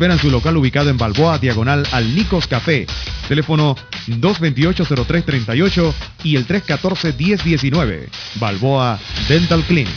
Esperan 0.00 0.20
su 0.20 0.30
local 0.30 0.56
ubicado 0.56 0.90
en 0.90 0.96
Balboa, 0.96 1.38
diagonal 1.38 1.84
al 1.90 2.14
Nicos 2.14 2.46
Café. 2.46 2.86
Teléfono 3.26 3.74
228-0338 4.06 5.92
y 6.22 6.36
el 6.36 6.46
314-1019. 6.46 8.08
Balboa 8.36 9.00
Dental 9.28 9.60
Clinic. 9.64 9.90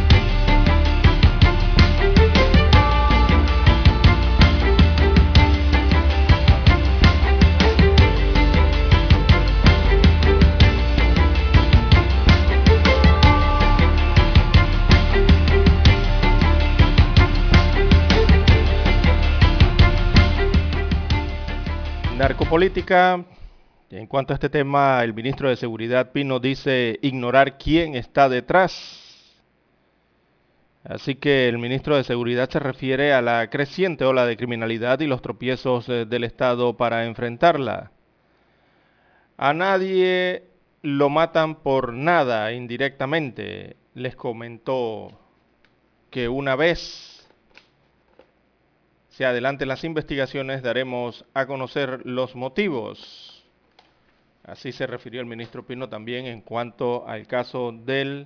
Narcopolítica. 22.31 23.25
En 23.89 24.07
cuanto 24.07 24.31
a 24.31 24.35
este 24.35 24.47
tema, 24.47 25.03
el 25.03 25.13
ministro 25.13 25.49
de 25.49 25.57
Seguridad 25.57 26.13
Pino 26.13 26.39
dice 26.39 26.97
ignorar 27.01 27.57
quién 27.57 27.95
está 27.95 28.29
detrás. 28.29 29.43
Así 30.85 31.15
que 31.15 31.49
el 31.49 31.57
ministro 31.57 31.97
de 31.97 32.05
Seguridad 32.05 32.49
se 32.49 32.59
refiere 32.59 33.11
a 33.11 33.21
la 33.21 33.49
creciente 33.49 34.05
ola 34.05 34.25
de 34.25 34.37
criminalidad 34.37 35.01
y 35.01 35.07
los 35.07 35.21
tropiezos 35.21 35.89
eh, 35.89 36.05
del 36.05 36.23
Estado 36.23 36.77
para 36.77 37.03
enfrentarla. 37.03 37.91
A 39.35 39.53
nadie 39.53 40.45
lo 40.83 41.09
matan 41.09 41.55
por 41.55 41.91
nada 41.91 42.53
indirectamente. 42.53 43.75
Les 43.93 44.15
comentó 44.15 45.19
que 46.09 46.29
una 46.29 46.55
vez 46.55 47.10
se 49.21 49.27
adelanten 49.27 49.67
las 49.67 49.83
investigaciones, 49.83 50.63
daremos 50.63 51.25
a 51.35 51.45
conocer 51.45 52.03
los 52.05 52.35
motivos. 52.35 53.45
Así 54.43 54.71
se 54.71 54.87
refirió 54.87 55.21
el 55.21 55.27
ministro 55.27 55.63
Pino 55.63 55.87
también 55.89 56.25
en 56.25 56.41
cuanto 56.41 57.07
al 57.07 57.27
caso 57.27 57.71
del 57.71 58.25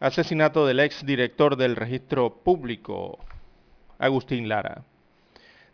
asesinato 0.00 0.66
del 0.66 0.80
ex 0.80 1.06
director 1.06 1.54
del 1.54 1.76
registro 1.76 2.28
público, 2.42 3.20
Agustín 4.00 4.48
Lara. 4.48 4.82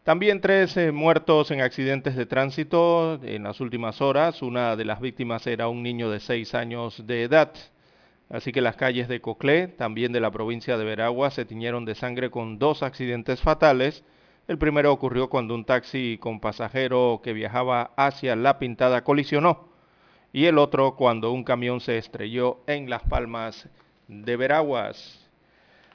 También 0.03 0.43
tres 0.43 0.77
muertos 0.93 1.51
en 1.51 1.63
accidentes 1.63 2.15
de 2.15 2.27
tránsito 2.27 3.19
en 3.23 3.45
las 3.45 3.59
últimas 3.63 4.03
horas. 4.03 4.43
Una 4.43 4.77
de 4.77 4.85
las 4.85 5.01
víctimas 5.01 5.47
era 5.47 5.69
un 5.69 5.83
niño 5.83 6.11
de 6.11 6.21
seis 6.21 6.55
años 6.55 7.07
de 7.07 7.23
edad. 7.23 7.55
Así 8.31 8.53
que 8.53 8.61
las 8.61 8.77
calles 8.77 9.09
de 9.09 9.21
Coclé, 9.21 9.69
también 9.69 10.13
de 10.13 10.21
la 10.21 10.31
provincia 10.31 10.77
de 10.77 10.85
Veragua, 10.85 11.31
se 11.31 11.45
tiñeron 11.45 11.85
de 11.85 11.95
sangre 11.95 12.31
con 12.31 12.59
dos 12.59 12.83
accidentes 12.83 13.41
fatales. 13.41 14.05
El 14.49 14.59
primero 14.59 14.93
ocurrió 14.93 15.29
cuando 15.29 15.55
un 15.55 15.65
taxi 15.65 16.19
con 16.21 16.41
pasajero 16.41 17.21
que 17.23 17.33
viajaba 17.33 17.93
hacia 17.97 18.37
La 18.37 18.59
Pintada 18.59 19.05
colisionó 19.05 19.75
y 20.35 20.47
el 20.47 20.59
otro 20.59 20.97
cuando 20.97 21.31
un 21.31 21.45
camión 21.45 21.81
se 21.81 21.97
estrelló 21.97 22.59
en 22.67 22.91
Las 22.91 23.05
Palmas 23.05 23.69
de 24.09 24.37
Veraguas. 24.37 25.21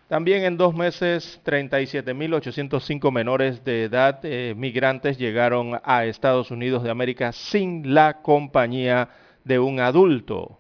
También 0.08 0.46
en 0.46 0.56
dos 0.56 0.74
meses, 0.74 1.42
37.805 1.46 3.12
menores 3.12 3.66
de 3.66 3.84
edad 3.84 4.22
eh, 4.24 4.54
migrantes 4.56 5.18
llegaron 5.18 5.80
a 5.84 6.06
Estados 6.06 6.52
Unidos 6.52 6.84
de 6.84 6.90
América 6.90 7.34
sin 7.34 7.94
la 7.94 8.22
compañía 8.22 9.10
de 9.44 9.60
un 9.60 9.82
adulto. 9.82 10.58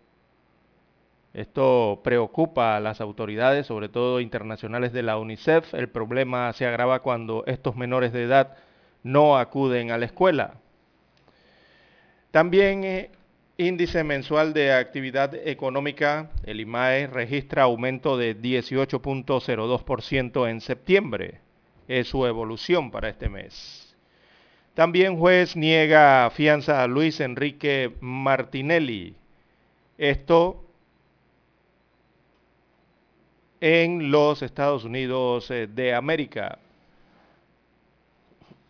Esto 1.33 2.01
preocupa 2.03 2.75
a 2.75 2.79
las 2.79 3.01
autoridades, 3.01 3.67
sobre 3.67 3.89
todo 3.89 4.19
internacionales 4.19 4.93
de 4.93 5.03
la 5.03 5.17
UNICEF. 5.17 5.75
El 5.75 5.89
problema 5.89 6.51
se 6.53 6.65
agrava 6.65 7.01
cuando 7.01 7.43
estos 7.45 7.75
menores 7.75 8.13
de 8.13 8.23
edad 8.23 8.57
no 9.03 9.37
acuden 9.37 9.91
a 9.91 9.99
la 9.99 10.05
escuela. 10.05 10.55
También 12.31 12.83
eh, 12.83 13.11
índice 13.57 14.03
mensual 14.03 14.53
de 14.53 14.73
actividad 14.73 15.35
económica, 15.35 16.31
el 16.45 16.61
IMAE 16.61 17.05
registra 17.07 17.63
aumento 17.63 18.17
de 18.17 18.35
18.02% 18.35 20.49
en 20.49 20.61
septiembre. 20.61 21.41
Es 21.87 22.07
su 22.07 22.25
evolución 22.25 22.89
para 22.91 23.09
este 23.09 23.29
mes. 23.29 23.95
También 24.73 25.17
juez 25.17 25.55
niega 25.55 26.29
fianza 26.29 26.81
a 26.81 26.87
Luis 26.87 27.19
Enrique 27.19 27.95
Martinelli. 27.99 29.15
Esto 29.97 30.68
en 33.61 34.11
los 34.11 34.41
Estados 34.41 34.83
Unidos 34.85 35.51
eh, 35.51 35.67
de 35.67 35.93
América. 35.93 36.59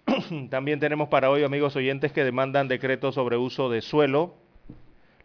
También 0.49 0.79
tenemos 0.79 1.09
para 1.09 1.29
hoy, 1.29 1.43
amigos 1.43 1.75
oyentes, 1.75 2.11
que 2.11 2.23
demandan 2.23 2.67
decretos 2.67 3.15
sobre 3.15 3.37
uso 3.37 3.69
de 3.69 3.81
suelo. 3.81 4.33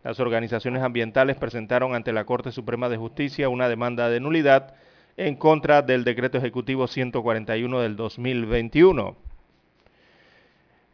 Las 0.02 0.20
organizaciones 0.20 0.82
ambientales 0.82 1.36
presentaron 1.36 1.94
ante 1.94 2.12
la 2.12 2.24
Corte 2.24 2.52
Suprema 2.52 2.90
de 2.90 2.98
Justicia 2.98 3.48
una 3.48 3.68
demanda 3.68 4.10
de 4.10 4.20
nulidad 4.20 4.74
en 5.16 5.36
contra 5.36 5.80
del 5.80 6.04
decreto 6.04 6.36
ejecutivo 6.36 6.86
141 6.86 7.80
del 7.80 7.96
2021. 7.96 9.16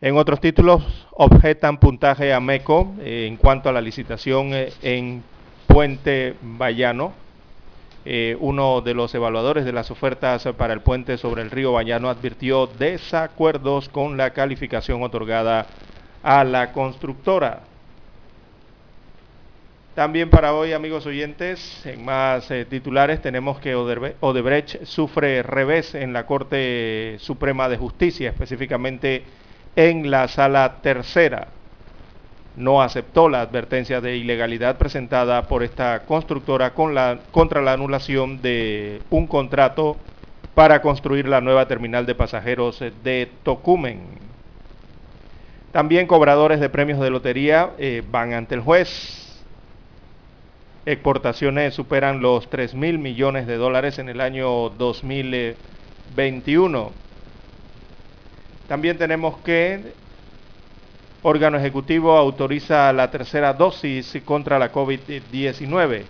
En 0.02 0.16
otros 0.16 0.40
títulos, 0.40 1.08
objetan 1.10 1.78
puntaje 1.78 2.32
a 2.32 2.40
MECO 2.40 2.94
eh, 3.00 3.26
en 3.26 3.36
cuanto 3.36 3.68
a 3.68 3.72
la 3.72 3.80
licitación 3.80 4.54
eh, 4.54 4.72
en 4.82 5.22
Puente 5.66 6.36
Bayano 6.40 7.12
eh, 8.04 8.36
uno 8.40 8.80
de 8.80 8.94
los 8.94 9.14
evaluadores 9.14 9.64
de 9.64 9.72
las 9.72 9.90
ofertas 9.90 10.48
para 10.56 10.72
el 10.72 10.80
puente 10.80 11.18
sobre 11.18 11.42
el 11.42 11.50
río 11.50 11.72
Bañano 11.72 12.08
advirtió 12.08 12.66
desacuerdos 12.66 13.88
con 13.88 14.16
la 14.16 14.30
calificación 14.30 15.02
otorgada 15.02 15.66
a 16.22 16.44
la 16.44 16.72
constructora. 16.72 17.60
También 19.94 20.30
para 20.30 20.54
hoy, 20.54 20.72
amigos 20.72 21.04
oyentes, 21.04 21.84
en 21.84 22.04
más 22.04 22.50
eh, 22.50 22.64
titulares 22.64 23.20
tenemos 23.20 23.60
que 23.60 23.74
Odebrecht 23.74 24.84
sufre 24.84 25.42
revés 25.42 25.94
en 25.94 26.12
la 26.12 26.24
Corte 26.24 27.16
Suprema 27.18 27.68
de 27.68 27.76
Justicia, 27.76 28.30
específicamente 28.30 29.24
en 29.76 30.10
la 30.10 30.28
sala 30.28 30.76
tercera 30.80 31.48
no 32.60 32.82
aceptó 32.82 33.28
la 33.28 33.40
advertencia 33.40 34.00
de 34.00 34.16
ilegalidad 34.16 34.78
presentada 34.78 35.48
por 35.48 35.62
esta 35.62 36.04
constructora 36.04 36.74
contra 36.74 37.62
la 37.62 37.72
anulación 37.72 38.42
de 38.42 39.00
un 39.10 39.26
contrato 39.26 39.96
para 40.54 40.82
construir 40.82 41.26
la 41.26 41.40
nueva 41.40 41.66
terminal 41.66 42.06
de 42.06 42.14
pasajeros 42.14 42.84
de 43.02 43.30
Tocumen. 43.42 44.00
También 45.72 46.06
cobradores 46.06 46.60
de 46.60 46.68
premios 46.68 47.00
de 47.00 47.10
lotería 47.10 47.70
eh, 47.78 48.02
van 48.10 48.34
ante 48.34 48.56
el 48.56 48.60
juez. 48.60 49.42
Exportaciones 50.84 51.74
superan 51.74 52.20
los 52.20 52.50
3 52.50 52.74
mil 52.74 52.98
millones 52.98 53.46
de 53.46 53.56
dólares 53.56 53.98
en 53.98 54.08
el 54.08 54.20
año 54.20 54.70
2021. 54.70 56.90
También 58.66 58.98
tenemos 58.98 59.38
que 59.38 59.92
órgano 61.22 61.58
ejecutivo 61.58 62.16
autoriza 62.16 62.92
la 62.92 63.10
tercera 63.10 63.52
dosis 63.52 64.20
contra 64.24 64.58
la 64.58 64.72
COVID-19. 64.72 66.04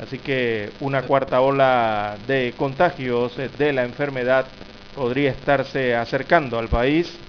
Así 0.00 0.18
que 0.18 0.72
una 0.80 1.02
cuarta 1.02 1.40
ola 1.40 2.18
de 2.26 2.54
contagios 2.56 3.36
de 3.36 3.72
la 3.72 3.84
enfermedad 3.84 4.48
podría 4.94 5.30
estarse 5.30 5.94
acercando 5.94 6.58
al 6.58 6.68
país. 6.68 7.20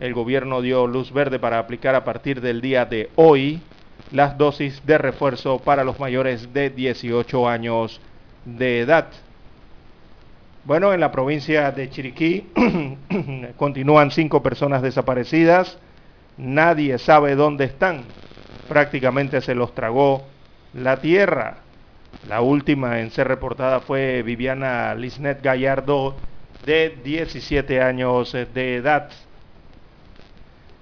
El 0.00 0.14
gobierno 0.14 0.62
dio 0.62 0.86
luz 0.86 1.12
verde 1.12 1.38
para 1.38 1.58
aplicar 1.58 1.94
a 1.94 2.04
partir 2.04 2.40
del 2.40 2.60
día 2.60 2.84
de 2.84 3.10
hoy 3.16 3.60
las 4.10 4.38
dosis 4.38 4.84
de 4.86 4.98
refuerzo 4.98 5.60
para 5.60 5.84
los 5.84 5.98
mayores 5.98 6.52
de 6.52 6.70
18 6.70 7.48
años 7.48 8.00
de 8.44 8.80
edad. 8.80 9.08
Bueno, 10.64 10.94
en 10.94 11.00
la 11.00 11.12
provincia 11.12 11.70
de 11.72 11.90
Chiriquí 11.90 12.46
continúan 13.56 14.10
cinco 14.10 14.42
personas 14.42 14.82
desaparecidas. 14.82 15.78
Nadie 16.36 16.98
sabe 16.98 17.34
dónde 17.34 17.64
están. 17.64 18.02
Prácticamente 18.68 19.40
se 19.40 19.54
los 19.54 19.74
tragó 19.74 20.24
la 20.72 21.00
tierra. 21.00 21.58
La 22.28 22.40
última 22.40 23.00
en 23.00 23.10
ser 23.10 23.28
reportada 23.28 23.80
fue 23.80 24.22
Viviana 24.22 24.94
Lisnet 24.94 25.42
Gallardo, 25.42 26.16
de 26.64 26.98
17 27.04 27.82
años 27.82 28.32
de 28.32 28.76
edad. 28.76 29.10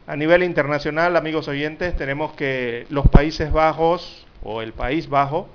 A 0.06 0.16
nivel 0.16 0.43
internacional, 0.43 1.16
amigos 1.16 1.49
oyentes, 1.49 1.96
tenemos 1.96 2.32
que 2.32 2.87
los 2.90 3.08
Países 3.08 3.52
Bajos 3.52 4.26
o 4.43 4.62
el 4.62 4.72
País 4.72 5.08
Bajo 5.08 5.49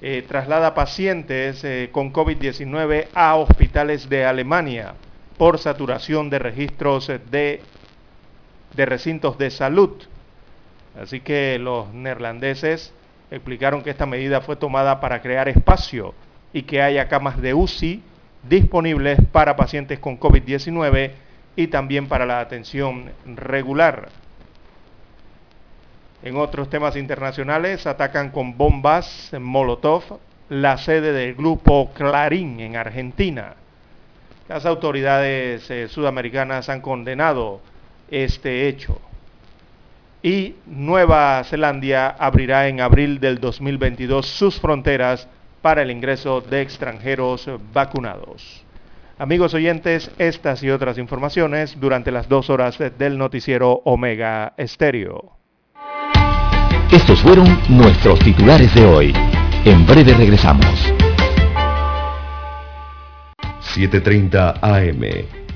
eh, 0.00 0.24
traslada 0.26 0.74
pacientes 0.74 1.64
eh, 1.64 1.88
con 1.90 2.12
COVID-19 2.12 3.08
a 3.14 3.34
hospitales 3.34 4.08
de 4.08 4.24
Alemania 4.24 4.94
por 5.36 5.58
saturación 5.58 6.30
de 6.30 6.38
registros 6.38 7.10
de, 7.30 7.62
de 8.74 8.86
recintos 8.86 9.38
de 9.38 9.50
salud. 9.50 9.90
Así 11.00 11.20
que 11.20 11.58
los 11.58 11.92
neerlandeses 11.92 12.92
explicaron 13.30 13.82
que 13.82 13.90
esta 13.90 14.06
medida 14.06 14.40
fue 14.40 14.56
tomada 14.56 15.00
para 15.00 15.20
crear 15.20 15.48
espacio 15.48 16.14
y 16.52 16.62
que 16.62 16.82
haya 16.82 17.08
camas 17.08 17.40
de 17.40 17.54
UCI 17.54 18.02
disponibles 18.48 19.18
para 19.32 19.56
pacientes 19.56 19.98
con 19.98 20.18
COVID-19 20.18 21.12
y 21.56 21.66
también 21.68 22.08
para 22.08 22.24
la 22.24 22.40
atención 22.40 23.10
regular. 23.26 24.08
En 26.22 26.36
otros 26.36 26.68
temas 26.68 26.96
internacionales, 26.96 27.86
atacan 27.86 28.30
con 28.30 28.56
bombas 28.56 29.32
en 29.32 29.42
Molotov 29.42 30.18
la 30.48 30.78
sede 30.78 31.12
del 31.12 31.34
grupo 31.34 31.90
Clarín 31.94 32.58
en 32.60 32.76
Argentina. 32.76 33.54
Las 34.48 34.64
autoridades 34.66 35.70
eh, 35.70 35.88
sudamericanas 35.88 36.68
han 36.68 36.80
condenado 36.80 37.60
este 38.10 38.68
hecho. 38.68 39.00
Y 40.22 40.56
Nueva 40.66 41.42
Zelanda 41.44 42.10
abrirá 42.18 42.68
en 42.68 42.80
abril 42.80 43.20
del 43.20 43.38
2022 43.38 44.26
sus 44.26 44.60
fronteras 44.60 45.28
para 45.62 45.82
el 45.82 45.90
ingreso 45.90 46.40
de 46.40 46.62
extranjeros 46.62 47.48
vacunados. 47.72 48.64
Amigos 49.18 49.52
oyentes, 49.54 50.10
estas 50.18 50.62
y 50.62 50.70
otras 50.70 50.96
informaciones 50.96 51.78
durante 51.80 52.12
las 52.12 52.28
dos 52.28 52.50
horas 52.50 52.78
del 52.98 53.18
noticiero 53.18 53.82
Omega 53.84 54.54
Estéreo. 54.56 55.32
Estos 56.92 57.20
fueron 57.20 57.58
nuestros 57.68 58.18
titulares 58.20 58.72
de 58.74 58.86
hoy. 58.86 59.12
En 59.64 59.86
breve 59.86 60.14
regresamos. 60.14 60.92
7.30 63.74 64.58
AM. 64.62 65.37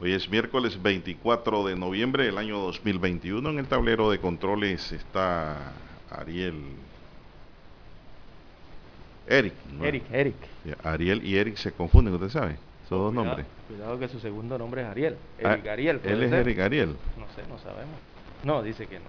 Hoy 0.00 0.12
es 0.12 0.30
miércoles 0.30 0.80
24 0.80 1.66
de 1.66 1.74
noviembre 1.74 2.24
del 2.24 2.38
año 2.38 2.58
2021. 2.58 3.50
En 3.50 3.58
el 3.58 3.66
tablero 3.66 4.10
de 4.12 4.20
controles 4.20 4.92
está 4.92 5.72
Ariel. 6.08 6.54
Eric. 9.26 9.54
Eric, 9.82 10.04
Eric. 10.12 10.36
Ariel 10.84 11.24
y 11.24 11.36
Eric 11.36 11.56
se 11.56 11.72
confunden, 11.72 12.14
usted 12.14 12.28
sabe. 12.28 12.56
Son 12.88 12.98
dos 12.98 13.12
nombres. 13.12 13.44
Cuidado 13.66 13.98
que 13.98 14.06
su 14.06 14.20
segundo 14.20 14.56
nombre 14.56 14.82
es 14.82 14.86
Ariel. 14.86 15.16
Ah, 15.42 15.54
Eric 15.54 15.66
Ariel. 15.66 16.00
Él 16.04 16.22
es 16.22 16.32
Eric 16.32 16.60
Ariel. 16.60 16.96
No 17.18 17.26
sé, 17.34 17.42
no 17.48 17.58
sabemos. 17.58 17.98
No, 18.44 18.62
dice 18.62 18.86
que 18.86 19.00
no. 19.00 19.06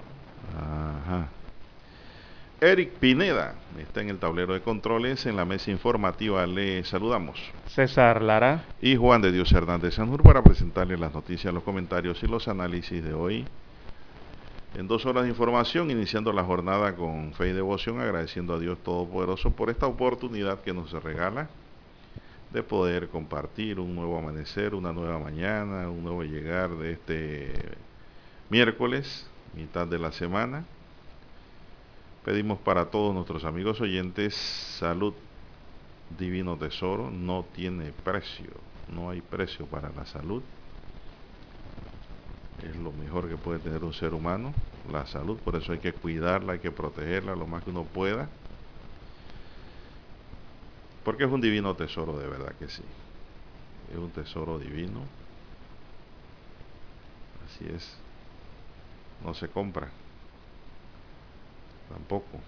Ajá. 0.59 1.30
Eric 2.61 2.91
Pineda 3.00 3.56
está 3.79 4.01
en 4.01 4.09
el 4.09 4.19
tablero 4.19 4.53
de 4.53 4.59
controles. 4.59 5.25
En 5.25 5.38
la 5.38 5.45
mesa 5.45 5.71
informativa 5.71 6.45
le 6.45 6.83
saludamos. 6.83 7.39
César 7.67 8.21
Lara. 8.21 8.65
Y 8.81 8.97
Juan 8.97 9.21
de 9.21 9.31
Dios 9.31 9.53
Hernández 9.53 9.94
Sanjur 9.94 10.23
para 10.23 10.44
presentarle 10.44 10.97
las 10.97 11.13
noticias, 11.13 11.53
los 11.53 11.63
comentarios 11.63 12.21
y 12.21 12.27
los 12.27 12.50
análisis 12.50 13.01
de 13.01 13.13
hoy. 13.13 13.45
En 14.75 14.89
dos 14.89 15.06
horas 15.06 15.23
de 15.23 15.29
información, 15.29 15.89
iniciando 15.89 16.33
la 16.33 16.44
jornada 16.44 16.97
con 16.97 17.33
fe 17.33 17.50
y 17.50 17.53
devoción, 17.53 18.01
agradeciendo 18.01 18.56
a 18.56 18.59
Dios 18.59 18.77
Todopoderoso 18.83 19.51
por 19.51 19.69
esta 19.69 19.88
oportunidad 19.88 20.59
que 20.59 20.73
nos 20.73 20.91
regala 21.01 21.47
de 22.51 22.61
poder 22.61 23.07
compartir 23.07 23.79
un 23.79 23.95
nuevo 23.95 24.17
amanecer, 24.17 24.75
una 24.75 24.91
nueva 24.91 25.17
mañana, 25.17 25.89
un 25.89 26.03
nuevo 26.03 26.23
llegar 26.23 26.71
de 26.71 26.91
este 26.91 27.53
miércoles, 28.50 29.25
mitad 29.56 29.88
de 29.88 29.97
la 29.97 30.11
semana 30.11 30.65
Pedimos 32.24 32.60
para 32.60 32.86
todos 32.86 33.14
nuestros 33.14 33.45
amigos 33.45 33.80
oyentes 33.80 34.35
salud, 34.78 35.14
divino 36.18 36.57
tesoro, 36.57 37.09
no 37.09 37.45
tiene 37.56 37.94
precio, 38.04 38.52
no 38.94 39.09
hay 39.09 39.21
precio 39.21 39.66
para 39.68 39.90
la 39.90 40.06
salud. 40.06 40.42
Es 42.61 42.76
lo 42.76 42.92
mejor 42.92 43.30
que 43.30 43.38
puede 43.38 43.59
tener 43.59 43.83
un 43.85 43.94
ser 43.94 44.14
humano, 44.14 44.54
la 44.92 45.06
salud, 45.06 45.38
por 45.38 45.56
eso 45.56 45.71
hay 45.71 45.80
que 45.80 45.94
cuidarla, 45.94 46.54
hay 46.54 46.59
que 46.59 46.71
protegerla 46.71 47.35
lo 47.35 47.47
más 47.47 47.64
que 47.64 47.69
uno 47.69 47.85
pueda. 47.85 48.28
Porque 51.06 51.23
es 51.23 51.31
un 51.31 51.40
divino 51.40 51.73
tesoro, 51.76 52.18
de 52.19 52.28
verdad 52.28 52.54
que 52.59 52.68
sí. 52.68 52.83
Es 53.94 53.97
un 53.97 54.09
tesoro 54.09 54.59
divino. 54.59 54.99
Así 57.45 57.66
es. 57.73 57.97
No 59.26 59.33
se 59.33 59.47
compra 59.47 59.90
tampoco, 61.89 62.39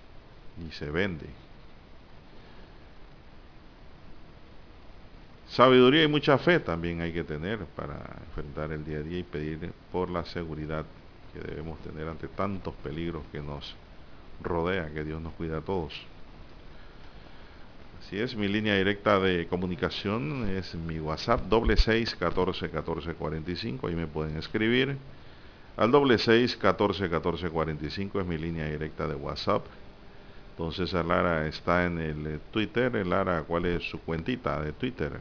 ni 0.57 0.71
se 0.71 0.89
vende. 0.89 1.25
Sabiduría 5.49 6.03
y 6.03 6.07
mucha 6.07 6.37
fe 6.37 6.61
también 6.61 7.01
hay 7.01 7.11
que 7.11 7.25
tener 7.25 7.65
para 7.75 7.97
enfrentar 8.25 8.71
el 8.71 8.85
día 8.85 8.99
a 8.99 9.01
día 9.01 9.19
y 9.19 9.23
pedir 9.23 9.73
por 9.91 10.09
la 10.09 10.23
seguridad 10.23 10.85
que 11.33 11.41
debemos 11.41 11.77
tener 11.81 12.07
ante 12.07 12.29
tantos 12.29 12.73
peligros 12.75 13.23
que 13.33 13.41
nos 13.41 13.75
rodean, 14.41 14.93
que 14.93 15.03
Dios 15.03 15.21
nos 15.21 15.33
cuida 15.33 15.57
a 15.57 15.61
todos. 15.61 15.93
Así 17.99 18.17
es, 18.17 18.35
mi 18.35 18.47
línea 18.47 18.75
directa 18.75 19.19
de 19.19 19.47
comunicación 19.47 20.49
es 20.49 20.73
mi 20.73 20.99
WhatsApp, 20.99 21.41
doble 21.41 21.77
seis 21.77 22.15
catorce 22.15 22.69
catorce 22.69 23.13
cuarenta 23.13 23.51
y 23.51 23.55
cinco, 23.55 23.87
ahí 23.87 23.95
me 23.95 24.07
pueden 24.07 24.37
escribir 24.37 24.97
al 25.77 25.91
doble 25.91 26.17
seis 26.17 26.55
catorce 26.57 27.09
catorce 27.09 27.49
cuarenta 27.49 27.85
y 27.85 27.89
cinco 27.89 28.19
es 28.19 28.25
mi 28.25 28.37
línea 28.37 28.65
directa 28.65 29.07
de 29.07 29.15
WhatsApp. 29.15 29.65
Entonces 30.57 30.93
Lara 30.93 31.47
está 31.47 31.85
en 31.85 31.99
el 31.99 32.27
eh, 32.27 32.39
Twitter. 32.51 33.05
Lara, 33.07 33.43
¿cuál 33.43 33.65
es 33.65 33.89
su 33.89 33.99
cuentita 34.01 34.61
de 34.61 34.73
Twitter? 34.73 35.13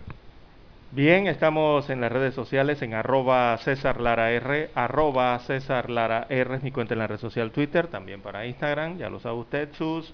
Bien, 0.92 1.28
estamos 1.28 1.88
en 1.88 2.00
las 2.00 2.10
redes 2.10 2.34
sociales 2.34 2.82
en 2.82 2.94
arroba 2.94 3.56
César 3.58 4.00
Lara 4.00 4.32
R, 4.32 4.70
arroba 4.74 5.38
César 5.38 5.88
Lara 5.88 6.26
R 6.28 6.56
es 6.56 6.62
mi 6.64 6.72
cuenta 6.72 6.94
en 6.94 6.98
la 6.98 7.06
red 7.06 7.18
social 7.18 7.52
Twitter, 7.52 7.86
también 7.86 8.20
para 8.20 8.44
Instagram, 8.44 8.98
ya 8.98 9.08
lo 9.08 9.20
sabe 9.20 9.36
usted, 9.36 9.72
sus 9.74 10.12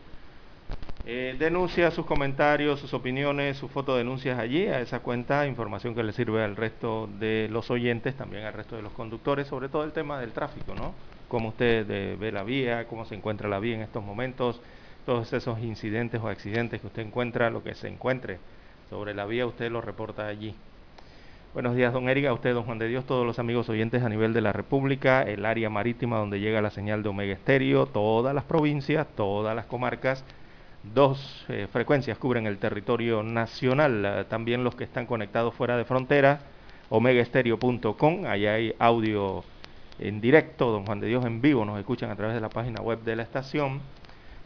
Eh, 1.09 1.37
denuncia 1.39 1.93
sus 1.93 2.05
comentarios, 2.05 2.81
sus 2.81 2.93
opiniones, 2.93 3.57
sus 3.57 3.71
fotodenuncias 3.71 4.41
allí, 4.41 4.67
a 4.67 4.81
esa 4.81 5.01
cuenta, 5.01 5.47
información 5.47 5.95
que 5.95 6.03
le 6.03 6.13
sirve 6.13 6.43
al 6.43 6.57
resto 6.57 7.09
de 7.21 7.49
los 7.49 7.71
oyentes, 7.71 8.17
también 8.17 8.45
al 8.45 8.53
resto 8.53 8.75
de 8.75 8.83
los 8.83 8.93
conductores, 8.93 9.47
sobre 9.47 9.69
todo 9.69 9.85
el 9.85 9.93
tema 9.93 10.19
del 10.19 10.33
tráfico, 10.33 10.75
¿no? 10.75 10.95
Cómo 11.29 11.51
usted 11.51 11.89
eh, 11.89 12.17
ve 12.19 12.33
la 12.33 12.43
vía, 12.43 12.89
cómo 12.89 13.05
se 13.05 13.15
encuentra 13.15 13.49
la 13.49 13.61
vía 13.61 13.77
en 13.77 13.83
estos 13.83 14.03
momentos, 14.03 14.61
todos 15.05 15.33
esos 15.33 15.61
incidentes 15.61 16.21
o 16.21 16.27
accidentes 16.27 16.81
que 16.81 16.89
usted 16.89 17.03
encuentra, 17.03 17.51
lo 17.51 17.63
que 17.63 17.77
se 17.77 17.87
encuentre 17.87 18.39
sobre 18.91 19.15
la 19.15 19.27
vía, 19.27 19.47
usted 19.47 19.71
lo 19.71 19.81
reporta 19.81 20.27
allí. 20.27 20.57
Buenos 21.55 21.77
días, 21.77 21.93
don 21.93 22.09
Erika, 22.09 22.31
a 22.31 22.35
usted, 22.35 22.53
don 22.53 22.65
Juan 22.65 22.79
de 22.79 22.89
Dios, 22.89 23.07
todos 23.07 23.25
los 23.25 23.39
amigos 23.39 23.69
oyentes 23.69 24.03
a 24.03 24.09
nivel 24.09 24.35
de 24.35 24.41
la 24.41 24.53
República, 24.53 25.23
el 25.23 25.47
área 25.47 25.71
marítima 25.71 26.19
donde 26.19 26.41
llega 26.41 26.61
la 26.61 26.71
señal 26.71 27.05
de 27.05 27.09
Omega 27.09 27.33
Estéreo, 27.33 27.87
todas 27.87 28.35
las 28.35 28.45
provincias, 28.45 29.07
todas 29.17 29.55
las 29.55 29.67
comarcas, 29.67 30.25
Dos 30.95 31.45
eh, 31.49 31.67
frecuencias 31.73 32.17
cubren 32.19 32.47
el 32.47 32.59
territorio 32.59 33.23
nacional, 33.23 34.05
eh, 34.05 34.25
también 34.29 34.63
los 34.63 34.75
que 34.75 34.85
están 34.85 35.07
conectados 35.07 35.55
fuera 35.55 35.77
de 35.77 35.85
frontera, 35.85 36.41
omegaestereo.com, 36.91 38.27
allá 38.27 38.55
hay 38.55 38.75
audio 38.79 39.43
en 39.99 40.21
directo, 40.21 40.71
don 40.71 40.87
Juan 40.87 41.01
de 41.01 41.09
Dios 41.09 41.25
en 41.25 41.41
vivo, 41.41 41.65
nos 41.65 41.79
escuchan 41.79 42.11
a 42.11 42.17
través 42.17 42.35
de 42.35 42.41
la 42.41 42.51
página 42.51 42.81
web 42.83 43.03
de 43.03 43.17
la 43.17 43.23
estación. 43.23 43.81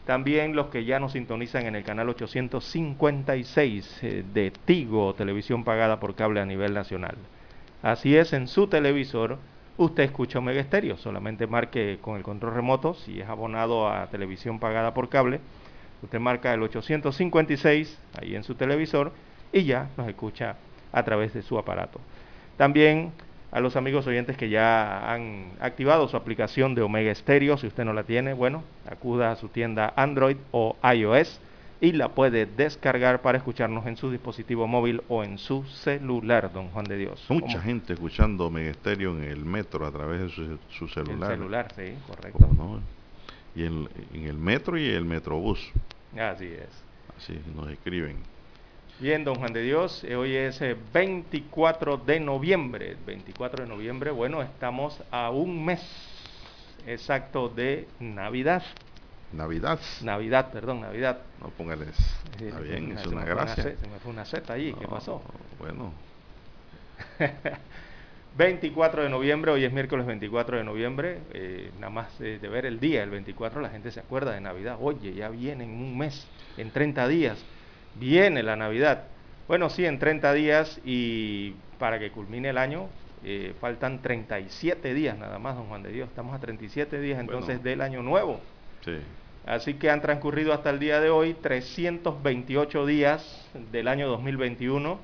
También 0.05 0.55
los 0.55 0.67
que 0.67 0.83
ya 0.83 0.99
nos 0.99 1.11
sintonizan 1.11 1.67
en 1.67 1.75
el 1.75 1.83
canal 1.83 2.09
856 2.09 3.99
eh, 4.01 4.23
de 4.33 4.51
Tigo, 4.51 5.13
televisión 5.13 5.63
pagada 5.63 5.99
por 5.99 6.15
cable 6.15 6.39
a 6.39 6.45
nivel 6.45 6.73
nacional. 6.73 7.15
Así 7.83 8.15
es, 8.15 8.33
en 8.33 8.47
su 8.47 8.67
televisor 8.67 9.37
usted 9.77 10.03
escucha 10.03 10.39
Omega 10.39 10.59
Estéreo, 10.59 10.97
solamente 10.97 11.45
marque 11.45 11.99
con 12.01 12.17
el 12.17 12.23
control 12.23 12.55
remoto 12.55 12.93
si 12.95 13.21
es 13.21 13.29
abonado 13.29 13.87
a 13.87 14.07
televisión 14.07 14.59
pagada 14.59 14.93
por 14.93 15.09
cable 15.09 15.39
Usted 16.01 16.19
marca 16.19 16.53
el 16.53 16.61
856 16.61 17.99
ahí 18.19 18.35
en 18.35 18.43
su 18.43 18.55
televisor 18.55 19.11
y 19.53 19.63
ya 19.63 19.89
nos 19.97 20.07
escucha 20.07 20.55
a 20.91 21.03
través 21.03 21.33
de 21.33 21.41
su 21.41 21.57
aparato. 21.57 21.99
También 22.57 23.11
a 23.51 23.59
los 23.59 23.75
amigos 23.75 24.07
oyentes 24.07 24.37
que 24.37 24.49
ya 24.49 25.11
han 25.13 25.51
activado 25.59 26.07
su 26.07 26.15
aplicación 26.15 26.73
de 26.73 26.81
Omega 26.81 27.13
Stereo, 27.13 27.57
si 27.57 27.67
usted 27.67 27.83
no 27.83 27.93
la 27.93 28.03
tiene, 28.03 28.33
bueno, 28.33 28.63
acuda 28.89 29.31
a 29.31 29.35
su 29.35 29.49
tienda 29.49 29.93
Android 29.95 30.37
o 30.51 30.77
iOS 30.83 31.39
y 31.81 31.93
la 31.93 32.09
puede 32.09 32.45
descargar 32.45 33.21
para 33.21 33.39
escucharnos 33.39 33.87
en 33.87 33.97
su 33.97 34.11
dispositivo 34.11 34.67
móvil 34.67 35.01
o 35.09 35.23
en 35.23 35.37
su 35.37 35.63
celular, 35.65 36.53
don 36.53 36.69
Juan 36.69 36.85
de 36.85 36.95
Dios. 36.95 37.25
Mucha 37.29 37.59
gente 37.59 37.93
escuchando 37.93 38.45
Omega 38.45 38.73
Stereo 38.73 39.17
en 39.17 39.23
el 39.23 39.43
metro 39.43 39.85
a 39.85 39.91
través 39.91 40.21
de 40.21 40.57
su, 40.69 40.87
celular. 40.87 41.31
El 41.31 41.37
celular, 41.37 41.73
sí, 41.75 41.95
correcto. 42.07 42.47
Y 43.55 43.65
en, 43.65 43.89
en 44.13 44.27
el 44.27 44.37
metro 44.37 44.77
y 44.77 44.87
el 44.89 45.05
metrobús. 45.05 45.59
Así 46.17 46.45
es. 46.45 46.69
Así 47.17 47.39
nos 47.55 47.69
escriben. 47.69 48.17
Bien, 49.01 49.23
don 49.23 49.35
Juan 49.35 49.51
de 49.51 49.63
Dios, 49.63 50.03
eh, 50.03 50.15
hoy 50.15 50.35
es 50.35 50.61
24 50.93 51.95
eh, 51.95 51.99
de 52.05 52.19
noviembre. 52.19 52.95
24 53.03 53.63
de 53.63 53.69
noviembre, 53.69 54.11
bueno, 54.11 54.43
estamos 54.43 55.01
a 55.09 55.31
un 55.31 55.65
mes 55.65 55.81
exacto 56.85 57.49
de 57.49 57.87
Navidad. 57.99 58.61
Navidad. 59.33 59.79
Navidad, 60.03 60.51
perdón, 60.51 60.81
Navidad. 60.81 61.19
No 61.39 61.47
póngales. 61.49 61.97
Está 62.39 62.59
bien, 62.59 62.91
es 62.91 63.07
una 63.07 63.25
gracia. 63.25 63.63
se 63.63 63.87
me 63.87 63.97
fue 64.03 64.11
una 64.11 64.23
Z 64.23 64.53
allí, 64.53 64.73
¿qué 64.73 64.87
pasó? 64.87 65.23
Bueno. 65.57 65.93
24 68.37 69.03
de 69.03 69.09
noviembre, 69.09 69.51
hoy 69.51 69.65
es 69.65 69.73
miércoles 69.73 70.05
24 70.05 70.57
de 70.57 70.63
noviembre, 70.63 71.19
eh, 71.33 71.71
nada 71.79 71.89
más 71.89 72.17
de 72.17 72.37
ver 72.39 72.65
el 72.65 72.79
día, 72.79 73.03
el 73.03 73.09
24, 73.09 73.59
la 73.61 73.69
gente 73.69 73.91
se 73.91 73.99
acuerda 73.99 74.31
de 74.31 74.41
Navidad. 74.41 74.77
Oye, 74.79 75.13
ya 75.13 75.29
viene 75.29 75.65
en 75.65 75.71
un 75.71 75.97
mes, 75.97 76.27
en 76.57 76.71
30 76.71 77.07
días, 77.07 77.43
viene 77.95 78.41
la 78.41 78.55
Navidad. 78.55 79.03
Bueno, 79.47 79.69
sí, 79.69 79.85
en 79.85 79.99
30 79.99 80.33
días 80.33 80.79
y 80.85 81.55
para 81.77 81.99
que 81.99 82.11
culmine 82.11 82.49
el 82.49 82.57
año, 82.57 82.87
eh, 83.23 83.53
faltan 83.59 84.01
37 84.01 84.93
días 84.93 85.17
nada 85.17 85.37
más, 85.37 85.55
don 85.55 85.67
Juan 85.67 85.83
de 85.83 85.91
Dios. 85.91 86.07
Estamos 86.07 86.33
a 86.33 86.39
37 86.39 87.01
días 87.01 87.19
entonces 87.19 87.61
del 87.61 87.81
año 87.81 88.01
nuevo. 88.01 88.39
Sí. 88.85 88.97
Así 89.45 89.73
que 89.73 89.89
han 89.89 90.01
transcurrido 90.01 90.53
hasta 90.53 90.69
el 90.69 90.79
día 90.79 90.99
de 91.01 91.09
hoy 91.09 91.33
328 91.33 92.85
días 92.85 93.49
del 93.71 93.87
año 93.87 94.07
2021 94.07 94.99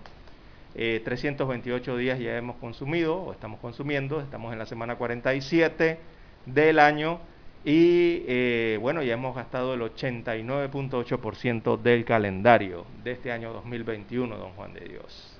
328 0.77 1.95
eh, 1.95 1.99
días 1.99 2.19
ya 2.19 2.37
hemos 2.37 2.57
consumido 2.57 3.15
o 3.15 3.31
estamos 3.31 3.59
consumiendo, 3.59 4.21
estamos 4.21 4.53
en 4.53 4.59
la 4.59 4.67
semana 4.67 4.95
47 4.95 5.97
del 6.45 6.77
año 6.77 7.19
y 7.65 8.23
eh, 8.27 8.77
bueno, 8.79 9.01
ya 9.01 9.15
hemos 9.15 9.35
gastado 9.35 9.73
el 9.73 9.81
89.8% 9.81 11.81
del 11.81 12.05
calendario 12.05 12.85
de 13.03 13.13
este 13.13 13.31
año 13.31 13.53
2021, 13.53 14.37
don 14.37 14.51
Juan 14.51 14.73
de 14.73 14.81
Dios. 14.81 15.33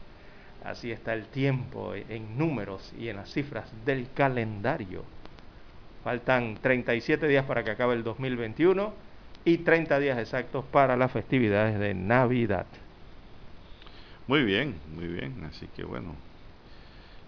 Así 0.66 0.92
está 0.92 1.14
el 1.14 1.28
tiempo 1.28 1.94
en 1.94 2.38
números 2.38 2.92
y 3.00 3.10
en 3.10 3.18
las 3.18 3.32
cifras 3.32 3.72
del 3.86 4.08
calendario. 4.14 5.04
Faltan 6.04 6.58
37 6.62 7.28
días 7.28 7.46
para 7.46 7.64
que 7.64 7.72
acabe 7.72 7.94
el 7.94 8.04
2021 8.04 8.92
y 9.46 9.60
30 9.60 10.00
días 10.00 10.18
exactos 10.18 10.66
para 10.66 10.98
las 10.98 11.12
festividades 11.12 11.80
de 11.80 11.94
Navidad. 11.94 12.66
Muy 14.28 14.44
bien, 14.44 14.76
muy 14.96 15.08
bien. 15.08 15.44
Así 15.46 15.68
que 15.76 15.84
bueno. 15.84 16.16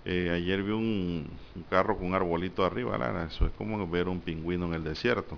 Eh, 0.06 0.32
ayer 0.32 0.64
vi 0.64 0.72
un, 0.72 1.30
carro 1.70 1.98
con 1.98 2.08
un 2.08 2.14
arbolito 2.14 2.66
arriba, 2.66 2.98
Lara. 2.98 3.26
Eso 3.26 3.46
es 3.46 3.52
como 3.54 3.88
ver 3.88 4.08
un 4.08 4.20
pingüino 4.20 4.66
en 4.68 4.74
el 4.74 4.84
desierto. 4.84 5.38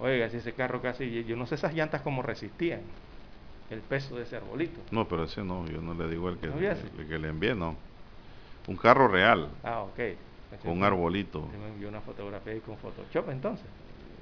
Oiga, 0.00 0.28
si 0.30 0.38
ese 0.38 0.52
carro 0.52 0.82
casi, 0.82 1.24
yo 1.24 1.36
no 1.36 1.46
sé 1.46 1.54
esas 1.54 1.74
llantas 1.74 2.02
cómo 2.02 2.22
resistían 2.22 2.80
el 3.70 3.80
peso 3.80 4.16
de 4.16 4.24
ese 4.24 4.36
arbolito. 4.36 4.80
No, 4.90 5.08
pero 5.08 5.24
ese 5.24 5.42
no, 5.42 5.66
yo 5.66 5.80
no 5.80 5.94
le 5.94 6.08
digo 6.08 6.28
el 6.28 6.38
que, 6.38 6.46
el, 6.46 7.08
que 7.08 7.18
le 7.18 7.28
envié, 7.28 7.54
no. 7.54 7.76
Un 8.66 8.76
carro 8.76 9.08
real. 9.08 9.48
Ah, 9.62 9.82
ok. 9.82 9.98
Con 10.62 10.72
un 10.72 10.84
arbolito. 10.84 11.48
me 11.60 11.68
envió 11.68 11.88
una 11.88 12.00
fotografía 12.00 12.58
con 12.60 12.76
Photoshop 12.76 13.30
entonces. 13.30 13.66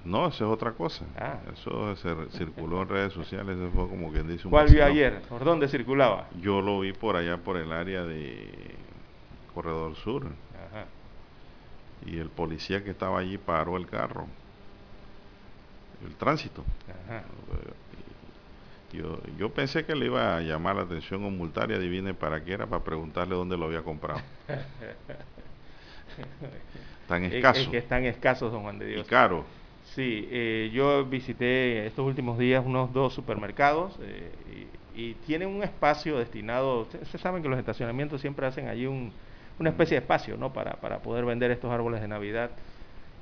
No, 0.05 0.29
eso 0.29 0.47
es 0.47 0.51
otra 0.51 0.73
cosa. 0.73 1.05
Ah. 1.19 1.39
Eso 1.53 1.95
se 1.97 2.15
circuló 2.31 2.83
en 2.83 2.89
redes 2.89 3.13
sociales, 3.13 3.57
eso 3.57 3.71
fue 3.71 3.89
como 3.89 4.11
quien 4.11 4.29
dice 4.29 4.47
un 4.47 4.51
¿Cuál 4.51 4.69
vio 4.69 4.85
ayer? 4.85 5.21
¿Por 5.23 5.45
dónde 5.45 5.69
circulaba? 5.69 6.29
Yo 6.41 6.63
lo 6.63 6.81
vi 6.81 6.93
por 6.93 7.17
allá, 7.17 7.37
por 7.37 7.57
el 7.57 7.71
área 7.71 8.05
de 8.05 8.49
Corredor 9.55 9.95
Sur. 9.97 10.27
Ajá. 10.27 10.87
Y 12.07 12.19
el 12.19 12.31
policía 12.31 12.83
que 12.83 12.91
estaba 12.91 13.19
allí 13.19 13.37
paró 13.37 13.77
el 13.77 13.87
carro. 13.87 14.27
El 16.07 16.15
tránsito. 16.15 16.65
Ajá. 16.89 17.23
Yo, 18.93 19.21
yo 19.39 19.51
pensé 19.51 19.85
que 19.85 19.95
le 19.95 20.07
iba 20.07 20.37
a 20.37 20.41
llamar 20.41 20.77
la 20.77 20.83
atención 20.83 21.25
un 21.25 21.39
multaria, 21.39 21.77
adivine 21.77 22.15
para 22.15 22.43
qué 22.43 22.55
era, 22.55 22.67
para 22.67 22.83
preguntarle 22.83 23.37
dónde 23.37 23.57
lo 23.57 23.67
había 23.67 23.83
comprado. 23.83 24.21
tan 27.07 27.25
escaso. 27.25 27.61
Es, 27.61 27.69
que 27.69 27.79
están 27.79 28.05
escasos, 28.05 28.51
don 28.51 28.63
Juan 28.63 28.79
de 28.79 28.87
Dios. 28.87 29.07
Y 29.07 29.09
caro. 29.09 29.45
Sí, 29.95 30.29
eh, 30.31 30.71
yo 30.73 31.05
visité 31.05 31.85
estos 31.87 32.07
últimos 32.07 32.39
días 32.39 32.65
unos 32.65 32.93
dos 32.93 33.13
supermercados 33.13 33.99
eh, 34.03 34.69
y, 34.95 35.15
tienen 35.27 35.49
un 35.49 35.63
espacio 35.63 36.19
destinado, 36.19 36.87
se 37.11 37.19
saben 37.19 37.43
que 37.43 37.49
los 37.49 37.59
estacionamientos 37.59 38.21
siempre 38.21 38.47
hacen 38.47 38.69
allí 38.69 38.87
un, 38.87 39.13
una 39.59 39.71
especie 39.71 39.97
de 39.97 40.03
espacio 40.03 40.37
¿no? 40.37 40.53
para, 40.53 40.75
para 40.75 40.99
poder 40.99 41.25
vender 41.25 41.51
estos 41.51 41.73
árboles 41.73 42.01
de 42.01 42.09
Navidad 42.09 42.51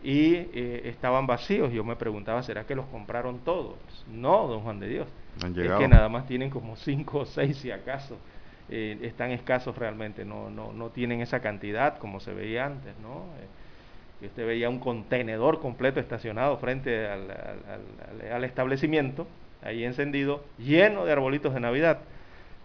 y 0.03 0.35
eh, 0.35 0.83
estaban 0.85 1.27
vacíos. 1.27 1.73
Yo 1.73 1.85
me 1.85 1.97
preguntaba, 1.97 2.43
¿será 2.43 2.65
que 2.65 2.75
los 2.75 2.87
compraron 2.87 3.39
todos? 3.39 3.77
No, 4.07 4.47
don 4.49 4.61
Juan 4.63 4.81
de 4.81 4.89
Dios. 4.89 5.09
es 5.57 5.73
que 5.73 5.89
nada 5.89 6.09
más 6.09 6.27
tienen 6.27 6.51
como 6.51 6.77
cinco 6.77 7.21
o 7.21 7.25
seis 7.25 7.57
si 7.57 7.71
acaso. 7.71 8.19
están 8.69 9.31
escasos 9.31 9.77
realmente, 9.79 10.27
no, 10.27 10.51
no, 10.51 10.73
no 10.73 10.91
tienen 10.91 11.23
esa 11.23 11.41
cantidad 11.41 11.97
como 11.99 12.21
se 12.21 12.35
veía 12.35 12.67
antes, 12.67 12.95
¿no? 12.99 13.25
Que 14.21 14.27
usted 14.27 14.47
veía 14.47 14.69
un 14.69 14.79
contenedor 14.79 15.61
completo 15.61 16.01
estacionado 16.01 16.57
frente 16.59 17.07
al, 17.07 18.45
establecimiento, 18.45 19.27
ahí 19.63 19.85
encendido, 19.85 20.45
lleno 20.59 21.05
de 21.05 21.13
arbolitos 21.13 21.55
de 21.55 21.61
Navidad. 21.61 22.01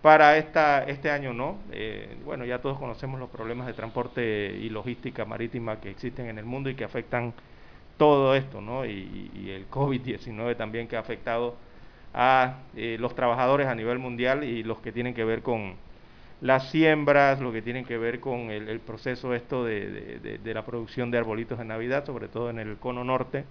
Para 0.01 0.38
esta, 0.38 0.83
este 0.83 1.10
año 1.12 1.33
no. 1.33 1.57
Eh, 1.72 2.17
bueno, 2.25 2.43
ya 2.43 2.60
todos 2.60 2.77
conocemos 2.77 3.19
los 3.19 3.29
problemas 3.29 3.67
de 3.67 3.74
transporte 3.74 4.57
y 4.60 4.69
logística 4.69 5.24
marítima 5.24 5.79
que 5.79 5.91
existen 5.91 6.27
en 6.27 6.38
el 6.38 6.45
mundo 6.45 6.69
y 6.69 6.75
que 6.75 6.83
afectan 6.83 7.33
todo 7.98 8.36
esto, 8.36 8.60
¿no? 8.60 8.86
Y, 8.86 9.50
el 9.50 9.69
COVID-19 9.69 10.57
también 10.57 10.88
que 10.88 10.98
ha 10.98 11.00
afectado 11.00 11.55
a 12.13 12.57
eh, 12.75 12.98
los 13.00 13.15
trabajadores 13.15 13.67
a 13.67 13.75
nivel 13.75 14.00
mundial 14.00 14.43
y 14.43 14.63
los 14.63 14.79
que 14.79 14.91
tienen 14.91 15.13
que 15.13 15.24
ver 15.24 15.41
con, 15.41 15.75
las 16.42 16.70
siembras, 16.72 17.40
lo 17.40 17.52
que 17.52 17.62
tienen 17.62 17.86
que 17.86 17.98
ver 17.98 18.20
con 18.20 18.52
el, 18.52 18.80
proceso 18.80 19.34
esto 19.34 19.63
de, 19.63 20.40
la 20.44 20.66
producción 20.66 21.12
de 21.12 21.18
arbolitos 21.18 21.58
de 21.58 21.66
Navidad, 21.66 22.06
sobre 22.06 22.28
todo 22.28 22.50
en 22.50 22.60
el 22.60 22.78
cono 22.78 23.04
norte, 23.04 23.46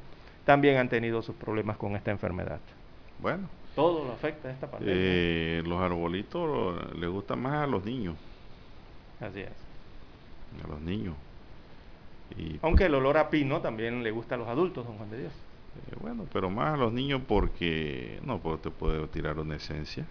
también 0.44 0.76
han 0.76 0.88
tenido 0.88 1.22
sus 1.22 1.34
problemas 1.36 1.76
con 1.76 1.96
esta 1.96 2.10
enfermedad. 2.10 2.60
Bueno. 3.18 3.48
Todo 3.74 4.04
lo 4.04 4.12
afecta 4.12 4.50
esta 4.50 4.70
pandemia. 4.70 4.94
Eh, 4.96 5.62
los 5.64 5.80
arbolitos 5.80 6.94
les 6.94 7.08
gustan 7.08 7.40
más 7.40 7.64
a 7.64 7.66
los 7.66 7.82
niños. 7.84 8.16
Así 9.18 9.40
es. 9.40 9.48
A 10.62 10.68
los 10.68 10.80
niños. 10.82 11.14
Aunque 12.62 12.84
el 12.84 12.94
olor 12.94 13.16
a 13.18 13.30
pino 13.30 13.60
también 13.60 14.02
le 14.02 14.10
gusta 14.10 14.34
a 14.34 14.38
los 14.38 14.48
adultos, 14.48 14.86
don 14.86 14.96
Juan 14.96 15.10
de 15.10 15.18
Dios. 15.20 15.32
Eh, 15.32 15.96
bueno, 16.00 16.26
pero 16.32 16.50
más 16.50 16.74
a 16.74 16.76
los 16.76 16.92
niños 16.92 17.22
porque 17.26 18.20
no 18.24 18.38
pues 18.38 18.60
te 18.60 18.70
puede 18.70 19.06
tirar 19.08 19.38
una 19.38 19.56
esencia. 19.56 20.06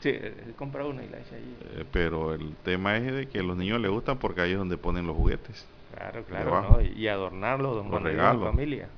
Sí, 0.00 0.08
he 0.10 0.52
comprado 0.56 0.90
una 0.90 1.04
y 1.04 1.08
la 1.08 1.18
echa 1.18 1.36
allí. 1.36 1.54
Eh, 1.76 1.84
pero 1.92 2.34
el 2.34 2.54
tema 2.64 2.96
es 2.96 3.12
de 3.12 3.28
que 3.28 3.40
a 3.40 3.42
los 3.42 3.56
niños 3.56 3.80
les 3.80 3.90
gustan 3.90 4.18
porque 4.18 4.40
ahí 4.40 4.52
es 4.52 4.58
donde 4.58 4.76
ponen 4.78 5.06
los 5.06 5.16
juguetes. 5.16 5.66
Claro, 5.94 6.24
claro, 6.24 6.62
¿no? 6.62 6.80
y, 6.80 7.06
adornarlos 7.08 7.76
Los 7.76 7.86
cuando 7.88 8.08
regalos. 8.08 8.42
la 8.44 8.50
familia. 8.50 8.88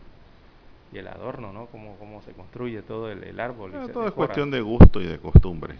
Y 0.92 0.98
el 0.98 1.08
adorno, 1.08 1.52
¿no? 1.52 1.66
Cómo, 1.66 1.96
cómo 1.98 2.20
se 2.22 2.32
construye 2.32 2.82
todo 2.82 3.10
el, 3.10 3.24
el 3.24 3.40
árbol. 3.40 3.72
se 3.86 3.92
todo 3.92 4.06
es 4.06 4.12
cuestión 4.12 4.50
de 4.50 4.60
gusto 4.60 5.00
y 5.00 5.06
de 5.06 5.18
costumbre. 5.18 5.74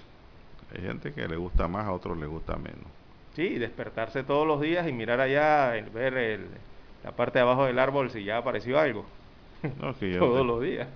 Hay 0.75 0.83
gente 0.83 1.13
que 1.13 1.29
le 1.29 1.37
gusta 1.37 1.69
más, 1.69 1.85
a 1.85 1.93
otros 1.93 2.17
le 2.19 2.27
gusta 2.27 2.57
menos. 2.57 2.87
Sí, 3.35 3.59
despertarse 3.59 4.25
todos 4.25 4.47
los 4.47 4.61
días 4.61 4.89
y 4.89 4.93
mirar 4.93 5.21
allá, 5.21 5.77
el- 5.77 5.91
ver 5.91 6.15
el- 6.15 6.49
la 7.05 7.13
parte 7.13 7.39
de 7.39 7.43
abajo 7.43 7.67
del 7.67 7.79
árbol 7.79 8.11
si 8.11 8.25
ya 8.25 8.39
apareció 8.39 8.79
algo. 8.79 9.05
No, 9.81 9.95
que 9.95 10.11
ya 10.13 10.19
todos 10.19 10.47
los 10.47 10.63
días. 10.63 10.89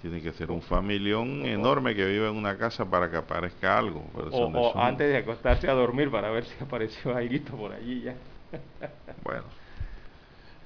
Tiene 0.00 0.22
que 0.22 0.32
ser 0.32 0.50
un 0.50 0.62
familión 0.62 1.44
enorme 1.44 1.94
que 1.94 2.06
vive 2.06 2.28
en 2.28 2.36
una 2.36 2.56
casa 2.56 2.86
para 2.86 3.10
que 3.10 3.18
aparezca 3.18 3.76
algo. 3.76 4.02
pero 4.14 4.28
O, 4.30 4.78
antes 4.78 5.08
de 5.08 5.18
acostarse 5.18 5.68
a 5.68 5.74
dormir 5.74 6.10
para 6.10 6.30
ver 6.30 6.44
si 6.44 6.54
apareció 6.62 7.14
algo 7.14 7.56
por 7.56 7.72
allí 7.72 8.02
ya. 8.02 8.14
Bueno, 9.22 9.44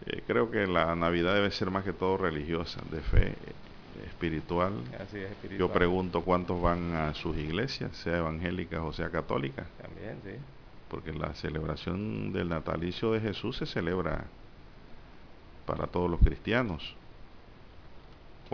eh, 0.07 0.23
creo 0.27 0.51
que 0.51 0.67
la 0.67 0.95
Navidad 0.95 1.35
debe 1.35 1.51
ser 1.51 1.71
más 1.71 1.85
que 1.85 1.93
todo 1.93 2.17
religiosa, 2.17 2.81
de 2.91 3.01
fe 3.01 3.29
eh, 3.29 3.35
espiritual. 4.07 4.73
Así 5.01 5.19
es, 5.19 5.31
espiritual. 5.33 5.59
Yo 5.59 5.73
pregunto 5.73 6.23
cuántos 6.23 6.63
van 6.63 6.95
a 6.95 7.15
sus 7.15 7.37
iglesias, 7.37 7.97
sea 7.97 8.19
evangélicas 8.19 8.81
o 8.81 8.93
sea 8.93 9.11
católicas, 9.11 9.67
También, 9.83 10.19
sí. 10.25 10.41
porque 10.89 11.13
la 11.13 11.35
celebración 11.35 12.33
del 12.33 12.49
natalicio 12.49 13.13
de 13.13 13.21
Jesús 13.21 13.57
se 13.57 13.67
celebra 13.67 14.25
para 15.67 15.87
todos 15.87 16.11
los 16.11 16.21
cristianos. 16.21 16.95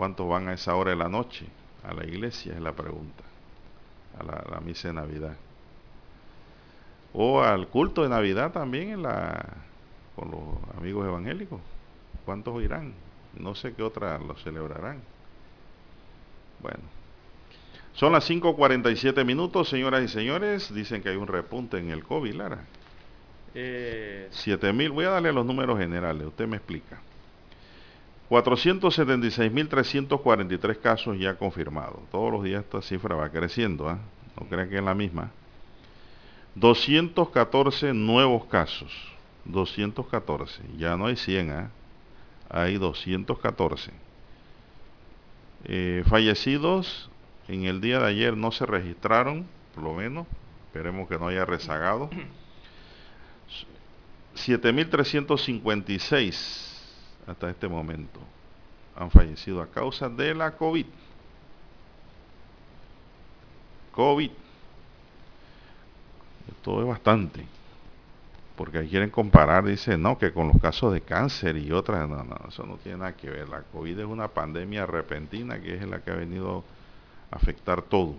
¿Cuántos 0.01 0.27
van 0.27 0.47
a 0.47 0.53
esa 0.53 0.75
hora 0.75 0.89
de 0.89 0.97
la 0.97 1.09
noche 1.09 1.45
a 1.83 1.93
la 1.93 2.03
iglesia? 2.03 2.55
Es 2.55 2.59
la 2.59 2.71
pregunta. 2.71 3.23
A 4.19 4.23
la, 4.23 4.33
a 4.33 4.49
la 4.49 4.59
misa 4.59 4.87
de 4.87 4.95
Navidad. 4.95 5.37
O 7.13 7.43
al 7.43 7.67
culto 7.67 8.01
de 8.01 8.09
Navidad 8.09 8.51
también 8.51 8.89
en 8.89 9.03
la, 9.03 9.45
con 10.15 10.31
los 10.31 10.75
amigos 10.75 11.05
evangélicos. 11.05 11.61
¿Cuántos 12.25 12.63
irán? 12.63 12.95
No 13.37 13.53
sé 13.53 13.75
qué 13.75 13.83
otra 13.83 14.17
lo 14.17 14.35
celebrarán. 14.37 15.03
Bueno. 16.61 16.81
Son 17.93 18.11
las 18.11 18.27
5.47 18.27 19.23
minutos, 19.23 19.69
señoras 19.69 20.03
y 20.03 20.07
señores. 20.07 20.73
Dicen 20.73 21.03
que 21.03 21.09
hay 21.09 21.15
un 21.15 21.27
repunte 21.27 21.77
en 21.77 21.91
el 21.91 22.03
COVID, 22.03 22.33
Lara. 22.33 22.65
Eh, 23.53 24.29
7.000, 24.31 24.91
voy 24.91 25.05
a 25.05 25.11
darle 25.11 25.31
los 25.31 25.45
números 25.45 25.77
generales, 25.77 26.25
usted 26.25 26.47
me 26.47 26.57
explica. 26.57 26.99
476.343 28.31 30.79
casos 30.79 31.19
ya 31.19 31.35
confirmados. 31.35 31.99
Todos 32.11 32.31
los 32.31 32.43
días 32.45 32.63
esta 32.63 32.81
cifra 32.81 33.13
va 33.13 33.29
creciendo, 33.29 33.89
¿ah? 33.89 33.99
no 34.39 34.47
crean 34.47 34.69
que 34.69 34.77
es 34.77 34.83
la 34.83 34.95
misma. 34.95 35.31
214 36.55 37.93
nuevos 37.93 38.45
casos, 38.45 38.89
214, 39.43 40.61
ya 40.77 40.95
no 40.95 41.07
hay 41.07 41.17
100, 41.17 41.51
¿ah? 41.51 41.69
hay 42.49 42.77
214. 42.77 43.91
Eh, 45.65 46.05
fallecidos 46.07 47.09
en 47.49 47.65
el 47.65 47.81
día 47.81 47.99
de 47.99 48.07
ayer 48.07 48.37
no 48.37 48.53
se 48.53 48.65
registraron, 48.65 49.45
por 49.75 49.83
lo 49.83 49.93
menos, 49.93 50.25
esperemos 50.67 51.09
que 51.09 51.19
no 51.19 51.27
haya 51.27 51.43
rezagado. 51.43 52.09
7.356 54.35 56.70
hasta 57.27 57.49
este 57.49 57.67
momento 57.67 58.19
han 58.95 59.11
fallecido 59.11 59.61
a 59.61 59.67
causa 59.67 60.09
de 60.09 60.33
la 60.35 60.51
COVID. 60.51 60.85
COVID. 63.93 64.31
Esto 66.49 66.81
es 66.81 66.87
bastante. 66.87 67.45
Porque 68.55 68.79
ahí 68.79 68.89
quieren 68.89 69.09
comparar, 69.09 69.65
dice, 69.65 69.97
no, 69.97 70.17
que 70.17 70.33
con 70.33 70.49
los 70.49 70.61
casos 70.61 70.93
de 70.93 71.01
cáncer 71.01 71.57
y 71.57 71.71
otras, 71.71 72.07
no, 72.07 72.23
no, 72.23 72.37
eso 72.47 72.63
no 72.63 72.77
tiene 72.77 72.99
nada 72.99 73.15
que 73.15 73.27
ver. 73.29 73.49
La 73.49 73.63
COVID 73.63 73.99
es 73.99 74.05
una 74.05 74.27
pandemia 74.27 74.85
repentina 74.85 75.59
que 75.59 75.75
es 75.75 75.87
la 75.87 76.01
que 76.01 76.11
ha 76.11 76.15
venido 76.15 76.63
a 77.31 77.37
afectar 77.37 77.81
todo. 77.81 78.15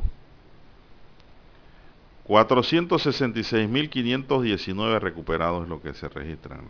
466.519 2.26 5.00
recuperados 5.00 5.64
es 5.64 5.68
lo 5.68 5.82
que 5.82 5.92
se 5.94 6.08
registran 6.08 6.60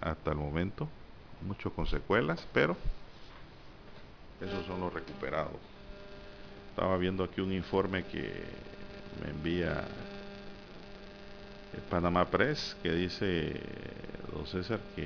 hasta 0.00 0.30
el 0.30 0.38
momento. 0.38 0.88
Muchos 1.46 1.72
con 1.72 1.86
secuelas, 1.86 2.46
pero 2.52 2.76
esos 4.40 4.64
son 4.66 4.80
los 4.80 4.92
recuperados. 4.92 5.56
Estaba 6.70 6.96
viendo 6.96 7.24
aquí 7.24 7.40
un 7.40 7.52
informe 7.52 8.04
que 8.04 8.32
me 9.22 9.30
envía 9.30 9.84
el 11.74 11.80
Panamá 11.90 12.24
Press 12.26 12.76
que 12.82 12.92
dice, 12.92 13.60
don 14.32 14.46
César, 14.46 14.80
que 14.96 15.04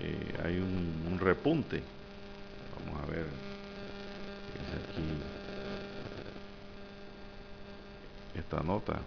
eh, 0.00 0.40
hay 0.44 0.56
un, 0.58 1.08
un 1.12 1.18
repunte. 1.18 1.82
Vamos 2.86 3.02
a 3.02 3.06
ver. 3.10 3.26
aquí 4.70 5.02
esta 8.38 8.62
nota 8.62 9.00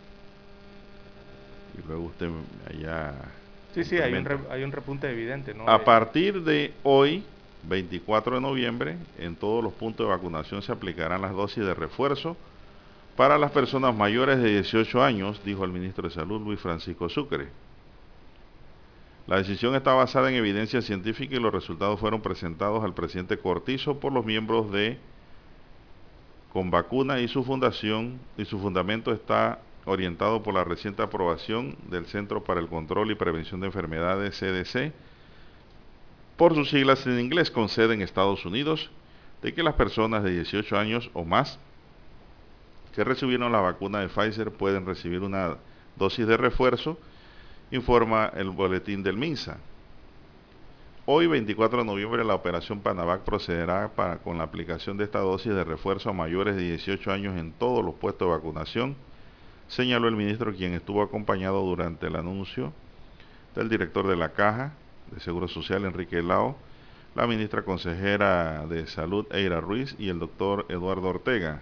y 1.78 1.88
luego 1.88 2.06
usted 2.06 2.30
allá 2.70 3.14
sí, 3.74 3.84
sí, 3.84 3.98
hay 3.98 4.14
un, 4.14 4.26
re- 4.26 4.40
hay 4.50 4.64
un 4.64 4.72
repunte 4.72 5.10
evidente, 5.10 5.54
¿no? 5.54 5.68
a 5.70 5.78
De- 5.80 5.84
partir 5.84 6.44
de 6.44 6.74
hoy 6.84 7.24
24 7.64 8.36
de 8.36 8.42
noviembre 8.42 8.98
en 9.18 9.36
todos 9.36 9.64
los 9.64 9.74
puntos 9.74 10.06
de 10.06 10.12
vacunación 10.12 10.62
se 10.62 10.72
aplicarán 10.72 11.22
las 11.22 11.32
dosis 11.34 11.64
de 11.66 11.74
refuerzo 11.74 12.36
para 13.16 13.38
las 13.38 13.52
personas 13.52 13.96
mayores 13.96 14.40
de 14.40 14.50
18 14.52 15.04
años 15.04 15.42
dijo 15.46 15.64
el 15.64 15.72
ministro 15.72 16.08
de 16.08 16.14
salud 16.14 16.42
Luis 16.42 16.60
Francisco 16.60 17.10
Sucre 17.10 17.48
la 19.28 19.38
decisión 19.38 19.74
está 19.76 19.94
basada 19.94 20.30
en 20.30 20.36
evidencia 20.36 20.82
científica 20.82 21.36
y 21.36 21.40
los 21.40 21.54
resultados 21.54 22.00
fueron 22.00 22.22
presentados 22.22 22.84
al 22.84 22.94
presidente 22.94 23.38
Cortizo 23.38 24.00
por 24.00 24.12
los 24.12 24.26
miembros 24.26 24.72
de 24.72 24.98
con 26.52 26.70
vacuna 26.70 27.20
y 27.20 27.28
su 27.28 27.44
fundación 27.44 28.20
y 28.38 28.46
su 28.46 28.60
fundamento 28.60 29.12
está 29.14 29.60
orientado 29.86 30.44
por 30.44 30.54
la 30.54 30.64
reciente 30.64 31.02
aprobación 31.02 31.76
del 31.90 32.06
Centro 32.06 32.44
para 32.44 32.60
el 32.60 32.68
Control 32.68 33.12
y 33.12 33.16
Prevención 33.16 33.60
de 33.60 33.68
Enfermedades 33.68 34.40
CDC 34.40 34.94
por 36.38 36.56
sus 36.56 36.70
siglas 36.70 37.06
en 37.06 37.20
inglés 37.20 37.52
con 37.52 37.70
sede 37.70 37.94
en 37.94 38.02
Estados 38.02 38.46
Unidos 38.46 38.90
de 39.42 39.54
que 39.54 39.64
las 39.64 39.76
personas 39.76 40.24
de 40.24 40.32
18 40.32 40.78
años 40.78 41.10
o 41.14 41.26
más 41.26 41.60
que 42.96 43.04
recibieron 43.04 43.52
la 43.52 43.60
vacuna 43.60 44.00
de 44.00 44.08
Pfizer 44.08 44.52
pueden 44.52 44.86
recibir 44.86 45.22
una 45.22 45.58
dosis 45.96 46.28
de 46.28 46.38
refuerzo 46.38 46.98
informa 47.72 48.32
el 48.36 48.50
boletín 48.52 49.04
del 49.04 49.18
MINSA. 49.18 49.58
Hoy, 51.06 51.28
24 51.28 51.80
de 51.80 51.86
noviembre, 51.86 52.24
la 52.24 52.36
operación 52.36 52.80
Panavac 52.80 53.24
procederá 53.24 53.90
para, 53.90 54.20
con 54.20 54.38
la 54.38 54.46
aplicación 54.46 54.96
de 54.96 55.04
esta 55.04 55.20
dosis 55.20 55.54
de 55.54 55.64
refuerzo 55.64 56.10
a 56.10 56.14
mayores 56.14 56.56
de 56.56 56.62
18 56.62 57.12
años 57.12 57.38
en 57.38 57.52
todos 57.52 57.84
los 57.84 57.96
puestos 57.96 58.28
de 58.28 58.34
vacunación, 58.34 58.96
señaló 59.74 60.08
el 60.08 60.16
ministro, 60.16 60.54
quien 60.54 60.74
estuvo 60.74 61.02
acompañado 61.02 61.62
durante 61.64 62.08
el 62.08 62.16
anuncio 62.16 62.74
del 63.56 63.70
director 63.70 64.08
de 64.08 64.16
la 64.16 64.30
Caja 64.30 64.74
de 65.12 65.20
Seguro 65.20 65.48
Social, 65.48 65.86
Enrique 65.86 66.22
Lao, 66.22 66.56
la 67.16 67.28
ministra 67.28 67.64
consejera 67.64 68.66
de 68.68 68.88
Salud, 68.88 69.26
Eira 69.32 69.62
Ruiz, 69.62 69.96
y 69.98 70.10
el 70.10 70.20
doctor 70.20 70.66
Eduardo 70.70 71.10
Ortega, 71.10 71.62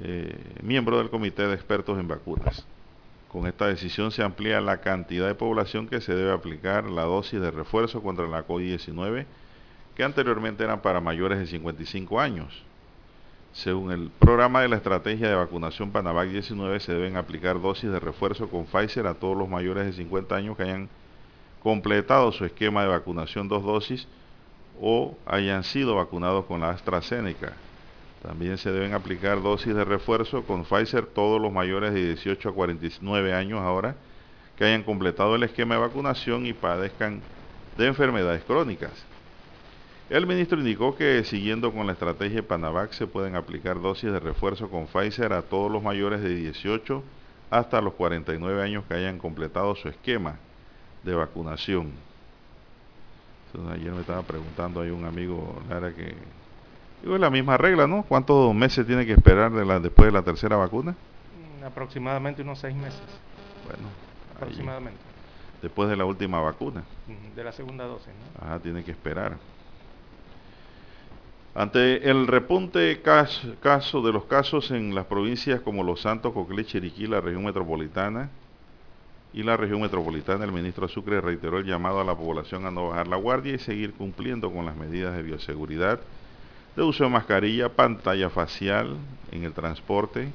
eh, 0.00 0.36
miembro 0.62 0.98
del 0.98 1.10
Comité 1.10 1.46
de 1.46 1.54
Expertos 1.54 1.98
en 1.98 2.08
Vacunas. 2.08 2.64
Con 3.28 3.46
esta 3.46 3.66
decisión 3.66 4.10
se 4.10 4.24
amplía 4.24 4.60
la 4.60 4.80
cantidad 4.80 5.28
de 5.28 5.36
población 5.36 5.86
que 5.86 6.00
se 6.00 6.14
debe 6.14 6.32
aplicar 6.32 6.90
la 6.90 7.02
dosis 7.02 7.40
de 7.40 7.52
refuerzo 7.52 8.02
contra 8.02 8.26
la 8.26 8.46
COVID-19, 8.46 9.26
que 9.94 10.02
anteriormente 10.02 10.64
eran 10.64 10.82
para 10.82 11.00
mayores 11.00 11.38
de 11.38 11.46
55 11.46 12.20
años. 12.20 12.64
Según 13.52 13.90
el 13.90 14.10
programa 14.10 14.62
de 14.62 14.68
la 14.68 14.76
estrategia 14.76 15.28
de 15.28 15.34
vacunación 15.34 15.90
Panavac 15.90 16.28
19, 16.28 16.78
se 16.78 16.92
deben 16.92 17.16
aplicar 17.16 17.60
dosis 17.60 17.90
de 17.90 17.98
refuerzo 17.98 18.48
con 18.48 18.64
Pfizer 18.64 19.06
a 19.06 19.14
todos 19.14 19.36
los 19.36 19.48
mayores 19.48 19.86
de 19.86 19.92
50 19.92 20.36
años 20.36 20.56
que 20.56 20.62
hayan 20.62 20.88
completado 21.62 22.30
su 22.32 22.44
esquema 22.44 22.82
de 22.82 22.88
vacunación 22.88 23.48
dos 23.48 23.64
dosis 23.64 24.06
o 24.80 25.16
hayan 25.26 25.64
sido 25.64 25.96
vacunados 25.96 26.44
con 26.46 26.60
la 26.60 26.70
AstraZeneca. 26.70 27.52
También 28.22 28.56
se 28.56 28.70
deben 28.70 28.94
aplicar 28.94 29.42
dosis 29.42 29.74
de 29.74 29.84
refuerzo 29.84 30.44
con 30.44 30.64
Pfizer 30.64 31.06
todos 31.06 31.40
los 31.40 31.52
mayores 31.52 31.92
de 31.92 32.06
18 32.06 32.50
a 32.50 32.52
49 32.52 33.34
años 33.34 33.60
ahora 33.60 33.96
que 34.56 34.64
hayan 34.64 34.84
completado 34.84 35.34
el 35.34 35.42
esquema 35.42 35.74
de 35.74 35.80
vacunación 35.80 36.46
y 36.46 36.52
padezcan 36.52 37.20
de 37.76 37.86
enfermedades 37.86 38.44
crónicas. 38.44 39.09
El 40.10 40.26
ministro 40.26 40.58
indicó 40.58 40.96
que 40.96 41.22
siguiendo 41.22 41.72
con 41.72 41.86
la 41.86 41.92
estrategia 41.92 42.42
Panavac 42.42 42.90
se 42.90 43.06
pueden 43.06 43.36
aplicar 43.36 43.80
dosis 43.80 44.10
de 44.10 44.18
refuerzo 44.18 44.68
con 44.68 44.88
Pfizer 44.88 45.32
a 45.32 45.42
todos 45.42 45.70
los 45.70 45.84
mayores 45.84 46.20
de 46.20 46.34
18 46.34 47.00
hasta 47.48 47.80
los 47.80 47.94
49 47.94 48.60
años 48.60 48.84
que 48.88 48.94
hayan 48.94 49.18
completado 49.18 49.72
su 49.76 49.88
esquema 49.88 50.34
de 51.04 51.14
vacunación. 51.14 51.92
ayer 53.70 53.92
me 53.92 54.00
estaba 54.00 54.22
preguntando 54.22 54.80
ahí 54.80 54.90
un 54.90 55.04
amigo, 55.04 55.62
Lara, 55.68 55.94
que 55.94 56.16
digo, 57.02 57.14
es 57.14 57.20
la 57.20 57.30
misma 57.30 57.56
regla, 57.56 57.86
¿no? 57.86 58.02
¿Cuántos 58.02 58.52
meses 58.52 58.84
tiene 58.84 59.06
que 59.06 59.12
esperar 59.12 59.52
de 59.52 59.64
la, 59.64 59.78
después 59.78 60.06
de 60.06 60.12
la 60.12 60.22
tercera 60.22 60.56
vacuna? 60.56 60.96
Mm, 61.60 61.64
aproximadamente 61.66 62.42
unos 62.42 62.58
seis 62.58 62.74
meses. 62.74 63.00
Bueno, 63.64 63.88
aproximadamente. 64.34 65.00
después 65.62 65.88
de 65.88 65.96
la 65.96 66.04
última 66.04 66.40
vacuna. 66.40 66.82
De 67.36 67.44
la 67.44 67.52
segunda 67.52 67.84
dosis, 67.84 68.08
¿no? 68.08 68.44
Ajá, 68.44 68.58
tiene 68.58 68.82
que 68.82 68.90
esperar. 68.90 69.36
Ante 71.54 72.08
el 72.08 72.28
repunte 72.28 73.02
caso, 73.02 74.02
de 74.02 74.12
los 74.12 74.24
casos 74.26 74.70
en 74.70 74.94
las 74.94 75.06
provincias 75.06 75.60
como 75.60 75.82
Los 75.82 76.02
Santos, 76.02 76.32
Coclé, 76.32 76.64
Chiriquí, 76.64 77.08
la 77.08 77.20
región 77.20 77.44
metropolitana 77.44 78.30
y 79.32 79.42
la 79.42 79.56
región 79.56 79.80
metropolitana, 79.80 80.44
el 80.44 80.52
ministro 80.52 80.86
Sucre 80.86 81.20
reiteró 81.20 81.58
el 81.58 81.66
llamado 81.66 82.00
a 82.00 82.04
la 82.04 82.14
población 82.14 82.66
a 82.66 82.70
no 82.70 82.88
bajar 82.88 83.08
la 83.08 83.16
guardia 83.16 83.54
y 83.54 83.58
seguir 83.58 83.94
cumpliendo 83.94 84.52
con 84.52 84.64
las 84.64 84.76
medidas 84.76 85.16
de 85.16 85.22
bioseguridad, 85.22 85.98
de 86.76 86.82
uso 86.84 87.02
de 87.04 87.10
mascarilla, 87.10 87.68
pantalla 87.68 88.30
facial 88.30 88.96
en 89.32 89.42
el 89.42 89.52
transporte 89.52 90.28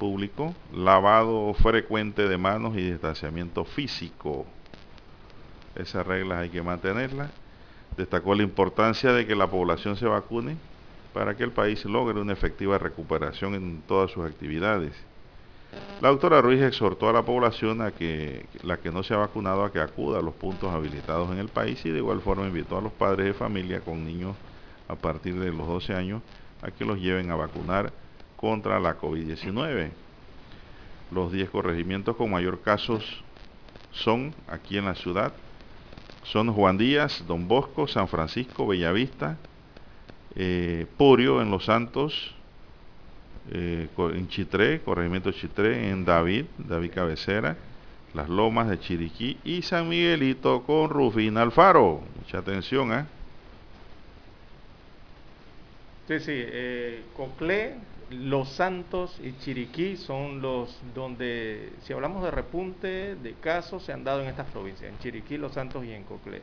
público, 0.00 0.52
lavado 0.74 1.54
frecuente 1.54 2.28
de 2.28 2.38
manos 2.38 2.76
y 2.76 2.90
distanciamiento 2.90 3.64
físico. 3.64 4.46
Esas 5.76 6.04
reglas 6.04 6.40
hay 6.40 6.50
que 6.50 6.62
mantenerlas 6.62 7.30
Destacó 7.98 8.32
la 8.36 8.44
importancia 8.44 9.12
de 9.12 9.26
que 9.26 9.34
la 9.34 9.48
población 9.48 9.96
se 9.96 10.06
vacune 10.06 10.56
para 11.12 11.36
que 11.36 11.42
el 11.42 11.50
país 11.50 11.84
logre 11.84 12.20
una 12.20 12.32
efectiva 12.32 12.78
recuperación 12.78 13.56
en 13.56 13.82
todas 13.88 14.12
sus 14.12 14.24
actividades. 14.24 14.92
La 16.00 16.10
doctora 16.10 16.40
Ruiz 16.40 16.62
exhortó 16.62 17.08
a 17.08 17.12
la 17.12 17.24
población 17.24 17.82
a 17.82 17.90
que 17.90 18.46
la 18.62 18.76
que 18.76 18.92
no 18.92 19.02
se 19.02 19.14
ha 19.14 19.16
vacunado 19.16 19.64
a 19.64 19.72
que 19.72 19.80
acuda 19.80 20.20
a 20.20 20.22
los 20.22 20.32
puntos 20.34 20.72
habilitados 20.72 21.32
en 21.32 21.38
el 21.38 21.48
país 21.48 21.84
y 21.84 21.90
de 21.90 21.98
igual 21.98 22.20
forma 22.20 22.46
invitó 22.46 22.78
a 22.78 22.80
los 22.80 22.92
padres 22.92 23.26
de 23.26 23.34
familia 23.34 23.80
con 23.80 24.06
niños 24.06 24.36
a 24.86 24.94
partir 24.94 25.36
de 25.40 25.50
los 25.50 25.66
12 25.66 25.92
años 25.92 26.22
a 26.62 26.70
que 26.70 26.84
los 26.84 27.00
lleven 27.00 27.32
a 27.32 27.34
vacunar 27.34 27.92
contra 28.36 28.78
la 28.78 28.96
COVID-19. 28.96 29.90
Los 31.10 31.32
10 31.32 31.50
corregimientos 31.50 32.14
con 32.14 32.30
mayor 32.30 32.60
casos 32.60 33.24
son 33.90 34.32
aquí 34.46 34.78
en 34.78 34.84
la 34.84 34.94
ciudad 34.94 35.32
son 36.30 36.52
Juan 36.52 36.76
Díaz, 36.76 37.24
Don 37.26 37.48
Bosco, 37.48 37.86
San 37.88 38.06
Francisco, 38.08 38.66
Bellavista, 38.66 39.38
eh, 40.36 40.86
Purio 40.96 41.40
en 41.40 41.50
Los 41.50 41.64
Santos, 41.64 42.34
eh, 43.50 43.88
en 43.96 44.28
Chitré, 44.28 44.80
Corregimiento 44.80 45.32
Chitré, 45.32 45.88
en 45.88 46.04
David, 46.04 46.44
David 46.58 46.90
Cabecera, 46.94 47.56
Las 48.12 48.28
Lomas 48.28 48.68
de 48.68 48.78
Chiriquí 48.78 49.38
y 49.42 49.62
San 49.62 49.88
Miguelito 49.88 50.62
con 50.64 50.90
Rufina 50.90 51.42
Alfaro. 51.42 52.02
Mucha 52.22 52.38
atención, 52.38 52.92
¿eh? 52.92 53.04
Sí, 56.08 56.20
sí, 56.20 56.32
eh, 56.34 57.04
los 58.10 58.48
Santos 58.48 59.18
y 59.22 59.32
Chiriquí 59.38 59.96
son 59.96 60.40
los 60.40 60.80
donde, 60.94 61.72
si 61.82 61.92
hablamos 61.92 62.22
de 62.24 62.30
repunte 62.30 63.16
de 63.16 63.34
casos, 63.34 63.82
se 63.82 63.92
han 63.92 64.04
dado 64.04 64.22
en 64.22 64.28
estas 64.28 64.50
provincias, 64.50 64.90
en 64.90 64.98
Chiriquí, 64.98 65.36
Los 65.36 65.52
Santos 65.52 65.84
y 65.84 65.92
en 65.92 66.04
Coclé. 66.04 66.40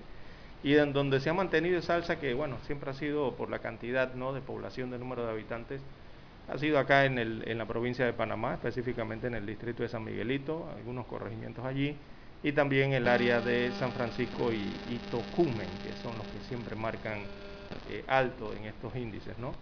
Y 0.63 0.75
en 0.75 0.93
donde 0.93 1.19
se 1.19 1.30
ha 1.30 1.34
mantenido 1.34 1.80
esa 1.80 1.95
alza 1.95 2.19
que, 2.19 2.34
bueno, 2.34 2.58
siempre 2.65 2.89
ha 2.91 2.93
sido 2.93 3.36
por 3.36 3.49
la 3.49 3.60
cantidad 3.60 4.13
¿no? 4.13 4.34
de 4.34 4.41
población, 4.41 4.91
de 4.91 4.99
número 4.99 5.25
de 5.25 5.32
habitantes, 5.32 5.82
ha 6.47 6.58
sido 6.58 6.78
acá 6.78 7.06
en, 7.06 7.17
el, 7.17 7.43
en 7.47 7.58
la 7.58 7.65
provincia 7.65 8.06
de 8.06 8.13
Panamá, 8.13 8.54
específicamente 8.54 9.28
en 9.28 9.34
el 9.34 9.45
distrito 9.45 9.82
de 9.82 9.89
San 9.89 10.04
Miguelito, 10.04 10.69
algunos 10.75 11.08
corregimientos 11.08 11.65
allí, 11.65 11.95
y 12.43 12.51
también 12.51 12.93
el 12.93 13.08
área 13.08 13.41
de 13.41 13.71
San 13.80 13.91
Francisco 13.91 14.51
y, 14.54 14.99
Tocumen, 15.10 15.67
que 15.84 15.93
son 16.04 16.15
los 16.17 16.28
que 16.28 16.39
siempre 16.47 16.75
marcan 16.75 17.19
eh, 17.89 18.04
alto 18.08 18.54
en 18.54 18.65
estos 18.65 18.95
índices, 18.95 19.38
¿no? 19.39 19.54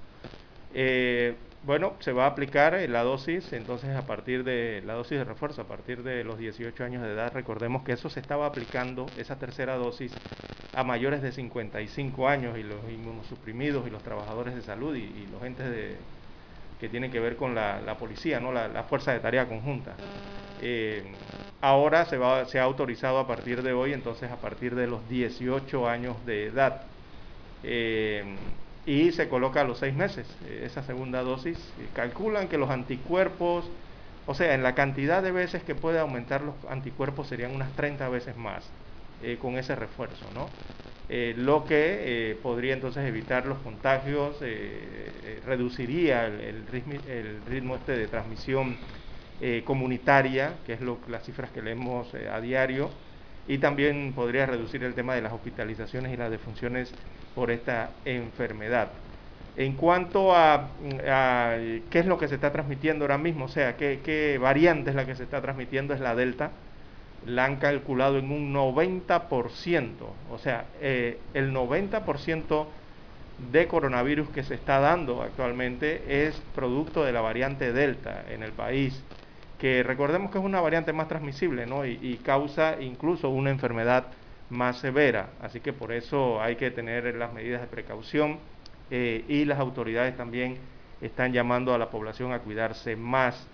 Eh, 0.73 1.35
bueno, 1.65 1.93
se 1.99 2.11
va 2.11 2.25
a 2.25 2.27
aplicar 2.27 2.77
la 2.89 3.03
dosis, 3.03 3.53
entonces 3.53 3.95
a 3.95 4.05
partir 4.05 4.43
de 4.43 4.81
la 4.85 4.95
dosis 4.95 5.17
de 5.17 5.23
refuerzo, 5.23 5.61
a 5.61 5.65
partir 5.65 6.03
de 6.03 6.25
los 6.25 6.37
18 6.37 6.83
años 6.83 7.03
de 7.03 7.13
edad, 7.13 7.31
recordemos 7.33 7.83
que 7.83 7.93
eso 7.93 8.09
se 8.09 8.19
estaba 8.19 8.45
aplicando, 8.45 9.05
esa 9.17 9.37
tercera 9.39 9.77
dosis, 9.77 10.11
a 10.73 10.83
mayores 10.83 11.21
de 11.21 11.31
55 11.31 12.27
años 12.27 12.57
y 12.57 12.63
los 12.63 12.79
inmunosuprimidos 12.89 13.87
y 13.87 13.91
los 13.91 14.03
trabajadores 14.03 14.55
de 14.55 14.61
salud 14.61 14.93
y, 14.95 15.27
los 15.31 15.41
entes 15.43 15.69
de, 15.69 15.95
que 16.81 16.89
tienen 16.89 17.11
que 17.11 17.21
ver 17.21 17.37
con 17.37 17.55
la, 17.55 17.95
policía, 17.97 18.41
¿no? 18.41 18.51
La, 18.51 18.83
fuerza 18.83 19.13
de 19.13 19.19
tarea 19.21 19.47
conjunta. 19.47 19.93
Eh, 20.61 21.03
ahora 21.61 22.03
se, 22.05 22.17
va, 22.17 22.43
se 22.45 22.59
ha 22.59 22.63
autorizado 22.63 23.19
a 23.19 23.27
partir 23.27 23.63
de 23.63 23.71
hoy, 23.71 23.93
entonces 23.93 24.29
a 24.29 24.35
partir 24.35 24.75
de 24.75 24.87
los 24.87 25.07
18 25.07 25.87
años 25.87 26.17
de 26.25 26.47
edad. 26.47 26.81
Eh, 27.63 28.25
y 28.85 29.11
se 29.11 29.29
coloca 29.29 29.61
a 29.61 29.63
los 29.63 29.79
seis 29.79 29.93
meses 29.93 30.27
eh, 30.45 30.63
esa 30.65 30.83
segunda 30.83 31.21
dosis. 31.21 31.57
Calculan 31.93 32.47
que 32.47 32.57
los 32.57 32.69
anticuerpos, 32.69 33.65
o 34.25 34.33
sea, 34.33 34.53
en 34.53 34.63
la 34.63 34.75
cantidad 34.75 35.23
de 35.23 35.31
veces 35.31 35.63
que 35.63 35.75
puede 35.75 35.99
aumentar 35.99 36.41
los 36.41 36.55
anticuerpos 36.69 37.27
serían 37.27 37.55
unas 37.55 37.71
30 37.75 38.09
veces 38.09 38.35
más 38.35 38.69
eh, 39.23 39.37
con 39.41 39.57
ese 39.57 39.75
refuerzo, 39.75 40.25
¿no? 40.33 40.47
Eh, 41.09 41.33
lo 41.37 41.65
que 41.65 42.37
podría 42.41 42.73
entonces 42.73 43.05
evitar 43.05 43.45
los 43.45 43.59
contagios, 43.59 44.37
reduciría 45.45 46.25
el, 46.27 46.65
ritmo, 46.67 46.93
el, 47.07 47.41
ritmo, 47.45 47.75
este 47.75 47.97
de 47.97 48.07
transmisión 48.07 48.77
comunitaria, 49.65 50.53
que 50.65 50.73
es 50.73 50.81
lo, 50.81 50.97
las 51.09 51.25
cifras 51.25 51.51
que 51.51 51.61
leemos 51.61 52.07
a 52.13 52.39
diario, 52.39 52.89
y 53.49 53.57
también 53.57 54.13
podría 54.15 54.45
reducir 54.45 54.81
el 54.85 54.93
tema 54.93 55.13
de 55.15 55.21
las 55.21 55.33
hospitalizaciones 55.33 56.13
y 56.13 56.17
las 56.17 56.31
defunciones 56.31 56.93
por 57.35 57.51
esta 57.51 57.91
enfermedad. 58.05 58.89
En 59.55 59.73
cuanto 59.73 60.35
a, 60.35 60.69
qué 61.89 61.99
es 61.99 62.05
lo 62.05 62.17
que 62.17 62.27
se 62.27 62.35
está 62.35 62.51
transmitiendo 62.51 63.05
ahora 63.05 63.17
mismo, 63.17 63.45
o 63.45 63.49
sea, 63.49 63.77
qué, 63.77 64.39
variante 64.41 64.89
es 64.89 64.95
la 64.95 65.05
que 65.05 65.15
se 65.15 65.23
está 65.23 65.41
transmitiendo, 65.41 65.93
es 65.93 65.99
la 65.99 66.15
Delta, 66.15 66.51
la 67.25 67.45
han 67.45 67.57
calculado 67.57 68.17
en 68.17 68.31
un 68.31 68.53
90%, 68.53 69.91
o 70.31 70.37
sea, 70.39 70.65
eh, 70.81 71.19
el 71.33 71.53
90% 71.53 72.65
de 73.51 73.67
coronavirus 73.67 74.29
que 74.29 74.43
se 74.43 74.55
está 74.55 74.79
dando 74.79 75.21
actualmente 75.21 76.27
es 76.27 76.41
producto 76.55 77.03
de 77.03 77.11
la 77.11 77.21
variante 77.21 77.73
Delta 77.73 78.25
en 78.29 78.43
el 78.43 78.51
país 78.51 79.03
que 79.63 79.81
recordemos 79.81 80.29
que 80.29 80.39
es 80.39 80.43
una 80.43 80.59
variante 80.59 80.91
más 80.91 81.07
transmisible 81.07 81.65
¿no? 81.65 81.85
y, 81.85 82.19
causa 82.21 82.81
incluso 82.81 83.29
una 83.29 83.49
enfermedad 83.49 84.07
más 84.53 84.77
severa. 84.79 85.29
Así 85.41 85.59
que 85.59 85.73
por 85.73 85.91
eso 85.91 86.41
hay 86.41 86.55
que 86.55 86.71
tener 86.71 87.15
las 87.15 87.33
medidas 87.33 87.61
de 87.61 87.67
precaución 87.67 88.39
eh, 88.89 89.25
y 89.27 89.45
las 89.45 89.59
autoridades 89.59 90.15
también 90.15 90.57
están 91.01 91.33
llamando 91.33 91.73
a 91.73 91.77
la 91.77 91.89
población 91.89 92.31
a 92.31 92.39
cuidarse 92.39 92.95
más. 92.95 93.47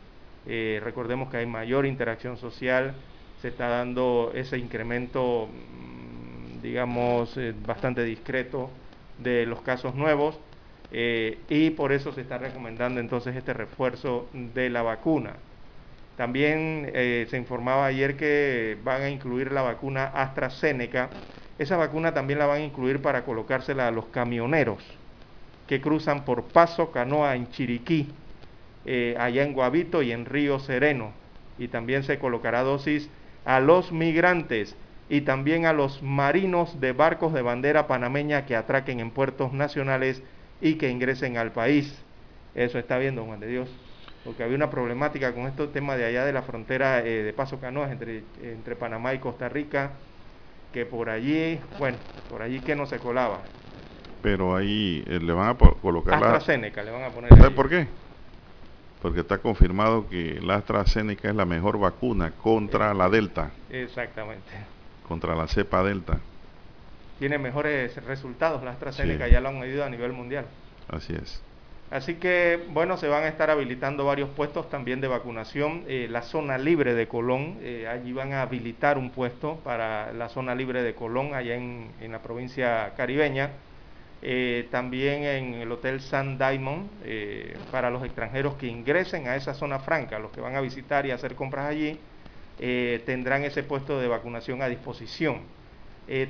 Eh, 0.45 0.79
recordemos 0.83 1.29
que 1.29 1.37
hay 1.37 1.45
mayor 1.45 1.85
interacción 1.85 2.37
social, 2.37 2.93
se 3.41 3.47
está 3.47 3.67
dando 3.69 4.31
ese 4.35 4.57
incremento, 4.57 5.47
mm, 5.47 6.61
digamos, 6.61 7.35
eh, 7.37 7.53
bastante 7.65 8.03
discreto 8.03 8.69
de 9.17 9.45
los 9.45 9.61
casos 9.61 9.95
nuevos 9.95 10.39
y 10.91 11.69
por 11.71 11.91
eso 11.91 12.11
se 12.11 12.21
está 12.21 12.39
recomendando 12.39 12.99
entonces 12.99 13.35
este 13.35 13.53
refuerzo 13.53 14.27
de 14.33 14.71
la 14.71 14.81
vacuna. 14.81 15.35
También 16.19 16.91
eh, 16.93 17.27
se 17.29 17.37
informaba 17.37 17.85
ayer 17.85 18.17
que 18.17 18.77
van 18.83 19.03
a 19.03 19.09
incluir 19.09 19.53
la 19.53 19.61
vacuna 19.61 20.03
AstraZeneca. 20.03 21.09
Esa 21.57 21.77
vacuna 21.77 22.13
también 22.13 22.39
la 22.39 22.45
van 22.45 22.57
a 22.57 22.65
incluir 22.65 23.01
para 23.01 23.23
colocársela 23.23 23.87
a 23.87 23.91
los 23.91 24.07
camioneros 24.07 24.83
que 25.65 25.79
cruzan 25.79 26.25
por 26.25 26.43
Paso 26.43 26.91
Canoa 26.91 27.37
en 27.37 27.49
Chiriquí, 27.51 28.09
eh, 28.85 29.15
allá 29.17 29.43
en 29.43 29.53
Guavito 29.53 30.01
y 30.01 30.11
en 30.11 30.25
Río 30.25 30.59
Sereno. 30.59 31.13
Y 31.57 31.69
también 31.69 32.03
se 32.03 32.19
colocará 32.19 32.63
dosis 32.63 33.09
a 33.45 33.61
los 33.61 33.93
migrantes 33.93 34.75
y 35.07 35.21
también 35.21 35.65
a 35.65 35.71
los 35.71 36.03
marinos 36.03 36.81
de 36.81 36.91
barcos 36.91 37.31
de 37.31 37.43
bandera 37.43 37.87
panameña 37.87 38.45
que 38.45 38.57
atraquen 38.57 38.99
en 38.99 39.11
puertos 39.11 39.53
nacionales 39.53 40.21
y 40.59 40.73
que 40.73 40.89
ingresen 40.89 41.37
al 41.37 41.53
país. 41.53 41.97
Eso 42.55 42.77
está 42.77 42.97
viendo 42.97 43.23
Juan 43.23 43.39
de 43.39 43.47
Dios 43.47 43.88
porque 44.23 44.43
había 44.43 44.55
una 44.55 44.69
problemática 44.69 45.33
con 45.33 45.47
estos 45.47 45.71
temas 45.71 45.97
de 45.97 46.05
allá 46.05 46.25
de 46.25 46.33
la 46.33 46.41
frontera 46.41 46.99
eh, 46.99 47.23
de 47.23 47.33
Paso 47.33 47.59
Canoas 47.59 47.91
entre, 47.91 48.23
entre 48.41 48.75
Panamá 48.75 49.13
y 49.13 49.19
Costa 49.19 49.49
Rica, 49.49 49.91
que 50.73 50.85
por 50.85 51.09
allí, 51.09 51.59
bueno, 51.77 51.97
por 52.29 52.41
allí 52.41 52.59
que 52.59 52.75
no 52.75 52.85
se 52.85 52.99
colaba. 52.99 53.39
Pero 54.21 54.55
ahí 54.55 55.03
eh, 55.07 55.19
le 55.21 55.33
van 55.33 55.49
a 55.49 55.57
colocar 55.57 56.15
AstraZeneca, 56.15 56.83
le 56.83 56.91
van 56.91 57.03
a 57.03 57.09
poner. 57.09 57.29
¿Sabe 57.29 57.51
por 57.51 57.69
qué? 57.69 57.87
Porque 59.01 59.21
está 59.21 59.37
confirmado 59.37 60.09
que 60.09 60.41
la 60.41 60.55
AstraZeneca 60.55 61.29
es 61.29 61.35
la 61.35 61.45
mejor 61.45 61.79
vacuna 61.79 62.31
contra 62.31 62.93
la 62.93 63.09
Delta. 63.09 63.51
Exactamente. 63.69 64.51
Contra 65.07 65.35
la 65.35 65.47
cepa 65.47 65.81
Delta. 65.83 66.19
Tiene 67.17 67.37
mejores 67.37 67.95
resultados 68.05 68.61
la 68.63 68.71
AstraZeneca, 68.71 69.27
ya 69.29 69.39
lo 69.39 69.49
han 69.49 69.59
medido 69.59 69.85
a 69.85 69.89
nivel 69.89 70.11
mundial. 70.11 70.45
Así 70.89 71.13
es. 71.13 71.41
Así 71.91 72.15
que, 72.15 72.59
bueno, 72.69 72.97
se 72.97 73.07
van 73.07 73.23
a 73.23 73.27
estar 73.27 73.49
habilitando 73.49 74.05
varios 74.05 74.29
puestos 74.29 74.69
también 74.69 75.01
de 75.01 75.07
vacunación. 75.07 75.85
Eh, 75.87 76.07
la 76.07 76.21
zona 76.21 76.59
libre 76.59 76.93
de 76.93 77.07
Colón, 77.07 77.57
eh, 77.61 77.87
allí 77.87 78.13
van 78.13 78.31
a 78.33 78.43
habilitar 78.43 78.99
un 78.99 79.09
puesto 79.09 79.55
para 79.63 80.13
la 80.13 80.29
zona 80.29 80.53
libre 80.53 80.83
de 80.83 80.93
Colón, 80.93 81.33
allá 81.33 81.55
en, 81.55 81.89
en 81.99 82.11
la 82.11 82.21
provincia 82.21 82.93
caribeña. 82.95 83.49
Eh, 84.21 84.67
también 84.69 85.23
en 85.23 85.53
el 85.55 85.71
Hotel 85.71 86.01
San 86.01 86.37
Diamond, 86.37 86.89
para 87.71 87.89
los 87.89 88.03
extranjeros 88.03 88.55
que 88.55 88.67
ingresen 88.67 89.27
a 89.27 89.35
esa 89.35 89.55
zona 89.55 89.79
franca, 89.79 90.19
los 90.19 90.29
que 90.31 90.41
van 90.41 90.55
a 90.55 90.61
visitar 90.61 91.05
y 91.07 91.11
hacer 91.11 91.35
compras 91.35 91.65
allí, 91.65 91.97
tendrán 93.05 93.43
ese 93.45 93.63
puesto 93.63 93.99
de 93.99 94.07
vacunación 94.09 94.61
a 94.61 94.67
disposición. 94.67 95.39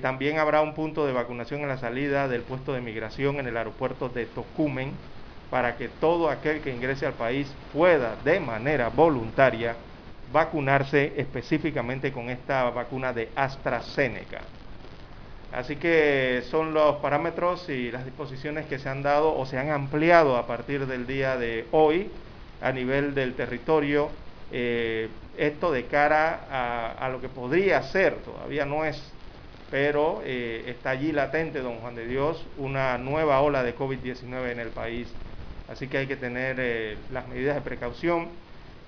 también 0.02 0.38
habrá 0.38 0.62
un 0.62 0.76
punto 0.76 1.08
de 1.08 1.14
vacunación 1.14 1.62
en 1.62 1.68
la 1.68 1.78
salida 1.78 2.28
del 2.28 2.44
puesto 2.44 2.74
de 2.74 2.82
migración 2.82 3.40
en 3.40 3.48
el 3.48 3.58
aeropuerto 3.58 4.08
de 4.10 4.28
Tocumen 4.28 4.94
para 5.50 5.78
que 5.78 5.88
todo 5.88 6.30
aquel 6.30 6.62
que 6.62 6.74
ingrese 6.74 7.06
al 7.06 7.14
país 7.14 7.48
pueda 7.74 8.16
de 8.24 8.40
manera 8.40 8.90
voluntaria 8.90 9.76
vacunarse 10.32 11.14
específicamente 11.18 12.12
con 12.12 12.30
esta 12.30 12.70
vacuna 12.70 13.14
de 13.14 13.30
AstraZeneca. 13.36 14.42
Así 15.52 15.78
que 15.78 16.44
son 16.52 16.74
los 16.74 16.98
parámetros 16.98 17.68
y 17.70 17.92
las 17.92 18.06
disposiciones 18.06 18.68
que 18.68 18.78
se 18.78 18.88
han 18.88 19.02
dado 19.02 19.36
o 19.36 19.46
se 19.48 19.58
han 19.58 19.72
ampliado 19.72 20.38
a 20.38 20.46
partir 20.46 20.86
del 20.86 21.08
día 21.08 21.38
de 21.38 21.66
hoy 21.72 22.12
a 22.62 22.72
nivel 22.72 23.16
del 23.16 23.34
territorio. 23.34 24.10
Eh, 24.52 25.10
esto 25.38 25.72
de 25.72 25.86
cara 25.86 26.96
a, 27.00 27.10
lo 27.10 27.22
que 27.22 27.30
podría 27.30 27.82
ser, 27.84 28.16
todavía 28.18 28.66
no 28.66 28.84
es, 28.84 29.02
pero 29.72 30.22
eh, 30.26 30.66
está 30.68 30.92
allí 30.92 31.12
latente, 31.12 31.62
don 31.62 31.78
Juan 31.78 31.96
de 31.96 32.06
Dios, 32.06 32.46
una 32.58 32.98
nueva 32.98 33.42
ola 33.42 33.64
de 33.64 33.76
COVID-19 33.76 34.52
en 34.52 34.60
el 34.60 34.70
país 34.70 35.08
Así 35.70 35.88
que 35.88 36.00
hay 36.00 36.08
que 36.08 36.16
tener 36.16 36.56
eh, 36.60 36.98
las 37.12 37.28
medidas 37.28 37.54
de 37.56 37.62
precaución, 37.62 38.30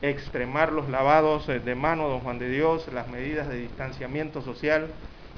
extremar 0.02 0.72
los 0.72 0.89
lavados 0.89 1.48
eh, 1.48 1.60
de 1.60 1.76
mano, 1.76 2.08
don 2.10 2.22
Juan 2.22 2.39
de 2.39 2.50
Dios, 2.50 2.88
las 2.91 3.08
medidas 3.08 3.48
de 3.48 3.58
distanciamiento 3.58 4.41
social. 4.41 4.89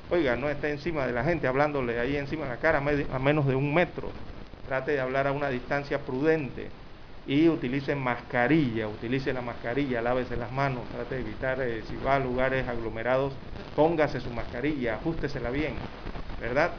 Oiga, 0.09 0.37
no 0.37 0.49
esté 0.49 0.69
encima 0.71 1.05
de 1.05 1.11
la 1.11 1.25
gente 1.25 1.47
hablándole 1.47 1.99
ahí 1.99 2.15
encima 2.15 2.45
de 2.45 2.51
la 2.51 2.59
cara 2.59 2.77
a, 2.77 3.19
menos 3.19 3.45
de 3.45 3.55
un 3.55 3.73
metro. 3.73 4.13
Trate 4.65 4.93
de 4.93 5.01
hablar 5.01 5.27
a 5.27 5.33
una 5.33 5.49
distancia 5.49 6.05
prudente 6.05 6.71
y 7.25 7.49
utilice 7.49 7.93
mascarilla, 7.93 8.87
utilice 8.87 9.33
la 9.33 9.41
mascarilla, 9.41 10.01
lávese 10.01 10.37
las 10.37 10.51
manos, 10.51 10.89
trate 10.91 11.15
de 11.15 11.21
evitar, 11.21 11.61
eh, 11.61 11.83
si 11.83 11.97
va 11.97 12.15
a 12.15 12.19
lugares 12.19 12.67
aglomerados, 12.69 13.37
póngase 13.75 14.21
su 14.21 14.31
mascarilla, 14.31 14.95
ajustesela 14.95 15.49
bien, 15.49 15.83
¿verdad? 16.39 16.75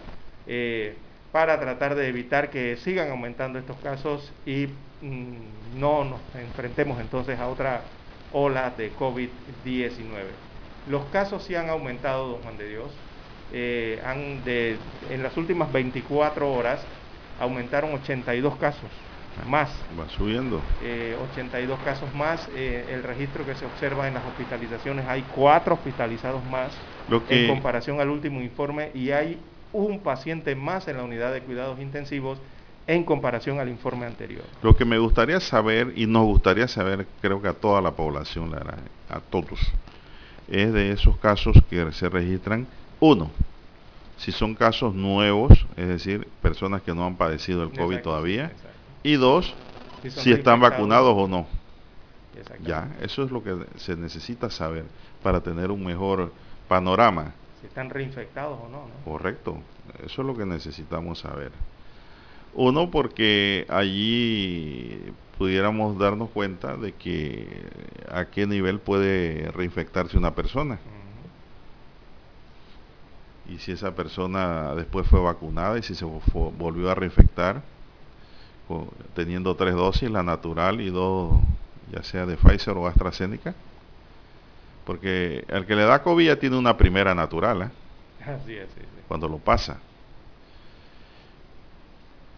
Para 1.35 1.59
tratar 1.59 1.97
de 1.97 2.07
evitar 2.07 2.49
que 2.49 2.77
sigan 2.77 3.11
aumentando 3.11 3.59
estos 3.59 3.77
casos 3.79 4.33
y 4.47 4.69
mm, 5.03 5.81
no 5.81 6.05
nos 6.05 6.21
enfrentemos 6.33 7.01
entonces 7.01 7.41
a 7.41 7.49
otra 7.49 7.81
ola 8.33 8.71
de 8.79 8.93
COVID-19. 8.95 9.31
Los 10.89 11.05
casos 11.07 11.43
sí 11.43 11.57
han 11.57 11.71
aumentado, 11.71 12.29
don 12.29 12.43
Juan 12.43 12.57
de 12.57 12.69
Dios. 12.69 12.93
Eh, 13.53 14.01
han 14.07 14.45
de, 14.45 14.77
en 15.11 15.25
las 15.25 15.37
últimas 15.37 15.73
24 15.73 16.53
horas 16.53 16.81
aumentaron 17.41 17.93
82 17.95 18.55
casos 18.55 18.91
más. 19.49 19.71
Va 19.99 20.09
subiendo. 20.11 20.61
82 21.33 21.81
eh, 21.81 21.83
casos 21.85 22.15
más. 22.15 22.49
Eh, 22.55 22.87
el 22.93 23.03
registro 23.03 23.45
que 23.45 23.57
se 23.57 23.67
observa 23.67 24.07
en 24.07 24.15
las 24.15 24.25
hospitalizaciones, 24.25 25.05
hay 25.09 25.25
cuatro 25.35 25.75
hospitalizados 25.75 26.45
más 26.45 26.73
en 27.29 27.49
comparación 27.49 28.01
al 28.01 28.11
último 28.11 28.41
informe 28.41 28.93
y 28.95 29.11
hay 29.11 29.37
un 29.75 29.99
paciente 29.99 30.55
más 30.55 30.89
en 30.89 30.97
la 30.97 31.03
unidad 31.03 31.33
de 31.33 31.43
cuidados 31.43 31.79
intensivos 31.81 32.39
en 32.87 33.03
comparación 33.05 33.59
al 33.59 33.69
informe 33.69 34.07
anterior. 34.07 34.45
Lo 34.63 34.77
que 34.77 34.85
me 34.85 34.99
gustaría 34.99 35.41
saber, 35.41 35.93
y 35.97 36.07
nos 36.07 36.25
gustaría 36.25 36.69
saber, 36.69 37.07
creo 37.21 37.43
que 37.43 37.49
a 37.49 37.55
toda 37.55 37.83
la 37.83 37.91
población, 37.91 38.55
a 39.09 39.21
todos, 39.21 39.59
es 40.49 40.73
de 40.73 40.93
esos 40.93 41.17
casos 41.19 41.57
que 41.69 41.91
se 41.93 42.09
registran, 42.09 42.67
uno, 43.01 43.31
si 44.17 44.31
son 44.31 44.55
casos 44.55 44.95
nuevos, 44.95 45.67
es 45.77 45.89
decir, 45.89 46.29
personas 46.41 46.83
que 46.83 46.95
no 46.95 47.05
han 47.05 47.17
padecido 47.17 47.65
el 47.65 47.71
COVID 47.71 48.01
todavía, 48.01 48.53
y 49.03 49.15
dos, 49.15 49.55
si, 50.09 50.33
están 50.33 50.61
vacunados 50.61 51.15
o 51.17 51.27
no. 51.27 51.47
Ya, 52.63 52.89
eso 53.01 53.25
es 53.25 53.31
lo 53.31 53.43
que 53.43 53.57
se 53.77 53.97
necesita 53.97 54.51
saber 54.51 54.85
para 55.23 55.41
tener 55.41 55.71
un 55.71 55.85
mejor 55.85 56.33
panorama 56.69 57.33
están 57.67 57.91
reinfectados 57.91 58.59
o 58.63 58.69
no, 58.69 58.87
Correcto, 59.05 59.59
eso 60.05 60.23
es 60.23 60.27
lo 60.27 60.37
que 60.37 60.47
necesitamos 60.47 61.21
saber. 61.21 61.53
Uno, 62.55 62.91
porque 62.91 63.67
allí 63.69 65.13
pudiéramos 65.39 65.99
darnos 65.99 66.31
cuenta 66.31 66.77
de 66.77 66.93
que 66.93 67.49
a 68.11 68.27
qué 68.27 68.47
nivel 68.47 68.79
puede 68.79 69.51
reinfectarse 69.53 70.17
una 70.17 70.35
persona. 70.35 70.79
Y 73.49 73.59
si 73.59 73.73
esa 73.73 73.95
persona 73.95 74.75
después 74.75 75.07
fue 75.07 75.21
vacunada 75.21 75.79
y 75.79 75.83
si 75.83 75.95
se 75.95 76.05
volvió 76.05 76.91
a 76.91 76.95
reinfectar, 76.95 77.63
teniendo 79.15 79.55
tres 79.57 79.75
dosis, 79.75 80.11
la 80.11 80.23
natural 80.23 80.81
y 80.81 80.91
dos, 80.91 81.33
ya 81.93 82.03
sea 82.03 82.25
de 82.25 82.37
Pfizer 82.37 82.77
o 82.77 82.87
AstraZeneca, 82.87 83.55
porque 84.85 85.45
el 85.49 85.67
que 85.67 85.77
le 85.77 85.85
da 85.85 86.03
COVID 86.03 86.27
ya 86.27 86.39
tiene 86.39 86.57
una 86.57 86.77
primera 86.77 87.15
natural, 87.15 87.63
¿eh? 87.63 87.71
Así 88.25 88.55
es, 88.55 88.69
sí, 88.71 88.81
Cuando 89.09 89.29
lo 89.29 89.39
pasa. 89.39 89.79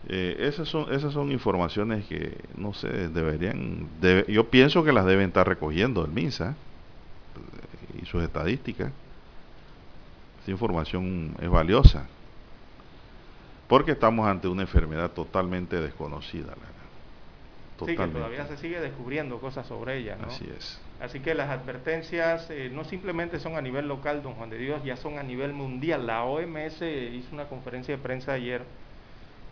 Eh, 0.09 0.37
esas, 0.39 0.69
son, 0.69 0.93
esas 0.93 1.13
son 1.13 1.33
informaciones 1.33 2.07
que, 2.07 2.39
no 2.57 2.73
sé, 2.73 3.09
deberían, 3.09 3.89
yo 4.29 4.49
pienso 4.51 4.85
que 4.85 4.93
las 4.93 5.05
deben 5.05 5.29
estar 5.29 5.49
recogiendo 5.49 6.05
el 6.05 6.13
MINSA 6.13 6.51
eh, 6.51 8.01
y 8.03 8.07
sus 8.07 8.23
estadísticas. 8.23 8.93
Esa 10.43 10.51
información 10.53 11.35
es 11.41 11.51
valiosa. 11.51 12.07
Porque 13.67 13.93
estamos 13.93 14.29
ante 14.29 14.47
una 14.47 14.63
enfermedad 14.63 15.11
totalmente 15.11 15.81
desconocida. 15.81 16.55
Sí, 17.85 17.97
que 17.97 18.07
todavía 18.07 18.47
se 18.47 18.57
sigue 18.57 18.81
descubriendo 18.81 19.41
cosas 19.41 19.67
sobre 19.67 19.99
ella. 19.99 20.17
¿no? 20.17 20.29
Así 20.29 20.49
es. 20.57 20.81
Así 21.01 21.21
que 21.21 21.35
las 21.35 21.51
advertencias 21.51 22.49
eh, 22.51 22.71
no 22.73 22.85
simplemente 22.85 23.39
son 23.39 23.57
a 23.57 23.61
nivel 23.61 23.87
local, 23.87 24.23
don 24.23 24.35
Juan 24.35 24.49
de 24.49 24.59
Dios, 24.59 24.83
ya 24.83 24.97
son 24.97 25.19
a 25.19 25.23
nivel 25.23 25.53
mundial. 25.53 26.07
La 26.07 26.25
OMS 26.25 26.81
hizo 26.81 27.29
una 27.33 27.45
conferencia 27.49 27.97
de 27.97 28.03
prensa 28.03 28.33
ayer 28.33 28.63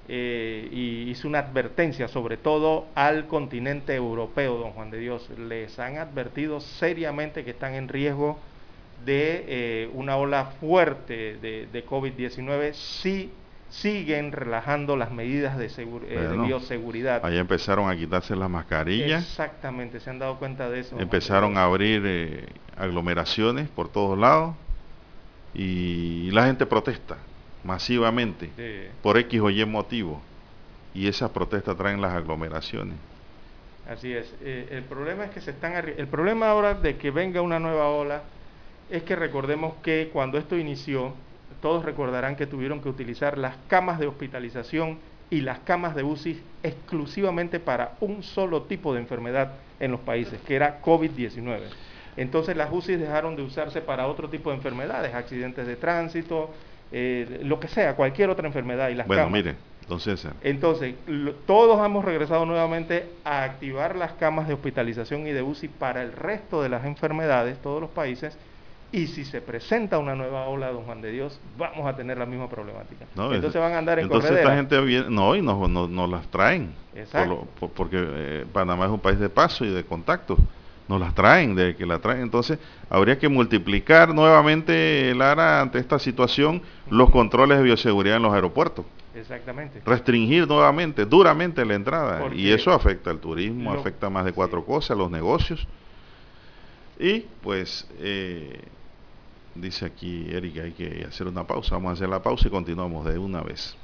eh, 0.08 0.68
y 0.72 1.10
hizo 1.10 1.28
una 1.28 1.40
advertencia 1.40 2.08
sobre 2.08 2.38
todo 2.38 2.86
al 2.94 3.26
continente 3.26 3.94
europeo, 3.94 4.56
don 4.56 4.72
Juan 4.72 4.90
de 4.90 4.98
Dios. 4.98 5.28
Les 5.38 5.78
han 5.78 5.98
advertido 5.98 6.60
seriamente 6.60 7.44
que 7.44 7.50
están 7.50 7.74
en 7.74 7.88
riesgo 7.88 8.38
de 9.04 9.44
eh, 9.46 9.90
una 9.92 10.16
ola 10.16 10.46
fuerte 10.60 11.36
de, 11.36 11.68
de 11.70 11.86
COVID-19 11.86 12.72
si 12.72 13.30
siguen 13.80 14.32
relajando 14.32 14.96
las 14.96 15.10
medidas 15.10 15.58
de, 15.58 15.66
eh, 15.66 16.36
bioseguridad. 16.46 17.24
Ahí 17.24 17.38
empezaron 17.38 17.90
a 17.90 17.96
quitarse 17.96 18.36
las 18.36 18.48
mascarillas. 18.48 19.22
Exactamente, 19.22 20.00
se 20.00 20.10
han 20.10 20.18
dado 20.18 20.38
cuenta 20.38 20.70
de 20.70 20.80
eso. 20.80 20.98
Empezaron 20.98 21.56
a 21.56 21.64
abrir 21.64 22.02
eh, 22.04 22.46
aglomeraciones 22.76 23.68
por 23.68 23.88
todos 23.88 24.18
lados 24.18 24.54
y 25.54 26.30
la 26.30 26.46
gente 26.46 26.66
protesta 26.66 27.16
masivamente 27.64 28.90
por 29.02 29.18
X 29.18 29.40
o 29.40 29.50
Y 29.50 29.64
motivo. 29.64 30.22
Y 30.94 31.08
esas 31.08 31.30
protestas 31.30 31.76
traen 31.76 32.00
las 32.00 32.12
aglomeraciones. 32.12 32.96
Así 33.88 34.12
es. 34.12 34.32
Eh, 34.42 34.68
el 34.70 34.84
problema 34.84 35.24
es 35.24 35.30
que 35.32 35.40
se 35.40 35.50
están 35.50 35.74
el 35.74 36.06
problema 36.06 36.48
ahora 36.48 36.74
de 36.74 36.96
que 36.96 37.10
venga 37.10 37.42
una 37.42 37.58
nueva 37.58 37.88
ola 37.88 38.22
es 38.90 39.02
que 39.02 39.16
recordemos 39.16 39.74
que 39.82 40.10
cuando 40.12 40.38
esto 40.38 40.56
inició 40.56 41.14
todos 41.64 41.82
recordarán 41.82 42.36
que 42.36 42.46
tuvieron 42.46 42.82
que 42.82 42.90
utilizar 42.90 43.38
las 43.38 43.56
camas 43.68 43.98
de 43.98 44.06
hospitalización 44.06 44.98
y 45.30 45.40
las 45.40 45.60
camas 45.60 45.94
de 45.94 46.02
UCI 46.02 46.42
exclusivamente 46.62 47.58
para 47.58 47.94
un 48.00 48.22
solo 48.22 48.64
tipo 48.64 48.92
de 48.92 49.00
enfermedad 49.00 49.52
en 49.80 49.90
los 49.90 50.00
países, 50.00 50.38
que 50.46 50.56
era 50.56 50.82
COVID-19. 50.82 51.60
Entonces 52.18 52.54
las 52.54 52.70
UCI 52.70 52.96
dejaron 52.96 53.34
de 53.34 53.40
usarse 53.40 53.80
para 53.80 54.08
otro 54.08 54.28
tipo 54.28 54.50
de 54.50 54.56
enfermedades, 54.56 55.14
accidentes 55.14 55.66
de 55.66 55.76
tránsito, 55.76 56.50
eh, 56.92 57.40
lo 57.44 57.58
que 57.58 57.68
sea, 57.68 57.96
cualquier 57.96 58.28
otra 58.28 58.46
enfermedad. 58.46 58.90
Y 58.90 58.96
las 58.96 59.06
bueno, 59.06 59.30
mire, 59.30 59.54
entonces... 59.80 60.28
Entonces, 60.42 60.94
todos 61.46 61.82
hemos 61.82 62.04
regresado 62.04 62.44
nuevamente 62.44 63.08
a 63.24 63.42
activar 63.42 63.96
las 63.96 64.12
camas 64.12 64.48
de 64.48 64.52
hospitalización 64.52 65.26
y 65.26 65.32
de 65.32 65.40
UCI 65.40 65.68
para 65.68 66.02
el 66.02 66.12
resto 66.12 66.62
de 66.62 66.68
las 66.68 66.84
enfermedades, 66.84 67.56
todos 67.62 67.80
los 67.80 67.88
países, 67.88 68.36
y 68.94 69.08
si 69.08 69.24
se 69.24 69.40
presenta 69.40 69.98
una 69.98 70.14
nueva 70.14 70.46
ola, 70.46 70.70
don 70.70 70.84
Juan 70.84 71.00
de 71.00 71.10
Dios, 71.10 71.40
vamos 71.58 71.84
a 71.84 71.96
tener 71.96 72.16
la 72.16 72.26
misma 72.26 72.48
problemática. 72.48 73.06
entonces 73.16 73.60
van 73.60 73.72
a 73.72 73.78
andar 73.78 73.98
en 73.98 74.04
Entonces 74.04 74.30
esta 74.30 74.54
gente 74.54 74.80
viene, 74.82 75.06
no, 75.10 75.34
y 75.34 75.42
nos 75.42 75.68
no, 75.68 76.06
las 76.06 76.28
traen. 76.28 76.72
Exacto. 76.94 77.48
porque 77.74 77.96
eh, 78.00 78.46
Panamá 78.52 78.84
es 78.84 78.92
un 78.92 79.00
país 79.00 79.18
de 79.18 79.28
paso 79.28 79.64
y 79.64 79.70
de 79.70 79.82
contacto. 79.82 80.38
Nos 80.86 81.00
las 81.00 81.12
traen, 81.12 81.56
de 81.56 81.74
que 81.74 81.86
la 81.86 81.98
traen. 81.98 82.20
Entonces 82.20 82.58
habría 82.88 83.18
que 83.18 83.28
multiplicar 83.28 84.14
nuevamente, 84.14 85.12
Lara, 85.16 85.60
ante 85.60 85.80
esta 85.80 85.98
situación, 85.98 86.62
los 86.88 87.10
controles 87.10 87.58
de 87.58 87.64
bioseguridad 87.64 88.18
en 88.18 88.22
los 88.22 88.32
aeropuertos. 88.32 88.84
Exactamente. 89.16 89.80
Restringir 89.84 90.46
nuevamente, 90.46 91.04
duramente 91.04 91.64
la 91.64 91.74
entrada. 91.74 92.32
y 92.32 92.50
eso 92.52 92.70
afecta 92.70 93.10
al 93.10 93.18
turismo, 93.18 93.72
afecta 93.72 94.08
más 94.08 94.24
de 94.24 94.32
cuatro 94.32 94.64
cosas, 94.64 94.96
los 94.96 95.10
negocios. 95.10 95.66
Y 96.98 97.26
pues, 97.42 97.88
eh, 97.98 98.60
dice 99.54 99.86
aquí 99.86 100.26
Erika, 100.30 100.62
hay 100.62 100.72
que 100.72 101.04
hacer 101.08 101.26
una 101.26 101.46
pausa. 101.46 101.74
Vamos 101.76 101.90
a 101.90 101.92
hacer 101.94 102.08
la 102.08 102.22
pausa 102.22 102.48
y 102.48 102.50
continuamos 102.50 103.04
de 103.06 103.18
una 103.18 103.42
vez. 103.42 103.76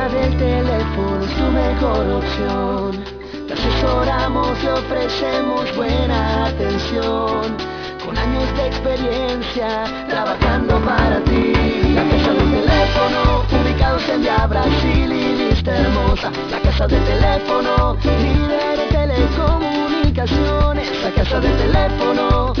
tomar 0.00 0.14
el 0.14 0.36
teléfono 0.36 1.24
es 1.24 1.34
tu 1.34 1.44
mejor 1.44 2.06
opción. 2.12 3.02
Te 3.46 3.52
asesoramos, 3.52 4.58
te 4.58 4.70
ofrecemos 4.70 5.76
buena 5.76 6.46
atención. 6.46 7.56
Con 8.04 8.16
años 8.16 8.56
de 8.56 8.66
experiencia 8.66 9.84
trabajando 10.08 10.80
para 10.80 11.20
ti. 11.24 11.52
La 11.94 12.02
casa 12.04 12.32
del 12.32 12.50
teléfono, 12.50 13.44
ubicados 13.62 14.08
en 14.08 14.22
Via 14.22 14.46
Brasil 14.46 15.12
y 15.12 15.48
lista 15.48 15.76
hermosa. 15.76 16.32
La 16.50 16.60
casa 16.60 16.86
del 16.86 17.04
teléfono, 17.04 17.98
líder 18.04 18.78
de 18.78 18.86
telecomunicaciones. 18.86 21.02
La 21.02 21.10
casa 21.10 21.40
del 21.40 21.54
teléfono 21.56 22.54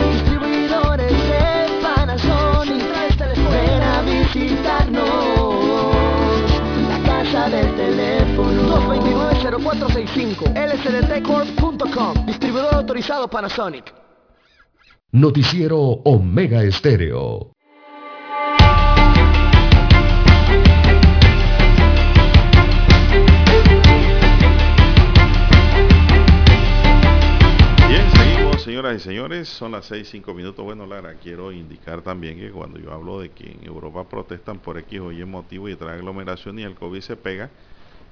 Panasonic. 13.28 13.92
Noticiero 15.12 15.78
Omega 15.78 16.62
Estéreo. 16.62 17.52
Bien, 27.86 28.10
seguimos, 28.12 28.62
señoras 28.62 28.96
y 28.96 29.00
señores. 29.00 29.48
Son 29.48 29.72
las 29.72 29.84
6, 29.86 30.08
5 30.10 30.32
minutos. 30.32 30.64
Bueno, 30.64 30.86
Lara, 30.86 31.16
quiero 31.22 31.52
indicar 31.52 32.00
también 32.00 32.38
que 32.38 32.50
cuando 32.50 32.78
yo 32.78 32.92
hablo 32.92 33.20
de 33.20 33.28
que 33.30 33.52
en 33.52 33.66
Europa 33.66 34.08
protestan 34.08 34.58
por 34.58 34.78
X 34.78 35.00
o 35.00 35.12
Y 35.12 35.22
motivo 35.26 35.68
y 35.68 35.76
trae 35.76 35.96
aglomeración 35.96 36.58
y 36.58 36.62
el 36.62 36.74
COVID 36.76 37.00
se 37.00 37.16
pega, 37.16 37.50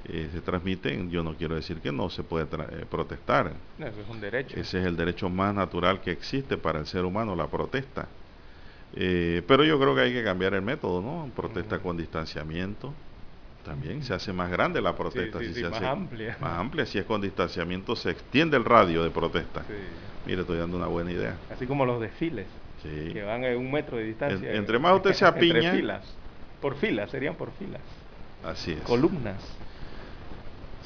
eh, 0.04 0.28
se 0.32 0.40
transmiten, 0.40 1.10
yo 1.10 1.22
no 1.22 1.34
quiero 1.34 1.54
decir 1.54 1.80
que 1.80 1.92
no 1.92 2.08
se 2.08 2.22
puede 2.22 2.44
eh, 2.44 2.86
protestar. 2.88 3.52
eso 3.78 4.00
es 4.00 4.08
un 4.08 4.20
derecho. 4.20 4.58
Ese 4.58 4.80
es 4.80 4.86
el 4.86 4.96
derecho 4.96 5.28
más 5.28 5.54
natural 5.54 6.00
que 6.00 6.10
existe 6.10 6.56
para 6.56 6.78
el 6.78 6.86
ser 6.86 7.04
humano, 7.04 7.34
la 7.34 7.48
protesta. 7.48 8.08
Eh, 8.94 9.42
pero 9.46 9.64
yo 9.64 9.78
creo 9.78 9.94
que 9.94 10.02
hay 10.02 10.12
que 10.12 10.24
cambiar 10.24 10.54
el 10.54 10.62
método, 10.62 11.02
¿no? 11.02 11.30
Protesta 11.34 11.80
con 11.80 11.96
distanciamiento. 11.96 12.94
También 13.64 14.02
se 14.02 14.14
hace 14.14 14.32
más 14.32 14.50
grande 14.50 14.80
la 14.80 14.96
protesta. 14.96 15.40
si 15.40 15.52
se 15.52 15.68
más 15.68 15.82
amplia. 15.82 16.38
Más 16.40 16.58
amplia. 16.58 16.86
Si 16.86 16.98
es 16.98 17.04
con 17.04 17.20
distanciamiento, 17.20 17.94
se 17.96 18.10
extiende 18.10 18.56
el 18.56 18.64
radio 18.64 19.02
de 19.02 19.10
protesta. 19.10 19.62
Mire, 20.24 20.40
estoy 20.40 20.58
dando 20.58 20.76
una 20.76 20.86
buena 20.86 21.12
idea. 21.12 21.36
Así 21.50 21.66
como 21.66 21.84
los 21.84 22.00
desfiles. 22.00 22.46
Que 22.82 23.22
van 23.24 23.44
a 23.44 23.48
un 23.56 23.70
metro 23.70 23.96
de 23.96 24.04
distancia. 24.04 24.54
entre 24.54 24.78
más 24.78 24.94
usted 24.94 25.12
se 25.14 25.26
apiña. 25.26 25.72
filas. 25.72 26.04
Por 26.62 26.76
filas, 26.76 27.10
serían 27.10 27.34
por 27.34 27.50
filas. 27.52 27.82
Así 28.44 28.72
es. 28.72 28.80
Columnas. 28.82 29.36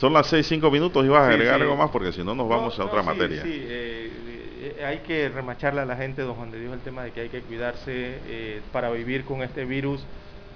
Son 0.02 0.12
las 0.12 0.26
6, 0.26 0.44
5 0.44 0.68
minutos 0.68 1.04
y 1.04 1.08
vas 1.08 1.22
a 1.22 1.28
agregar 1.28 1.62
algo 1.62 1.76
más 1.76 1.88
porque 1.90 2.10
si 2.10 2.24
no 2.24 2.34
nos 2.34 2.48
vamos 2.48 2.76
a 2.76 2.86
otra 2.86 3.04
materia. 3.04 3.40
Sí, 3.44 3.52
eh, 3.54 4.10
eh, 4.80 4.84
hay 4.84 4.98
que 4.98 5.28
remacharle 5.28 5.80
a 5.80 5.84
la 5.84 5.94
gente, 5.94 6.22
don 6.22 6.34
Juan 6.34 6.50
de 6.50 6.58
Dios, 6.58 6.72
el 6.72 6.80
tema 6.80 7.04
de 7.04 7.12
que 7.12 7.20
hay 7.20 7.28
que 7.28 7.40
cuidarse 7.42 8.18
eh, 8.26 8.60
para 8.72 8.90
vivir 8.90 9.22
con 9.24 9.42
este 9.42 9.64
virus. 9.64 10.04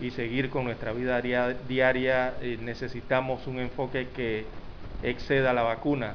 y 0.00 0.10
seguir 0.10 0.50
con 0.50 0.64
nuestra 0.64 0.92
vida 0.92 1.22
diaria, 1.68 2.34
eh, 2.42 2.58
necesitamos 2.60 3.46
un 3.46 3.60
enfoque 3.60 4.08
que 4.16 4.44
exceda 5.04 5.52
la 5.52 5.62
vacuna. 5.62 6.14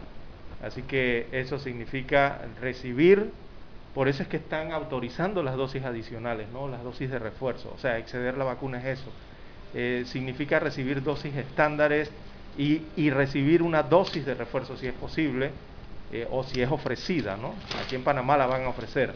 Así 0.62 0.82
que 0.82 1.28
eso 1.32 1.58
significa 1.58 2.38
recibir, 2.60 3.30
por 3.96 4.10
eso 4.10 4.24
es 4.24 4.28
que 4.28 4.38
están 4.38 4.74
autorizando 4.74 5.42
las 5.42 5.56
dosis 5.56 5.86
adicionales, 5.86 6.48
¿no? 6.52 6.68
las 6.68 6.84
dosis 6.84 7.10
de 7.10 7.18
refuerzo. 7.18 7.72
O 7.74 7.80
sea, 7.80 7.98
exceder 7.98 8.38
la 8.38 8.44
vacuna 8.44 8.80
es 8.80 9.00
eso. 9.00 10.10
Significa 10.12 10.60
recibir 10.60 11.02
dosis 11.02 11.34
estándares 11.34 12.12
y, 12.58 13.10
recibir 13.10 13.64
una 13.64 13.84
dosis 13.84 14.26
de 14.26 14.34
refuerzo 14.34 14.78
si 14.78 14.88
es 14.88 14.94
posible 14.94 15.52
eh, 16.12 16.28
o 16.30 16.44
si 16.44 16.62
es 16.62 16.70
ofrecida, 16.70 17.38
¿no? 17.38 17.54
Aquí 17.84 17.96
en 17.96 18.04
Panamá 18.04 18.38
la 18.38 18.46
van 18.46 18.64
a 18.64 18.70
ofrecer. 18.70 19.14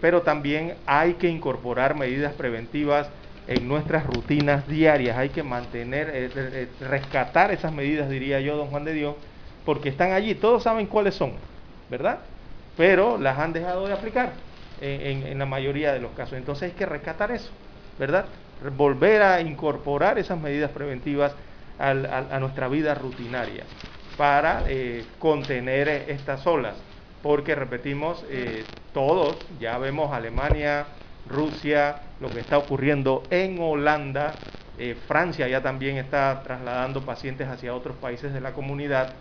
pero 0.00 0.22
también 0.22 0.74
hay 0.86 1.14
que 1.14 1.28
incorporar 1.28 1.94
medidas 1.94 2.34
preventivas 2.34 3.08
en 3.46 3.68
nuestras 3.68 4.06
rutinas 4.06 4.66
diarias. 4.66 5.16
Hay 5.16 5.28
que 5.30 5.42
mantener, 5.42 6.10
eh, 6.10 6.26
eh, 6.26 6.30
eh, 6.34 6.68
rescatar 6.84 7.50
esas 7.52 7.72
medidas, 7.72 8.08
diría 8.08 8.40
yo, 8.40 8.56
don 8.56 8.68
Juan 8.68 8.84
de 8.84 8.92
Dios, 8.92 9.14
porque 9.64 9.88
están 9.88 10.12
allí, 10.12 10.34
todos 10.34 10.62
saben 10.62 10.86
cuáles 10.86 11.14
son, 11.14 11.32
¿verdad? 11.90 12.20
Pero 12.76 13.18
las 13.18 13.38
han 13.38 13.52
dejado 13.52 13.86
de 13.86 13.92
aplicar 13.92 14.32
en, 14.80 15.38
la 15.38 15.46
mayoría 15.46 15.92
de 15.92 16.00
los 16.00 16.12
casos. 16.12 16.34
Entonces 16.34 16.70
hay 16.70 16.76
que 16.76 16.86
rescatar 16.86 17.30
eso, 17.30 17.50
¿verdad? 17.98 18.26
Volver 18.76 19.22
a 19.22 19.40
incorporar 19.40 20.18
esas 20.18 20.38
medidas 20.38 20.70
preventivas 20.70 21.34
a 21.78 22.38
nuestra 22.40 22.68
vida 22.68 22.94
rutinaria 22.94 23.64
para 24.16 24.64
contener 25.18 25.88
estas 25.88 26.46
olas. 26.46 26.74
Porque, 27.22 27.54
repetimos, 27.54 28.24
todos, 28.92 29.36
ya 29.60 29.78
vemos 29.78 30.12
Alemania, 30.12 30.86
Rusia, 31.28 32.00
lo 32.20 32.28
que 32.30 32.40
está 32.40 32.58
ocurriendo 32.58 33.22
en 33.30 33.58
Holanda, 33.60 34.34
eh, 34.78 34.96
Francia 35.06 35.48
ya 35.48 35.62
también 35.62 35.96
está 35.96 36.42
trasladando 36.42 37.02
pacientes 37.02 37.48
hacia 37.48 37.74
otros 37.74 37.96
países 37.96 38.32
de 38.32 38.40
la 38.40 38.52
comunidad, 38.52 39.14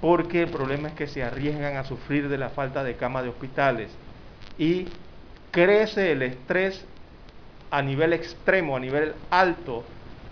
porque 0.00 0.42
el 0.42 0.48
problema 0.48 0.88
es 0.88 0.94
que 0.94 1.06
se 1.06 1.22
arriesgan 1.22 1.76
a 1.76 1.84
sufrir 1.84 2.28
de 2.28 2.38
la 2.38 2.50
falta 2.50 2.82
de 2.82 2.96
cama 2.96 3.22
de 3.22 3.28
hospitales 3.28 3.90
y 4.58 4.86
crece 5.50 6.12
el 6.12 6.22
estrés 6.22 6.84
a 7.70 7.82
nivel 7.82 8.12
extremo, 8.12 8.76
a 8.76 8.80
nivel 8.80 9.14
alto, 9.30 9.84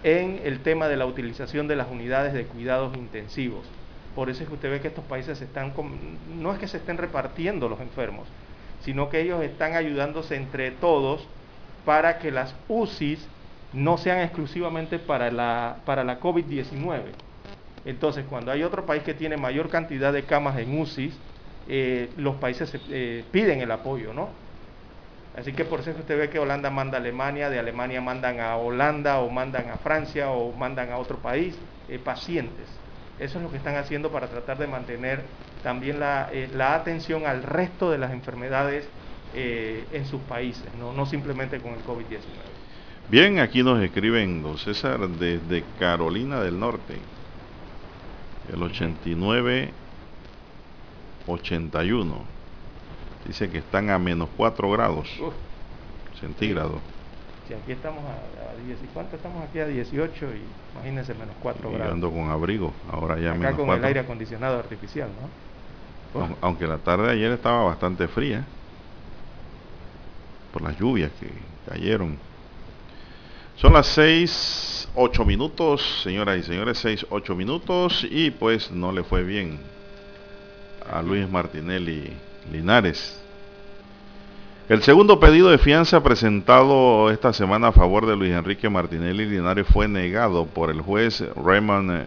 en 0.05 0.41
el 0.45 0.61
tema 0.61 0.89
de 0.89 0.97
la 0.97 1.07
utilización 1.07 1.69
de 1.69 1.77
las 1.77 1.91
unidades 1.91 2.33
de 2.33 2.45
cuidados 2.45 2.97
intensivos. 2.97 3.65
Por 4.15 4.29
eso 4.29 4.43
es 4.43 4.49
que 4.49 4.55
usted 4.55 4.71
ve 4.71 4.81
que 4.81 4.89
estos 4.89 5.05
países 5.05 5.43
no 6.39 6.53
es 6.53 6.59
que 6.59 6.69
se 6.69 6.77
estén 6.77 6.99
repartiendo 6.99 7.69
los 7.69 7.81
enfermos, 7.81 8.27
sino 8.85 9.09
que 9.09 9.21
ellos 9.21 9.43
están 9.43 9.75
ayudándose 9.75 10.37
entre 10.37 10.71
todos 10.73 11.27
para 11.85 12.19
que 12.19 12.31
las 12.31 12.55
UCIs 12.69 13.27
no 13.73 13.97
sean 13.97 14.21
exclusivamente 14.21 14.99
para 14.99 15.31
la, 15.31 15.77
para 15.87 16.05
la 16.05 16.21
COVID-19. 16.21 17.01
Entonces, 17.85 18.25
cuando 18.29 18.53
hay 18.53 18.63
otro 18.63 18.85
país 18.85 19.03
que 19.03 19.15
tiene 19.15 19.37
mayor 19.37 19.69
cantidad 19.71 20.13
de 20.13 20.25
camas 20.25 20.59
en 20.59 20.79
UCIs, 20.79 21.15
eh, 21.69 22.11
los 22.17 22.37
países 22.37 22.73
eh, 22.91 23.25
piden 23.31 23.61
el 23.61 23.71
apoyo, 23.71 24.13
¿no? 24.13 24.29
Así 25.37 25.53
que 25.53 25.64
por 25.64 25.80
eso 25.80 25.91
usted 25.91 26.18
ve 26.18 26.28
que 26.28 26.39
Holanda 26.39 26.70
manda 26.70 26.99
a 26.99 27.01
Alemania, 27.01 27.49
de 27.49 27.59
Alemania 27.59 28.01
mandan 28.03 28.39
a 28.41 28.57
Holanda 28.57 29.20
o 29.20 29.30
mandan 29.30 29.70
a 29.70 29.76
Francia 29.78 30.30
o 30.30 30.53
mandan 30.53 30.91
a 30.91 30.99
otro 30.99 31.18
país 31.18 31.57
eh, 31.89 31.99
pacientes. 31.99 32.66
Eso 33.18 33.39
es 33.39 33.45
lo 33.45 33.51
que 33.51 33.57
están 33.57 33.76
haciendo 33.76 34.11
para 34.11 34.26
tratar 34.28 34.59
de 34.59 34.66
mantener 34.66 35.22
también 35.62 36.01
la, 36.01 36.28
eh, 36.33 36.51
atención 36.61 37.24
al 37.24 37.43
resto 37.43 37.91
de 37.91 37.97
las 37.99 38.12
enfermedades 38.12 38.87
eh, 39.35 39.85
en 39.93 40.05
sus 40.05 40.20
países, 40.22 40.66
¿no? 40.78 41.07
simplemente 41.07 41.59
con 41.61 41.72
el 41.72 41.83
COVID-19. 41.85 42.18
Bien, 43.09 43.39
aquí 43.41 43.62
nos 43.62 43.83
escriben, 43.83 44.45
César, 44.59 45.09
desde 45.09 45.64
Carolina 45.78 46.41
del 46.41 46.59
Norte, 46.59 46.99
el 48.53 48.61
89-81. 48.61 49.72
Dice 53.27 53.49
que 53.51 53.59
están 53.59 53.91
a 53.91 53.99
menos 53.99 54.29
4 54.37 54.70
grados 54.70 55.09
centígrados. 56.20 56.81
Si 57.47 57.55
aquí 57.55 57.73
estamos 57.73 58.01
a, 58.05 58.95
¿cuánto 58.95 59.16
estamos 59.16 59.45
aquí 59.49 59.59
a 59.59 59.66
18? 59.66 60.27
Y 60.27 60.43
imagínense 60.75 61.14
menos 61.14 61.35
4 61.43 61.68
y 61.70 61.75
grados. 61.75 61.93
ando 61.93 62.11
con 62.11 62.31
abrigo, 62.31 62.73
ahora 62.91 63.18
ya 63.18 63.33
Acá 63.33 63.53
con 63.55 63.70
el 63.70 63.85
aire 63.85 64.01
acondicionado 64.01 64.59
artificial, 64.59 65.09
¿no? 65.20 66.29
Aunque 66.41 66.66
la 66.66 66.79
tarde 66.79 67.07
de 67.07 67.12
ayer 67.12 67.33
estaba 67.33 67.64
bastante 67.64 68.07
fría 68.07 68.45
por 70.53 70.62
las 70.62 70.79
lluvias 70.79 71.11
que 71.18 71.31
cayeron. 71.68 72.18
Son 73.57 73.73
las 73.73 73.87
6, 73.89 74.91
8 74.95 75.25
minutos, 75.25 76.03
señoras 76.03 76.39
y 76.39 76.43
señores, 76.43 76.79
6, 76.79 77.07
8 77.11 77.35
minutos 77.35 78.07
y 78.11 78.31
pues 78.31 78.70
no 78.70 78.93
le 78.93 79.03
fue 79.05 79.23
bien 79.23 79.59
a 80.91 81.01
Luis 81.01 81.29
Martinelli 81.29 82.12
Linares. 82.51 83.18
El 84.68 84.82
segundo 84.82 85.20
pedido 85.20 85.51
de 85.51 85.59
fianza 85.59 86.03
presentado 86.03 87.11
esta 87.11 87.32
semana 87.32 87.68
a 87.68 87.72
favor 87.72 88.07
de 88.07 88.16
Luis 88.16 88.32
Enrique 88.32 88.70
Martinelli 88.70 89.26
Linares 89.26 89.66
fue 89.66 89.88
negado 89.88 90.47
por 90.47 90.70
el 90.70 90.80
juez 90.80 91.22
Raymond 91.36 92.07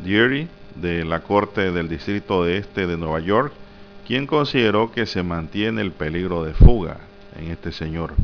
Deary 0.00 0.48
de 0.74 1.04
la 1.04 1.20
Corte 1.20 1.72
del 1.72 1.88
Distrito 1.88 2.44
de 2.44 2.58
Este 2.58 2.86
de 2.86 2.96
Nueva 2.96 3.20
York, 3.20 3.52
quien 4.06 4.26
consideró 4.26 4.92
que 4.92 5.06
se 5.06 5.22
mantiene 5.22 5.80
el 5.80 5.92
peligro 5.92 6.44
de 6.44 6.52
fuga 6.54 6.98
en 7.38 7.50
este 7.50 7.72
señor. 7.72 8.14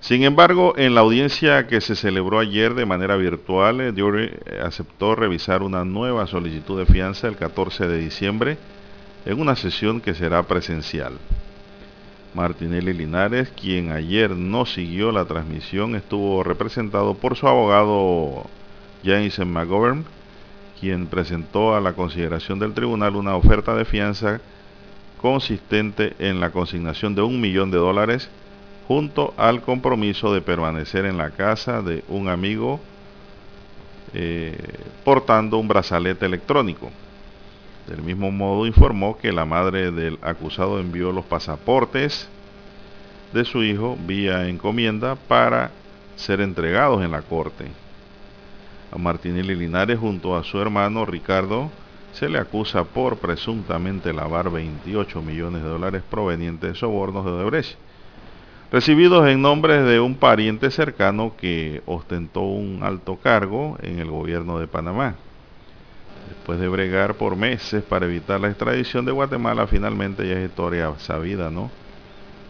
Sin 0.00 0.22
embargo, 0.22 0.74
en 0.76 0.94
la 0.94 1.02
audiencia 1.02 1.66
que 1.66 1.80
se 1.80 1.94
celebró 1.94 2.38
ayer 2.38 2.74
de 2.74 2.86
manera 2.86 3.16
virtual, 3.16 3.94
Dury 3.94 4.30
aceptó 4.64 5.14
revisar 5.14 5.62
una 5.62 5.84
nueva 5.84 6.26
solicitud 6.26 6.78
de 6.78 6.86
fianza 6.86 7.28
el 7.28 7.36
14 7.36 7.88
de 7.88 7.98
diciembre 7.98 8.58
en 9.24 9.40
una 9.40 9.56
sesión 9.56 10.00
que 10.00 10.14
será 10.14 10.42
presencial. 10.42 11.14
Martinelli 12.34 12.92
Linares, 12.92 13.50
quien 13.50 13.90
ayer 13.90 14.30
no 14.30 14.66
siguió 14.66 15.12
la 15.12 15.24
transmisión, 15.24 15.96
estuvo 15.96 16.42
representado 16.42 17.14
por 17.14 17.36
su 17.36 17.48
abogado 17.48 18.44
James 19.04 19.38
McGovern, 19.38 20.04
quien 20.78 21.06
presentó 21.06 21.74
a 21.74 21.80
la 21.80 21.94
consideración 21.94 22.58
del 22.58 22.74
tribunal 22.74 23.16
una 23.16 23.36
oferta 23.36 23.74
de 23.74 23.84
fianza 23.84 24.40
consistente 25.20 26.14
en 26.18 26.40
la 26.40 26.50
consignación 26.50 27.14
de 27.14 27.22
un 27.22 27.40
millón 27.40 27.70
de 27.70 27.78
dólares 27.78 28.28
junto 28.86 29.34
al 29.36 29.62
compromiso 29.62 30.32
de 30.32 30.40
permanecer 30.40 31.04
en 31.04 31.18
la 31.18 31.30
casa 31.30 31.82
de 31.82 32.04
un 32.08 32.28
amigo 32.28 32.80
eh, 34.14 34.56
portando 35.04 35.58
un 35.58 35.68
brazalete 35.68 36.24
electrónico. 36.24 36.90
Del 37.88 38.02
mismo 38.02 38.30
modo 38.30 38.66
informó 38.66 39.16
que 39.16 39.32
la 39.32 39.46
madre 39.46 39.90
del 39.90 40.18
acusado 40.20 40.78
envió 40.78 41.10
los 41.10 41.24
pasaportes 41.24 42.28
de 43.32 43.46
su 43.46 43.62
hijo 43.62 43.96
vía 44.06 44.46
encomienda 44.46 45.16
para 45.16 45.70
ser 46.16 46.42
entregados 46.42 47.02
en 47.02 47.12
la 47.12 47.22
corte. 47.22 47.64
A 48.92 48.98
Martinelli 48.98 49.54
Linares 49.54 49.98
junto 49.98 50.36
a 50.36 50.44
su 50.44 50.60
hermano 50.60 51.06
Ricardo 51.06 51.70
se 52.12 52.28
le 52.28 52.38
acusa 52.38 52.84
por 52.84 53.18
presuntamente 53.18 54.12
lavar 54.12 54.50
28 54.50 55.22
millones 55.22 55.62
de 55.62 55.68
dólares 55.68 56.02
provenientes 56.10 56.72
de 56.72 56.78
sobornos 56.78 57.24
de 57.24 57.30
Odebrecht, 57.30 57.78
recibidos 58.70 59.26
en 59.28 59.40
nombre 59.40 59.82
de 59.82 59.98
un 60.00 60.14
pariente 60.14 60.70
cercano 60.70 61.32
que 61.38 61.82
ostentó 61.86 62.42
un 62.42 62.80
alto 62.82 63.16
cargo 63.16 63.78
en 63.80 63.98
el 63.98 64.10
gobierno 64.10 64.58
de 64.58 64.66
Panamá. 64.66 65.14
Después 66.28 66.60
de 66.60 66.68
bregar 66.68 67.14
por 67.14 67.36
meses 67.36 67.82
para 67.82 68.04
evitar 68.04 68.38
la 68.38 68.48
extradición 68.48 69.06
de 69.06 69.12
Guatemala, 69.12 69.66
finalmente 69.66 70.28
ya 70.28 70.34
es 70.38 70.48
historia 70.48 70.92
sabida, 70.98 71.50
¿no? 71.50 71.70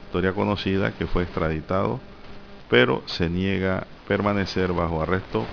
Historia 0.06 0.32
conocida 0.32 0.92
que 0.92 1.06
fue 1.06 1.22
extraditado, 1.22 2.00
pero 2.68 3.02
se 3.06 3.30
niega 3.30 3.86
permanecer 4.08 4.72
bajo 4.72 5.00
arresto 5.00 5.44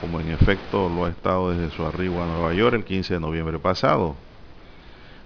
como 0.00 0.20
en 0.20 0.30
efecto 0.30 0.88
lo 0.88 1.06
ha 1.06 1.10
estado 1.10 1.50
desde 1.50 1.74
su 1.74 1.84
arribo 1.84 2.22
a 2.22 2.26
Nueva 2.26 2.52
York 2.54 2.74
el 2.74 2.84
15 2.84 3.14
de 3.14 3.20
noviembre 3.20 3.58
pasado. 3.58 4.16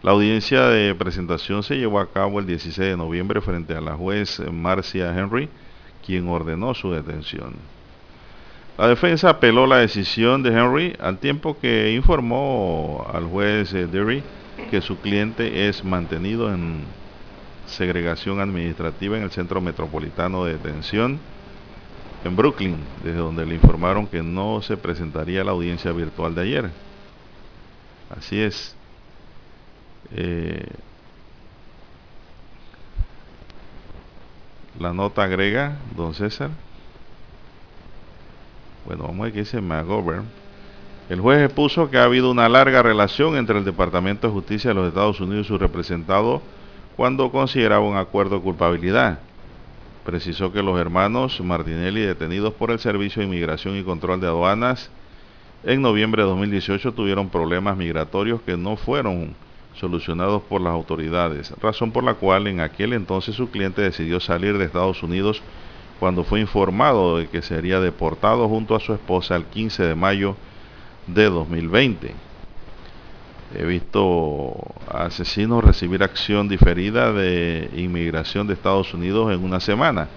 La 0.03 0.13
audiencia 0.13 0.67
de 0.69 0.95
presentación 0.95 1.63
se 1.63 1.77
llevó 1.77 1.99
a 1.99 2.13
cabo 2.13 2.41
el 2.41 2.47
16 2.47 2.91
de 2.91 2.97
noviembre 2.97 3.41
frente 3.41 3.75
a 3.75 3.81
la 3.81 3.97
juez 3.97 4.41
Marcia 4.53 5.19
Henry, 5.19 5.49
quien 6.05 6.29
ordenó 6.29 6.75
su 6.75 6.93
detención. 6.93 7.76
La 8.79 8.89
defensa 8.89 9.31
apeló 9.31 9.67
la 9.67 9.79
decisión 9.79 10.43
de 10.43 10.51
Henry 10.51 10.95
al 11.01 11.19
tiempo 11.19 11.59
que 11.59 11.93
informó 11.93 13.07
al 13.11 13.25
juez 13.25 13.73
Derry 13.73 14.23
que 14.71 14.83
su 14.83 14.99
cliente 14.99 15.69
es 15.69 15.83
mantenido 15.83 16.53
en 16.53 16.85
segregación 17.67 18.39
administrativa 18.41 19.17
en 19.17 19.23
el 19.23 19.31
Centro 19.31 19.63
Metropolitano 19.63 20.45
de 20.45 20.59
Detención 20.59 21.19
en 22.23 22.37
Brooklyn, 22.37 22.77
desde 23.03 23.19
donde 23.19 23.47
le 23.47 23.55
informaron 23.55 24.07
que 24.07 24.23
no 24.23 24.61
se 24.61 24.77
presentaría 24.77 25.43
la 25.43 25.53
audiencia 25.53 25.93
virtual 25.93 26.35
de 26.35 26.43
ayer. 26.43 26.71
Así 28.11 28.41
es. 28.41 28.77
Eh, 30.15 30.67
la 34.79 34.93
nota 34.93 35.23
agrega, 35.23 35.79
don 35.97 36.15
César, 36.15 36.51
Bueno, 38.87 39.03
vamos 39.03 39.19
a 39.19 39.23
ver 39.25 39.33
qué 39.33 39.41
dice 39.41 39.61
McGovern. 39.61 40.25
El 41.09 41.21
juez 41.21 41.43
expuso 41.43 41.91
que 41.91 41.99
ha 41.99 42.05
habido 42.05 42.31
una 42.31 42.49
larga 42.49 42.83
relación 42.85 43.37
entre 43.37 43.59
el 43.59 43.65
Departamento 43.65 44.29
de 44.29 44.33
Justicia 44.33 44.71
de 44.71 44.75
los 44.75 44.87
Estados 44.87 45.21
Unidos 45.21 45.47
y 45.47 45.49
su 45.49 45.59
representado 45.59 46.41
cuando 46.97 47.33
consideraba 47.33 47.85
un 47.85 47.97
acuerdo 47.97 48.37
de 48.37 48.43
culpabilidad. 48.43 49.19
Precisó 50.05 50.53
que 50.53 50.63
los 50.63 50.79
hermanos 50.79 51.41
Martinelli, 51.41 52.03
detenidos 52.03 52.55
por 52.55 52.71
el 52.71 52.79
Servicio 52.79 53.21
de 53.21 53.27
Inmigración 53.27 53.77
y 53.77 53.83
Control 53.83 54.21
de 54.21 54.29
Aduanas, 54.29 54.89
en 55.65 55.83
noviembre 55.83 56.23
de 56.23 56.29
2018 56.29 56.93
tuvieron 56.93 57.29
problemas 57.29 57.77
migratorios 57.77 58.41
que 58.43 58.57
no 58.57 58.77
fueron 58.77 59.35
solucionados 59.75 60.43
por 60.43 60.61
las 60.61 60.73
autoridades, 60.73 61.53
razón 61.61 61.91
por 61.91 62.05
la 62.05 62.15
cual 62.15 62.47
en 62.47 62.61
aquel 62.61 62.93
entonces 62.93 63.35
su 63.35 63.51
cliente 63.51 63.83
decidió 63.83 64.21
salir 64.21 64.57
de 64.57 64.65
Estados 64.65 65.03
Unidos 65.03 65.43
cuando 65.99 66.25
fue 66.25 66.41
informado 66.41 67.19
de 67.19 67.29
que 67.29 67.43
sería 67.43 67.81
deportado 67.81 68.49
junto 68.49 68.75
a 68.75 68.81
su 68.81 68.93
esposa 68.93 69.37
el 69.37 69.45
15 69.45 69.83
de 69.83 69.95
mayo 69.95 70.37
de 71.07 71.25
2020. 71.31 72.15
He 73.55 73.65
visto 73.65 74.55
asesinos 74.93 75.65
recibir 75.65 76.03
acción 76.03 76.49
diferida 76.49 77.13
de 77.13 77.71
inmigración 77.77 78.47
de 78.47 78.55
Estados 78.55 78.93
Unidos 78.93 79.33
en 79.33 79.43
una 79.45 79.61
semana, 79.61 80.09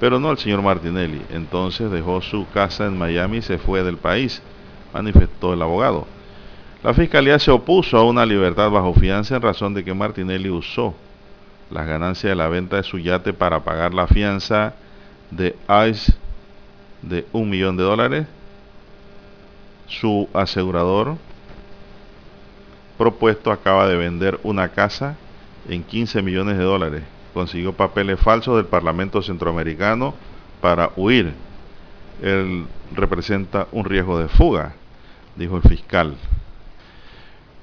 pero 0.00 0.18
no 0.18 0.30
el 0.30 0.38
señor 0.38 0.62
Martinelli. 0.62 1.20
Entonces 1.30 1.90
dejó 1.90 2.20
su 2.22 2.46
casa 2.52 2.86
en 2.86 2.98
Miami 2.98 3.38
y 3.38 3.42
se 3.42 3.58
fue 3.58 3.82
del 3.84 3.98
país, 3.98 4.42
manifestó 4.92 5.52
el 5.52 5.62
abogado. 5.62 6.06
La 6.82 6.94
fiscalía 6.94 7.38
se 7.38 7.50
opuso 7.50 7.98
a 7.98 8.04
una 8.04 8.24
libertad 8.24 8.70
bajo 8.70 8.94
fianza 8.94 9.36
en 9.36 9.42
razón 9.42 9.74
de 9.74 9.84
que 9.84 9.92
Martinelli 9.92 10.48
usó 10.48 10.94
las 11.70 11.86
ganancias 11.86 12.30
de 12.30 12.36
la 12.36 12.48
venta 12.48 12.76
de 12.76 12.82
su 12.82 12.98
yate 12.98 13.34
para 13.34 13.60
pagar 13.60 13.92
la 13.92 14.06
fianza 14.06 14.74
de 15.30 15.56
ICE 15.88 16.12
de 17.02 17.26
un 17.32 17.48
millón 17.48 17.76
de 17.76 17.82
dólares. 17.82 18.26
Su 19.86 20.28
asegurador 20.32 21.16
propuesto 22.98 23.50
acaba 23.50 23.88
de 23.88 23.96
vender 23.96 24.38
una 24.42 24.68
casa 24.68 25.16
en 25.68 25.82
15 25.82 26.22
millones 26.22 26.58
de 26.58 26.64
dólares. 26.64 27.02
Consiguió 27.32 27.72
papeles 27.72 28.20
falsos 28.20 28.56
del 28.56 28.66
Parlamento 28.66 29.22
Centroamericano 29.22 30.14
para 30.60 30.90
huir. 30.96 31.32
Él 32.22 32.66
representa 32.92 33.66
un 33.72 33.84
riesgo 33.84 34.18
de 34.18 34.28
fuga, 34.28 34.74
dijo 35.36 35.56
el 35.56 35.62
fiscal. 35.62 36.14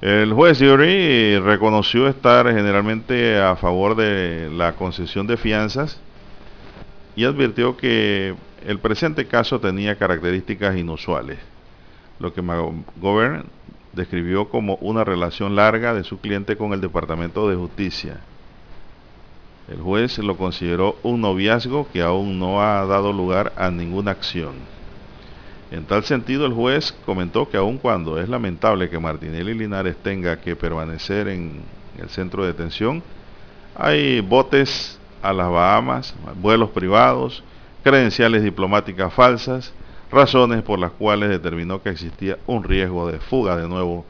El 0.02 0.34
juez 0.34 0.60
Yuri 0.60 1.40
reconoció 1.40 2.08
estar 2.08 2.46
generalmente 2.48 3.40
a 3.40 3.56
favor 3.56 3.96
de 3.96 4.50
la 4.52 4.74
concesión 4.74 5.28
de 5.28 5.38
fianzas 5.38 6.00
y 7.18 7.26
advirtió 7.26 7.76
que 7.76 8.36
el 8.64 8.78
presente 8.78 9.26
caso 9.26 9.60
tenía 9.60 9.98
características 9.98 10.78
inusuales, 10.78 11.40
lo 12.20 12.32
que 12.32 12.44
McGovern 12.44 13.46
describió 13.94 14.50
como 14.50 14.76
una 14.76 15.04
relación 15.04 15.56
larga 15.56 15.96
de 15.96 16.04
su 16.04 16.20
cliente 16.20 16.56
con 16.58 16.74
el 16.74 16.80
Departamento 16.80 17.50
de 17.50 17.56
Justicia. 17.56 18.20
El 19.68 19.82
juez 19.82 20.20
lo 20.20 20.38
consideró 20.38 20.96
un 21.02 21.22
noviazgo 21.22 21.88
que 21.92 22.04
aún 22.04 22.38
no 22.38 22.62
ha 22.62 22.86
dado 22.86 23.12
lugar 23.12 23.52
a 23.58 23.72
ninguna 23.72 24.12
acción. 24.12 24.54
En 25.72 25.86
tal 25.86 26.04
sentido, 26.04 26.46
el 26.46 26.54
juez 26.54 26.96
comentó 27.04 27.50
que 27.50 27.58
aun 27.58 27.80
cuando 27.80 28.22
es 28.22 28.30
lamentable 28.30 28.92
que 28.92 29.00
Martinelli 29.00 29.56
Linares 29.56 29.98
tenga 30.04 30.40
que 30.40 30.56
permanecer 30.56 31.30
en 31.30 31.64
el 32.00 32.10
centro 32.10 32.44
de 32.44 32.54
detención, 32.54 33.02
hay 33.76 34.22
botes 34.22 34.97
a 35.22 35.34
las 35.34 35.50
Bahamas, 35.50 36.16
vuelos 36.42 36.70
privados, 36.70 37.44
credenciales 37.84 38.44
diplomáticas 38.44 39.14
falsas, 39.14 39.74
razones 40.12 40.62
por 40.64 40.80
las 40.80 40.92
cuales 40.92 41.30
determinó 41.30 41.82
que 41.82 41.90
existía 41.90 42.38
un 42.48 42.64
riesgo 42.64 43.10
de 43.12 43.20
fuga 43.20 43.58
de 43.58 43.68
nuevo 43.68 44.06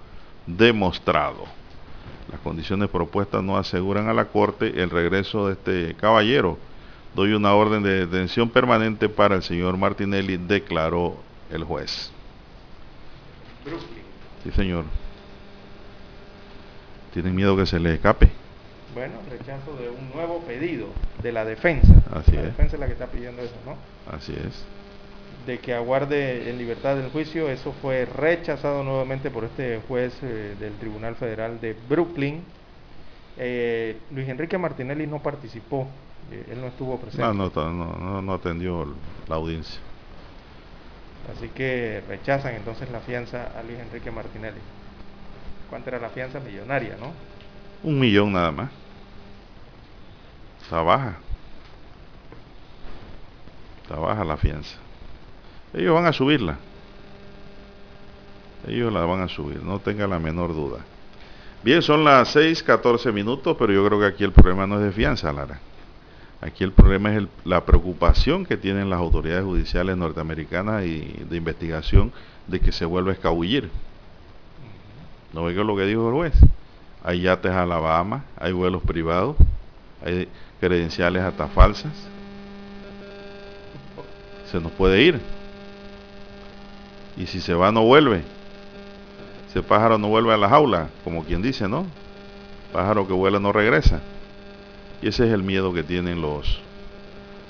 demostrado. 0.46 1.46
Las 2.32 2.42
condiciones 2.42 2.90
propuestas 2.90 3.44
no 3.44 3.58
aseguran 3.58 4.10
a 4.10 4.14
la 4.14 4.26
Corte 4.26 4.82
el 4.82 4.90
regreso 4.90 5.48
de 5.48 5.54
este 5.54 5.96
caballero. 5.96 6.58
Doy 7.16 7.34
una 7.34 7.54
orden 7.54 7.84
de 7.84 8.06
detención 8.06 8.50
permanente 8.50 9.10
para 9.10 9.36
el 9.36 9.44
señor 9.44 9.78
Martinelli, 9.78 10.38
declaró 10.38 11.18
el 11.50 11.64
juez. 11.64 12.12
Sí, 14.44 14.52
señor. 14.52 14.86
¿Tienen 17.14 17.36
miedo 17.36 17.56
que 17.56 17.66
se 17.66 17.80
le 17.80 17.96
escape? 17.96 18.32
Bueno, 18.98 19.20
rechazo 19.30 19.76
de 19.78 19.90
un 19.90 20.10
nuevo 20.12 20.40
pedido 20.40 20.88
de 21.22 21.32
la 21.32 21.46
defensa. 21.46 21.94
Así 22.16 22.32
la 22.32 22.40
es. 22.42 22.48
defensa 22.48 22.76
es 22.78 22.80
la 22.80 22.88
que 22.88 22.94
está 22.94 23.06
pidiendo 23.06 23.44
eso, 23.44 23.54
¿no? 23.64 23.76
Así 24.12 24.34
es. 24.34 24.66
De 25.46 25.60
que 25.60 25.76
aguarde 25.76 26.50
en 26.50 26.58
libertad 26.58 26.96
del 26.96 27.12
juicio. 27.12 27.48
Eso 27.48 27.74
fue 27.74 28.06
rechazado 28.06 28.84
nuevamente 28.84 29.30
por 29.30 29.44
este 29.44 29.80
juez 29.88 30.18
eh, 30.24 30.56
del 30.60 30.74
Tribunal 30.80 31.16
Federal 31.16 31.62
de 31.62 31.76
Brooklyn. 31.88 32.42
Eh, 33.38 33.98
Luis 34.10 34.28
Enrique 34.30 34.58
Martinelli 34.58 35.06
no 35.06 35.22
participó. 35.22 35.88
eh, 36.32 36.54
él 36.54 36.60
no 36.60 36.68
estuvo 36.68 36.98
presente. 36.98 37.24
No, 37.24 37.34
no, 37.34 37.52
no, 37.54 37.94
no, 38.00 38.22
no 38.24 38.34
atendió 38.34 38.88
la 39.28 39.36
audiencia. 39.36 39.80
Así 41.38 41.50
que 41.50 42.02
rechazan 42.08 42.56
entonces 42.56 42.90
la 42.90 43.00
fianza 43.02 43.52
a 43.58 43.62
Luis 43.62 43.78
Enrique 43.80 44.10
Martinelli. 44.10 44.60
¿Cuánto 45.70 45.90
era 45.90 46.00
la 46.00 46.10
fianza 46.10 46.40
millonaria, 46.40 46.96
no? 47.00 47.12
Un 47.84 48.00
millón 48.00 48.34
nada 48.34 48.52
más. 48.52 48.72
Está 50.68 50.82
baja. 50.82 51.16
Está 53.84 53.96
baja 53.96 54.26
la 54.26 54.36
fianza. 54.36 54.76
Ellos 55.74 55.96
van 55.96 56.08
a 56.08 56.12
subirla. 56.12 56.58
Ellos 58.68 58.92
la 58.92 59.06
van 59.06 59.22
a 59.22 59.30
subir, 59.30 59.64
no 59.64 59.80
tenga 59.80 60.08
la 60.08 60.20
menor 60.20 60.54
duda. 60.54 60.80
Bien, 61.64 61.82
son 61.82 62.04
las 62.04 62.28
6, 62.34 62.64
14 62.64 63.14
minutos, 63.14 63.56
pero 63.58 63.72
yo 63.72 63.86
creo 63.86 63.98
que 63.98 64.08
aquí 64.08 64.26
el 64.26 64.34
problema 64.34 64.68
no 64.68 64.76
es 64.76 64.82
de 64.82 64.92
fianza, 64.92 65.32
Lara. 65.32 65.58
Aquí 66.42 66.66
el 66.66 66.74
problema 66.74 67.16
es 67.16 67.24
la 67.46 67.64
preocupación 67.64 68.46
que 68.46 68.58
tienen 68.58 68.90
las 68.90 69.00
autoridades 69.00 69.46
judiciales 69.46 69.96
norteamericanas 69.96 70.84
y 70.84 71.00
de 71.30 71.38
investigación 71.38 72.12
de 72.48 72.60
que 72.60 72.74
se 72.74 72.84
vuelva 72.84 73.12
a 73.12 73.14
escabullir. 73.14 73.70
¿No 75.32 75.46
ve 75.46 75.56
que 75.56 75.64
lo 75.64 75.78
que 75.78 75.86
dijo 75.86 76.10
el 76.10 76.14
juez? 76.14 76.34
Hay 77.06 77.22
yates 77.22 77.54
a 77.54 77.66
la 77.66 77.78
Bahama, 77.78 78.26
hay 78.36 78.52
vuelos 78.52 78.84
privados, 78.84 79.38
hay 80.06 80.28
credenciales 80.60 81.24
hasta 81.24 81.48
falsas. 81.48 81.94
Se 84.52 84.60
nos 84.60 84.72
puede 84.72 85.02
ir. 85.02 85.20
Y 87.18 87.26
si 87.26 87.42
se 87.42 87.54
va 87.54 87.72
no 87.72 87.84
vuelve. 87.84 88.24
Ese 89.50 89.64
pájaro 89.64 89.98
no 89.98 90.08
vuelve 90.08 90.34
a 90.34 90.38
la 90.38 90.50
jaula, 90.50 90.90
como 91.04 91.24
quien 91.24 91.42
dice, 91.42 91.68
¿no? 91.68 91.86
Pájaro 92.72 93.08
que 93.08 93.14
vuela 93.14 93.40
no 93.40 93.52
regresa. 93.52 94.02
Y 95.02 95.08
ese 95.08 95.28
es 95.28 95.34
el 95.34 95.44
miedo 95.44 95.74
que 95.74 95.84
tienen 95.84 96.22
los... 96.22 96.60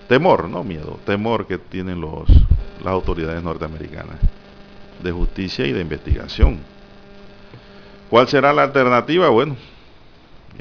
Temor, 0.07 0.47
no 0.47 0.63
miedo, 0.63 0.99
temor 1.05 1.47
que 1.47 1.57
tienen 1.57 1.99
los, 1.99 2.29
las 2.83 2.93
autoridades 2.93 3.43
norteamericanas 3.43 4.17
de 5.03 5.11
justicia 5.11 5.65
y 5.65 5.73
de 5.73 5.81
investigación. 5.81 6.59
¿Cuál 8.09 8.27
será 8.27 8.53
la 8.53 8.63
alternativa? 8.63 9.29
Bueno, 9.29 9.57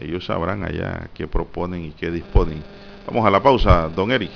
ellos 0.01 0.25
sabrán 0.25 0.65
allá 0.65 1.09
qué 1.15 1.27
proponen 1.27 1.85
y 1.85 1.91
qué 1.93 2.11
disponen. 2.11 2.63
Vamos 3.07 3.25
a 3.25 3.31
la 3.31 3.43
pausa, 3.43 3.89
don 3.89 4.11
Eric. 4.11 4.31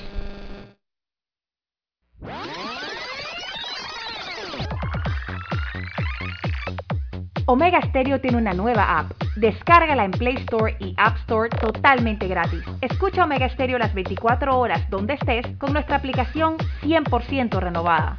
Omega 7.46 7.80
Stereo 7.82 8.20
tiene 8.20 8.36
una 8.36 8.52
nueva 8.52 9.00
app. 9.00 9.10
Descárgala 9.34 10.04
en 10.04 10.12
Play 10.12 10.36
Store 10.36 10.76
y 10.78 10.94
App 10.96 11.16
Store 11.22 11.48
totalmente 11.48 12.28
gratis. 12.28 12.62
Escucha 12.80 13.24
Omega 13.24 13.48
Stereo 13.48 13.76
las 13.76 13.92
24 13.92 14.56
horas 14.56 14.88
donde 14.88 15.14
estés 15.14 15.44
con 15.58 15.72
nuestra 15.72 15.96
aplicación 15.96 16.58
100% 16.82 17.58
renovada. 17.58 18.18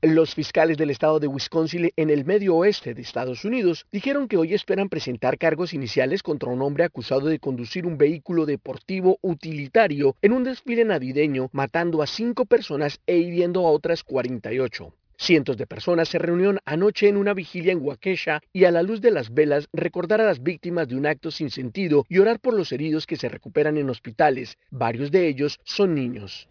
Los 0.00 0.36
fiscales 0.36 0.76
del 0.76 0.90
estado 0.90 1.18
de 1.18 1.26
Wisconsin 1.26 1.90
en 1.96 2.10
el 2.10 2.24
medio 2.24 2.54
oeste 2.54 2.94
de 2.94 3.02
Estados 3.02 3.44
Unidos 3.44 3.84
dijeron 3.90 4.28
que 4.28 4.36
hoy 4.36 4.54
esperan 4.54 4.88
presentar 4.88 5.38
cargos 5.38 5.74
iniciales 5.74 6.22
contra 6.22 6.50
un 6.50 6.62
hombre 6.62 6.84
acusado 6.84 7.26
de 7.26 7.40
conducir 7.40 7.84
un 7.84 7.98
vehículo 7.98 8.46
deportivo 8.46 9.18
utilitario 9.22 10.14
en 10.22 10.34
un 10.34 10.44
desfile 10.44 10.84
navideño, 10.84 11.50
matando 11.50 12.00
a 12.00 12.06
cinco 12.06 12.46
personas 12.46 13.00
e 13.08 13.16
hiriendo 13.16 13.66
a 13.66 13.72
otras 13.72 14.04
48. 14.04 14.94
Cientos 15.20 15.56
de 15.56 15.66
personas 15.66 16.08
se 16.08 16.18
reunieron 16.18 16.60
anoche 16.64 17.08
en 17.08 17.16
una 17.16 17.34
vigilia 17.34 17.72
en 17.72 17.82
Waukesha 17.82 18.40
y 18.52 18.64
a 18.64 18.70
la 18.70 18.84
luz 18.84 19.00
de 19.00 19.10
las 19.10 19.34
velas 19.34 19.68
recordar 19.72 20.20
a 20.20 20.24
las 20.24 20.44
víctimas 20.44 20.86
de 20.86 20.94
un 20.94 21.06
acto 21.06 21.32
sin 21.32 21.50
sentido 21.50 22.06
y 22.08 22.18
orar 22.18 22.38
por 22.38 22.54
los 22.54 22.70
heridos 22.70 23.04
que 23.04 23.16
se 23.16 23.28
recuperan 23.28 23.76
en 23.78 23.90
hospitales. 23.90 24.56
Varios 24.70 25.10
de 25.10 25.26
ellos 25.26 25.58
son 25.64 25.96
niños. 25.96 26.48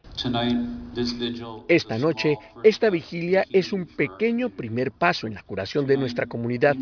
Esta 1.70 1.98
noche, 1.98 2.38
esta 2.62 2.90
vigilia 2.90 3.46
es 3.54 3.72
un 3.72 3.86
pequeño 3.86 4.50
primer 4.50 4.92
paso 4.92 5.28
en 5.28 5.36
la 5.36 5.44
curación 5.44 5.88
de 5.88 5.96
nuestra 5.96 6.26
comunidad. 6.26 6.76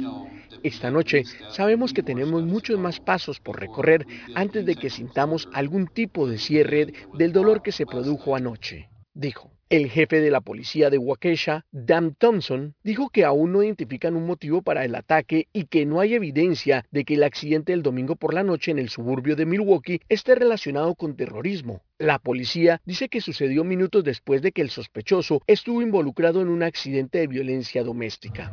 Esta 0.64 0.90
noche 0.90 1.24
sabemos 1.52 1.94
que 1.94 2.02
tenemos 2.02 2.44
muchos 2.44 2.80
más 2.80 3.00
pasos 3.00 3.40
por 3.40 3.60
recorrer 3.60 4.08
antes 4.34 4.66
de 4.66 4.76
que 4.76 4.90
sintamos 4.90 5.48
algún 5.54 5.86
tipo 5.86 6.28
de 6.28 6.40
cierre 6.40 6.94
del 7.14 7.32
dolor 7.32 7.62
que 7.62 7.72
se 7.72 7.86
produjo 7.86 8.36
anoche, 8.36 8.90
dijo. 9.14 9.52
El 9.68 9.89
jefe 9.89 10.22
de 10.22 10.30
la 10.30 10.41
policía 10.41 10.91
de 10.91 10.99
Waukesha, 10.99 11.66
Dan 11.72 12.13
Thompson, 12.13 12.76
dijo 12.84 13.09
que 13.09 13.26
aún 13.26 13.51
no 13.51 13.63
identifican 13.63 14.16
un 14.16 14.28
motivo 14.28 14.61
para 14.61 14.86
el 14.86 14.93
ataque 14.93 15.47
y 15.53 15.66
que 15.66 15.88
no 15.88 15.99
hay 15.99 16.13
evidencia 16.13 16.86
de 16.91 17.03
que 17.03 17.16
el 17.16 17.24
accidente 17.24 17.72
del 17.72 17.82
domingo 17.82 18.16
por 18.16 18.36
la 18.36 18.43
noche 18.43 18.70
en 18.70 18.78
el 18.78 18.89
suburbio 18.89 19.36
de 19.36 19.47
Milwaukee 19.47 20.01
esté 20.07 20.36
relacionado 20.36 20.93
con 20.93 21.16
terrorismo. 21.16 21.82
La 21.97 22.20
policía 22.20 22.82
dice 22.86 23.07
que 23.07 23.22
sucedió 23.22 23.63
minutos 23.63 24.03
después 24.03 24.41
de 24.41 24.51
que 24.51 24.61
el 24.61 24.70
sospechoso 24.70 25.41
estuvo 25.47 25.82
involucrado 25.82 26.41
en 26.41 26.49
un 26.49 26.61
accidente 26.61 27.20
de 27.20 27.28
violencia 27.28 27.84
doméstica. 27.84 28.51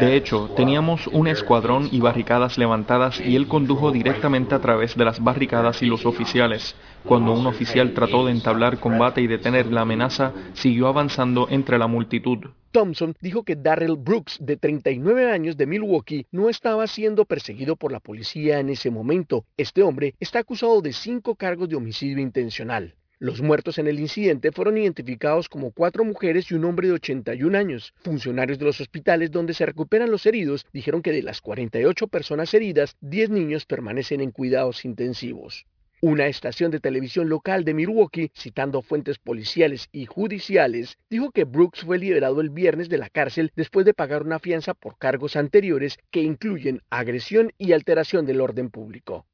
De 0.00 0.16
hecho, 0.16 0.50
teníamos 0.56 1.06
un 1.06 1.28
escuadrón 1.28 1.88
y 1.92 2.00
barricadas 2.00 2.58
levantadas 2.58 3.20
y 3.20 3.36
él 3.36 3.46
condujo 3.46 3.92
directamente 3.92 4.54
a 4.54 4.58
través 4.58 4.96
de 4.96 5.04
las 5.04 5.22
barricadas 5.22 5.80
y 5.80 5.86
los 5.86 6.04
oficiales. 6.04 6.74
Cuando 7.04 7.32
un 7.32 7.46
oficial 7.46 7.94
trató 7.94 8.26
de 8.26 8.32
entablar 8.32 8.80
combate 8.80 9.20
y 9.20 9.28
detener 9.28 9.66
la 9.66 9.77
amenaza, 9.82 10.32
siguió 10.54 10.88
avanzando 10.88 11.48
entre 11.50 11.78
la 11.78 11.86
multitud. 11.86 12.38
Thompson 12.70 13.14
dijo 13.20 13.44
que 13.44 13.56
Darrell 13.56 13.96
Brooks, 13.96 14.38
de 14.40 14.56
39 14.56 15.30
años 15.30 15.56
de 15.56 15.66
Milwaukee, 15.66 16.26
no 16.30 16.48
estaba 16.48 16.86
siendo 16.86 17.24
perseguido 17.24 17.76
por 17.76 17.92
la 17.92 18.00
policía 18.00 18.60
en 18.60 18.68
ese 18.68 18.90
momento. 18.90 19.44
Este 19.56 19.82
hombre 19.82 20.14
está 20.20 20.40
acusado 20.40 20.82
de 20.82 20.92
cinco 20.92 21.34
cargos 21.34 21.68
de 21.68 21.76
homicidio 21.76 22.18
intencional. 22.18 22.94
Los 23.20 23.42
muertos 23.42 23.78
en 23.78 23.88
el 23.88 23.98
incidente 23.98 24.52
fueron 24.52 24.78
identificados 24.78 25.48
como 25.48 25.72
cuatro 25.72 26.04
mujeres 26.04 26.52
y 26.52 26.54
un 26.54 26.64
hombre 26.64 26.86
de 26.86 26.94
81 26.94 27.58
años. 27.58 27.92
Funcionarios 28.04 28.60
de 28.60 28.66
los 28.66 28.80
hospitales 28.80 29.32
donde 29.32 29.54
se 29.54 29.66
recuperan 29.66 30.10
los 30.10 30.24
heridos 30.24 30.66
dijeron 30.72 31.02
que 31.02 31.10
de 31.10 31.24
las 31.24 31.40
48 31.40 32.06
personas 32.06 32.54
heridas, 32.54 32.96
10 33.00 33.30
niños 33.30 33.66
permanecen 33.66 34.20
en 34.20 34.30
cuidados 34.30 34.84
intensivos. 34.84 35.66
Una 36.00 36.26
estación 36.26 36.70
de 36.70 36.78
televisión 36.78 37.28
local 37.28 37.64
de 37.64 37.74
Milwaukee, 37.74 38.30
citando 38.32 38.82
fuentes 38.82 39.18
policiales 39.18 39.88
y 39.90 40.06
judiciales, 40.06 40.96
dijo 41.10 41.32
que 41.32 41.42
Brooks 41.42 41.80
fue 41.80 41.98
liberado 41.98 42.40
el 42.40 42.50
viernes 42.50 42.88
de 42.88 42.98
la 42.98 43.08
cárcel 43.08 43.50
después 43.56 43.84
de 43.84 43.94
pagar 43.94 44.22
una 44.22 44.38
fianza 44.38 44.74
por 44.74 44.96
cargos 44.96 45.34
anteriores 45.34 45.98
que 46.12 46.22
incluyen 46.22 46.82
agresión 46.88 47.52
y 47.58 47.72
alteración 47.72 48.26
del 48.26 48.40
orden 48.40 48.70
público. 48.70 49.26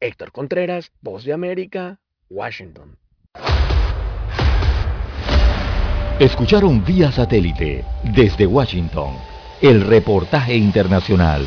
Héctor 0.00 0.32
Contreras, 0.32 0.92
Voz 1.00 1.24
de 1.24 1.32
América, 1.32 1.98
Washington. 2.28 2.98
Escucharon 6.20 6.84
vía 6.84 7.10
satélite 7.10 7.86
desde 8.14 8.46
Washington 8.46 9.14
el 9.62 9.80
reportaje 9.80 10.54
internacional. 10.56 11.46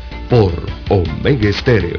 por 0.31 0.53
Omega 0.87 1.49
Estéreo. 1.49 1.97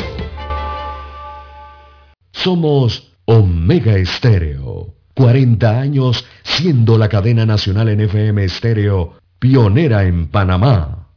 Somos 2.32 3.12
Omega 3.26 3.92
Estéreo. 3.98 4.94
40 5.14 5.78
años 5.78 6.24
siendo 6.42 6.96
la 6.96 7.10
cadena 7.10 7.44
nacional 7.44 7.90
en 7.90 8.00
FM 8.00 8.42
Estéreo, 8.42 9.18
pionera 9.38 10.04
en 10.04 10.28
Panamá. 10.28 11.08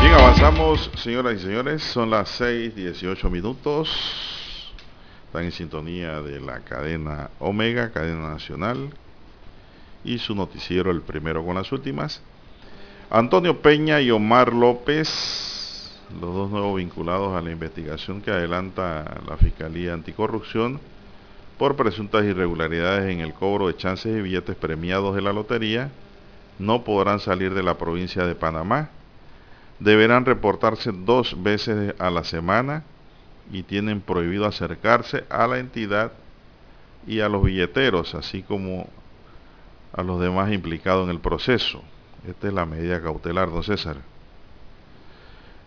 Bien, 0.00 0.14
avanzamos, 0.14 0.90
señoras 0.96 1.36
y 1.36 1.44
señores, 1.44 1.84
son 1.84 2.10
las 2.10 2.28
6, 2.30 2.74
18 2.74 3.30
minutos. 3.30 4.35
Están 5.26 5.44
en 5.44 5.52
sintonía 5.52 6.22
de 6.22 6.40
la 6.40 6.60
cadena 6.60 7.30
Omega, 7.40 7.90
cadena 7.90 8.30
nacional, 8.30 8.90
y 10.04 10.18
su 10.18 10.34
noticiero, 10.34 10.90
el 10.90 11.02
primero 11.02 11.44
con 11.44 11.56
las 11.56 11.70
últimas. 11.72 12.22
Antonio 13.10 13.60
Peña 13.60 14.00
y 14.00 14.10
Omar 14.10 14.52
López, 14.52 16.00
los 16.20 16.34
dos 16.34 16.50
nuevos 16.50 16.76
vinculados 16.76 17.34
a 17.34 17.42
la 17.42 17.50
investigación 17.50 18.22
que 18.22 18.30
adelanta 18.30 19.20
la 19.28 19.36
Fiscalía 19.36 19.94
Anticorrupción 19.94 20.80
por 21.58 21.74
presuntas 21.74 22.24
irregularidades 22.24 23.10
en 23.12 23.20
el 23.20 23.34
cobro 23.34 23.66
de 23.66 23.76
chances 23.76 24.16
y 24.16 24.22
billetes 24.22 24.54
premiados 24.56 25.14
de 25.16 25.22
la 25.22 25.32
lotería, 25.32 25.90
no 26.58 26.84
podrán 26.84 27.18
salir 27.18 27.52
de 27.52 27.62
la 27.62 27.78
provincia 27.78 28.24
de 28.26 28.34
Panamá. 28.34 28.90
Deberán 29.80 30.24
reportarse 30.24 30.92
dos 30.92 31.42
veces 31.42 31.94
a 31.98 32.10
la 32.10 32.24
semana 32.24 32.84
y 33.52 33.62
tienen 33.62 34.00
prohibido 34.00 34.46
acercarse 34.46 35.24
a 35.28 35.46
la 35.46 35.58
entidad 35.58 36.12
y 37.06 37.20
a 37.20 37.28
los 37.28 37.44
billeteros, 37.44 38.14
así 38.14 38.42
como 38.42 38.88
a 39.92 40.02
los 40.02 40.20
demás 40.20 40.52
implicados 40.52 41.04
en 41.04 41.10
el 41.10 41.20
proceso. 41.20 41.82
Esta 42.28 42.48
es 42.48 42.54
la 42.54 42.66
medida 42.66 43.00
cautelar, 43.00 43.50
don 43.50 43.62
César. 43.62 43.96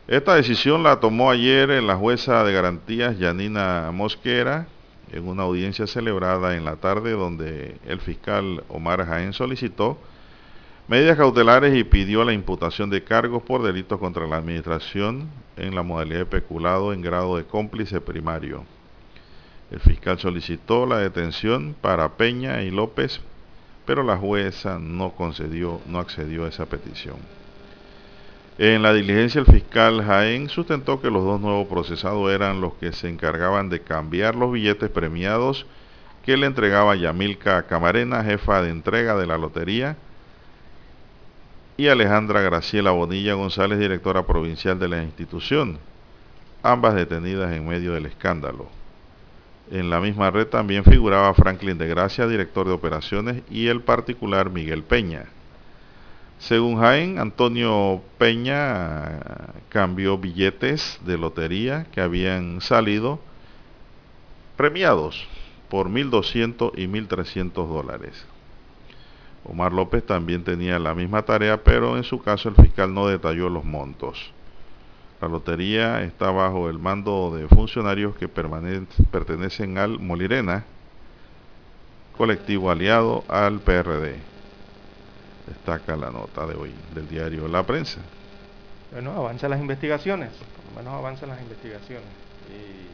Esta 0.08 0.36
decisión 0.36 0.84
la 0.84 1.00
tomó 1.00 1.30
ayer 1.30 1.70
la 1.84 1.96
jueza 1.96 2.44
de 2.44 2.52
garantías 2.52 3.18
Yanina 3.18 3.92
Mosquera 3.94 4.68
en 5.12 5.28
una 5.28 5.44
audiencia 5.44 5.88
celebrada 5.88 6.56
en 6.56 6.66
la 6.66 6.76
tarde 6.78 7.12
donde 7.12 7.78
el 7.86 8.00
fiscal 8.00 8.64
Omar 8.70 9.06
Jaén 9.06 9.34
solicitó 9.34 9.98
medidas 10.90 11.18
cautelares 11.18 11.78
y 11.78 11.84
pidió 11.84 12.24
la 12.24 12.34
imputación 12.34 12.90
de 12.90 13.04
cargos 13.04 13.44
por 13.44 13.62
delitos 13.62 14.00
contra 14.00 14.26
la 14.26 14.38
administración 14.38 15.30
en 15.56 15.76
la 15.76 15.84
modalidad 15.84 16.22
de 16.22 16.26
peculado 16.26 16.94
en 16.94 17.04
grado 17.04 17.38
de 17.38 17.44
cómplice 17.44 18.02
primario. 18.02 18.66
El 19.70 19.80
fiscal 19.82 20.18
solicitó 20.18 20.88
la 20.88 20.98
detención 20.98 21.76
para 21.80 22.18
Peña 22.18 22.64
y 22.64 22.72
López, 22.72 23.22
pero 23.86 24.02
la 24.02 24.18
jueza 24.18 24.80
no 24.80 25.12
concedió, 25.12 25.80
no 25.86 26.00
accedió 26.00 26.46
a 26.46 26.50
esa 26.50 26.66
petición. 26.66 27.18
En 28.58 28.82
la 28.82 28.92
diligencia 28.92 29.40
el 29.40 29.46
fiscal 29.46 30.04
Jaén 30.04 30.50
sustentó 30.50 31.00
que 31.00 31.12
los 31.12 31.24
dos 31.24 31.40
nuevos 31.40 31.68
procesados 31.68 32.32
eran 32.32 32.62
los 32.62 32.74
que 32.74 32.94
se 32.94 33.10
encargaban 33.10 33.70
de 33.70 33.82
cambiar 33.82 34.34
los 34.34 34.52
billetes 34.52 34.90
premiados 34.90 35.68
que 36.26 36.36
le 36.36 36.48
entregaba 36.48 36.96
Yamilca 36.96 37.68
Camarena, 37.68 38.24
jefa 38.24 38.64
de 38.64 38.72
entrega 38.72 39.16
de 39.16 39.28
la 39.28 39.38
lotería, 39.38 39.96
y 41.80 41.88
Alejandra 41.88 42.42
Graciela 42.42 42.92
Bonilla 42.92 43.36
González, 43.36 43.80
directora 43.80 44.28
provincial 44.28 44.78
de 44.80 44.90
la 44.90 45.02
institución, 45.02 45.80
ambas 46.62 46.94
detenidas 46.94 47.54
en 47.54 47.66
medio 47.66 47.94
del 47.94 48.06
escándalo. 48.06 48.68
En 49.72 49.90
la 49.90 50.02
misma 50.02 50.30
red 50.30 50.48
también 50.48 50.84
figuraba 50.84 51.34
Franklin 51.34 51.78
de 51.78 51.88
Gracia, 51.88 52.28
director 52.28 52.68
de 52.68 52.74
operaciones, 52.74 53.44
y 53.50 53.68
el 53.68 53.80
particular 53.80 54.50
Miguel 54.50 54.84
Peña. 54.84 55.28
Según 56.38 56.82
Jaén, 56.82 57.18
Antonio 57.18 58.02
Peña 58.18 59.54
cambió 59.70 60.18
billetes 60.18 61.00
de 61.06 61.18
lotería 61.18 61.86
que 61.94 62.02
habían 62.02 62.60
salido 62.60 63.22
premiados 64.58 65.26
por 65.70 65.88
1.200 65.88 66.74
y 66.76 66.88
1.300 66.88 67.54
dólares. 67.70 68.26
Omar 69.46 69.72
López 69.72 70.06
también 70.06 70.44
tenía 70.44 70.80
la 70.80 70.94
misma 70.94 71.24
tarea, 71.24 71.64
pero 71.64 71.98
en 71.98 72.04
su 72.04 72.22
caso 72.22 72.50
el 72.50 72.56
fiscal 72.56 72.94
no 72.94 73.08
detalló 73.08 73.50
los 73.50 73.64
montos. 73.64 74.32
La 75.22 75.28
lotería 75.28 76.02
está 76.04 76.32
bajo 76.32 76.70
el 76.70 76.80
mando 76.80 77.36
de 77.36 77.48
funcionarios 77.48 78.16
que 78.16 78.28
pertenecen 78.30 79.78
al 79.78 80.00
Molirena, 80.00 80.66
colectivo 82.18 82.72
aliado 82.72 83.24
al 83.28 83.60
PRD. 83.60 84.16
Destaca 85.48 85.96
la 85.98 86.12
nota 86.12 86.46
de 86.46 86.56
hoy 86.56 86.72
del 86.94 87.10
diario 87.10 87.48
La 87.48 87.64
Prensa. 87.64 88.00
Bueno, 88.92 89.12
avanzan 89.12 89.52
las 89.52 89.60
investigaciones, 89.60 90.30
por 90.32 90.72
lo 90.72 90.80
menos 90.80 90.94
avanzan 90.94 91.30
las 91.30 91.42
investigaciones. 91.42 92.08
Y, 92.50 92.89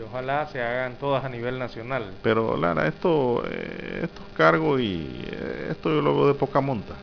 ojalá 0.00 0.46
se 0.46 0.62
hagan 0.62 0.96
todas 0.98 1.24
a 1.24 1.28
nivel 1.28 1.58
nacional. 1.58 2.14
Pero 2.22 2.56
Lara, 2.56 2.86
esto, 2.86 3.42
eh, 3.48 4.00
estos 4.04 4.24
cargos 4.36 4.80
y 4.80 5.06
eh, 5.30 5.68
esto 5.70 5.90
yo 5.90 6.02
lo 6.02 6.14
veo 6.14 6.28
de 6.28 6.34
poca 6.34 6.60
monta. 6.60 6.94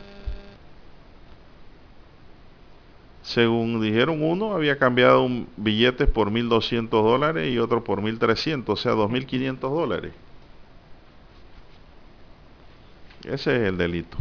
Según 3.23 3.81
dijeron 3.81 4.21
uno, 4.21 4.53
había 4.53 4.77
cambiado 4.77 5.23
un 5.23 5.47
billete 5.57 6.05
por 6.05 6.29
1.200 6.29 6.89
dólares 6.89 7.51
y 7.51 7.57
otro 7.57 7.83
por 7.83 8.01
1.300, 8.01 8.63
o 8.67 8.75
sea, 8.75 8.93
2.500 8.93 9.57
dólares. 9.59 10.13
Ese 13.23 13.55
es 13.55 13.69
el 13.69 13.77
delito. 13.77 14.17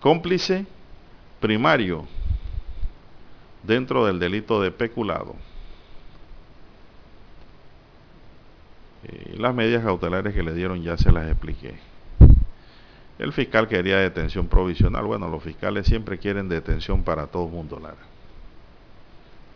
Cómplice 0.00 0.66
primario 1.40 2.06
dentro 3.62 4.06
del 4.06 4.18
delito 4.18 4.62
de 4.62 4.70
peculado. 4.70 5.36
Las 9.36 9.54
medidas 9.54 9.84
cautelares 9.84 10.34
que 10.34 10.42
le 10.42 10.54
dieron 10.54 10.82
ya 10.82 10.96
se 10.96 11.12
las 11.12 11.28
expliqué. 11.28 11.74
El 13.18 13.32
fiscal 13.32 13.68
quería 13.68 13.98
detención 13.98 14.48
provisional. 14.48 15.04
Bueno, 15.04 15.28
los 15.28 15.42
fiscales 15.42 15.86
siempre 15.86 16.18
quieren 16.18 16.48
detención 16.48 17.02
para 17.02 17.26
todo 17.26 17.46
mundo, 17.48 17.78
Lara. 17.80 17.96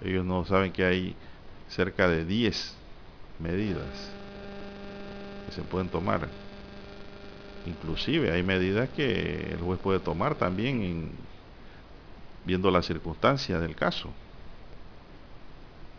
Ellos 0.05 0.24
no 0.24 0.44
saben 0.44 0.72
que 0.72 0.84
hay 0.84 1.16
cerca 1.68 2.09
de 2.09 2.24
10 2.24 2.76
medidas 3.40 3.86
que 5.46 5.53
se 5.53 5.62
pueden 5.62 5.88
tomar. 5.88 6.28
Inclusive 7.66 8.30
hay 8.30 8.42
medidas 8.42 8.88
que 8.90 9.51
el 9.53 9.61
juez 9.61 9.80
puede 9.80 10.01
tomar 10.01 10.36
también 10.36 11.11
viendo 12.44 12.70
las 12.70 12.86
circunstancias 12.86 13.61
del 13.61 13.74
caso. 13.74 14.11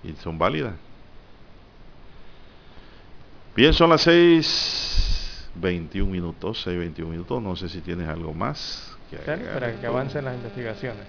Y 0.03 0.13
son 0.13 0.37
válidas. 0.37 0.75
Bien, 3.55 3.73
son 3.73 3.89
las 3.89 4.07
6.21 4.07 6.05
minutos, 6.05 6.65
6.21 6.67 7.05
minutos. 7.05 7.41
No 7.41 7.55
sé 7.55 7.67
si 7.69 7.81
tienes 7.81 8.07
algo 8.07 8.33
más. 8.33 8.95
Que 9.09 9.17
para 9.17 9.73
que 9.73 9.87
avancen 9.87 10.25
las 10.25 10.35
investigaciones. 10.35 11.05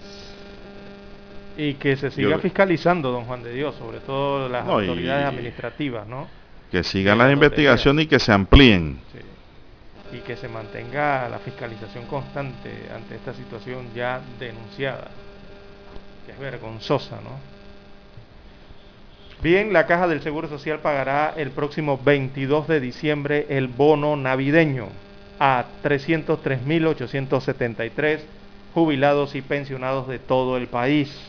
Y 1.55 1.75
que 1.75 1.95
se 1.95 2.09
siga 2.11 2.39
fiscalizando, 2.39 3.11
don 3.11 3.25
Juan 3.25 3.43
de 3.43 3.53
Dios, 3.53 3.75
sobre 3.75 3.99
todo 3.99 4.49
las 4.49 4.67
autoridades 4.67 5.27
administrativas, 5.27 6.07
¿no? 6.07 6.27
Que 6.71 6.83
sigan 6.83 7.17
las 7.17 7.31
investigaciones 7.31 8.05
y 8.05 8.07
que 8.07 8.19
se 8.19 8.31
amplíen. 8.31 8.99
Y 10.11 10.19
que 10.19 10.35
se 10.35 10.47
mantenga 10.47 11.29
la 11.29 11.39
fiscalización 11.39 12.05
constante 12.05 12.89
ante 12.93 13.15
esta 13.15 13.33
situación 13.33 13.93
ya 13.95 14.19
denunciada, 14.39 15.09
que 16.25 16.31
es 16.33 16.39
vergonzosa, 16.39 17.17
¿no? 17.21 17.50
Bien, 19.43 19.73
la 19.73 19.85
Caja 19.87 20.07
del 20.07 20.21
Seguro 20.21 20.47
Social 20.47 20.81
pagará 20.81 21.33
el 21.35 21.49
próximo 21.49 21.97
22 21.97 22.67
de 22.67 22.79
diciembre 22.79 23.47
el 23.49 23.67
bono 23.67 24.15
navideño 24.15 24.89
a 25.39 25.65
303.873 25.83 28.19
jubilados 28.75 29.33
y 29.33 29.41
pensionados 29.41 30.07
de 30.07 30.19
todo 30.19 30.57
el 30.57 30.67
país. 30.67 31.19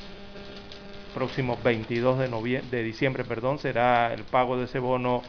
Próximo 1.15 1.59
22 1.65 2.19
de, 2.19 2.61
de 2.71 2.83
diciembre, 2.83 3.25
perdón, 3.25 3.59
será 3.59 4.13
el 4.13 4.25
pago 4.25 4.59
de 4.59 4.65
ese 4.65 4.79
bono 4.79 5.23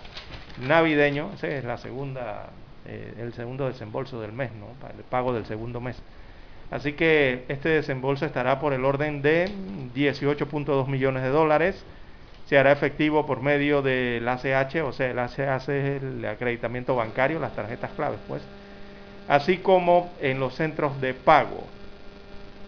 navideño. 0.68 1.32
Ese 1.36 1.60
es 1.60 1.64
la 1.64 1.78
segunda, 1.78 2.50
eh, 2.86 3.14
el 3.18 3.32
segundo 3.32 3.66
desembolso 3.66 4.20
del 4.20 4.34
mes, 4.34 4.52
¿no? 4.56 4.68
El 4.94 5.06
pago 5.06 5.32
del 5.32 5.46
segundo 5.46 5.80
mes. 5.80 5.96
Así 6.70 6.92
que 6.92 7.46
este 7.48 7.70
desembolso 7.70 8.26
estará 8.26 8.60
por 8.60 8.74
el 8.74 8.84
orden 8.84 9.22
de 9.22 9.50
18.2 9.96 10.86
millones 10.88 11.24
de 11.24 11.30
dólares 11.30 11.86
se 12.54 12.60
hará 12.60 12.72
efectivo 12.72 13.26
por 13.26 13.42
medio 13.42 13.82
del 13.82 14.28
ACH, 14.28 14.76
o 14.84 14.92
sea, 14.92 15.10
el 15.10 15.18
ACH 15.18 15.70
es 15.70 16.04
el 16.04 16.24
acreditamiento 16.24 16.96
bancario, 16.96 17.40
las 17.40 17.56
tarjetas 17.56 17.94
claves, 17.94 18.20
pues, 18.28 18.44
así 19.28 19.58
como 19.58 20.14
en 20.22 20.40
los 20.40 20.54
centros 20.54 21.02
de 21.02 21.16
pago. 21.16 21.64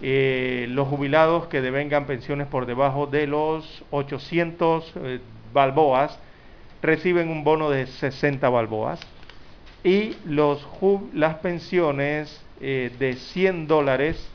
Eh, 0.01 0.65
los 0.69 0.87
jubilados 0.87 1.45
que 1.49 1.61
devengan 1.61 2.07
pensiones 2.07 2.47
por 2.47 2.65
debajo 2.65 3.05
de 3.05 3.27
los 3.27 3.83
800 3.91 4.91
eh, 4.95 5.19
balboas 5.53 6.17
reciben 6.81 7.29
un 7.29 7.43
bono 7.43 7.69
de 7.69 7.85
60 7.85 8.49
balboas 8.49 8.99
y 9.83 10.15
los, 10.25 10.67
las 11.13 11.35
pensiones 11.35 12.43
eh, 12.59 12.89
de 12.97 13.13
100 13.17 13.67
dólares, 13.67 14.31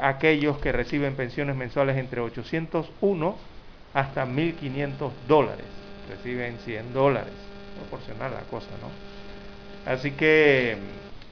aquellos 0.00 0.58
que 0.58 0.72
reciben 0.72 1.14
pensiones 1.14 1.54
mensuales 1.54 1.96
entre 1.96 2.20
801 2.20 3.49
hasta 3.94 4.26
1.500 4.26 5.10
dólares. 5.26 5.66
Reciben 6.08 6.58
100 6.64 6.92
dólares. 6.92 7.32
Proporcional 7.76 8.32
la 8.32 8.40
cosa, 8.40 8.68
¿no? 8.80 9.90
Así 9.90 10.12
que 10.12 10.76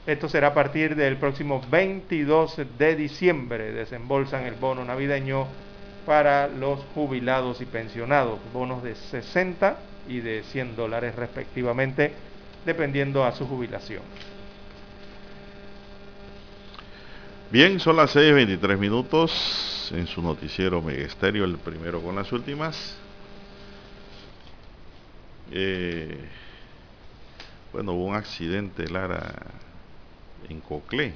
esto 0.06 0.28
será 0.28 0.48
a 0.48 0.54
partir 0.54 0.96
del 0.96 1.16
próximo 1.16 1.62
22 1.70 2.62
de 2.78 2.96
diciembre. 2.96 3.72
Desembolsan 3.72 4.44
el 4.44 4.54
bono 4.54 4.84
navideño 4.84 5.46
para 6.06 6.48
los 6.48 6.80
jubilados 6.94 7.60
y 7.60 7.66
pensionados. 7.66 8.38
Bonos 8.52 8.82
de 8.82 8.94
60 8.94 9.76
y 10.08 10.20
de 10.20 10.42
100 10.44 10.76
dólares 10.76 11.14
respectivamente, 11.14 12.12
dependiendo 12.64 13.24
a 13.24 13.32
su 13.32 13.46
jubilación. 13.46 14.02
Bien, 17.50 17.78
son 17.80 17.96
las 17.96 18.14
6.23 18.14 18.78
minutos 18.78 19.77
en 19.92 20.06
su 20.06 20.22
noticiero 20.22 20.82
Megesterio, 20.82 21.44
el 21.44 21.56
primero 21.58 22.00
con 22.00 22.16
las 22.16 22.30
últimas. 22.32 22.96
Eh, 25.50 26.18
bueno, 27.72 27.92
hubo 27.92 28.06
un 28.06 28.14
accidente, 28.14 28.88
Lara, 28.88 29.34
en 30.48 30.60
Coclé. 30.60 31.14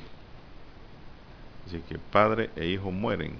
Así 1.66 1.80
que 1.88 1.98
padre 1.98 2.50
e 2.56 2.66
hijo 2.66 2.90
mueren. 2.90 3.34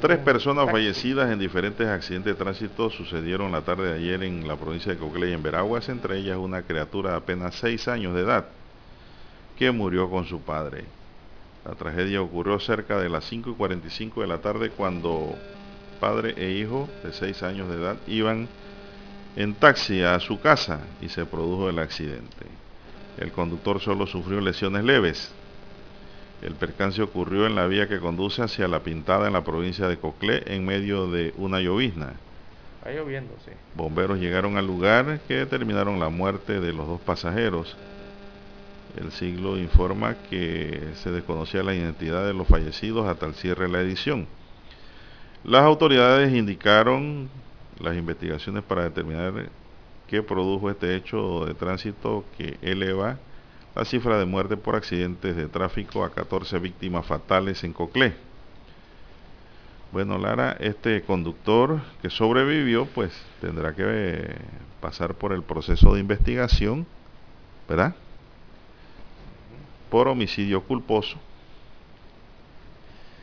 Tres 0.00 0.18
personas 0.18 0.70
fallecidas 0.70 1.30
en 1.30 1.38
diferentes 1.38 1.86
accidentes 1.86 2.36
de 2.36 2.44
tránsito 2.44 2.90
sucedieron 2.90 3.50
la 3.50 3.62
tarde 3.62 3.92
de 3.92 3.98
ayer 3.98 4.22
en 4.22 4.46
la 4.46 4.56
provincia 4.56 4.92
de 4.92 4.98
Coclé 4.98 5.30
y 5.30 5.32
en 5.32 5.42
Veraguas, 5.42 5.88
entre 5.88 6.18
ellas 6.18 6.36
una 6.36 6.62
criatura 6.62 7.12
de 7.12 7.16
apenas 7.16 7.54
seis 7.56 7.88
años 7.88 8.14
de 8.14 8.22
edad 8.22 8.46
que 9.58 9.70
murió 9.70 10.10
con 10.10 10.24
su 10.26 10.40
padre. 10.40 10.84
La 11.64 11.74
tragedia 11.74 12.20
ocurrió 12.20 12.60
cerca 12.60 12.98
de 12.98 13.08
las 13.08 13.24
5 13.24 13.50
y 13.50 13.54
45 13.54 14.20
de 14.20 14.26
la 14.26 14.38
tarde 14.38 14.70
cuando 14.70 15.34
padre 15.98 16.34
e 16.36 16.52
hijo 16.52 16.88
de 17.02 17.12
6 17.12 17.42
años 17.42 17.68
de 17.68 17.76
edad 17.76 17.96
iban 18.06 18.48
en 19.36 19.54
taxi 19.54 20.02
a 20.02 20.20
su 20.20 20.40
casa 20.40 20.80
y 21.00 21.08
se 21.08 21.24
produjo 21.24 21.70
el 21.70 21.78
accidente. 21.78 22.46
El 23.16 23.32
conductor 23.32 23.80
solo 23.80 24.06
sufrió 24.06 24.40
lesiones 24.40 24.84
leves. 24.84 25.32
El 26.42 26.54
percance 26.54 27.00
ocurrió 27.00 27.46
en 27.46 27.54
la 27.54 27.66
vía 27.66 27.88
que 27.88 28.00
conduce 28.00 28.42
hacia 28.42 28.68
la 28.68 28.80
Pintada 28.80 29.26
en 29.26 29.32
la 29.32 29.44
provincia 29.44 29.88
de 29.88 29.98
Coclé 29.98 30.42
en 30.46 30.66
medio 30.66 31.10
de 31.10 31.32
una 31.38 31.60
llovizna. 31.60 32.12
Está 32.78 32.92
lloviendo, 32.92 33.34
sí. 33.44 33.52
Bomberos 33.74 34.18
llegaron 34.18 34.58
al 34.58 34.66
lugar 34.66 35.20
que 35.26 35.36
determinaron 35.36 35.98
la 35.98 36.10
muerte 36.10 36.60
de 36.60 36.72
los 36.74 36.86
dos 36.86 37.00
pasajeros. 37.00 37.78
El 38.96 39.10
siglo 39.10 39.58
informa 39.58 40.14
que 40.30 40.92
se 41.02 41.10
desconocía 41.10 41.62
la 41.64 41.74
identidad 41.74 42.24
de 42.24 42.34
los 42.34 42.46
fallecidos 42.46 43.08
hasta 43.08 43.26
el 43.26 43.34
cierre 43.34 43.66
de 43.66 43.72
la 43.72 43.80
edición. 43.80 44.26
Las 45.42 45.62
autoridades 45.62 46.32
indicaron 46.32 47.28
las 47.80 47.96
investigaciones 47.96 48.62
para 48.62 48.84
determinar 48.84 49.50
qué 50.06 50.22
produjo 50.22 50.70
este 50.70 50.94
hecho 50.94 51.44
de 51.44 51.54
tránsito 51.54 52.24
que 52.38 52.56
eleva 52.62 53.18
la 53.74 53.84
cifra 53.84 54.18
de 54.18 54.26
muerte 54.26 54.56
por 54.56 54.76
accidentes 54.76 55.34
de 55.34 55.48
tráfico 55.48 56.04
a 56.04 56.10
14 56.10 56.58
víctimas 56.60 57.04
fatales 57.04 57.64
en 57.64 57.72
Coclé. 57.72 58.14
Bueno, 59.90 60.18
Lara, 60.18 60.56
este 60.60 61.02
conductor 61.02 61.80
que 62.00 62.10
sobrevivió, 62.10 62.86
pues 62.86 63.12
tendrá 63.40 63.74
que 63.74 64.36
pasar 64.80 65.14
por 65.14 65.32
el 65.32 65.42
proceso 65.42 65.94
de 65.94 66.00
investigación, 66.00 66.86
¿verdad? 67.68 67.94
Por 69.90 70.08
homicidio 70.08 70.62
culposo 70.62 71.18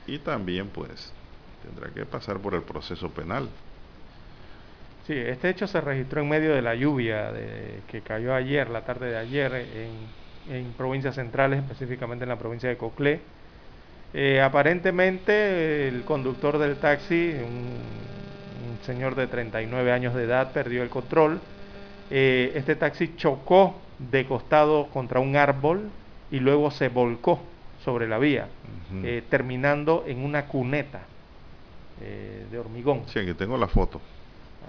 y 0.07 0.19
también 0.19 0.67
pues 0.67 1.13
tendrá 1.63 1.89
que 1.93 2.05
pasar 2.05 2.39
por 2.39 2.53
el 2.53 2.63
proceso 2.63 3.09
penal. 3.09 3.49
Sí, 5.07 5.13
este 5.13 5.49
hecho 5.49 5.67
se 5.67 5.81
registró 5.81 6.21
en 6.21 6.29
medio 6.29 6.53
de 6.53 6.61
la 6.61 6.75
lluvia 6.75 7.31
de, 7.31 7.79
que 7.87 8.01
cayó 8.01 8.33
ayer, 8.33 8.69
la 8.69 8.81
tarde 8.81 9.09
de 9.09 9.17
ayer, 9.17 9.53
en, 10.49 10.73
provincias 10.77 11.15
centrales, 11.15 11.59
específicamente 11.59 12.23
en 12.23 12.29
la 12.29 12.37
provincia 12.37 12.67
de 12.67 12.77
Coclé. 12.77 13.21
Eh, 14.13 14.41
aparentemente 14.41 15.87
el 15.87 16.03
conductor 16.03 16.57
del 16.57 16.75
taxi, 16.77 17.33
un, 17.39 18.01
señor 18.85 19.15
de 19.15 19.27
39 19.27 19.91
años 19.91 20.15
de 20.15 20.23
edad, 20.23 20.51
perdió 20.51 20.81
el 20.81 20.89
control. 20.89 21.39
Eh, 22.09 22.51
este 22.55 22.75
taxi 22.75 23.15
chocó 23.15 23.79
de 23.99 24.25
costado 24.25 24.87
contra 24.87 25.19
un 25.19 25.35
árbol 25.35 25.89
y 26.31 26.39
luego 26.39 26.71
se 26.71 26.89
volcó 26.89 27.39
sobre 27.83 28.07
la 28.07 28.17
vía, 28.17 28.47
eh, 29.03 29.23
terminando 29.29 30.03
en 30.07 30.23
una 30.23 30.47
cuneta 30.47 31.01
eh, 32.01 32.45
de 32.49 32.59
hormigón. 32.59 33.03
Sí, 33.07 33.19
aquí 33.19 33.33
tengo 33.33 33.57
la 33.57 33.67
foto. 33.67 33.99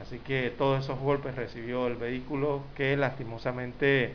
Así 0.00 0.18
que 0.18 0.52
todos 0.56 0.84
esos 0.84 0.98
golpes 0.98 1.34
recibió 1.34 1.86
el 1.86 1.96
vehículo 1.96 2.62
que 2.74 2.96
lastimosamente 2.96 4.14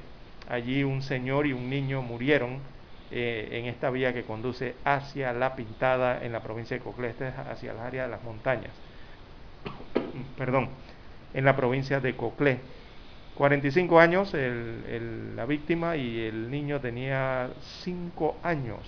allí 0.49 0.83
un 0.83 1.01
señor 1.01 1.45
y 1.45 1.53
un 1.53 1.69
niño 1.69 2.01
murieron 2.01 2.59
eh, 3.11 3.49
en 3.51 3.65
esta 3.65 3.89
vía 3.89 4.13
que 4.13 4.23
conduce 4.23 4.75
hacia 4.83 5.31
La 5.31 5.55
Pintada 5.55 6.23
en 6.23 6.31
la 6.33 6.41
provincia 6.41 6.77
de 6.77 6.83
Coclé, 6.83 7.13
hacia 7.49 7.71
el 7.71 7.79
área 7.79 8.03
de 8.03 8.09
las 8.09 8.23
montañas. 8.23 8.71
Perdón, 10.37 10.69
en 11.33 11.45
la 11.45 11.55
provincia 11.55 11.99
de 11.99 12.15
Coclé. 12.15 12.59
45 13.37 13.99
años 13.99 14.33
la 14.33 15.45
víctima 15.45 15.95
y 15.95 16.21
el 16.21 16.49
niño 16.49 16.81
tenía 16.81 17.49
5 17.83 18.37
años. 18.41 18.79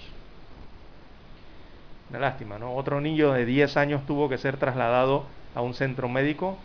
Una 2.10 2.20
lástima, 2.20 2.58
¿no? 2.58 2.74
Otro 2.74 3.00
niño 3.00 3.32
de 3.32 3.46
10 3.46 3.78
años 3.78 4.06
tuvo 4.08 4.28
que 4.28 4.40
ser 4.40 4.58
trasladado 4.58 5.26
a 5.54 5.62
un 5.62 5.76
centro 5.76 6.10
médico. 6.10 6.58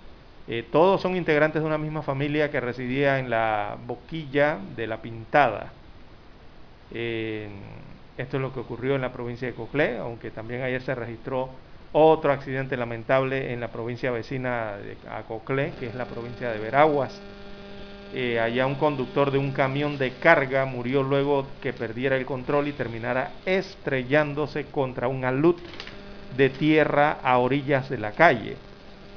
Eh, 0.48 0.64
todos 0.72 1.02
son 1.02 1.14
integrantes 1.14 1.60
de 1.60 1.66
una 1.66 1.76
misma 1.76 2.00
familia 2.02 2.50
que 2.50 2.60
residía 2.60 3.18
en 3.18 3.28
la 3.28 3.76
boquilla 3.86 4.58
de 4.76 4.86
la 4.86 5.02
Pintada. 5.02 5.72
esto 6.90 8.36
es 8.36 8.42
lo 8.42 8.52
que 8.54 8.60
ocurrió 8.60 8.94
en 8.94 9.02
la 9.02 9.12
provincia 9.12 9.46
de 9.46 9.54
Coclé, 9.54 9.98
aunque 9.98 10.30
también 10.30 10.62
ayer 10.62 10.80
se 10.80 10.94
registró 10.94 11.50
otro 11.92 12.32
accidente 12.32 12.76
lamentable 12.76 13.52
en 13.52 13.60
la 13.60 13.68
provincia 13.68 14.10
vecina 14.10 14.76
de 14.78 14.96
Coclé, 15.28 15.74
que 15.78 15.86
es 15.88 15.94
la 15.94 16.06
provincia 16.06 16.50
de 16.50 16.58
Veraguas. 16.58 17.20
Eh, 18.16 18.38
allá 18.38 18.64
un 18.66 18.76
conductor 18.76 19.32
de 19.32 19.38
un 19.38 19.50
camión 19.50 19.98
de 19.98 20.12
carga 20.12 20.64
murió 20.66 21.02
luego 21.02 21.48
que 21.60 21.72
perdiera 21.72 22.16
el 22.16 22.24
control 22.24 22.68
y 22.68 22.72
terminara 22.72 23.32
estrellándose 23.44 24.66
contra 24.66 25.08
un 25.08 25.24
alud 25.24 25.56
de 26.36 26.48
tierra 26.48 27.18
a 27.24 27.38
orillas 27.38 27.90
de 27.90 27.98
la 27.98 28.12
calle 28.12 28.56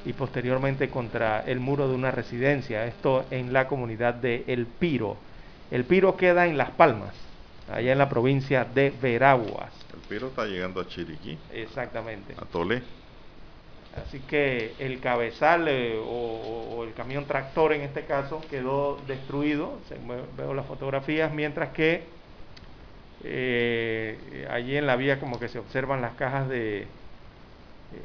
y 0.04 0.14
posteriormente 0.14 0.88
contra 0.88 1.44
el 1.46 1.60
muro 1.60 1.86
de 1.88 1.94
una 1.94 2.10
residencia, 2.10 2.86
esto 2.86 3.24
en 3.30 3.52
la 3.52 3.68
comunidad 3.68 4.14
de 4.14 4.44
El 4.48 4.66
Piro. 4.66 5.16
El 5.70 5.84
Piro 5.84 6.16
queda 6.16 6.48
en 6.48 6.58
Las 6.58 6.70
Palmas, 6.70 7.14
allá 7.72 7.92
en 7.92 7.98
la 7.98 8.08
provincia 8.08 8.64
de 8.64 8.90
Veraguas. 8.90 9.72
El 9.94 10.00
Piro 10.08 10.26
está 10.26 10.44
llegando 10.44 10.80
a 10.80 10.88
Chiriquí. 10.88 11.38
Exactamente. 11.52 12.34
A 12.36 12.44
Tolé. 12.46 12.82
Así 14.06 14.20
que 14.20 14.74
el 14.78 15.00
cabezal 15.00 15.68
eh, 15.68 15.98
o, 15.98 16.84
el 16.84 16.94
camión 16.94 17.26
tractor 17.26 17.72
en 17.72 17.82
este 17.82 18.04
caso 18.04 18.40
quedó 18.48 18.98
destruido, 19.06 19.78
veo 20.36 20.54
las 20.54 20.66
fotografías, 20.66 21.32
mientras 21.32 21.70
que 21.70 22.04
eh, 23.24 24.46
allí 24.50 24.76
en 24.76 24.86
la 24.86 24.96
vía 24.96 25.18
como 25.20 25.38
que 25.38 25.48
se 25.48 25.58
observan 25.58 26.00
las 26.00 26.14
cajas 26.14 26.48
de... 26.48 26.86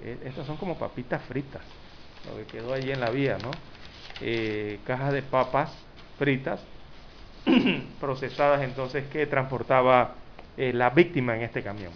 Eh, 0.03 0.17
estas 0.25 0.47
son 0.47 0.57
como 0.57 0.77
papitas 0.77 1.21
fritas, 1.23 1.61
lo 2.29 2.37
que 2.37 2.57
quedó 2.57 2.73
allí 2.73 2.91
en 2.91 2.99
la 2.99 3.09
vía, 3.09 3.37
¿no? 3.41 3.51
cajas 4.85 5.11
de 5.11 5.21
papas 5.21 5.69
fritas 6.17 6.63
procesadas 7.99 8.61
entonces 8.61 9.03
que 9.11 9.25
transportaba 9.25 10.15
la 10.55 10.89
víctima 10.91 11.35
en 11.35 11.41
este 11.41 11.61
camión. 11.61 11.91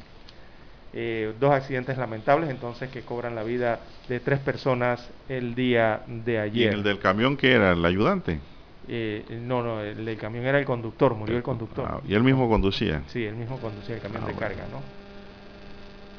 Eh, 0.93 1.33
dos 1.39 1.51
accidentes 1.51 1.97
lamentables 1.97 2.49
entonces 2.49 2.89
que 2.89 3.01
cobran 3.01 3.35
la 3.35 3.43
vida 3.43 3.79
de 4.07 4.19
tres 4.19 4.39
personas 4.39 5.09
el 5.27 5.53
día 5.53 6.01
de 6.07 6.39
ayer. 6.39 6.71
¿Y 6.71 6.75
el 6.75 6.83
del 6.83 6.99
camión 6.99 7.35
que 7.35 7.51
era? 7.51 7.73
¿El 7.73 7.85
ayudante? 7.85 8.39
Eh, 8.88 9.25
no, 9.41 9.61
no, 9.61 9.81
el 9.81 10.05
del 10.05 10.17
camión 10.17 10.45
era 10.45 10.59
el 10.59 10.65
conductor, 10.65 11.13
murió 11.13 11.35
el, 11.35 11.43
conductor. 11.43 11.85
Ah, 11.89 11.99
¿Y 12.07 12.15
él 12.15 12.23
mismo 12.23 12.47
conducía? 12.47 13.03
Sí, 13.07 13.25
él 13.25 13.35
mismo 13.35 13.59
conducía 13.59 13.95
el 13.95 14.01
camión 14.01 14.23
ah, 14.23 14.27
de 14.27 14.33
carga, 14.33 14.63
¿no? 14.71 14.81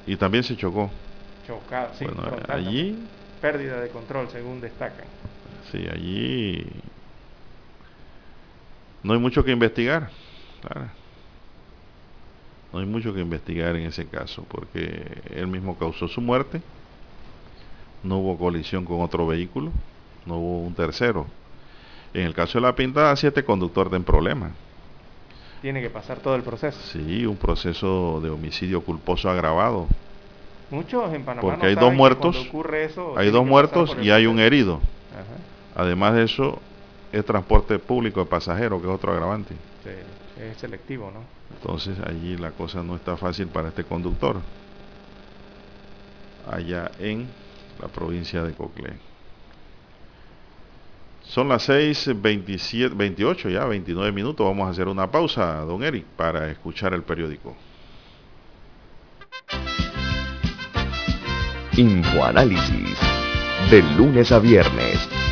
Y 0.07 0.17
también 0.17 0.45
se 0.45 0.55
chocó. 0.57 0.91
Chocado, 1.47 1.95
sí. 1.95 2.05
Bueno, 2.05 2.37
allí... 2.49 2.99
Pérdida 3.41 3.81
de 3.81 3.89
control, 3.89 4.29
según 4.31 4.61
destacan. 4.61 5.07
Sí, 5.71 5.87
allí... 5.91 6.67
No 9.03 9.15
hay 9.15 9.19
mucho 9.19 9.45
que 9.45 9.53
investigar. 9.53 10.11
Claro. 10.61 10.91
No 12.73 12.81
hay 12.81 12.87
mucho 12.87 13.15
que 13.15 13.21
investigar 13.21 13.77
en 13.77 13.87
ese 13.87 14.07
caso, 14.07 14.45
porque 14.49 15.07
él 15.35 15.47
mismo 15.47 15.79
causó 15.79 16.07
su 16.07 16.21
muerte, 16.21 16.61
no 18.03 18.19
hubo 18.19 18.37
colisión 18.37 18.85
con 18.85 19.01
otro 19.01 19.27
vehículo, 19.27 19.71
no 20.27 20.37
hubo 20.37 20.61
un 20.61 20.75
tercero. 20.75 21.27
En 22.13 22.23
el 22.23 22.35
caso 22.35 22.59
de 22.59 22.63
la 22.63 22.75
pintada, 22.75 23.17
si 23.17 23.27
este 23.27 23.45
conductor 23.45 23.91
en 23.95 24.05
problema. 24.05 24.51
Tiene 25.63 25.81
que 25.81 25.91
pasar 25.91 26.19
todo 26.19 26.37
el 26.37 26.43
proceso. 26.43 26.79
Sí, 26.93 27.27
un 27.27 27.37
proceso 27.37 28.21
de 28.23 28.31
homicidio 28.31 28.83
culposo 28.83 29.29
agravado. 29.29 29.87
Muchos 30.71 31.13
en 31.15 31.25
Panamá 31.25 31.41
Porque 31.41 31.67
hay 31.67 31.75
dos 31.75 31.93
muertos, 31.93 32.37
hay 33.17 33.31
dos 33.31 33.47
muertos 33.47 33.97
y 34.01 34.11
hay 34.11 34.27
un 34.27 34.39
herido. 34.39 34.81
Además 35.75 36.15
de 36.15 36.25
eso, 36.25 36.61
es 37.13 37.25
transporte 37.25 37.79
público 37.79 38.21
de 38.21 38.27
pasajeros, 38.27 38.81
que 38.81 38.89
es 38.89 38.95
otro 38.95 39.13
agravante. 39.13 39.55
Sí, 39.83 39.91
es 40.43 40.59
selectivo, 40.59 41.11
¿no? 41.11 41.38
Entonces 41.55 41.99
allí 42.07 42.37
la 42.37 42.51
cosa 42.53 42.83
no 42.83 42.97
está 42.97 43.17
fácil 43.17 43.49
para 43.49 43.69
este 43.69 43.85
conductor. 43.85 44.41
Allá 46.51 46.91
en 46.99 47.29
la 47.81 47.89
provincia 47.89 48.43
de 48.43 48.53
Coclé. 48.55 48.93
Son 51.23 51.49
las 51.49 51.65
6, 51.65 52.11
28 52.23 53.51
ya, 53.51 53.65
29 53.67 54.13
minutos. 54.13 54.47
Vamos 54.47 54.67
a 54.67 54.71
hacer 54.71 54.89
una 54.89 55.11
pausa, 55.11 55.57
don 55.61 55.83
Eric, 55.83 56.05
para 56.17 56.51
escuchar 56.51 56.95
el 56.95 57.03
periódico. 57.03 57.55
Infoanálisis. 61.77 62.99
De 63.71 63.83
lunes 63.97 64.33
a 64.33 64.39
viernes 64.39 65.18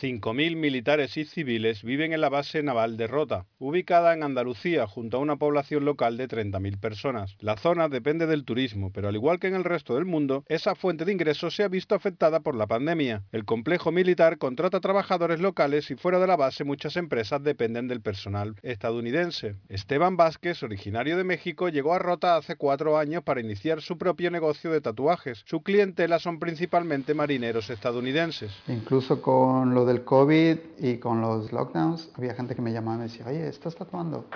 5.000 0.00 0.54
militares 0.54 1.16
y 1.16 1.24
civiles 1.24 1.82
viven 1.82 2.12
en 2.12 2.20
la 2.20 2.28
base 2.28 2.62
naval 2.62 2.96
de 2.96 3.08
Rota, 3.08 3.46
ubicada 3.58 4.14
en 4.14 4.22
Andalucía 4.22 4.86
junto 4.86 5.16
a 5.16 5.20
una 5.20 5.36
población 5.36 5.84
local 5.84 6.16
de 6.16 6.28
30.000 6.28 6.78
personas. 6.78 7.36
La 7.40 7.56
zona 7.56 7.88
depende 7.88 8.26
del 8.26 8.44
turismo, 8.44 8.92
pero 8.92 9.08
al 9.08 9.16
igual 9.16 9.40
que 9.40 9.48
en 9.48 9.56
el 9.56 9.64
resto 9.64 9.96
del 9.96 10.04
mundo, 10.04 10.44
esa 10.48 10.76
fuente 10.76 11.04
de 11.04 11.12
ingresos 11.12 11.56
se 11.56 11.64
ha 11.64 11.68
visto 11.68 11.96
afectada 11.96 12.40
por 12.40 12.54
la 12.54 12.68
pandemia. 12.68 13.24
El 13.32 13.44
complejo 13.44 13.90
militar 13.90 14.38
contrata 14.38 14.78
trabajadores 14.78 15.40
locales 15.40 15.90
y 15.90 15.96
fuera 15.96 16.20
de 16.20 16.28
la 16.28 16.36
base 16.36 16.62
muchas 16.62 16.96
empresas 16.96 17.42
dependen 17.42 17.88
del 17.88 18.00
personal 18.00 18.54
estadounidense. 18.62 19.56
Esteban 19.68 20.16
Vázquez, 20.16 20.62
originario 20.62 21.16
de 21.16 21.24
México, 21.24 21.68
llegó 21.70 21.94
a 21.94 21.98
Rota 21.98 22.36
hace 22.36 22.54
cuatro 22.54 22.98
años 22.98 23.24
para 23.24 23.40
iniciar 23.40 23.82
su 23.82 23.98
propio 23.98 24.30
negocio 24.30 24.70
de 24.70 24.80
tatuajes. 24.80 25.42
Su 25.44 25.62
clientela 25.62 26.20
son 26.20 26.38
principalmente 26.38 27.14
marineros 27.14 27.68
estadounidenses. 27.68 28.52
Incluso 28.68 29.20
con 29.20 29.74
lo 29.74 29.87
del 29.88 30.04
COVID 30.04 30.58
y 30.78 30.98
con 30.98 31.20
los 31.20 31.50
lockdowns, 31.52 32.10
había 32.14 32.34
gente 32.34 32.54
que 32.54 32.62
me 32.62 32.72
llamaba 32.72 32.96
y 32.96 32.98
me 32.98 33.04
decía, 33.04 33.26
oye, 33.26 33.48
¿estás 33.48 33.74
tatuando? 33.74 34.26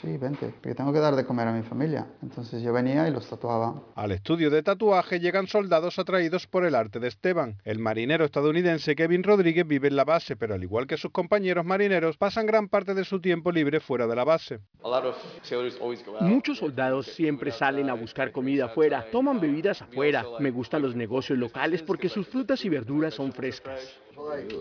Sí, 0.00 0.18
vente, 0.18 0.52
porque 0.60 0.74
tengo 0.74 0.92
que 0.92 0.98
dar 0.98 1.16
de 1.16 1.24
comer 1.24 1.48
a 1.48 1.52
mi 1.52 1.62
familia. 1.62 2.06
Entonces 2.22 2.62
yo 2.62 2.70
venía 2.72 3.08
y 3.08 3.10
los 3.10 3.26
tatuaba. 3.28 3.82
Al 3.94 4.12
estudio 4.12 4.50
de 4.50 4.62
tatuaje 4.62 5.20
llegan 5.20 5.46
soldados 5.46 5.98
atraídos 5.98 6.46
por 6.46 6.66
el 6.66 6.74
arte 6.74 7.00
de 7.00 7.08
Esteban. 7.08 7.56
El 7.64 7.78
marinero 7.78 8.26
estadounidense 8.26 8.94
Kevin 8.94 9.22
Rodríguez 9.22 9.66
vive 9.66 9.88
en 9.88 9.96
la 9.96 10.04
base, 10.04 10.36
pero 10.36 10.54
al 10.54 10.62
igual 10.62 10.86
que 10.86 10.98
sus 10.98 11.12
compañeros 11.12 11.64
marineros, 11.64 12.18
pasan 12.18 12.44
gran 12.44 12.68
parte 12.68 12.92
de 12.92 13.04
su 13.04 13.20
tiempo 13.20 13.50
libre 13.52 13.80
fuera 13.80 14.06
de 14.06 14.16
la 14.16 14.24
base. 14.24 14.60
Muchos 16.20 16.58
soldados 16.58 17.06
siempre 17.06 17.50
salen 17.50 17.88
a 17.88 17.94
buscar 17.94 18.32
comida 18.32 18.66
afuera, 18.66 19.06
toman 19.10 19.40
bebidas 19.40 19.80
afuera. 19.80 20.26
Me 20.40 20.50
gustan 20.50 20.82
los 20.82 20.94
negocios 20.94 21.38
locales 21.38 21.82
porque 21.82 22.10
sus 22.10 22.28
frutas 22.28 22.62
y 22.66 22.68
verduras 22.68 23.14
son 23.14 23.32
frescas. 23.32 23.80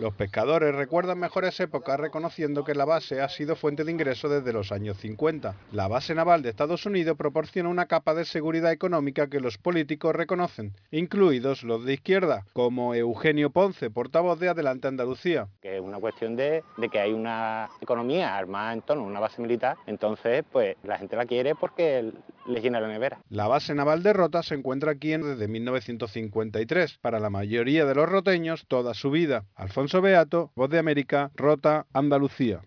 Los 0.01 0.13
pescadores 0.13 0.75
recuerdan 0.75 1.19
mejores 1.19 1.59
épocas 1.59 1.99
reconociendo 1.99 2.63
que 2.63 2.75
la 2.75 2.85
base 2.85 3.21
ha 3.21 3.29
sido 3.29 3.55
fuente 3.55 3.83
de 3.83 3.91
ingreso 3.91 4.29
desde 4.29 4.53
los 4.53 4.71
años 4.71 4.97
50. 4.97 5.55
La 5.71 5.87
base 5.87 6.15
naval 6.15 6.41
de 6.41 6.49
Estados 6.49 6.85
Unidos 6.85 7.17
proporciona 7.17 7.69
una 7.69 7.85
capa 7.85 8.13
de 8.13 8.25
seguridad 8.25 8.71
económica 8.71 9.27
que 9.27 9.39
los 9.39 9.57
políticos 9.57 10.15
reconocen, 10.15 10.73
incluidos 10.91 11.63
los 11.63 11.85
de 11.85 11.93
izquierda, 11.93 12.45
como 12.53 12.93
Eugenio 12.95 13.49
Ponce, 13.49 13.89
portavoz 13.89 14.39
de 14.39 14.49
Adelante 14.49 14.87
Andalucía. 14.87 15.47
Que 15.61 15.77
es 15.77 15.81
una 15.81 15.99
cuestión 15.99 16.35
de, 16.35 16.63
de 16.77 16.89
que 16.89 16.99
hay 16.99 17.13
una 17.13 17.69
economía 17.81 18.37
armada 18.37 18.73
en 18.73 18.81
torno 18.81 19.03
a 19.03 19.07
una 19.07 19.19
base 19.19 19.41
militar, 19.41 19.77
entonces 19.87 20.43
pues 20.51 20.75
la 20.83 20.97
gente 20.97 21.15
la 21.15 21.25
quiere 21.25 21.55
porque 21.55 22.11
les 22.47 22.63
llena 22.63 22.79
la 22.79 22.87
nevera. 22.87 23.19
La 23.29 23.47
base 23.47 23.73
naval 23.73 24.03
de 24.03 24.13
Rota 24.13 24.43
se 24.43 24.55
encuentra 24.55 24.91
aquí 24.91 25.15
desde 25.15 25.47
1953, 25.47 26.97
para 26.99 27.19
la 27.19 27.29
mayoría 27.29 27.85
de 27.85 27.95
los 27.95 28.09
roteños 28.09 28.65
toda 28.67 28.93
su 28.93 29.11
vida. 29.11 29.45
Alfonso 29.55 30.01
Beato, 30.01 30.51
Voz 30.55 30.69
de 30.69 30.79
América, 30.79 31.31
Rota, 31.35 31.85
Andalucía. 31.93 32.61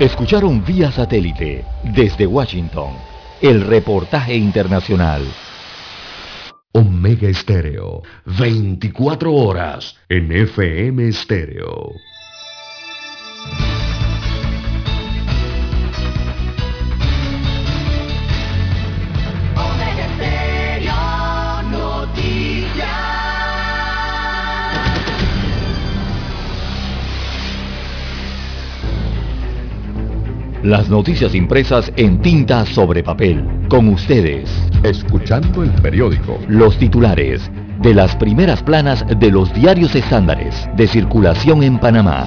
Escucharon 0.00 0.64
vía 0.64 0.90
satélite 0.90 1.64
desde 1.82 2.26
Washington 2.26 2.94
el 3.42 3.60
reportaje 3.66 4.34
internacional. 4.34 5.22
Omega 6.72 7.28
Estéreo, 7.28 8.02
24 8.38 9.32
horas 9.32 9.96
en 10.08 10.32
FM 10.32 11.08
Estéreo. 11.08 11.92
Las 30.66 30.88
noticias 30.88 31.32
impresas 31.36 31.92
en 31.94 32.20
tinta 32.20 32.66
sobre 32.66 33.04
papel. 33.04 33.44
Con 33.68 33.86
ustedes. 33.86 34.50
Escuchando 34.82 35.62
el 35.62 35.70
periódico. 35.70 36.40
Los 36.48 36.76
titulares 36.76 37.48
de 37.78 37.94
las 37.94 38.16
primeras 38.16 38.64
planas 38.64 39.04
de 39.16 39.30
los 39.30 39.54
diarios 39.54 39.94
estándares 39.94 40.68
de 40.74 40.88
circulación 40.88 41.62
en 41.62 41.78
Panamá. 41.78 42.26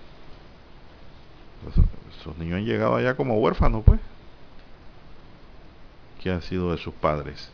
Esos 2.18 2.36
niños 2.36 2.58
han 2.58 2.64
llegado 2.64 2.96
allá 2.96 3.16
como 3.16 3.38
huérfanos, 3.38 3.82
pues. 3.84 4.00
¿Qué 6.22 6.30
ha 6.30 6.40
sido 6.40 6.72
de 6.72 6.78
sus 6.78 6.92
padres? 6.94 7.50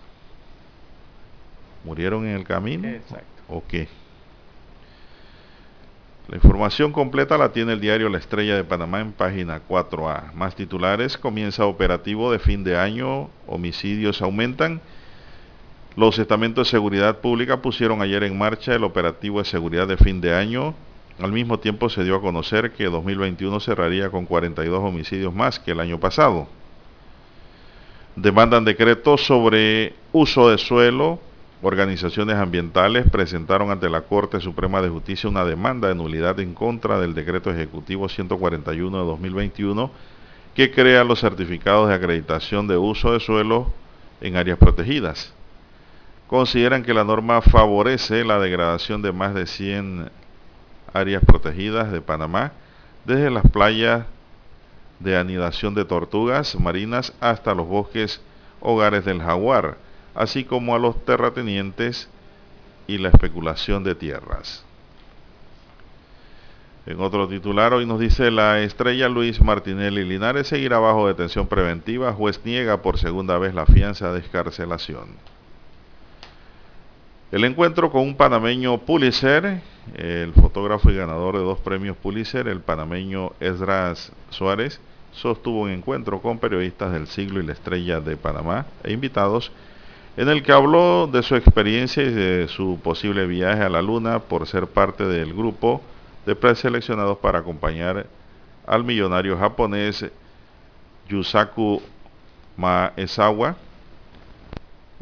¿Murieron 1.84 2.26
en 2.26 2.36
el 2.36 2.44
camino? 2.44 2.88
Exacto. 2.88 3.42
¿O 3.48 3.62
qué? 3.66 3.88
La 6.28 6.36
información 6.36 6.90
completa 6.90 7.36
la 7.36 7.52
tiene 7.52 7.74
el 7.74 7.80
diario 7.80 8.09
La 8.09 8.16
Estrella 8.16 8.57
de 8.57 8.64
Panamá 8.64 9.00
en 9.00 9.12
página 9.12 9.61
4A. 9.68 10.32
Más 10.32 10.57
titulares, 10.57 11.18
comienza 11.18 11.66
operativo 11.66 12.32
de 12.32 12.38
fin 12.38 12.64
de 12.64 12.78
año, 12.78 13.28
homicidios 13.46 14.22
aumentan 14.22 14.80
los 15.97 16.18
estamentos 16.18 16.66
de 16.66 16.70
seguridad 16.72 17.20
pública 17.20 17.62
pusieron 17.62 18.03
ayer 18.03 18.24
en 18.24 18.36
marcha 18.36 18.74
el 18.74 18.82
operativo 18.82 19.38
de 19.38 19.45
seguridad 19.45 19.86
de 19.86 19.97
fin 19.97 20.20
de 20.20 20.34
año. 20.34 20.74
Al 21.20 21.30
mismo 21.30 21.61
tiempo 21.61 21.88
se 21.88 22.03
dio 22.03 22.16
a 22.16 22.20
conocer 22.20 22.72
que 22.72 22.86
2021 22.86 23.61
cerraría 23.61 24.11
con 24.11 24.26
42 24.26 24.80
homicidios 24.82 25.32
más 25.32 25.61
que 25.61 25.70
el 25.70 25.78
año 25.78 26.01
pasado. 26.01 26.49
Demandan 28.16 28.64
decretos 28.64 29.24
sobre 29.24 29.95
uso 30.12 30.51
de 30.51 30.59
suelo. 30.59 31.20
Organizaciones 31.62 32.36
ambientales 32.36 33.09
presentaron 33.09 33.70
ante 33.70 33.88
la 33.88 34.01
Corte 34.01 34.40
Suprema 34.40 34.82
de 34.82 34.88
Justicia 34.88 35.30
una 35.30 35.45
demanda 35.45 35.86
de 35.86 35.95
nulidad 35.95 36.40
en 36.40 36.55
contra 36.55 36.99
del 36.99 37.14
decreto 37.14 37.53
ejecutivo 37.53 38.09
141 38.09 38.99
de 38.99 39.05
2021 39.05 39.90
que 40.57 40.72
crea 40.72 41.05
los 41.05 41.20
certificados 41.20 41.88
de 41.88 41.95
acreditación 41.95 42.66
de 42.66 42.76
uso 42.76 43.12
de 43.12 43.20
suelo 43.20 43.72
en 44.20 44.36
áreas 44.36 44.59
protegidas 44.59 45.32
consideran 46.27 46.83
que 46.83 46.95
la 46.95 47.05
norma 47.05 47.41
favorece 47.43 48.25
la 48.25 48.39
degradación 48.39 49.03
de 49.03 49.12
más 49.12 49.35
de 49.35 49.47
100 49.47 50.11
áreas 50.93 51.25
protegidas 51.25 51.93
de 51.93 52.01
Panamá, 52.01 52.53
desde 53.05 53.31
las 53.31 53.45
playas 53.51 54.07
de 55.01 55.16
anidación 55.16 55.75
de 55.75 55.85
tortugas 55.85 56.59
marinas 56.59 57.12
hasta 57.20 57.55
los 57.55 57.66
bosques 57.66 58.20
hogares 58.61 59.05
del 59.05 59.20
jaguar, 59.20 59.77
así 60.14 60.45
como 60.45 60.75
a 60.75 60.79
los 60.79 61.05
terratenientes 61.05 62.09
y 62.87 62.99
la 62.99 63.09
especulación 63.09 63.85
de 63.85 63.95
tierras. 63.95 64.64
En 66.87 67.01
otro 67.01 67.27
titular, 67.29 67.72
hoy 67.72 67.87
nos 67.87 67.99
dice 67.99 68.31
la 68.31 68.61
estrella 68.61 69.09
Luis 69.09 69.41
Martinelli 69.41 70.05
Linares 70.05 70.49
seguirá 70.49 70.79
bajo 70.79 71.09
detención 71.09 71.47
preventiva. 71.47 72.12
Juez 72.12 72.41
niega 72.45 72.83
por 72.83 72.99
segunda 72.99 73.39
vez 73.39 73.55
la 73.55 73.64
fianza 73.64 74.12
de 74.12 74.20
escarcelación. 74.20 75.34
El 77.35 77.43
encuentro 77.43 77.91
con 77.91 78.03
un 78.03 78.14
panameño 78.14 78.78
Pulitzer, 78.78 79.61
el 79.97 80.32
fotógrafo 80.35 80.89
y 80.93 80.95
ganador 80.95 81.37
de 81.37 81.43
dos 81.43 81.59
premios 81.59 81.97
Pulitzer, 81.97 82.47
el 82.47 82.61
panameño 82.61 83.32
Esdras 83.41 84.12
Suárez, 84.30 84.80
sostuvo 85.11 85.62
un 85.62 85.70
encuentro 85.70 86.22
con 86.22 86.39
periodistas 86.39 86.93
del 86.93 87.09
siglo 87.09 87.41
y 87.41 87.47
la 87.47 87.55
estrella 87.55 87.99
de 87.99 88.16
Panamá 88.16 88.66
e 88.85 88.93
invitados 88.93 89.51
en 90.16 90.28
el 90.28 90.45
que 90.45 90.53
habló 90.53 91.09
de 91.09 91.24
su 91.24 91.35
experiencia 91.35 92.05
y 92.05 92.12
de 92.12 92.47
su 92.47 92.78
posible 92.80 93.26
viaje 93.26 93.64
a 93.64 93.68
la 93.68 93.82
Luna 93.82 94.20
por 94.20 94.47
ser 94.47 94.68
parte 94.68 95.05
del 95.05 95.35
grupo 95.35 95.82
de 96.26 96.37
preseleccionados 96.37 97.18
para 97.18 97.41
acompañar 97.41 98.07
al 98.64 98.85
millonario 98.85 99.37
japonés 99.37 100.07
Yusaku 101.09 101.82
Maezawa 102.57 103.57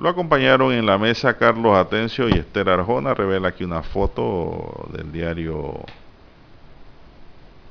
lo 0.03 0.09
acompañaron 0.09 0.73
en 0.73 0.85
la 0.85 0.99
mesa 0.99 1.39
Carlos 1.39 1.77
Atencio 1.77 2.29
y 2.29 2.33
Esther 2.33 2.69
Arjona. 2.69 3.15
Revela 3.15 3.51
aquí 3.51 3.63
una 3.63 3.85
foto 3.85 4.89
del 4.93 5.13
diario 5.13 5.79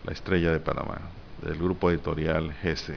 La 0.06 0.14
Estrella 0.14 0.54
de 0.54 0.62
Panamá, 0.62 1.00
del 1.42 1.58
grupo 1.58 1.92
editorial 1.92 2.54
GC. 2.64 2.96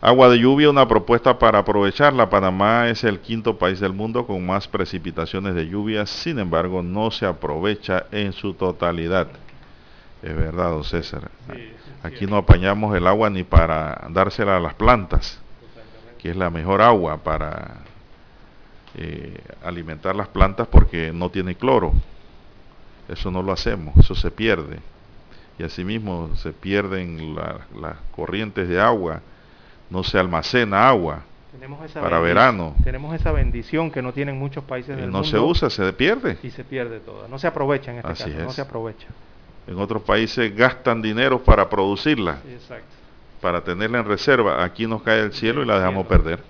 Agua 0.00 0.28
de 0.28 0.38
lluvia, 0.38 0.70
una 0.70 0.86
propuesta 0.86 1.36
para 1.36 1.58
aprovecharla. 1.58 2.30
Panamá 2.30 2.88
es 2.88 3.02
el 3.02 3.18
quinto 3.18 3.58
país 3.58 3.80
del 3.80 3.92
mundo 3.92 4.24
con 4.24 4.46
más 4.46 4.68
precipitaciones 4.68 5.56
de 5.56 5.66
lluvia, 5.66 6.06
sin 6.06 6.38
embargo 6.38 6.80
no 6.80 7.10
se 7.10 7.26
aprovecha 7.26 8.06
en 8.12 8.32
su 8.32 8.54
totalidad. 8.54 9.26
Es 10.22 10.36
verdad, 10.36 10.70
don 10.70 10.84
César. 10.84 11.28
Aquí 12.04 12.26
no 12.26 12.36
apañamos 12.36 12.96
el 12.96 13.08
agua 13.08 13.30
ni 13.30 13.42
para 13.42 14.06
dársela 14.10 14.58
a 14.58 14.60
las 14.60 14.74
plantas 14.74 15.40
que 16.20 16.30
es 16.30 16.36
la 16.36 16.50
mejor 16.50 16.82
agua 16.82 17.18
para 17.18 17.78
eh, 18.94 19.40
alimentar 19.64 20.14
las 20.14 20.28
plantas 20.28 20.68
porque 20.68 21.12
no 21.12 21.30
tiene 21.30 21.54
cloro. 21.54 21.92
Eso 23.08 23.30
no 23.30 23.42
lo 23.42 23.52
hacemos, 23.52 23.96
eso 23.96 24.14
se 24.14 24.30
pierde. 24.30 24.78
Y 25.58 25.62
asimismo 25.62 26.34
se 26.36 26.52
pierden 26.52 27.34
las 27.34 27.96
corrientes 28.12 28.68
de 28.68 28.80
agua, 28.80 29.20
no 29.90 30.04
se 30.04 30.18
almacena 30.18 30.88
agua 30.88 31.22
para 31.94 32.20
verano. 32.20 32.74
Tenemos 32.84 33.14
esa 33.14 33.32
bendición 33.32 33.90
que 33.90 34.02
no 34.02 34.12
tienen 34.12 34.38
muchos 34.38 34.64
países 34.64 34.96
del 34.96 35.10
no 35.10 35.18
mundo. 35.18 35.18
No 35.18 35.24
se 35.24 35.38
usa, 35.38 35.70
se 35.70 35.92
pierde. 35.92 36.38
Y 36.42 36.50
se 36.50 36.64
pierde 36.64 37.00
toda. 37.00 37.28
No 37.28 37.38
se 37.38 37.46
aprovecha 37.46 37.90
en 37.90 37.98
este 37.98 38.12
Así 38.12 38.24
caso, 38.24 38.38
es. 38.38 38.44
no 38.44 38.50
se 38.50 38.60
aprovecha. 38.60 39.08
En 39.66 39.78
otros 39.78 40.02
países 40.02 40.54
gastan 40.54 41.02
dinero 41.02 41.42
para 41.42 41.68
producirla. 41.68 42.38
Exacto. 42.48 42.99
Para 43.40 43.62
tenerla 43.62 43.98
en 43.98 44.06
reserva, 44.06 44.64
aquí 44.64 44.86
nos 44.86 45.02
cae 45.02 45.20
el 45.20 45.32
cielo 45.32 45.62
y 45.62 45.66
la 45.66 45.78
dejamos 45.78 46.06
perder. 46.06 46.40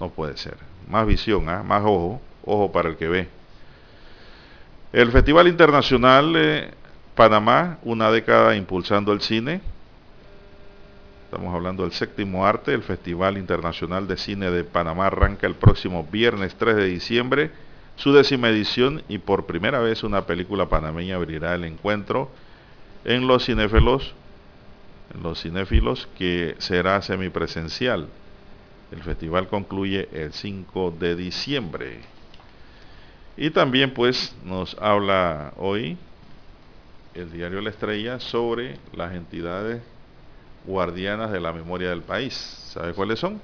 No 0.00 0.10
puede 0.10 0.36
ser. 0.36 0.56
Más 0.88 1.06
visión, 1.06 1.48
¿ah? 1.48 1.62
más 1.62 1.82
ojo, 1.82 2.20
ojo 2.44 2.72
para 2.72 2.88
el 2.88 2.96
que 2.96 3.08
ve. 3.08 3.28
El 4.92 5.10
Festival 5.12 5.48
Internacional 5.48 6.34
eh, 6.36 6.70
Panamá, 7.14 7.78
una 7.82 8.10
década 8.10 8.56
impulsando 8.56 9.12
el 9.12 9.20
cine. 9.20 9.60
Estamos 11.24 11.54
hablando 11.54 11.82
del 11.82 11.92
séptimo 11.92 12.46
arte. 12.46 12.72
El 12.72 12.82
Festival 12.82 13.36
Internacional 13.36 14.08
de 14.08 14.16
Cine 14.16 14.50
de 14.50 14.64
Panamá 14.64 15.06
arranca 15.06 15.46
el 15.46 15.54
próximo 15.54 16.06
viernes 16.10 16.54
3 16.56 16.76
de 16.76 16.84
diciembre 16.86 17.50
su 17.98 18.12
décima 18.12 18.48
edición 18.48 19.02
y 19.08 19.18
por 19.18 19.46
primera 19.46 19.80
vez 19.80 20.04
una 20.04 20.24
película 20.24 20.68
panameña 20.68 21.16
abrirá 21.16 21.56
el 21.56 21.64
encuentro 21.64 22.30
en 23.04 23.26
los 23.26 23.44
cinéfilos, 23.44 24.14
los 25.22 25.42
cinéfilos 25.42 26.08
que 26.16 26.54
será 26.58 27.00
semipresencial. 27.02 28.08
El 28.90 29.02
festival 29.02 29.48
concluye 29.48 30.08
el 30.12 30.32
5 30.32 30.94
de 30.98 31.16
diciembre. 31.16 32.00
Y 33.36 33.50
también 33.50 33.92
pues 33.92 34.34
nos 34.44 34.76
habla 34.80 35.52
hoy 35.56 35.96
el 37.14 37.32
diario 37.32 37.60
La 37.60 37.70
Estrella 37.70 38.20
sobre 38.20 38.78
las 38.92 39.14
entidades 39.14 39.82
guardianas 40.64 41.32
de 41.32 41.40
la 41.40 41.52
memoria 41.52 41.90
del 41.90 42.02
país. 42.02 42.34
¿Sabe 42.34 42.92
cuáles 42.94 43.18
son? 43.18 43.40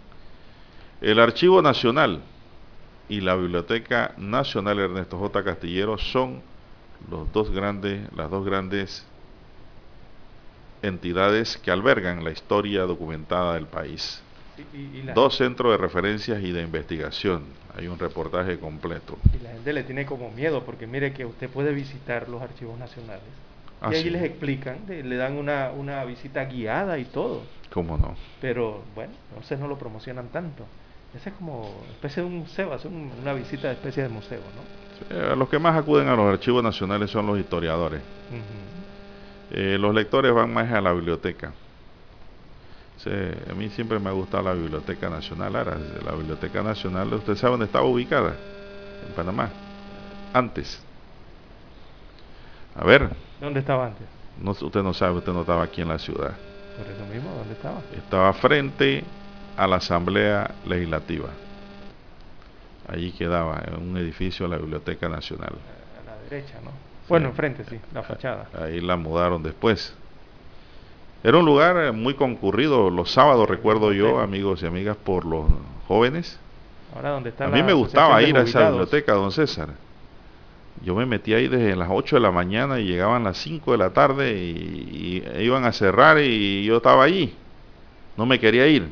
El 1.01 1.19
Archivo 1.19 1.61
Nacional 1.61 2.23
y 3.09 3.21
la 3.21 3.35
Biblioteca 3.35 4.15
Nacional 4.17 4.79
Ernesto 4.79 5.19
J. 5.19 5.45
Castillero 5.45 5.99
son 5.99 6.43
los 7.11 7.31
dos 7.33 7.51
grandes, 7.51 8.13
las 8.15 8.31
dos 8.31 8.45
grandes 8.45 9.07
entidades 10.85 11.57
que 11.57 11.71
albergan 11.71 12.25
la 12.25 12.31
historia 12.31 12.83
documentada 12.83 13.55
del 13.55 13.67
país. 13.67 14.23
Dos 15.15 15.37
centros 15.37 15.73
de 15.73 15.79
referencias 15.79 16.43
y 16.43 16.53
de 16.53 16.63
investigación. 16.63 17.45
Hay 17.75 17.89
un 17.89 17.99
reportaje 17.99 18.59
completo. 18.59 19.19
Y 19.33 19.43
la 19.43 19.51
gente 19.51 19.73
le 19.73 19.83
tiene 19.83 20.07
como 20.07 20.31
miedo 20.31 20.65
porque 20.65 20.87
mire 20.87 21.13
que 21.13 21.25
usted 21.25 21.51
puede 21.51 21.73
visitar 21.73 22.29
los 22.29 22.41
archivos 22.41 22.79
nacionales. 22.79 23.23
y 23.83 23.85
ah, 23.87 23.89
ahí 23.89 24.11
les 24.11 24.23
explican, 24.23 24.79
le 24.87 25.17
dan 25.17 25.37
una, 25.37 25.71
una 25.73 26.05
visita 26.05 26.45
guiada 26.45 26.99
y 26.99 27.05
todo. 27.07 27.43
¿Cómo 27.73 27.99
no? 27.99 28.15
Pero 28.41 28.85
bueno, 28.95 29.13
entonces 29.31 29.59
no 29.59 29.67
lo 29.67 29.77
promocionan 29.77 30.29
tanto. 30.29 30.65
Ese 31.15 31.31
es 31.31 31.35
como 31.37 31.87
especie 31.91 32.23
de 32.23 32.29
un 32.29 32.39
museo, 32.39 32.73
hacer 32.73 32.91
una 32.91 33.33
visita 33.33 33.69
de 33.69 33.75
especie 33.75 34.03
de 34.03 34.09
museo, 34.09 34.43
¿no? 34.55 35.35
Los 35.37 35.49
que 35.49 35.59
más 35.59 35.77
acuden 35.77 36.09
a 36.09 36.15
los 36.15 36.27
archivos 36.27 36.63
nacionales 36.63 37.11
son 37.11 37.27
los 37.27 37.39
historiadores. 37.39 38.03
Eh, 39.51 39.77
los 39.79 39.95
lectores 39.95 40.33
van 40.33 40.53
más 40.53 40.71
a 40.73 40.81
la 40.81 40.93
biblioteca. 40.93 41.53
a 43.51 43.55
mí 43.55 43.69
siempre 43.71 43.99
me 43.99 44.09
ha 44.09 44.13
gustado 44.13 44.45
la 44.45 44.55
Biblioteca 44.55 45.11
Nacional. 45.11 45.55
Ahora, 45.57 45.79
la 46.05 46.13
Biblioteca 46.13 46.63
Nacional, 46.63 47.13
¿usted 47.13 47.37
sabe 47.37 47.53
dónde 47.53 47.67
estaba 47.67 47.85
ubicada? 47.85 48.35
En 49.07 49.15
Panamá. 49.15 49.51
Antes. 50.33 50.83
A 52.75 52.85
ver. 52.85 53.11
¿Dónde 53.41 53.61
estaba 53.61 53.87
antes? 53.87 54.07
No, 54.41 54.51
usted 54.51 54.83
no 54.83 54.95
sabe, 54.95 55.19
usted 55.19 55.33
no 55.33 55.43
estaba 55.43 55.63
aquí 55.63 55.83
en 55.83 55.89
la 55.89 55.99
ciudad. 55.99 56.33
Por 56.77 56.87
eso 56.87 57.07
mismo, 57.13 57.31
¿dónde 57.37 57.53
estaba? 57.55 57.81
Estaba 57.97 58.33
frente 58.33 59.05
a 59.57 59.67
la 59.67 59.77
Asamblea 59.77 60.55
Legislativa. 60.67 61.29
Allí 62.89 63.13
quedaba, 63.13 63.63
en 63.67 63.91
un 63.91 63.97
edificio 63.97 64.47
de 64.47 64.57
la 64.57 64.59
Biblioteca 64.59 65.09
Nacional. 65.09 65.53
A 65.53 66.05
la 66.05 66.17
derecha, 66.29 66.61
¿no? 66.65 66.94
Bueno, 67.09 67.29
enfrente, 67.29 67.65
sí, 67.65 67.79
la 67.93 68.03
fachada. 68.03 68.49
Ahí 68.59 68.81
la 68.81 68.97
mudaron 68.97 69.43
después. 69.43 69.95
Era 71.23 71.39
un 71.39 71.47
lugar 71.47 71.77
eh, 71.79 71.93
muy 71.93 72.15
concurrido 72.15 72.91
los 72.91 73.11
sábados, 73.11 73.49
recuerdo 73.49 73.93
yo, 73.93 74.21
amigos 74.21 74.63
y 74.63 74.67
amigas, 74.67 74.97
por 74.97 75.25
los 75.25 75.47
jóvenes. 75.89 76.39
Ahora, 76.95 77.11
¿dónde 77.11 77.31
está 77.31 77.47
a 77.47 77.49
mí 77.49 77.63
me 77.63 77.73
gustaba 77.73 78.23
ir 78.23 78.37
a 78.37 78.43
esa 78.43 78.69
biblioteca, 78.69 79.15
don 79.15 79.33
César. 79.33 79.71
Yo 80.83 80.95
me 80.95 81.07
metí 81.07 81.33
ahí 81.33 81.49
desde 81.49 81.77
las 81.77 81.89
8 81.91 82.17
de 82.17 82.21
la 82.21 82.31
mañana 82.31 82.79
y 82.79 82.85
llegaban 82.85 83.25
las 83.25 83.39
5 83.39 83.73
de 83.73 83.79
la 83.79 83.91
tarde 83.91 84.35
y, 84.35 85.25
y 85.37 85.43
iban 85.43 85.65
a 85.65 85.73
cerrar 85.73 86.19
y 86.19 86.65
yo 86.65 86.77
estaba 86.77 87.05
allí. 87.05 87.35
No 88.17 88.27
me 88.27 88.39
quería 88.39 88.67
ir. 88.67 88.89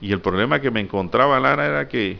Y 0.00 0.12
el 0.12 0.20
problema 0.20 0.60
que 0.60 0.70
me 0.70 0.80
encontraba 0.80 1.38
Lara 1.40 1.66
era 1.66 1.88
que 1.88 2.18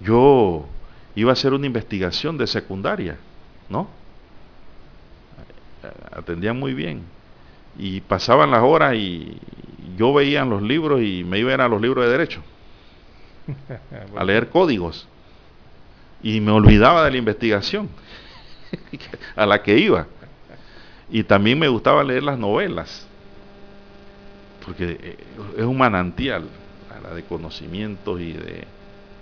yo 0.00 0.66
iba 1.14 1.30
a 1.30 1.34
hacer 1.34 1.52
una 1.52 1.66
investigación 1.66 2.36
de 2.38 2.46
secundaria, 2.46 3.18
¿no? 3.68 3.88
Atendían 6.12 6.58
muy 6.58 6.74
bien. 6.74 7.02
Y 7.76 8.00
pasaban 8.00 8.50
las 8.50 8.62
horas 8.62 8.94
y 8.94 9.38
yo 9.96 10.14
veía 10.14 10.44
los 10.44 10.62
libros 10.62 11.00
y 11.02 11.24
me 11.24 11.38
iba 11.38 11.54
a, 11.54 11.64
a 11.64 11.68
los 11.68 11.80
libros 11.80 12.04
de 12.04 12.10
derecho. 12.10 12.42
a 14.16 14.24
leer 14.24 14.48
códigos. 14.48 15.08
Y 16.22 16.40
me 16.40 16.52
olvidaba 16.52 17.04
de 17.04 17.10
la 17.10 17.16
investigación 17.18 17.88
a 19.36 19.46
la 19.46 19.62
que 19.62 19.78
iba. 19.78 20.06
Y 21.08 21.24
también 21.24 21.58
me 21.58 21.68
gustaba 21.68 22.02
leer 22.02 22.22
las 22.22 22.38
novelas. 22.38 23.06
Porque 24.64 24.98
eh, 25.00 25.16
es 25.58 25.64
un 25.64 25.76
manantial 25.76 26.48
de 27.14 27.24
conocimientos 27.24 28.20
y 28.20 28.32
de 28.32 28.66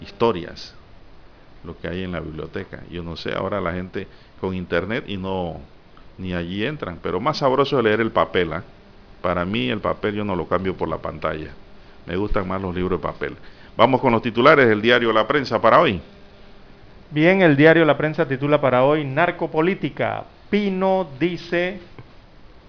historias, 0.00 0.74
lo 1.64 1.78
que 1.78 1.88
hay 1.88 2.02
en 2.04 2.12
la 2.12 2.20
biblioteca. 2.20 2.82
Yo 2.90 3.02
no 3.02 3.16
sé, 3.16 3.32
ahora 3.32 3.60
la 3.60 3.72
gente 3.72 4.06
con 4.40 4.54
internet 4.54 5.04
y 5.06 5.16
no, 5.16 5.60
ni 6.18 6.34
allí 6.34 6.64
entran, 6.64 6.98
pero 7.02 7.20
más 7.20 7.38
sabroso 7.38 7.78
es 7.78 7.84
leer 7.84 8.00
el 8.00 8.10
papel. 8.10 8.52
¿ah? 8.52 8.62
Para 9.20 9.44
mí 9.44 9.68
el 9.68 9.80
papel 9.80 10.16
yo 10.16 10.24
no 10.24 10.36
lo 10.36 10.46
cambio 10.46 10.76
por 10.76 10.88
la 10.88 10.98
pantalla. 10.98 11.50
Me 12.06 12.16
gustan 12.16 12.48
más 12.48 12.60
los 12.60 12.74
libros 12.74 13.00
de 13.00 13.02
papel. 13.02 13.36
Vamos 13.76 14.00
con 14.00 14.12
los 14.12 14.22
titulares 14.22 14.68
del 14.68 14.82
diario 14.82 15.12
La 15.12 15.26
Prensa 15.26 15.60
para 15.60 15.80
hoy. 15.80 16.00
Bien, 17.10 17.42
el 17.42 17.56
diario 17.56 17.84
La 17.84 17.96
Prensa 17.96 18.26
titula 18.26 18.60
para 18.60 18.84
hoy 18.84 19.04
Narcopolítica. 19.04 20.24
Pino 20.50 21.08
dice 21.18 21.78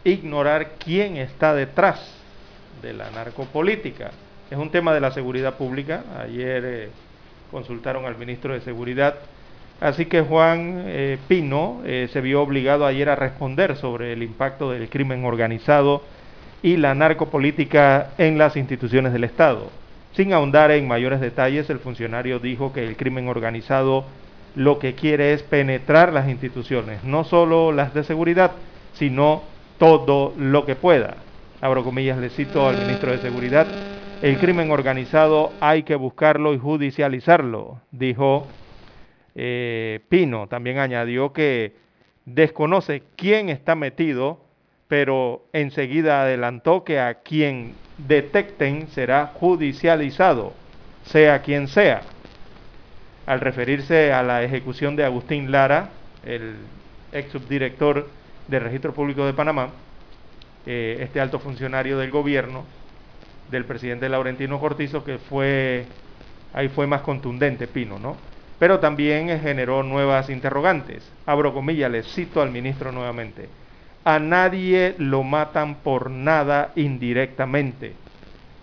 ignorar 0.04 0.74
quién 0.78 1.18
está 1.18 1.54
detrás 1.54 2.00
de 2.82 2.94
la 2.94 3.10
narcopolítica. 3.12 4.12
Es 4.50 4.58
un 4.58 4.70
tema 4.70 4.94
de 4.94 5.00
la 5.02 5.12
seguridad 5.12 5.56
pública. 5.56 6.04
Ayer 6.20 6.64
eh, 6.66 6.90
consultaron 7.54 8.06
al 8.06 8.18
ministro 8.18 8.54
de 8.54 8.60
Seguridad. 8.60 9.16
Así 9.80 10.08
que 10.08 10.22
Juan 10.22 10.84
eh, 10.88 11.18
Pino 11.30 11.82
eh, 11.86 12.10
se 12.12 12.20
vio 12.20 12.42
obligado 12.42 12.86
ayer 12.86 13.08
a 13.08 13.16
responder 13.16 13.78
sobre 13.78 14.12
el 14.12 14.24
impacto 14.24 14.72
del 14.72 14.90
crimen 14.90 15.24
organizado 15.24 16.04
y 16.62 16.78
la 16.78 16.94
narcopolítica 16.96 18.12
en 18.18 18.38
las 18.38 18.58
instituciones 18.58 19.14
del 19.14 19.24
Estado. 19.24 19.70
Sin 20.14 20.34
ahondar 20.34 20.72
en 20.72 20.88
mayores 20.88 21.22
detalles, 21.22 21.70
el 21.70 21.80
funcionario 21.80 22.40
dijo 22.40 22.74
que 22.74 22.84
el 22.84 22.98
crimen 22.98 23.28
organizado 23.28 24.06
lo 24.56 24.80
que 24.80 24.94
quiere 24.94 25.34
es 25.34 25.44
penetrar 25.44 26.14
las 26.14 26.30
instituciones, 26.30 27.04
no 27.04 27.24
solo 27.24 27.72
las 27.72 27.94
de 27.94 28.04
seguridad, 28.04 28.52
sino 28.94 29.44
todo 29.80 30.34
lo 30.38 30.66
que 30.66 30.76
pueda. 30.76 31.16
Abro 31.62 31.84
comillas, 31.84 32.18
le 32.18 32.30
cito 32.30 32.68
al 32.68 32.78
ministro 32.78 33.12
de 33.12 33.20
Seguridad, 33.20 33.66
el 34.24 34.40
crimen 34.40 34.72
organizado 34.72 35.52
hay 35.60 35.84
que 35.84 35.96
buscarlo 35.96 36.54
y 36.54 36.58
judicializarlo, 36.58 37.82
dijo 37.92 38.48
eh, 39.36 40.00
Pino. 40.08 40.48
También 40.48 40.78
añadió 40.78 41.34
que 41.34 41.74
desconoce 42.24 43.04
quién 43.18 43.50
está 43.50 43.76
metido, 43.76 44.40
pero 44.88 45.44
enseguida 45.52 46.22
adelantó 46.22 46.86
que 46.86 47.02
a 47.02 47.16
quien 47.16 47.74
detecten 47.98 48.88
será 48.88 49.28
judicializado, 49.34 50.54
sea 51.04 51.42
quien 51.42 51.68
sea. 51.68 52.04
Al 53.26 53.42
referirse 53.42 54.14
a 54.14 54.24
la 54.24 54.42
ejecución 54.42 54.96
de 54.96 55.04
Agustín 55.04 55.52
Lara, 55.52 55.90
el 56.26 56.56
ex 57.12 57.30
subdirector 57.30 58.08
del 58.48 58.64
Registro 58.64 58.94
Público 58.94 59.26
de 59.26 59.34
Panamá, 59.34 59.72
eh, 60.66 61.00
este 61.02 61.20
alto 61.20 61.40
funcionario 61.40 61.98
del 61.98 62.10
gobierno, 62.10 62.64
del 63.54 63.66
presidente 63.66 64.10
Laurentino 64.10 64.60
Cortizo, 64.60 65.04
que 65.06 65.18
fue, 65.18 65.86
ahí 66.54 66.68
fue 66.68 66.88
más 66.88 67.02
contundente 67.02 67.68
Pino, 67.68 68.00
¿no? 68.00 68.18
Pero 68.60 68.80
también 68.80 69.40
generó 69.40 69.84
nuevas 69.84 70.30
interrogantes. 70.30 71.10
Abro 71.26 71.54
comillas, 71.54 71.92
le 71.92 72.04
cito 72.04 72.42
al 72.42 72.52
ministro 72.52 72.92
nuevamente. 72.92 73.48
A 74.04 74.20
nadie 74.20 74.96
lo 74.98 75.24
matan 75.24 75.76
por 75.76 76.10
nada 76.10 76.72
indirectamente. 76.76 77.94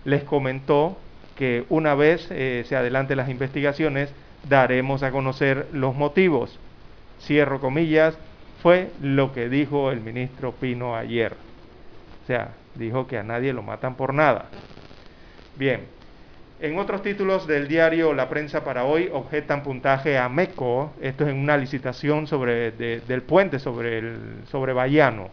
Les 0.04 0.24
comentó 0.24 0.98
que 1.36 1.64
una 1.68 1.94
vez 1.94 2.26
eh, 2.30 2.64
se 2.68 2.76
adelanten 2.76 3.16
las 3.16 3.30
investigaciones, 3.30 4.12
daremos 4.48 5.02
a 5.02 5.10
conocer 5.10 5.68
los 5.72 5.94
motivos. 5.94 6.58
Cierro 7.20 7.60
comillas, 7.60 8.18
fue 8.62 8.90
lo 9.00 9.32
que 9.32 9.48
dijo 9.48 9.90
el 9.90 10.00
ministro 10.00 10.52
Pino 10.52 10.96
ayer. 10.96 11.34
O 12.22 12.26
sea, 12.26 12.50
dijo 12.74 13.06
que 13.06 13.18
a 13.18 13.22
nadie 13.22 13.52
lo 13.52 13.62
matan 13.62 13.94
por 13.94 14.14
nada. 14.14 14.46
Bien, 15.60 15.80
en 16.62 16.78
otros 16.78 17.02
títulos 17.02 17.46
del 17.46 17.68
diario 17.68 18.14
La 18.14 18.30
Prensa 18.30 18.64
para 18.64 18.84
hoy 18.84 19.10
objetan 19.12 19.62
puntaje 19.62 20.16
a 20.16 20.26
MECO, 20.30 20.94
esto 21.02 21.24
es 21.24 21.30
en 21.32 21.36
una 21.36 21.58
licitación 21.58 22.26
sobre, 22.26 22.70
del 22.70 23.20
puente 23.20 23.58
sobre, 23.58 23.98
el, 23.98 24.16
sobre 24.50 24.72
Bayano. 24.72 25.28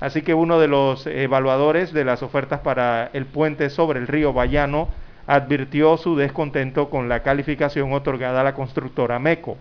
Así 0.00 0.22
que 0.22 0.32
uno 0.32 0.58
de 0.58 0.68
los 0.68 1.06
evaluadores 1.06 1.92
de 1.92 2.06
las 2.06 2.22
ofertas 2.22 2.60
para 2.60 3.10
el 3.12 3.26
puente 3.26 3.68
sobre 3.68 3.98
el 3.98 4.06
río 4.06 4.32
Bayano 4.32 4.88
advirtió 5.26 5.98
su 5.98 6.16
descontento 6.16 6.88
con 6.88 7.10
la 7.10 7.22
calificación 7.22 7.92
otorgada 7.92 8.40
a 8.40 8.44
la 8.44 8.54
constructora 8.54 9.18
MECO. 9.18 9.58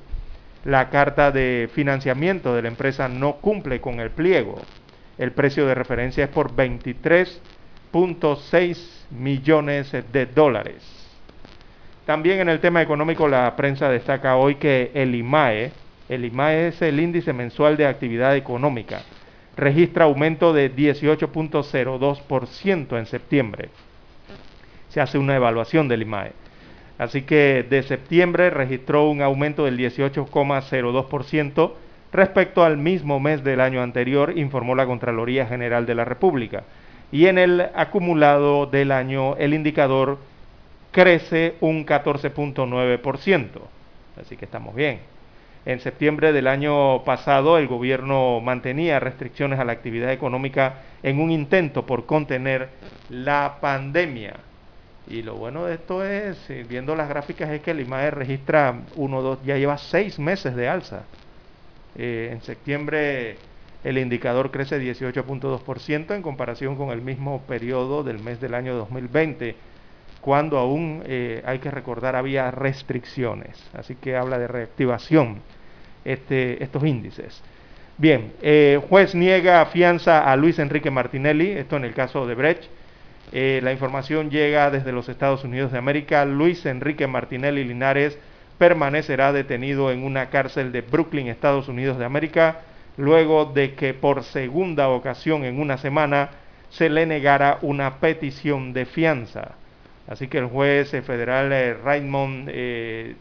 La 0.63 0.89
carta 0.89 1.31
de 1.33 1.69
financiamiento 1.73 2.55
de 2.55 2.61
la 2.61 2.69
empresa 2.69 3.09
no 3.09 3.33
cumple 3.41 3.81
con 3.81 3.99
el 3.99 4.11
pliego. 4.11 4.61
El 5.17 5.33
precio 5.33 5.67
de 5.67 5.75
referencia 5.75 6.23
es 6.23 6.29
por 6.29 6.53
23.6 7.95 9.05
millones 9.11 9.95
de 10.11 10.25
dólares. 10.25 10.83
También 12.05 12.41
en 12.41 12.49
el 12.49 12.59
tema 12.59 12.81
económico 12.81 13.29
la 13.29 13.55
prensa 13.55 13.89
destaca 13.89 14.35
hoy 14.35 14.55
que 14.55 14.91
el 14.93 15.15
IMAE, 15.15 15.71
el 16.09 16.25
IMAE 16.25 16.67
es 16.67 16.81
el 16.81 16.99
índice 16.99 17.31
mensual 17.31 17.77
de 17.77 17.87
actividad 17.87 18.35
económica, 18.35 19.03
registra 19.55 20.03
aumento 20.03 20.51
de 20.51 20.75
18.02% 20.75 22.99
en 22.99 23.05
septiembre. 23.05 23.69
Se 24.89 24.99
hace 24.99 25.17
una 25.17 25.37
evaluación 25.37 25.87
del 25.87 26.01
IMAE. 26.01 26.33
Así 26.97 27.21
que 27.21 27.65
de 27.69 27.81
septiembre 27.83 28.49
registró 28.49 29.09
un 29.09 29.21
aumento 29.21 29.63
del 29.63 29.77
18,02% 29.77 31.71
respecto 32.11 32.65
al 32.65 32.75
mismo 32.77 33.21
mes 33.21 33.41
del 33.43 33.61
año 33.61 33.81
anterior, 33.81 34.37
informó 34.37 34.75
la 34.75 34.85
Contraloría 34.85 35.45
General 35.45 35.85
de 35.85 35.95
la 35.95 36.03
República. 36.05 36.63
Y 37.11 37.27
en 37.27 37.37
el 37.37 37.61
acumulado 37.75 38.65
del 38.65 38.91
año 38.91 39.35
el 39.37 39.53
indicador 39.53 40.17
crece 40.91 41.55
un 41.61 41.85
14.9%. 41.85 43.49
Así 44.19 44.37
que 44.37 44.45
estamos 44.45 44.75
bien. 44.75 44.99
En 45.65 45.79
septiembre 45.79 46.31
del 46.31 46.47
año 46.47 47.03
pasado 47.03 47.57
el 47.57 47.67
gobierno 47.67 48.39
mantenía 48.39 48.99
restricciones 48.99 49.59
a 49.59 49.65
la 49.65 49.73
actividad 49.73 50.11
económica 50.11 50.81
en 51.01 51.19
un 51.19 51.31
intento 51.31 51.85
por 51.85 52.05
contener 52.05 52.69
la 53.09 53.57
pandemia. 53.59 54.35
Y 55.07 55.21
lo 55.21 55.35
bueno 55.35 55.65
de 55.65 55.75
esto 55.75 56.03
es, 56.03 56.49
eh, 56.49 56.65
viendo 56.67 56.95
las 56.95 57.09
gráficas, 57.09 57.49
es 57.49 57.61
que 57.61 57.71
el 57.71 57.79
IMAE 57.81 58.11
registra 58.11 58.75
uno, 58.95 59.21
dos, 59.21 59.39
ya 59.43 59.57
lleva 59.57 59.77
seis 59.77 60.17
meses 60.17 60.55
de 60.55 60.67
alza. 60.67 61.03
Eh, 61.95 62.29
en 62.31 62.41
septiembre 62.41 63.37
el 63.85 63.99
indicador 63.99 64.49
crece 64.49 64.81
18.2% 64.81 66.15
en 66.15 66.23
comparación 66.23 66.75
con 66.75 66.89
el 66.89 67.01
mismo 67.01 67.43
periodo 67.47 68.03
del 68.03 68.17
mes 68.17 68.41
del 68.41 68.55
año 68.55 68.73
2020, 68.73 69.55
cuando 70.21 70.57
aún, 70.57 71.03
eh, 71.05 71.43
hay 71.45 71.59
que 71.59 71.69
recordar, 71.69 72.15
había 72.15 72.49
restricciones. 72.49 73.63
Así 73.73 73.93
que 73.93 74.15
habla 74.17 74.39
de 74.39 74.47
reactivación 74.47 75.37
este, 76.03 76.63
estos 76.63 76.83
índices. 76.83 77.43
Bien, 77.99 78.33
eh, 78.41 78.81
juez 78.89 79.13
niega 79.13 79.63
fianza 79.67 80.31
a 80.31 80.35
Luis 80.35 80.57
Enrique 80.57 80.89
Martinelli, 80.89 81.51
esto 81.51 81.77
en 81.77 81.85
el 81.85 81.93
caso 81.93 82.25
de 82.25 82.33
Brecht. 82.33 82.63
Eh, 83.31 83.59
la 83.63 83.71
información 83.71 84.31
llega 84.31 84.71
desde 84.71 84.93
los 84.93 85.09
Estados 85.09 85.43
Unidos 85.43 85.71
de 85.71 85.77
América. 85.77 86.25
Luis 86.25 86.65
Enrique 86.65 87.05
Martinelli 87.05 87.63
Linares 87.63 88.17
permanecerá 88.57 89.31
detenido 89.31 89.91
en 89.91 90.03
una 90.03 90.31
cárcel 90.31 90.71
de 90.71 90.81
Brooklyn, 90.81 91.27
Estados 91.27 91.67
Unidos 91.67 91.99
de 91.99 92.05
América, 92.05 92.61
luego 92.97 93.45
de 93.45 93.73
que 93.73 93.93
por 93.93 94.23
segunda 94.23 94.89
ocasión 94.89 95.43
en 95.43 95.59
una 95.59 95.77
semana 95.77 96.29
se 96.69 96.89
le 96.89 97.05
negara 97.05 97.59
una 97.61 97.99
petición 97.99 98.73
de 98.73 98.85
fianza. 98.85 99.55
Así 100.07 100.27
que 100.27 100.37
el 100.37 100.47
juez 100.47 100.91
federal 100.91 101.51
eh, 101.51 101.73
Raymond 101.73 102.49
eh, 102.51 103.15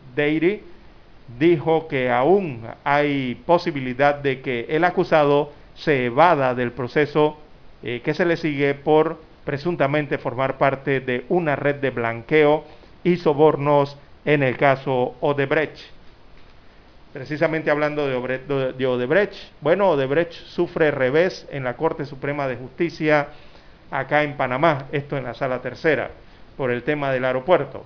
dijo 1.39 1.89
que 1.89 2.11
aún 2.11 2.63
hay 2.85 3.37
posibilidad 3.47 4.17
de 4.17 4.41
que 4.41 4.67
el 4.69 4.85
acusado 4.85 5.53
se 5.75 6.07
evada 6.07 6.55
del 6.55 6.73
proceso 6.73 7.39
eh, 7.83 8.01
que 8.05 8.15
se 8.15 8.25
le 8.25 8.37
sigue 8.37 8.75
por 8.75 9.19
presuntamente 9.45 10.19
formar 10.19 10.59
parte 10.59 11.01
de 11.01 11.25
una 11.29 11.57
red 11.57 11.77
de 11.77 11.91
blanqueo 11.91 12.65
y 13.03 13.17
sobornos 13.17 13.99
en 14.25 14.43
el 14.43 14.57
caso 14.57 15.15
Odebrecht. 15.21 15.94
Precisamente 17.15 17.71
hablando 17.71 18.09
de 18.09 18.87
Odebrecht, 18.87 19.35
bueno, 19.61 19.91
Odebrecht 19.91 20.33
sufre 20.33 20.91
revés 20.91 21.47
en 21.49 21.63
la 21.63 21.77
Corte 21.77 22.07
Suprema 22.07 22.49
de 22.49 22.57
Justicia 22.57 23.29
acá 23.93 24.25
en 24.25 24.37
Panamá, 24.37 24.87
esto 24.91 25.17
en 25.17 25.23
la 25.23 25.33
sala 25.33 25.63
tercera, 25.63 26.11
por 26.57 26.73
el 26.73 26.83
tema 26.83 27.13
del 27.13 27.25
aeropuerto. 27.25 27.85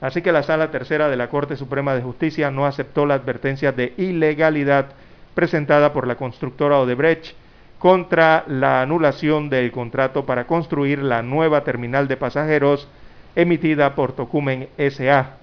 Así 0.00 0.22
que 0.22 0.32
la 0.32 0.42
Sala 0.42 0.72
Tercera 0.72 1.08
de 1.08 1.16
la 1.16 1.28
Corte 1.28 1.56
Suprema 1.56 1.94
de 1.94 2.02
Justicia 2.02 2.50
no 2.50 2.66
aceptó 2.66 3.06
la 3.06 3.14
advertencia 3.14 3.70
de 3.70 3.94
ilegalidad 3.96 4.86
presentada 5.34 5.92
por 5.92 6.08
la 6.08 6.16
constructora 6.16 6.80
Odebrecht 6.80 7.36
contra 7.78 8.42
la 8.48 8.82
anulación 8.82 9.50
del 9.50 9.70
contrato 9.70 10.26
para 10.26 10.48
construir 10.48 10.98
la 11.00 11.22
nueva 11.22 11.62
terminal 11.62 12.08
de 12.08 12.16
pasajeros 12.16 12.88
emitida 13.36 13.94
por 13.94 14.14
Tocumen 14.14 14.68
SA. 14.76 15.37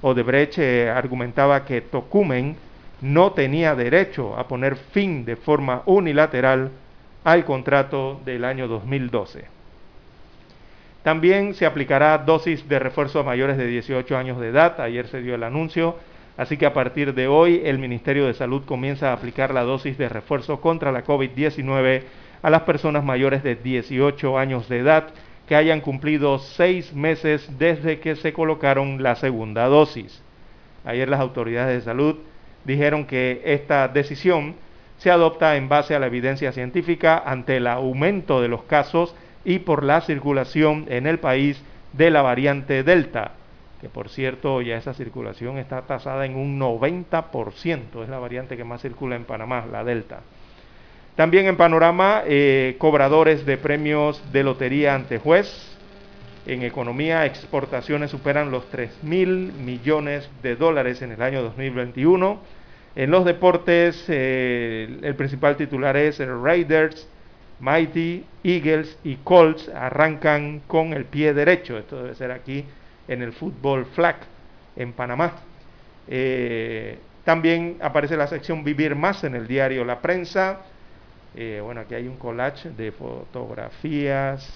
Odebrecht 0.00 0.58
eh, 0.58 0.90
argumentaba 0.90 1.64
que 1.64 1.80
Tocumen 1.80 2.56
no 3.00 3.32
tenía 3.32 3.74
derecho 3.74 4.36
a 4.36 4.48
poner 4.48 4.76
fin 4.76 5.24
de 5.24 5.36
forma 5.36 5.82
unilateral 5.86 6.70
al 7.24 7.44
contrato 7.44 8.20
del 8.24 8.44
año 8.44 8.68
2012. 8.68 9.44
También 11.02 11.54
se 11.54 11.66
aplicará 11.66 12.18
dosis 12.18 12.68
de 12.68 12.78
refuerzo 12.78 13.20
a 13.20 13.24
mayores 13.24 13.56
de 13.56 13.66
18 13.66 14.16
años 14.16 14.40
de 14.40 14.48
edad. 14.48 14.80
Ayer 14.80 15.06
se 15.06 15.22
dio 15.22 15.34
el 15.34 15.42
anuncio. 15.42 15.96
Así 16.36 16.56
que 16.56 16.66
a 16.66 16.72
partir 16.72 17.14
de 17.14 17.26
hoy 17.26 17.62
el 17.64 17.78
Ministerio 17.78 18.26
de 18.26 18.34
Salud 18.34 18.62
comienza 18.64 19.10
a 19.10 19.14
aplicar 19.14 19.52
la 19.52 19.62
dosis 19.62 19.98
de 19.98 20.08
refuerzo 20.08 20.60
contra 20.60 20.92
la 20.92 21.04
COVID-19 21.04 22.02
a 22.42 22.50
las 22.50 22.62
personas 22.62 23.02
mayores 23.02 23.42
de 23.42 23.56
18 23.56 24.38
años 24.38 24.68
de 24.68 24.78
edad 24.78 25.08
que 25.48 25.56
hayan 25.56 25.80
cumplido 25.80 26.38
seis 26.38 26.92
meses 26.92 27.48
desde 27.58 28.00
que 28.00 28.16
se 28.16 28.34
colocaron 28.34 29.02
la 29.02 29.16
segunda 29.16 29.66
dosis. 29.66 30.22
Ayer 30.84 31.08
las 31.08 31.20
autoridades 31.20 31.74
de 31.74 31.84
salud 31.90 32.16
dijeron 32.64 33.06
que 33.06 33.40
esta 33.44 33.88
decisión 33.88 34.56
se 34.98 35.10
adopta 35.10 35.56
en 35.56 35.70
base 35.70 35.94
a 35.94 35.98
la 35.98 36.06
evidencia 36.06 36.52
científica 36.52 37.22
ante 37.24 37.56
el 37.56 37.66
aumento 37.66 38.42
de 38.42 38.48
los 38.48 38.64
casos 38.64 39.14
y 39.42 39.60
por 39.60 39.84
la 39.84 40.02
circulación 40.02 40.84
en 40.90 41.06
el 41.06 41.18
país 41.18 41.62
de 41.94 42.10
la 42.10 42.20
variante 42.20 42.82
Delta, 42.82 43.32
que 43.80 43.88
por 43.88 44.10
cierto 44.10 44.60
ya 44.60 44.76
esa 44.76 44.92
circulación 44.92 45.56
está 45.56 45.82
tasada 45.82 46.26
en 46.26 46.36
un 46.36 46.60
90%, 46.60 48.02
es 48.02 48.08
la 48.10 48.18
variante 48.18 48.58
que 48.58 48.64
más 48.64 48.82
circula 48.82 49.16
en 49.16 49.24
Panamá, 49.24 49.64
la 49.70 49.82
Delta. 49.82 50.20
También 51.18 51.46
en 51.46 51.56
panorama, 51.56 52.22
eh, 52.28 52.76
cobradores 52.78 53.44
de 53.44 53.56
premios 53.56 54.22
de 54.32 54.44
lotería 54.44 54.94
ante 54.94 55.18
juez. 55.18 55.76
En 56.46 56.62
economía, 56.62 57.26
exportaciones 57.26 58.12
superan 58.12 58.52
los 58.52 58.70
3 58.70 59.02
mil 59.02 59.52
millones 59.52 60.30
de 60.44 60.54
dólares 60.54 61.02
en 61.02 61.10
el 61.10 61.20
año 61.20 61.42
2021. 61.42 62.38
En 62.94 63.10
los 63.10 63.24
deportes, 63.24 64.04
eh, 64.06 64.96
el 65.02 65.16
principal 65.16 65.56
titular 65.56 65.96
es 65.96 66.20
el 66.20 66.40
Raiders 66.40 67.08
Mighty, 67.58 68.24
Eagles 68.44 68.96
y 69.02 69.16
Colts 69.16 69.68
arrancan 69.70 70.60
con 70.68 70.92
el 70.92 71.04
pie 71.04 71.34
derecho. 71.34 71.78
Esto 71.78 72.00
debe 72.00 72.14
ser 72.14 72.30
aquí 72.30 72.64
en 73.08 73.22
el 73.22 73.32
fútbol 73.32 73.86
flag 73.86 74.18
en 74.76 74.92
Panamá. 74.92 75.32
Eh, 76.06 76.96
también 77.24 77.78
aparece 77.80 78.16
la 78.16 78.28
sección 78.28 78.62
Vivir 78.62 78.94
Más 78.94 79.24
en 79.24 79.34
el 79.34 79.48
diario 79.48 79.84
La 79.84 79.98
Prensa. 79.98 80.60
Eh, 81.34 81.60
bueno, 81.62 81.82
aquí 81.82 81.94
hay 81.94 82.08
un 82.08 82.16
collage 82.16 82.70
de 82.70 82.92
fotografías 82.92 84.48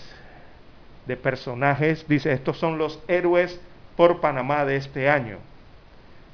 de 1.07 1.17
personajes. 1.17 2.07
Dice, 2.09 2.33
estos 2.33 2.59
son 2.59 2.79
los 2.79 3.01
héroes 3.09 3.61
por 3.97 4.21
Panamá 4.21 4.65
de 4.65 4.77
este 4.77 5.09
año. 5.09 5.39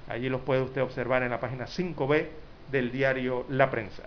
Allí 0.09 0.28
los 0.28 0.40
puede 0.40 0.62
usted 0.62 0.82
observar 0.82 1.23
en 1.23 1.31
la 1.31 1.40
página 1.40 1.66
5B 1.66 2.27
del 2.70 2.93
diario 2.93 3.44
La 3.48 3.70
Prensa. 3.70 4.05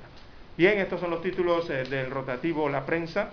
Bien, 0.58 0.80
estos 0.80 1.00
son 1.00 1.10
los 1.10 1.22
títulos 1.22 1.70
eh, 1.70 1.84
del 1.84 2.10
rotativo 2.12 2.70
La 2.70 2.86
Prensa. 2.86 3.30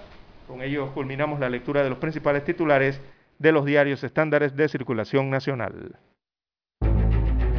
Con 0.46 0.62
ellos 0.62 0.90
culminamos 0.90 1.40
la 1.40 1.50
lectura 1.50 1.82
de 1.82 1.90
los 1.90 1.98
principales 1.98 2.44
titulares 2.44 3.00
de 3.38 3.52
los 3.52 3.64
diarios 3.64 4.02
estándares 4.02 4.56
de 4.56 4.68
circulación 4.68 5.30
nacional. 5.30 5.96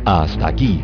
Hasta 0.05 0.47
aquí, 0.47 0.83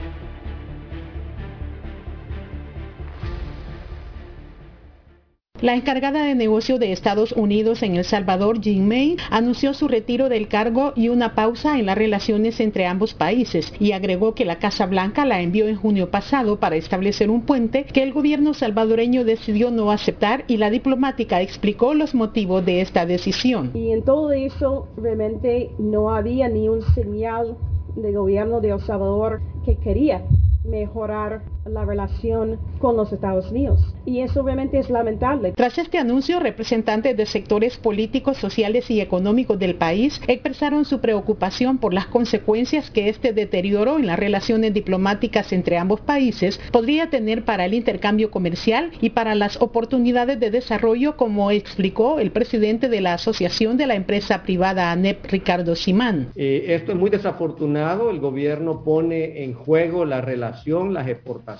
La 5.61 5.75
encargada 5.75 6.23
de 6.23 6.33
negocio 6.33 6.79
de 6.79 6.91
Estados 6.91 7.33
Unidos 7.33 7.83
en 7.83 7.95
El 7.95 8.03
Salvador, 8.03 8.59
Jean 8.61 8.87
May, 8.87 9.17
anunció 9.29 9.75
su 9.75 9.87
retiro 9.87 10.27
del 10.27 10.47
cargo 10.47 10.91
y 10.95 11.09
una 11.09 11.35
pausa 11.35 11.77
en 11.77 11.85
las 11.85 11.95
relaciones 11.95 12.59
entre 12.59 12.87
ambos 12.87 13.13
países 13.13 13.71
y 13.79 13.91
agregó 13.91 14.33
que 14.33 14.43
la 14.43 14.57
Casa 14.57 14.87
Blanca 14.87 15.23
la 15.23 15.39
envió 15.39 15.67
en 15.67 15.75
junio 15.75 16.09
pasado 16.09 16.59
para 16.59 16.77
establecer 16.77 17.29
un 17.29 17.43
puente 17.43 17.83
que 17.83 18.01
el 18.01 18.11
gobierno 18.11 18.55
salvadoreño 18.55 19.23
decidió 19.23 19.69
no 19.69 19.91
aceptar 19.91 20.45
y 20.47 20.57
la 20.57 20.71
diplomática 20.71 21.41
explicó 21.41 21.93
los 21.93 22.15
motivos 22.15 22.65
de 22.65 22.81
esta 22.81 23.05
decisión. 23.05 23.69
Y 23.75 23.91
en 23.91 24.03
todo 24.03 24.31
eso 24.31 24.87
realmente 24.97 25.69
no 25.77 26.09
había 26.09 26.49
ni 26.49 26.69
un 26.69 26.81
señal 26.95 27.55
del 27.95 28.15
gobierno 28.15 28.61
de 28.61 28.71
El 28.71 28.79
Salvador 28.79 29.41
que 29.63 29.75
quería 29.77 30.23
mejorar 30.65 31.43
la 31.65 31.85
relación 31.85 32.59
con 32.79 32.97
los 32.97 33.13
Estados 33.13 33.51
Unidos. 33.51 33.79
Y 34.05 34.21
eso 34.21 34.41
obviamente 34.41 34.79
es 34.79 34.89
lamentable. 34.89 35.53
Tras 35.55 35.77
este 35.77 35.99
anuncio, 35.99 36.39
representantes 36.39 37.15
de 37.15 37.25
sectores 37.25 37.77
políticos, 37.77 38.37
sociales 38.37 38.89
y 38.89 38.99
económicos 38.99 39.59
del 39.59 39.75
país 39.75 40.19
expresaron 40.27 40.85
su 40.85 40.99
preocupación 40.99 41.77
por 41.77 41.93
las 41.93 42.07
consecuencias 42.07 42.89
que 42.89 43.09
este 43.09 43.33
deterioro 43.33 43.99
en 43.99 44.07
las 44.07 44.17
relaciones 44.17 44.73
diplomáticas 44.73 45.53
entre 45.53 45.77
ambos 45.77 46.01
países 46.01 46.59
podría 46.71 47.09
tener 47.09 47.45
para 47.45 47.65
el 47.65 47.73
intercambio 47.73 48.31
comercial 48.31 48.91
y 48.99 49.11
para 49.11 49.35
las 49.35 49.61
oportunidades 49.61 50.39
de 50.39 50.49
desarrollo, 50.49 51.15
como 51.15 51.51
explicó 51.51 52.19
el 52.19 52.31
presidente 52.31 52.89
de 52.89 53.01
la 53.01 53.13
Asociación 53.13 53.77
de 53.77 53.87
la 53.87 53.95
Empresa 53.95 54.43
Privada 54.43 54.91
ANEP, 54.91 55.25
Ricardo 55.27 55.75
Simán. 55.75 56.29
Eh, 56.35 56.65
esto 56.69 56.91
es 56.91 56.97
muy 56.97 57.09
desafortunado. 57.09 58.09
El 58.09 58.19
gobierno 58.19 58.83
pone 58.83 59.43
en 59.43 59.53
juego 59.53 60.05
la 60.05 60.21
relación, 60.21 60.93
las 60.93 61.07
exportaciones 61.07 61.50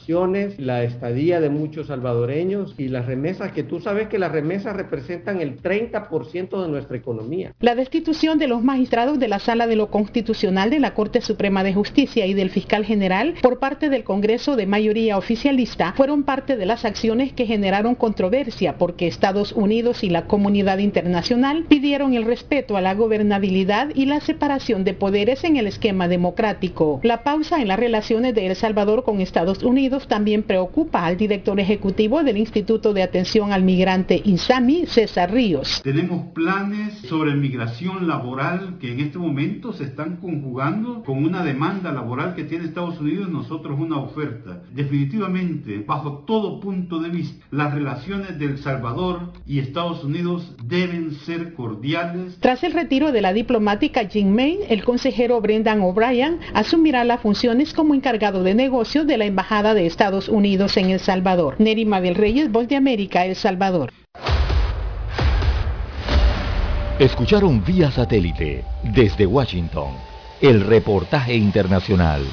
la 0.58 0.84
estadía 0.84 1.42
de 1.42 1.50
muchos 1.50 1.88
salvadoreños 1.88 2.76
y 2.78 2.88
las 2.88 3.06
remesas, 3.06 3.52
que 3.52 3.64
tú 3.64 3.80
sabes 3.80 4.08
que 4.08 4.20
las 4.20 4.32
remesas 4.32 4.76
representan 4.76 5.42
el 5.42 5.62
30% 5.62 6.62
de 6.62 6.70
nuestra 6.70 6.98
economía. 6.98 7.54
La 7.60 7.76
destitución 7.76 8.40
de 8.40 8.48
los 8.48 8.64
magistrados 8.64 9.20
de 9.20 9.28
la 9.28 9.40
Sala 9.40 9.68
de 9.68 9.76
lo 9.76 9.90
Constitucional 9.90 10.70
de 10.70 10.80
la 10.80 10.94
Corte 10.94 11.22
Suprema 11.22 11.64
de 11.64 11.74
Justicia 11.74 12.26
y 12.26 12.34
del 12.34 12.50
fiscal 12.52 12.86
general 12.86 13.36
por 13.42 13.60
parte 13.60 13.90
del 13.90 14.04
Congreso 14.04 14.56
de 14.56 14.66
mayoría 14.66 15.18
oficialista 15.18 15.94
fueron 15.98 16.24
parte 16.24 16.56
de 16.56 16.66
las 16.66 16.86
acciones 16.86 17.34
que 17.34 17.46
generaron 17.46 17.96
controversia 17.96 18.78
porque 18.78 19.08
Estados 19.08 19.52
Unidos 19.52 20.04
y 20.04 20.10
la 20.10 20.26
comunidad 20.28 20.78
internacional 20.78 21.66
pidieron 21.68 22.14
el 22.14 22.26
respeto 22.26 22.78
a 22.78 22.82
la 22.82 22.94
gobernabilidad 22.94 23.90
y 23.96 24.06
la 24.06 24.20
separación 24.20 24.84
de 24.84 24.94
poderes 24.94 25.44
en 25.44 25.58
el 25.58 25.68
esquema 25.68 26.08
democrático. 26.08 27.00
La 27.04 27.24
pausa 27.24 27.62
en 27.62 27.68
las 27.68 27.80
relaciones 27.80 28.34
de 28.36 28.48
El 28.48 28.56
Salvador 28.56 29.04
con 29.04 29.22
Estados 29.22 29.64
Unidos 29.64 29.81
también 29.90 30.44
preocupa 30.44 31.06
al 31.06 31.18
director 31.18 31.60
ejecutivo 31.60 32.24
del 32.24 32.38
Instituto 32.38 32.94
de 32.94 33.02
Atención 33.02 33.52
al 33.52 33.64
Migrante 33.64 34.22
INSAMI, 34.24 34.86
César 34.86 35.32
Ríos. 35.32 35.82
Tenemos 35.84 36.28
planes 36.34 36.94
sobre 37.08 37.34
migración 37.34 38.08
laboral 38.08 38.78
que 38.80 38.92
en 38.92 39.00
este 39.00 39.18
momento 39.18 39.74
se 39.74 39.86
están 39.86 40.18
conjugando 40.18 41.04
con 41.04 41.24
una 41.26 41.44
demanda 41.44 41.92
laboral 41.92 42.36
que 42.36 42.44
tiene 42.44 42.66
Estados 42.66 43.00
Unidos, 43.00 43.30
nosotros 43.30 43.80
una 43.80 43.98
oferta. 43.98 44.62
Definitivamente, 44.72 45.84
bajo 45.86 46.20
todo 46.28 46.60
punto 46.60 47.00
de 47.00 47.10
vista, 47.10 47.44
las 47.50 47.74
relaciones 47.74 48.38
de 48.38 48.46
El 48.46 48.58
Salvador 48.60 49.34
y 49.48 49.60
Estados 49.60 50.04
Unidos 50.04 50.56
deben 50.64 51.14
ser 51.26 51.56
cordiales. 51.56 52.38
Tras 52.40 52.64
el 52.64 52.74
retiro 52.74 53.12
de 53.12 53.22
la 53.22 53.34
diplomática 53.34 54.08
Jin 54.08 54.36
May, 54.36 54.60
el 54.70 54.84
consejero 54.84 55.42
Brendan 55.42 55.82
O'Brien 55.82 56.40
asumirá 56.54 57.04
las 57.04 57.22
funciones 57.22 57.74
como 57.74 57.96
encargado 57.96 58.44
de 58.44 58.54
negocios 58.54 59.08
de 59.08 59.18
la 59.18 59.26
Embajada 59.26 59.71
de 59.74 59.86
Estados 59.86 60.30
Unidos 60.30 60.78
en 60.78 60.90
El 60.90 61.00
Salvador. 61.00 61.56
Nerima 61.60 62.02
del 62.02 62.16
Reyes, 62.16 62.52
Voz 62.52 62.68
de 62.68 62.76
América, 62.76 63.26
El 63.26 63.36
Salvador. 63.36 63.92
Escucharon 67.00 67.64
vía 67.64 67.90
satélite 67.90 68.64
desde 68.84 69.26
Washington 69.26 69.94
el 70.42 70.62
reportaje 70.62 71.36
internacional. 71.36 72.26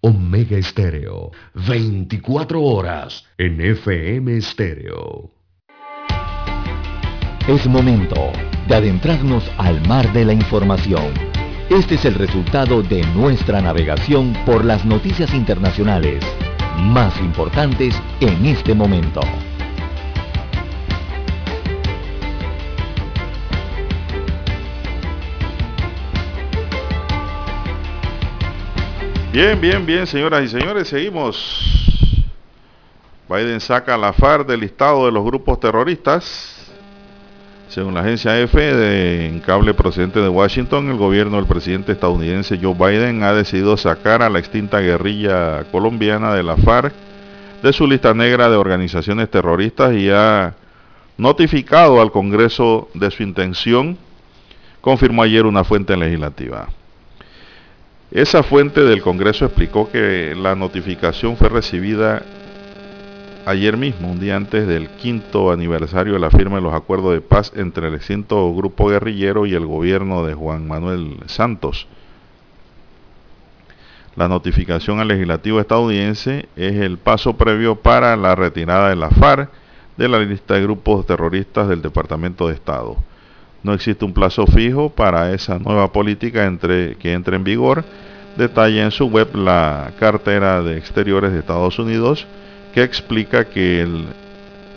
Omega 0.00 0.56
Estéreo, 0.56 1.32
24 1.54 2.62
horas 2.62 3.24
en 3.36 3.60
FM 3.60 4.36
Estéreo. 4.36 5.30
Es 7.48 7.66
momento 7.66 8.30
de 8.68 8.74
adentrarnos 8.74 9.50
al 9.56 9.86
mar 9.88 10.12
de 10.12 10.26
la 10.26 10.34
información 10.34 11.27
este 11.70 11.96
es 11.96 12.04
el 12.06 12.14
resultado 12.14 12.82
de 12.82 13.04
nuestra 13.08 13.60
navegación 13.60 14.32
por 14.46 14.64
las 14.64 14.86
noticias 14.86 15.34
internacionales 15.34 16.24
más 16.78 17.18
importantes 17.20 17.94
en 18.20 18.46
este 18.46 18.74
momento. 18.74 19.20
Bien, 29.30 29.60
bien, 29.60 29.84
bien, 29.84 30.06
señoras 30.06 30.44
y 30.44 30.48
señores, 30.48 30.88
seguimos. 30.88 31.68
Biden 33.28 33.60
saca 33.60 33.96
la 33.98 34.14
FARC 34.14 34.46
del 34.48 34.60
listado 34.60 35.04
de 35.04 35.12
los 35.12 35.22
grupos 35.22 35.60
terroristas. 35.60 36.57
Según 37.68 37.92
la 37.92 38.00
agencia 38.00 38.40
EFE 38.40 38.74
de 38.74 39.42
cable 39.44 39.74
procedente 39.74 40.20
de 40.20 40.28
Washington, 40.30 40.88
el 40.88 40.96
gobierno 40.96 41.36
del 41.36 41.44
presidente 41.44 41.92
estadounidense 41.92 42.58
Joe 42.60 42.72
Biden 42.72 43.22
ha 43.22 43.34
decidido 43.34 43.76
sacar 43.76 44.22
a 44.22 44.30
la 44.30 44.38
extinta 44.38 44.80
guerrilla 44.80 45.64
colombiana 45.70 46.32
de 46.32 46.42
la 46.42 46.56
FARC 46.56 46.94
de 47.62 47.72
su 47.74 47.86
lista 47.86 48.14
negra 48.14 48.48
de 48.48 48.56
organizaciones 48.56 49.30
terroristas 49.30 49.94
y 49.94 50.08
ha 50.08 50.54
notificado 51.18 52.00
al 52.00 52.10
Congreso 52.10 52.88
de 52.94 53.10
su 53.10 53.22
intención, 53.22 53.98
confirmó 54.80 55.22
ayer 55.22 55.44
una 55.44 55.62
fuente 55.62 55.94
legislativa. 55.94 56.68
Esa 58.10 58.42
fuente 58.42 58.80
del 58.80 59.02
Congreso 59.02 59.44
explicó 59.44 59.90
que 59.90 60.34
la 60.34 60.54
notificación 60.54 61.36
fue 61.36 61.50
recibida 61.50 62.22
ayer 63.46 63.76
mismo, 63.76 64.10
un 64.10 64.20
día 64.20 64.36
antes 64.36 64.66
del 64.66 64.88
quinto 64.88 65.50
aniversario 65.50 66.14
de 66.14 66.18
la 66.18 66.30
firma 66.30 66.56
de 66.56 66.62
los 66.62 66.74
acuerdos 66.74 67.14
de 67.14 67.20
paz 67.20 67.52
entre 67.56 67.88
el 67.88 67.94
extinto 67.94 68.54
grupo 68.54 68.88
guerrillero 68.88 69.46
y 69.46 69.54
el 69.54 69.66
gobierno 69.66 70.24
de 70.24 70.34
Juan 70.34 70.66
Manuel 70.66 71.16
Santos. 71.26 71.86
La 74.16 74.28
notificación 74.28 74.98
al 74.98 75.08
legislativo 75.08 75.60
estadounidense 75.60 76.48
es 76.56 76.74
el 76.74 76.98
paso 76.98 77.36
previo 77.36 77.76
para 77.76 78.16
la 78.16 78.34
retirada 78.34 78.88
de 78.88 78.96
la 78.96 79.10
FARC 79.10 79.50
de 79.96 80.08
la 80.08 80.18
lista 80.18 80.54
de 80.54 80.62
grupos 80.62 81.06
terroristas 81.06 81.68
del 81.68 81.82
Departamento 81.82 82.48
de 82.48 82.54
Estado. 82.54 82.96
No 83.62 83.74
existe 83.74 84.04
un 84.04 84.12
plazo 84.12 84.46
fijo 84.46 84.90
para 84.90 85.32
esa 85.32 85.58
nueva 85.58 85.92
política 85.92 86.46
entre, 86.46 86.96
que 86.96 87.12
entre 87.12 87.36
en 87.36 87.44
vigor, 87.44 87.84
detalla 88.36 88.84
en 88.84 88.92
su 88.92 89.06
web 89.06 89.34
la 89.34 89.92
cartera 89.98 90.62
de 90.62 90.78
exteriores 90.78 91.32
de 91.32 91.40
Estados 91.40 91.78
Unidos, 91.78 92.26
que 92.78 92.84
explica 92.84 93.44
que 93.44 93.80
el 93.80 94.06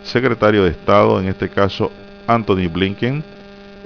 secretario 0.03 0.63
de 0.63 0.71
Estado, 0.71 1.19
en 1.19 1.27
este 1.27 1.49
caso 1.49 1.91
Anthony 2.25 2.67
Blinken, 2.67 3.23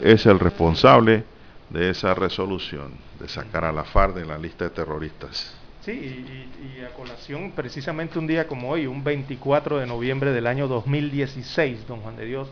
es 0.02 0.26
el 0.26 0.40
responsable 0.40 1.26
de 1.70 1.90
esa 1.90 2.14
resolución 2.14 2.94
de 3.20 3.28
sacar 3.28 3.66
a 3.66 3.74
la 3.74 3.84
FARC 3.84 4.16
de 4.16 4.26
la 4.26 4.38
lista 4.38 4.64
de 4.64 4.70
terroristas. 4.70 5.54
Sí, 5.82 5.92
y, 5.92 6.82
a 6.82 6.94
colación, 6.94 7.52
precisamente 7.52 8.18
un 8.18 8.26
día 8.26 8.48
como 8.48 8.70
hoy, 8.70 8.88
un 8.88 9.04
24 9.04 9.80
de 9.80 9.86
noviembre 9.86 10.32
del 10.32 10.48
año 10.48 10.70
2016, 10.70 11.86
don 11.86 12.00
Juan 12.00 12.16
de 12.16 12.26
Dios, 12.26 12.48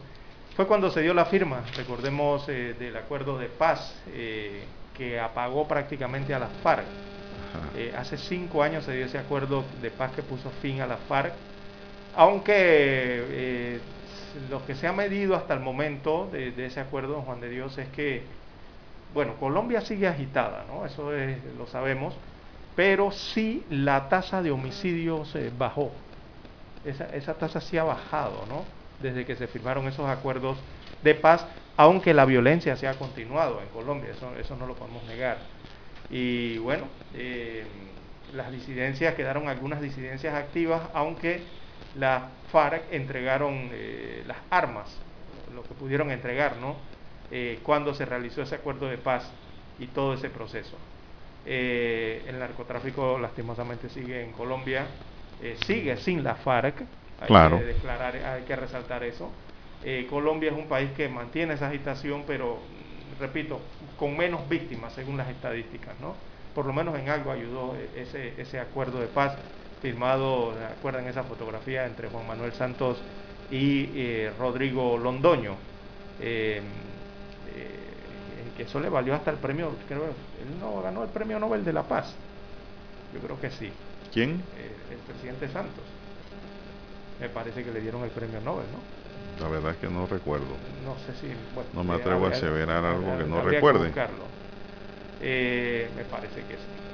fue 0.58 0.68
cuando 0.68 0.92
se 0.92 1.00
dio 1.00 1.14
la 1.14 1.28
firma, 1.28 1.62
recordemos, 1.78 2.44
eh, 2.50 2.76
del 2.78 2.98
acuerdo 2.98 3.38
de 3.38 3.48
paz 3.48 3.96
eh, 4.08 4.66
que 4.98 5.18
apagó 5.18 5.66
prácticamente 5.66 6.34
a 6.34 6.40
las 6.40 6.52
FARC. 6.62 6.84
Eh, 7.78 7.94
hace 7.98 8.18
cinco 8.18 8.64
años 8.64 8.84
se 8.84 8.94
dio 8.98 9.06
ese 9.06 9.18
acuerdo 9.18 9.64
de 9.82 9.92
paz 9.92 10.12
que 10.12 10.24
puso 10.24 10.50
fin 10.62 10.82
a 10.82 10.88
las 10.88 11.00
FARC, 11.08 11.34
aunque 12.16 13.80
lo 14.50 14.66
que 14.66 14.76
se 14.76 14.88
ha 14.88 14.94
medido 14.94 15.36
hasta 15.36 15.54
el 15.54 15.60
momento 15.60 16.30
de, 16.32 16.66
ese 16.66 16.80
acuerdo, 16.80 17.22
Juan 17.22 17.42
de 17.42 17.50
Dios, 17.50 17.78
es 17.78 17.88
que, 17.90 18.24
bueno, 19.14 19.36
Colombia 19.40 19.82
sigue 19.82 20.08
agitada, 20.08 20.66
¿no? 20.68 20.86
Eso 20.86 21.12
lo 21.58 21.68
sabemos 21.68 22.16
pero 22.76 23.12
sí 23.12 23.64
la 23.70 24.10
tasa 24.10 24.42
de 24.42 24.52
homicidios 24.52 25.36
bajó. 25.58 25.92
Esa, 26.86 27.06
esa 27.16 27.36
tasa 27.36 27.62
sí 27.62 27.78
ha 27.78 27.84
bajado, 27.84 28.46
¿no? 28.48 28.66
Desde 29.02 29.26
que 29.26 29.36
se 29.36 29.48
firmaron 29.48 29.88
esos 29.88 30.08
acuerdos 30.10 30.58
de 31.04 31.16
paz, 31.16 31.46
aunque 31.78 32.14
la 32.14 32.26
violencia 32.26 32.76
se 32.76 32.88
ha 32.88 32.94
continuado 32.96 33.62
en 33.62 33.68
Colombia, 33.70 34.12
eso, 34.12 34.36
eso 34.38 34.56
no 34.56 34.66
lo 34.66 34.76
podemos 34.76 35.04
negar. 35.06 35.38
Y 36.10 36.58
bueno, 36.60 36.86
eh, 37.14 37.66
las 38.34 38.52
disidencias, 38.52 39.16
quedaron 39.16 39.48
algunas 39.48 39.82
disidencias 39.82 40.34
activas, 40.34 40.82
aunque 40.94 41.42
las 41.96 42.24
FARC 42.52 42.92
entregaron 42.92 43.70
eh, 43.72 44.24
las 44.26 44.38
armas, 44.50 44.96
lo 45.54 45.64
que 45.64 45.74
pudieron 45.74 46.12
entregar, 46.12 46.58
¿no? 46.58 46.76
Eh, 47.32 47.60
cuando 47.64 47.94
se 47.94 48.06
realizó 48.06 48.42
ese 48.42 48.56
acuerdo 48.56 48.88
de 48.88 48.98
paz 48.98 49.30
y 49.80 49.88
todo 49.88 50.14
ese 50.14 50.30
proceso. 50.30 50.78
Eh, 51.46 52.24
el 52.28 52.40
narcotráfico 52.40 53.18
lastimosamente 53.20 53.90
sigue 53.90 54.24
en 54.24 54.32
Colombia, 54.32 54.86
eh, 55.42 55.58
sigue 55.66 55.98
sin 55.98 56.24
la 56.24 56.36
FARC, 56.36 56.84
hay 57.20 57.60
que 57.60 57.66
declarar, 57.66 58.16
hay 58.16 58.44
que 58.44 58.56
resaltar 58.56 59.04
eso. 59.04 59.30
Eh, 59.84 60.08
Colombia 60.10 60.52
es 60.52 60.58
un 60.58 60.68
país 60.68 60.92
que 60.96 61.10
mantiene 61.10 61.56
esa 61.56 61.68
agitación, 61.68 62.24
pero 62.26 62.60
repito, 63.20 63.60
con 63.98 64.16
menos 64.16 64.48
víctimas 64.48 64.94
según 64.94 65.18
las 65.18 65.28
estadísticas, 65.30 66.00
¿no? 66.00 66.16
Por 66.56 66.66
lo 66.66 66.74
menos 66.74 66.98
en 66.98 67.10
algo 67.10 67.32
ayudó 67.32 67.76
ese, 67.96 68.40
ese 68.40 68.60
acuerdo 68.60 69.00
de 69.00 69.08
paz 69.08 69.38
firmado, 69.84 70.56
¿recuerdan 70.70 71.08
esa 71.08 71.24
fotografía 71.24 71.86
entre 71.86 72.10
Juan 72.10 72.26
Manuel 72.26 72.54
Santos 72.54 72.98
y 73.52 74.28
Rodrigo 74.40 74.98
Londoño? 74.98 75.56
que 78.56 78.64
eso 78.64 78.80
le 78.80 78.90
valió 78.90 79.16
hasta 79.16 79.32
el 79.32 79.38
premio, 79.38 79.72
creo, 79.88 80.06
él 80.06 80.60
no 80.60 80.82
ganó 80.82 81.04
el 81.04 81.10
premio 81.10 81.40
Nobel 81.40 81.64
de 81.64 81.74
la 81.74 81.84
Paz. 81.84 82.14
Yo 83.14 83.20
creo 83.20 83.40
que 83.40 83.50
sí. 83.52 83.72
¿Quién? 84.12 84.42
Eh, 84.58 84.72
el 84.92 84.98
presidente 85.00 85.48
Santos. 85.50 85.84
Me 87.20 87.30
parece 87.30 87.64
que 87.64 87.72
le 87.72 87.82
dieron 87.82 88.04
el 88.04 88.10
premio 88.10 88.40
Nobel, 88.42 88.66
¿no? 88.72 89.44
La 89.44 89.50
verdad 89.50 89.72
es 89.72 89.78
que 89.78 89.88
no 89.88 90.06
recuerdo. 90.06 90.56
No 90.86 90.96
sé 91.06 91.20
si. 91.20 91.34
no 91.76 91.84
me 91.84 91.96
atrevo 91.96 92.28
a 92.28 92.30
aseverar 92.30 92.84
algo 92.86 93.18
que 93.18 93.24
no 93.24 93.42
recuerde. 93.42 93.92
Eh, 95.22 95.90
me 95.96 96.04
parece 96.04 96.42
que 96.42 96.56
sí. 96.56 96.93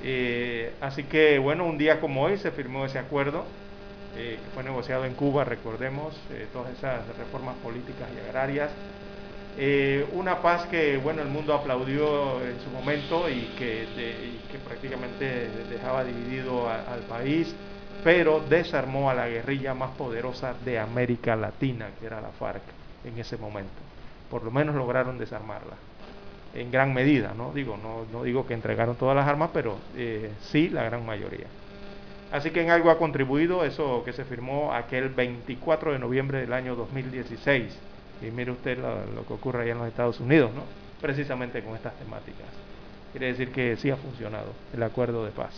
Eh, 0.00 0.76
así 0.80 1.04
que, 1.04 1.38
bueno, 1.38 1.66
un 1.66 1.78
día 1.78 2.00
como 2.00 2.22
hoy 2.24 2.38
se 2.38 2.50
firmó 2.52 2.84
ese 2.86 2.98
acuerdo 2.98 3.46
que 4.12 4.48
fue 4.52 4.64
negociado 4.64 5.04
en 5.04 5.14
Cuba, 5.14 5.44
recordemos, 5.44 6.28
todas 6.52 6.76
esas 6.76 7.06
reformas 7.16 7.58
políticas 7.58 8.10
y 8.14 8.18
agrarias 8.18 8.76
eh, 9.56 10.08
una 10.12 10.42
paz 10.42 10.66
que 10.66 10.96
bueno 10.98 11.22
el 11.22 11.28
mundo 11.28 11.54
aplaudió 11.54 12.46
en 12.46 12.60
su 12.60 12.70
momento 12.70 13.28
y 13.28 13.48
que 13.54 14.60
prácticamente 14.64 15.64
dejaba 15.66 16.04
dividido 16.04 16.68
al 16.68 17.04
país, 17.06 17.56
pero 18.02 18.40
desarmó 18.40 19.10
a 19.10 19.14
la 19.14 19.28
guerrilla 19.28 19.74
más 19.74 19.92
poderosa 19.92 20.54
de 20.54 20.78
América 20.78 21.36
Latina, 21.36 21.94
que 21.98 22.06
era 22.06 22.20
la 22.20 22.32
FARC 22.32 22.74
en 23.04 23.18
ese 23.18 23.36
momento. 23.36 23.82
Por 24.28 24.44
lo 24.44 24.50
menos 24.50 24.74
lograron 24.76 25.18
desarmarla 25.18 25.78
en 26.54 26.70
gran 26.70 26.92
medida, 26.92 27.32
no 27.36 27.52
digo, 27.52 27.76
no, 27.76 28.04
no 28.12 28.24
digo 28.24 28.46
que 28.46 28.54
entregaron 28.54 28.96
todas 28.96 29.14
las 29.14 29.26
armas, 29.26 29.50
pero 29.52 29.78
eh, 29.96 30.32
sí 30.40 30.68
la 30.68 30.82
gran 30.84 31.04
mayoría. 31.06 31.46
Así 32.32 32.50
que 32.50 32.62
en 32.62 32.70
algo 32.70 32.90
ha 32.90 32.98
contribuido 32.98 33.64
eso 33.64 34.02
que 34.04 34.12
se 34.12 34.24
firmó 34.24 34.72
aquel 34.72 35.08
24 35.08 35.92
de 35.92 35.98
noviembre 35.98 36.40
del 36.40 36.52
año 36.52 36.76
2016 36.76 37.76
y 38.22 38.30
mire 38.30 38.52
usted 38.52 38.78
lo, 38.78 39.26
que 39.26 39.32
ocurre 39.32 39.62
allá 39.62 39.72
en 39.72 39.78
los 39.78 39.88
Estados 39.88 40.20
Unidos, 40.20 40.52
¿no? 40.54 40.62
Precisamente 41.00 41.62
con 41.62 41.74
estas 41.74 41.94
temáticas. 41.94 42.46
Quiere 43.12 43.28
decir 43.28 43.50
que 43.50 43.76
sí 43.76 43.90
ha 43.90 43.96
funcionado 43.96 44.52
el 44.72 44.82
acuerdo 44.82 45.24
de 45.24 45.32
paz. 45.32 45.54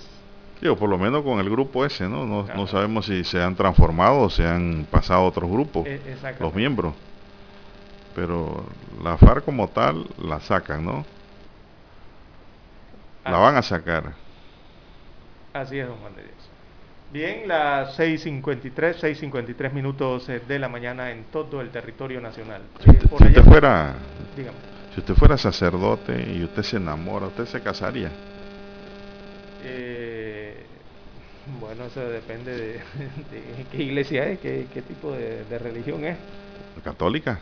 Sí, 0.60 0.68
o 0.68 0.76
por 0.76 0.88
lo 0.88 0.96
menos 0.96 1.22
con 1.24 1.40
el 1.40 1.50
grupo 1.50 1.84
ese, 1.84 2.08
¿no? 2.08 2.24
No, 2.24 2.66
sabemos 2.66 3.06
si 3.06 3.24
se 3.24 3.42
han 3.42 3.56
transformado 3.56 4.20
o 4.20 4.30
se 4.30 4.46
han 4.46 4.86
pasado 4.90 5.20
a 5.20 5.24
otros 5.24 5.50
grupos, 5.50 5.86
e, 5.86 6.00
los 6.38 6.54
miembros. 6.54 6.94
Pero 8.14 8.64
la 9.02 9.16
FARC 9.16 9.44
como 9.44 9.68
tal 9.68 10.06
la 10.18 10.40
sacan, 10.40 10.84
¿no? 10.84 11.04
La 13.24 13.38
van 13.38 13.56
a 13.56 13.62
sacar. 13.62 14.12
Así 15.52 15.78
es, 15.78 15.86
don 15.86 15.98
Juan 15.98 16.14
de 16.16 16.22
Dios. 16.22 16.52
Bien, 17.12 17.46
las 17.46 17.98
6.53, 17.98 18.72
6.53 18.72 19.72
minutos 19.72 20.28
eh, 20.30 20.40
de 20.40 20.58
la 20.58 20.68
mañana 20.68 21.10
en 21.10 21.24
todo 21.24 21.60
el 21.60 21.70
territorio 21.70 22.22
nacional. 22.22 22.62
Si 22.82 22.90
usted, 22.90 23.44
fuera, 23.44 23.94
si 24.94 25.00
usted 25.00 25.14
fuera 25.14 25.36
sacerdote 25.36 26.32
y 26.32 26.42
usted 26.42 26.62
se 26.62 26.78
enamora, 26.78 27.26
¿usted 27.26 27.44
se 27.44 27.60
casaría? 27.60 28.10
Eh, 29.64 30.64
bueno, 31.60 31.84
eso 31.84 32.00
depende 32.00 32.56
de, 32.56 32.80
qué 33.70 33.82
iglesia 33.82 34.26
es, 34.28 34.38
qué, 34.38 34.82
tipo 34.88 35.12
de, 35.12 35.58
religión 35.58 36.04
es. 36.06 36.16
¿Católica? 36.82 37.38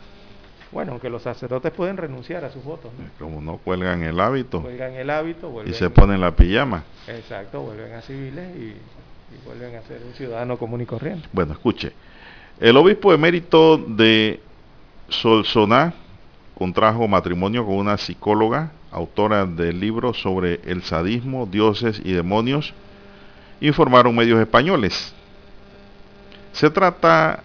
Bueno, 0.71 0.93
aunque 0.93 1.09
los 1.09 1.21
sacerdotes 1.21 1.71
pueden 1.71 1.97
renunciar 1.97 2.45
a 2.45 2.51
sus 2.51 2.63
votos. 2.63 2.91
Como 3.19 3.41
no 3.41 3.57
cuelgan 3.57 4.03
el 4.03 4.19
hábito. 4.19 4.61
Cuelgan 4.61 4.93
el 4.93 5.09
hábito. 5.09 5.63
y 5.65 5.73
se 5.73 5.89
ponen 5.89 6.21
la 6.21 6.35
pijama. 6.35 6.83
Exacto, 7.07 7.61
vuelven 7.61 7.93
a 7.93 8.01
civiles 8.01 8.55
y 8.55 8.75
y 9.31 9.45
vuelven 9.45 9.75
a 9.75 9.81
ser 9.83 10.01
un 10.05 10.13
ciudadano 10.13 10.57
común 10.57 10.81
y 10.81 10.85
corriente. 10.85 11.27
Bueno, 11.31 11.53
escuche. 11.53 11.93
El 12.59 12.77
obispo 12.77 13.13
emérito 13.13 13.77
de 13.77 14.39
Solsoná 15.09 15.93
contrajo 16.55 17.07
matrimonio 17.07 17.65
con 17.65 17.75
una 17.75 17.97
psicóloga, 17.97 18.71
autora 18.91 19.45
del 19.45 19.79
libro 19.79 20.13
sobre 20.13 20.59
el 20.65 20.83
sadismo, 20.83 21.47
dioses 21.47 21.99
y 22.03 22.11
demonios, 22.11 22.73
informaron 23.61 24.15
medios 24.15 24.39
españoles. 24.39 25.13
Se 26.51 26.69
trata 26.69 27.43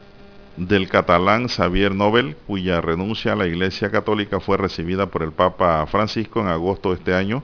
del 0.57 0.89
catalán 0.89 1.49
Xavier 1.49 1.95
Nobel, 1.95 2.37
cuya 2.47 2.81
renuncia 2.81 3.33
a 3.33 3.37
la 3.37 3.47
Iglesia 3.47 3.91
Católica 3.91 4.41
fue 4.41 4.57
recibida 4.57 5.07
por 5.07 5.23
el 5.23 5.33
Papa 5.33 5.85
Francisco 5.87 6.41
en 6.41 6.49
agosto 6.49 6.91
de 6.91 6.97
este 6.97 7.15
año 7.15 7.43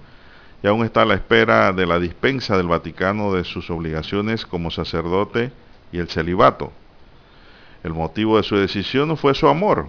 y 0.62 0.66
aún 0.66 0.84
está 0.84 1.02
a 1.02 1.05
la 1.05 1.14
espera 1.14 1.72
de 1.72 1.86
la 1.86 1.98
dispensa 1.98 2.56
del 2.56 2.68
Vaticano 2.68 3.34
de 3.34 3.44
sus 3.44 3.68
obligaciones 3.70 4.47
como 4.47 4.70
sacerdote 4.70 5.52
y 5.90 5.98
el 5.98 6.09
celibato. 6.09 6.72
El 7.82 7.93
motivo 7.94 8.36
de 8.36 8.44
su 8.44 8.56
decisión 8.56 9.16
fue 9.16 9.34
su 9.34 9.48
amor 9.48 9.89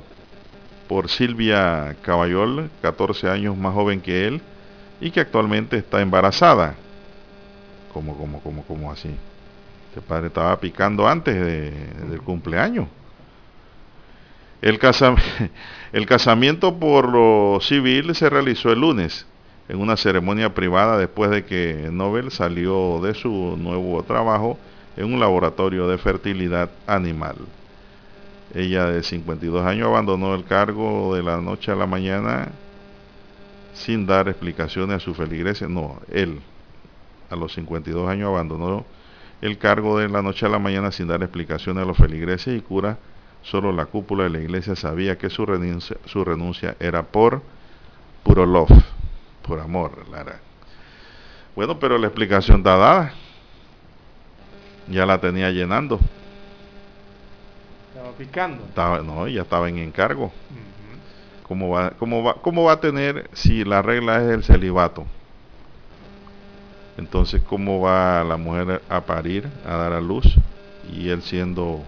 por 0.87 1.09
Silvia 1.09 1.95
Caballol, 2.01 2.69
14 2.81 3.29
años 3.29 3.55
más 3.55 3.73
joven 3.73 4.01
que 4.01 4.27
él, 4.27 4.41
y 4.99 5.11
que 5.11 5.19
actualmente 5.19 5.77
está 5.77 6.01
embarazada. 6.01 6.75
¿Cómo, 7.93 8.17
cómo, 8.17 8.41
cómo, 8.41 8.63
cómo 8.63 8.91
así? 8.91 9.15
Este 9.89 10.01
padre 10.01 10.27
estaba 10.27 10.59
picando 10.59 11.07
antes 11.07 11.35
del 11.35 12.21
cumpleaños. 12.21 12.87
El, 15.91 16.05
casamiento 16.05 16.79
por 16.79 17.09
lo 17.09 17.59
civil 17.59 18.15
se 18.15 18.29
realizó 18.29 18.71
el 18.71 18.79
lunes 18.79 19.25
en 19.67 19.81
una 19.81 19.97
ceremonia 19.97 20.53
privada 20.53 20.97
después 20.97 21.31
de 21.31 21.43
que 21.43 21.89
Nobel 21.91 22.31
salió 22.31 23.01
de 23.01 23.13
su 23.13 23.57
nuevo 23.57 24.01
trabajo 24.03 24.57
en 24.95 25.13
un 25.13 25.19
laboratorio 25.19 25.89
de 25.89 25.97
fertilidad 25.97 26.71
animal. 26.87 27.35
Ella 28.55 28.85
de 28.85 29.03
52 29.03 29.65
años 29.65 29.87
abandonó 29.87 30.33
el 30.33 30.45
cargo 30.45 31.13
de 31.13 31.23
la 31.23 31.41
noche 31.41 31.73
a 31.73 31.75
la 31.75 31.85
mañana 31.85 32.47
sin 33.73 34.05
dar 34.05 34.29
explicaciones 34.29 34.95
a 34.95 34.99
su 35.01 35.13
feligreses. 35.13 35.67
No, 35.67 35.99
él 36.09 36.39
a 37.29 37.35
los 37.35 37.53
52 37.53 38.07
años 38.07 38.29
abandonó 38.29 38.85
el 39.41 39.57
cargo 39.57 39.99
de 39.99 40.07
la 40.07 40.21
noche 40.21 40.45
a 40.45 40.49
la 40.49 40.59
mañana 40.59 40.93
sin 40.93 41.07
dar 41.07 41.21
explicaciones 41.21 41.83
a 41.83 41.85
los 41.85 41.97
feligreses 41.97 42.57
y 42.57 42.61
cura. 42.61 42.97
Solo 43.43 43.71
la 43.71 43.85
cúpula 43.85 44.23
de 44.23 44.29
la 44.29 44.39
iglesia 44.39 44.75
sabía 44.75 45.17
que 45.17 45.29
su 45.29 45.45
renuncia, 45.45 45.97
su 46.05 46.23
renuncia 46.23 46.75
era 46.79 47.03
por 47.03 47.41
puro 48.23 48.45
love 48.45 48.71
por 49.43 49.59
amor, 49.59 50.07
Lara. 50.09 50.39
Bueno, 51.55 51.77
pero 51.77 51.97
la 51.97 52.07
explicación 52.07 52.59
está 52.59 52.77
dada. 52.77 53.13
Ya 54.87 55.05
la 55.05 55.19
tenía 55.19 55.51
llenando. 55.51 55.99
Estaba 57.89 58.11
picando. 58.13 59.03
no, 59.03 59.27
ya 59.27 59.43
estaba 59.43 59.69
en 59.69 59.77
encargo. 59.77 60.31
¿Cómo, 61.47 61.69
va, 61.69 61.91
cómo, 61.91 62.23
va, 62.23 62.35
¿Cómo 62.35 62.63
va 62.63 62.73
a 62.73 62.79
tener 62.79 63.29
si 63.33 63.63
la 63.63 63.81
regla 63.81 64.23
es 64.23 64.31
el 64.31 64.43
celibato? 64.43 65.05
Entonces, 66.97 67.41
¿cómo 67.43 67.81
va 67.81 68.23
la 68.23 68.37
mujer 68.37 68.81
a 68.89 69.01
parir, 69.01 69.49
a 69.67 69.75
dar 69.75 69.93
a 69.93 70.01
luz? 70.01 70.35
Y 70.91 71.09
él 71.09 71.21
siendo 71.21 71.83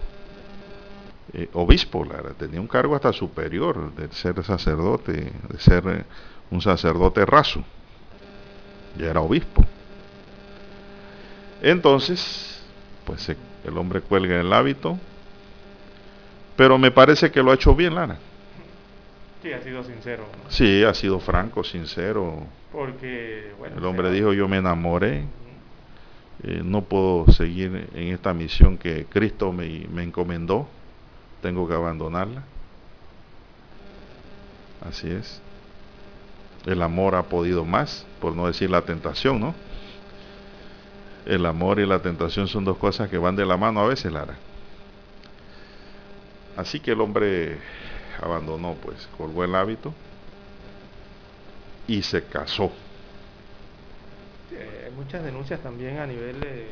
eh, 1.32 1.48
obispo, 1.54 2.06
tenía 2.38 2.60
un 2.60 2.68
cargo 2.68 2.94
hasta 2.94 3.12
superior 3.12 3.94
de 3.94 4.12
ser 4.12 4.42
sacerdote, 4.44 5.12
de 5.12 5.58
ser 5.58 5.84
eh, 5.88 6.04
un 6.50 6.60
sacerdote 6.60 7.24
raso. 7.26 7.64
Ya 8.96 9.10
era 9.10 9.20
obispo. 9.20 9.64
Entonces, 11.60 12.62
pues 13.04 13.28
el 13.28 13.78
hombre 13.78 14.00
cuelga 14.00 14.40
el 14.40 14.52
hábito, 14.52 14.98
pero 16.56 16.78
me 16.78 16.90
parece 16.90 17.30
que 17.30 17.42
lo 17.42 17.50
ha 17.50 17.54
hecho 17.54 17.74
bien, 17.74 17.94
Lara. 17.94 18.18
Sí, 19.42 19.52
ha 19.52 19.62
sido 19.62 19.84
sincero. 19.84 20.24
Sí, 20.48 20.84
ha 20.84 20.94
sido 20.94 21.20
franco, 21.20 21.62
sincero. 21.64 22.46
Porque, 22.72 23.52
el 23.76 23.84
hombre 23.84 24.10
dijo, 24.10 24.32
yo 24.32 24.48
me 24.48 24.58
enamoré, 24.58 25.24
eh, 26.42 26.62
no 26.64 26.82
puedo 26.82 27.30
seguir 27.32 27.88
en 27.94 28.08
esta 28.08 28.32
misión 28.34 28.76
que 28.78 29.06
Cristo 29.06 29.52
me, 29.52 29.86
me 29.92 30.02
encomendó, 30.02 30.68
tengo 31.46 31.68
que 31.68 31.74
abandonarla. 31.74 32.42
Así 34.84 35.08
es. 35.08 35.40
El 36.64 36.82
amor 36.82 37.14
ha 37.14 37.22
podido 37.22 37.64
más, 37.64 38.04
por 38.20 38.34
no 38.34 38.48
decir 38.48 38.68
la 38.68 38.82
tentación, 38.82 39.38
¿no? 39.38 39.54
El 41.24 41.46
amor 41.46 41.78
y 41.78 41.86
la 41.86 42.00
tentación 42.00 42.48
son 42.48 42.64
dos 42.64 42.78
cosas 42.78 43.08
que 43.08 43.16
van 43.16 43.36
de 43.36 43.46
la 43.46 43.56
mano 43.56 43.78
a 43.78 43.86
veces, 43.86 44.10
Lara. 44.10 44.34
Así 46.56 46.80
que 46.80 46.90
el 46.90 47.00
hombre 47.00 47.58
abandonó, 48.20 48.74
pues, 48.74 49.08
colgó 49.16 49.44
el 49.44 49.54
hábito 49.54 49.94
y 51.86 52.02
se 52.02 52.24
casó. 52.24 52.72
hay 54.50 54.90
muchas 54.96 55.22
denuncias 55.22 55.60
también 55.60 55.98
a 55.98 56.08
nivel 56.08 56.42
eh, 56.42 56.66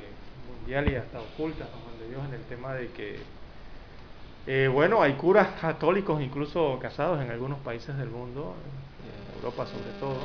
mundial 0.48 0.90
y 0.90 0.96
hasta 0.96 1.20
ocultas, 1.20 1.68
Juan 1.68 1.96
de 2.00 2.08
Dios, 2.08 2.24
en 2.26 2.34
el 2.34 2.42
tema 2.46 2.74
de 2.74 2.88
que, 2.88 3.43
eh, 4.46 4.68
bueno, 4.68 5.00
hay 5.02 5.14
curas 5.14 5.48
católicos 5.60 6.20
incluso 6.20 6.78
casados 6.80 7.22
en 7.22 7.30
algunos 7.30 7.58
países 7.60 7.96
del 7.96 8.10
mundo, 8.10 8.54
en 9.02 9.36
Europa 9.36 9.66
sobre 9.66 9.90
todo. 9.98 10.18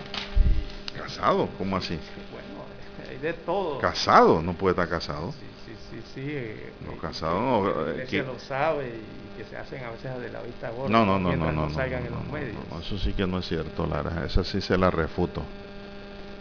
¿Casado? 0.95 1.49
¿Cómo 1.57 1.77
así? 1.77 1.97
bueno, 2.31 3.09
hay 3.09 3.17
de 3.19 3.33
todo. 3.33 3.79
¿Casado? 3.79 4.41
¿No 4.41 4.53
puede 4.53 4.71
estar 4.71 4.89
casado? 4.89 5.31
Sí, 5.31 5.47
sí, 5.65 5.73
sí, 5.89 6.01
sí. 6.13 6.21
Eh, 6.25 6.73
no, 6.81 6.97
casado 6.97 7.39
no. 7.39 7.85
La 7.85 7.91
iglesia 7.91 8.23
lo 8.23 8.37
sabe 8.39 8.89
y 8.89 9.37
que 9.37 9.45
se 9.45 9.55
hacen 9.55 9.83
a 9.85 9.91
veces 9.91 10.19
de 10.19 10.29
la 10.29 10.41
vista 10.41 10.69
gorda 10.69 10.89
no, 10.89 11.05
no, 11.05 11.17
no, 11.17 11.35
no, 11.35 11.51
no, 11.51 11.67
no, 11.67 11.73
salgan 11.73 12.05
en 12.05 12.11
los 12.11 12.27
medios. 12.27 12.57
eso 12.81 12.97
sí 12.97 13.13
que 13.13 13.25
no 13.25 13.39
es 13.39 13.47
cierto, 13.47 13.85
Lara. 13.87 14.25
Esa 14.25 14.43
sí 14.43 14.59
se 14.59 14.77
la 14.77 14.91
refuto. 14.91 15.45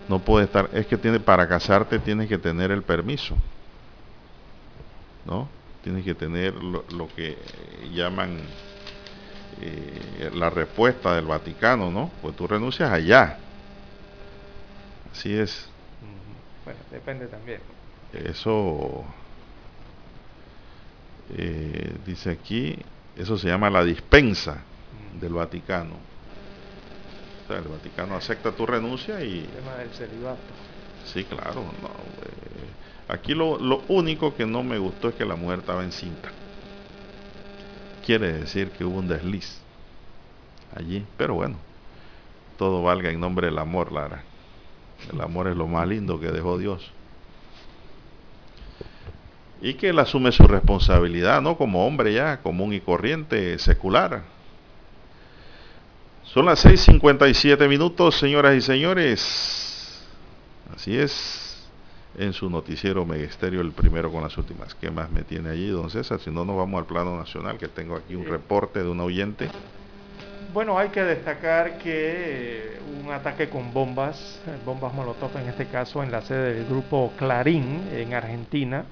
No 0.09 0.19
puede 0.19 0.47
estar, 0.47 0.69
es 0.73 0.87
que 0.87 0.97
tiene 0.97 1.21
para 1.21 1.47
casarte 1.47 1.99
tienes 2.01 2.29
que 2.29 2.39
tener 2.39 2.73
el 2.73 2.83
permiso. 2.83 3.37
¿No? 5.27 5.58
Tienes 5.83 6.05
que 6.05 6.15
tener 6.15 6.55
lo, 6.55 7.09
que 7.15 7.37
llaman 7.93 8.39
eh, 9.61 10.31
la 10.35 10.51
respuesta 10.51 11.15
del 11.15 11.27
Vaticano, 11.27 11.91
¿no? 11.91 12.11
Pues 12.21 12.37
tú 12.37 12.47
renuncias 12.47 12.91
allá. 12.91 13.39
Así 15.13 15.33
es. 15.33 15.69
Bueno, 16.65 16.81
depende 16.91 17.27
también. 17.27 17.61
Eso 18.13 19.05
eh, 21.37 21.97
dice 22.07 22.31
aquí, 22.31 22.77
eso 23.17 23.37
se 23.37 23.49
llama 23.49 23.71
la 23.71 23.85
dispensa 23.85 24.63
del 25.21 25.33
Vaticano. 25.33 25.95
O 27.45 27.49
sea, 27.49 27.59
el 27.59 27.69
Vaticano 27.69 28.17
acepta 28.17 28.53
tu 28.53 28.67
renuncia 28.67 29.23
y... 29.23 29.41
El 29.41 29.47
tema 29.47 29.75
del 29.77 29.91
celibato. 29.91 30.39
Sí, 31.13 31.25
claro. 31.25 31.63
Eh, 31.63 32.69
aquí 33.09 33.35
lo, 33.35 33.59
lo 33.59 33.83
único 33.89 34.35
que 34.35 34.47
no 34.47 34.63
me 34.63 34.79
gustó 34.79 35.09
es 35.09 35.15
que 35.15 35.25
la 35.25 35.37
mujer 35.37 35.61
estaba 35.61 35.83
encinta. 35.83 36.31
Quiere 38.05 38.33
decir 38.33 38.71
que 38.71 38.85
hubo 38.85 38.99
un 38.99 39.09
desliz 39.09 39.61
allí. 40.75 41.05
Pero 41.17 41.35
bueno, 41.35 41.57
todo 42.57 42.83
valga 42.83 43.11
en 43.11 43.21
nombre 43.21 43.49
del 43.49 43.59
amor, 43.59 43.93
Lara. 43.93 44.23
El 45.13 45.21
amor 45.21 45.49
es 45.49 45.57
lo 45.57 45.67
más 45.67 45.87
lindo 45.87 46.19
que 46.19 46.31
dejó 46.31 46.59
Dios 46.59 46.93
y 49.61 49.75
que 49.75 49.89
él 49.89 49.99
asume 49.99 50.33
su 50.33 50.45
responsabilidad, 50.45 51.43
¿no? 51.43 51.57
Como 51.57 51.87
hombre 51.87 52.13
ya 52.13 52.41
común 52.41 52.73
y 52.73 52.81
corriente, 52.81 53.59
secular. 53.59 54.23
Son 56.25 56.47
las 56.47 56.65
6.57 56.65 57.69
minutos, 57.69 58.17
señoras 58.19 58.55
y 58.57 58.61
señores. 58.61 60.05
Así 60.75 60.97
es, 60.97 61.48
en 62.17 62.33
su 62.33 62.49
noticiero 62.49 63.05
Megesterio, 63.05 63.61
el 63.61 63.73
primero 63.73 64.11
con 64.11 64.23
las 64.23 64.37
últimas. 64.39 64.75
¿Qué 64.75 64.91
más 64.91 65.11
me 65.11 65.23
tiene 65.23 65.51
allí, 65.51 65.69
don 65.69 65.91
César? 65.91 66.21
Si 66.21 66.31
no, 66.31 66.45
nos 66.45 66.57
vamos 66.57 66.79
al 66.79 66.87
plano 66.87 67.17
nacional, 67.17 67.59
que 67.59 67.69
tengo 67.69 67.97
aquí 67.97 68.15
un 68.15 68.27
reporte 68.27 68.83
de 68.83 68.89
un 68.89 69.01
oyente. 69.01 69.49
Bueno, 70.53 70.79
hay 70.79 70.89
que 70.89 71.03
destacar 71.03 71.79
que 71.79 71.93
eh, 71.95 72.81
un 73.05 73.13
ataque 73.13 73.51
con 73.51 73.73
bombas, 73.75 74.41
bombas 74.65 74.95
Molotov 74.95 75.37
en 75.37 75.49
este 75.49 75.67
caso, 75.67 76.03
en 76.03 76.11
la 76.11 76.23
sede 76.23 76.55
del 76.55 76.67
grupo 76.67 77.13
Clarín 77.19 77.83
en 77.93 78.15
Argentina, 78.15 78.85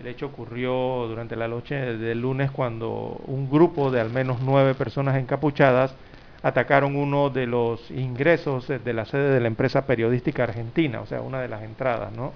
el 0.00 0.06
hecho 0.06 0.26
ocurrió 0.26 1.06
durante 1.06 1.36
la 1.36 1.46
noche 1.46 1.74
del 1.74 2.22
lunes 2.22 2.50
cuando 2.50 3.20
un 3.26 3.50
grupo 3.50 3.90
de 3.90 4.00
al 4.00 4.08
menos 4.08 4.40
nueve 4.40 4.74
personas 4.74 5.16
encapuchadas 5.16 5.94
atacaron 6.42 6.96
uno 6.96 7.30
de 7.30 7.46
los 7.46 7.90
ingresos 7.90 8.66
de 8.68 8.92
la 8.92 9.04
sede 9.04 9.34
de 9.34 9.40
la 9.40 9.48
empresa 9.48 9.86
periodística 9.86 10.44
argentina, 10.44 11.00
o 11.00 11.06
sea, 11.06 11.20
una 11.20 11.40
de 11.40 11.48
las 11.48 11.62
entradas, 11.62 12.12
¿no? 12.12 12.32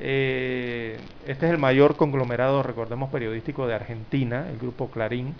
Eh, 0.00 0.98
este 1.26 1.46
es 1.46 1.52
el 1.52 1.58
mayor 1.58 1.96
conglomerado, 1.96 2.62
recordemos, 2.62 3.10
periodístico 3.10 3.66
de 3.66 3.74
Argentina, 3.74 4.46
el 4.48 4.58
grupo 4.58 4.90
Clarín, 4.90 5.34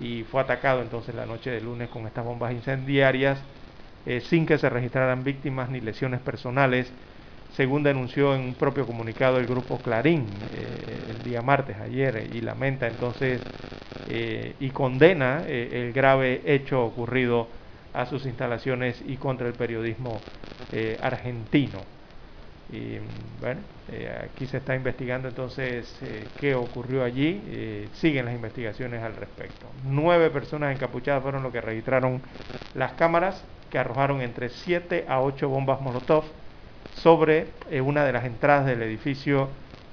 y 0.00 0.24
fue 0.24 0.40
atacado 0.40 0.82
entonces 0.82 1.14
la 1.14 1.26
noche 1.26 1.50
del 1.50 1.64
lunes 1.64 1.88
con 1.88 2.06
estas 2.06 2.24
bombas 2.24 2.52
incendiarias, 2.52 3.38
eh, 4.06 4.20
sin 4.20 4.44
que 4.44 4.58
se 4.58 4.68
registraran 4.68 5.24
víctimas 5.24 5.70
ni 5.70 5.80
lesiones 5.80 6.20
personales 6.20 6.92
según 7.56 7.82
denunció 7.84 8.34
en 8.34 8.40
un 8.42 8.54
propio 8.54 8.86
comunicado 8.86 9.38
el 9.38 9.46
grupo 9.46 9.78
Clarín 9.78 10.26
eh, 10.54 10.98
el 11.10 11.22
día 11.22 11.40
martes, 11.40 11.76
ayer, 11.76 12.28
y 12.32 12.40
lamenta 12.40 12.88
entonces 12.88 13.40
eh, 14.08 14.54
y 14.60 14.70
condena 14.70 15.44
eh, 15.46 15.70
el 15.72 15.92
grave 15.92 16.42
hecho 16.44 16.84
ocurrido 16.84 17.48
a 17.92 18.06
sus 18.06 18.26
instalaciones 18.26 19.02
y 19.06 19.16
contra 19.16 19.46
el 19.46 19.54
periodismo 19.54 20.20
argentino. 21.00 21.78
Y 22.72 22.98
bueno, 23.40 23.60
aquí 24.24 24.46
se 24.46 24.56
está 24.56 24.74
investigando 24.74 25.28
entonces 25.28 26.00
qué 26.40 26.56
ocurrió 26.56 27.04
allí, 27.04 27.86
siguen 27.92 28.24
las 28.24 28.34
investigaciones 28.34 29.00
al 29.00 29.14
respecto. 29.14 29.66
Nueve 29.84 30.30
personas 30.30 30.74
encapuchadas 30.74 31.22
fueron 31.22 31.44
lo 31.44 31.52
que 31.52 31.60
registraron 31.60 32.20
las 32.74 32.94
cámaras 32.94 33.44
que 33.74 33.78
arrojaron 33.78 34.20
entre 34.20 34.48
7 34.48 35.06
a 35.08 35.20
8 35.20 35.48
bombas 35.48 35.80
Molotov 35.80 36.24
sobre 36.94 37.48
eh, 37.70 37.80
una 37.80 38.04
de 38.04 38.12
las 38.12 38.24
entradas 38.24 38.66
del 38.66 38.82
edificio 38.82 39.48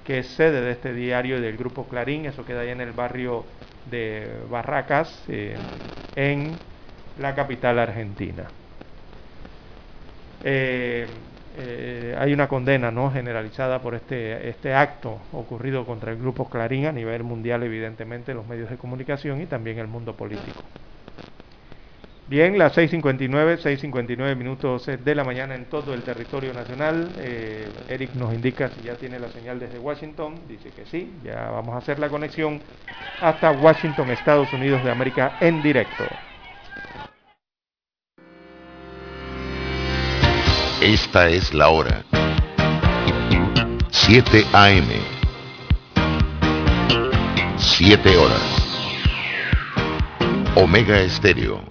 que 0.05 0.19
es 0.19 0.27
sede 0.27 0.61
de 0.61 0.71
este 0.71 0.93
diario 0.93 1.37
y 1.37 1.41
del 1.41 1.57
grupo 1.57 1.87
Clarín, 1.87 2.25
eso 2.25 2.45
queda 2.45 2.61
ahí 2.61 2.69
en 2.69 2.81
el 2.81 2.91
barrio 2.91 3.43
de 3.85 4.43
Barracas, 4.49 5.23
eh, 5.27 5.57
en 6.15 6.59
la 7.15 7.35
capital 7.35 7.79
argentina. 7.79 8.51
Eh, 10.43 12.15
hay 12.17 12.33
una 12.33 12.47
condena 12.47 12.91
no 12.91 13.11
generalizada 13.11 13.81
por 13.81 13.95
este, 13.95 14.49
este 14.49 14.73
acto 14.73 15.21
ocurrido 15.31 15.85
contra 15.85 16.11
el 16.11 16.17
grupo 16.17 16.49
Clarín 16.49 16.85
a 16.85 16.91
nivel 16.91 17.23
mundial, 17.23 17.63
evidentemente, 17.63 18.33
los 18.33 18.45
medios 18.47 18.69
de 18.69 18.77
comunicación 18.77 19.41
y 19.41 19.47
también 19.47 19.77
el 19.79 19.87
mundo 19.87 20.15
político. 20.15 20.63
Bien, 22.31 22.57
las 22.57 22.77
6.59, 22.77 23.59
6.59 23.59 24.37
minutos 24.37 24.85
de 24.85 25.15
la 25.15 25.25
mañana 25.25 25.53
en 25.53 25.65
todo 25.65 25.93
el 25.93 26.01
territorio 26.01 26.53
nacional. 26.53 27.11
Eh, 27.17 27.67
Eric 27.89 28.13
nos 28.13 28.33
indica 28.33 28.69
si 28.69 28.83
ya 28.83 28.95
tiene 28.95 29.19
la 29.19 29.27
señal 29.27 29.59
desde 29.59 29.77
Washington. 29.77 30.35
Dice 30.47 30.69
que 30.69 30.85
sí, 30.85 31.11
ya 31.25 31.49
vamos 31.49 31.75
a 31.75 31.79
hacer 31.79 31.99
la 31.99 32.07
conexión 32.07 32.61
hasta 33.19 33.51
Washington, 33.51 34.11
Estados 34.11 34.47
Unidos 34.53 34.81
de 34.81 34.91
América 34.91 35.35
en 35.41 35.61
directo. 35.61 36.05
Esta 40.81 41.27
es 41.27 41.53
la 41.53 41.67
hora. 41.67 42.05
7 43.89 44.45
AM. 44.53 44.87
7 47.57 48.15
horas. 48.15 48.87
Omega 50.55 51.01
Estéreo 51.01 51.70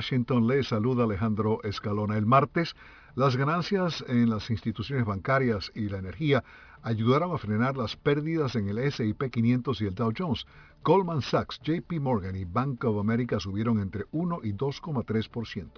Washington 0.00 0.46
le 0.46 0.62
saluda 0.62 1.04
Alejandro 1.04 1.60
Escalona. 1.62 2.16
El 2.16 2.24
martes, 2.24 2.74
las 3.16 3.36
ganancias 3.36 4.02
en 4.08 4.30
las 4.30 4.48
instituciones 4.48 5.04
bancarias 5.04 5.70
y 5.74 5.90
la 5.90 5.98
energía 5.98 6.42
ayudaron 6.80 7.34
a 7.34 7.36
frenar 7.36 7.76
las 7.76 7.96
pérdidas 7.96 8.56
en 8.56 8.70
el 8.70 8.78
S&P 8.78 9.30
500 9.30 9.78
y 9.82 9.84
el 9.84 9.94
Dow 9.94 10.10
Jones. 10.16 10.46
Goldman 10.82 11.20
Sachs, 11.20 11.60
JP 11.62 12.00
Morgan 12.00 12.34
y 12.34 12.46
Bank 12.46 12.82
of 12.84 12.98
America 12.98 13.38
subieron 13.38 13.78
entre 13.78 14.06
1 14.10 14.38
y 14.42 14.54
2,3%. 14.54 15.68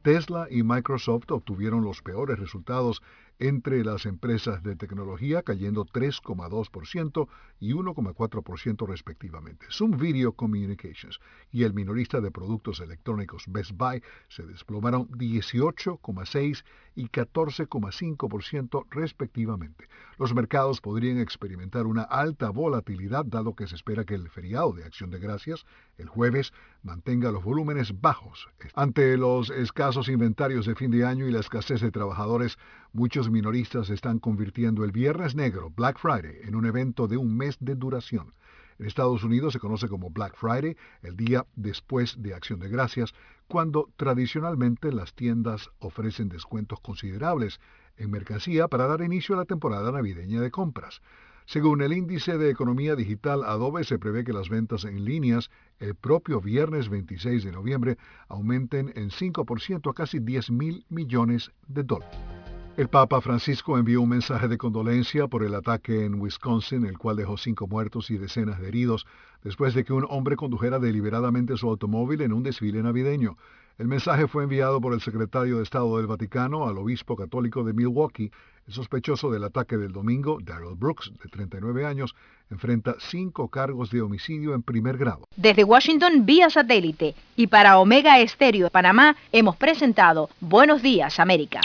Tesla 0.00 0.46
y 0.50 0.62
Microsoft 0.62 1.30
obtuvieron 1.30 1.84
los 1.84 2.00
peores 2.00 2.38
resultados 2.38 3.02
entre 3.38 3.84
las 3.84 4.06
empresas 4.06 4.62
de 4.62 4.76
tecnología, 4.76 5.42
cayendo 5.42 5.84
3,2% 5.86 7.28
y 7.60 7.72
1,4% 7.72 8.86
respectivamente. 8.86 9.66
Zoom 9.70 9.96
Video 9.96 10.32
Communications 10.32 11.20
y 11.50 11.64
el 11.64 11.74
minorista 11.74 12.20
de 12.20 12.30
productos 12.30 12.80
electrónicos 12.80 13.44
Best 13.48 13.72
Buy 13.72 14.02
se 14.28 14.44
desplomaron 14.44 15.08
18,6 15.10 16.64
y 16.94 17.08
14,5% 17.08 18.86
respectivamente. 18.90 19.88
Los 20.18 20.34
mercados 20.34 20.80
podrían 20.80 21.20
experimentar 21.20 21.86
una 21.86 22.02
alta 22.02 22.50
volatilidad 22.50 23.24
dado 23.24 23.54
que 23.54 23.68
se 23.68 23.76
espera 23.76 24.04
que 24.04 24.14
el 24.14 24.28
feriado 24.30 24.72
de 24.72 24.84
Acción 24.84 25.10
de 25.10 25.20
Gracias 25.20 25.64
el 25.96 26.08
jueves 26.08 26.52
mantenga 26.82 27.30
los 27.30 27.44
volúmenes 27.44 28.00
bajos. 28.00 28.48
Ante 28.74 29.16
los 29.16 29.50
escasos 29.50 30.08
inventarios 30.08 30.66
de 30.66 30.74
fin 30.74 30.90
de 30.90 31.04
año 31.04 31.28
y 31.28 31.32
la 31.32 31.40
escasez 31.40 31.80
de 31.80 31.92
trabajadores, 31.92 32.58
muchos 32.92 33.30
minoristas 33.30 33.90
están 33.90 34.18
convirtiendo 34.18 34.84
el 34.84 34.92
Viernes 34.92 35.34
Negro, 35.34 35.70
Black 35.70 35.98
Friday, 35.98 36.38
en 36.42 36.54
un 36.54 36.66
evento 36.66 37.08
de 37.08 37.16
un 37.16 37.36
mes 37.36 37.56
de 37.60 37.74
duración. 37.74 38.34
En 38.78 38.86
Estados 38.86 39.24
Unidos 39.24 39.52
se 39.52 39.58
conoce 39.58 39.88
como 39.88 40.10
Black 40.10 40.36
Friday, 40.36 40.76
el 41.02 41.16
día 41.16 41.46
después 41.56 42.22
de 42.22 42.34
Acción 42.34 42.60
de 42.60 42.68
Gracias, 42.68 43.12
cuando 43.48 43.88
tradicionalmente 43.96 44.92
las 44.92 45.14
tiendas 45.14 45.70
ofrecen 45.78 46.28
descuentos 46.28 46.80
considerables 46.80 47.60
en 47.96 48.10
mercancía 48.10 48.68
para 48.68 48.86
dar 48.86 49.02
inicio 49.02 49.34
a 49.34 49.38
la 49.38 49.44
temporada 49.44 49.90
navideña 49.90 50.40
de 50.40 50.50
compras. 50.50 51.00
Según 51.46 51.80
el 51.80 51.94
índice 51.94 52.36
de 52.36 52.50
economía 52.50 52.94
digital 52.94 53.42
Adobe, 53.42 53.82
se 53.82 53.98
prevé 53.98 54.22
que 54.22 54.34
las 54.34 54.50
ventas 54.50 54.84
en 54.84 55.04
líneas 55.06 55.50
el 55.78 55.94
propio 55.94 56.42
viernes 56.42 56.90
26 56.90 57.42
de 57.42 57.52
noviembre 57.52 57.96
aumenten 58.28 58.92
en 58.94 59.08
5% 59.08 59.90
a 59.90 59.94
casi 59.94 60.18
10 60.18 60.50
mil 60.50 60.84
millones 60.90 61.50
de 61.66 61.84
dólares. 61.84 62.37
El 62.78 62.86
Papa 62.86 63.20
Francisco 63.20 63.76
envió 63.76 64.00
un 64.00 64.10
mensaje 64.10 64.46
de 64.46 64.56
condolencia 64.56 65.26
por 65.26 65.42
el 65.42 65.56
ataque 65.56 66.04
en 66.04 66.20
Wisconsin, 66.20 66.86
el 66.86 66.96
cual 66.96 67.16
dejó 67.16 67.36
cinco 67.36 67.66
muertos 67.66 68.08
y 68.08 68.18
decenas 68.18 68.60
de 68.60 68.68
heridos, 68.68 69.04
después 69.42 69.74
de 69.74 69.82
que 69.84 69.92
un 69.92 70.06
hombre 70.08 70.36
condujera 70.36 70.78
deliberadamente 70.78 71.56
su 71.56 71.68
automóvil 71.68 72.20
en 72.20 72.32
un 72.32 72.44
desfile 72.44 72.80
navideño. 72.80 73.36
El 73.78 73.88
mensaje 73.88 74.28
fue 74.28 74.44
enviado 74.44 74.80
por 74.80 74.94
el 74.94 75.00
secretario 75.00 75.56
de 75.56 75.64
Estado 75.64 75.96
del 75.96 76.06
Vaticano 76.06 76.68
al 76.68 76.78
obispo 76.78 77.16
católico 77.16 77.64
de 77.64 77.72
Milwaukee. 77.72 78.30
El 78.68 78.72
sospechoso 78.72 79.28
del 79.32 79.42
ataque 79.42 79.76
del 79.76 79.90
domingo, 79.90 80.38
Daryl 80.40 80.76
Brooks, 80.76 81.10
de 81.20 81.28
39 81.30 81.84
años, 81.84 82.14
enfrenta 82.48 82.94
cinco 83.00 83.48
cargos 83.48 83.90
de 83.90 84.02
homicidio 84.02 84.54
en 84.54 84.62
primer 84.62 84.98
grado. 84.98 85.24
Desde 85.34 85.64
Washington 85.64 86.24
vía 86.24 86.48
satélite 86.48 87.16
y 87.34 87.48
para 87.48 87.80
Omega 87.80 88.20
Estéreo 88.20 88.66
de 88.66 88.70
Panamá 88.70 89.16
hemos 89.32 89.56
presentado 89.56 90.30
Buenos 90.40 90.80
Días 90.80 91.18
América. 91.18 91.60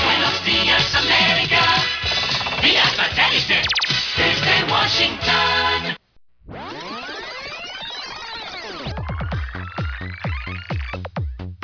Buenos 0.00 0.44
días 0.44 0.94
América. 0.94 1.60
Vía 2.62 2.84
satélite. 2.96 3.62
Desde 4.16 4.72
Washington. 4.72 5.96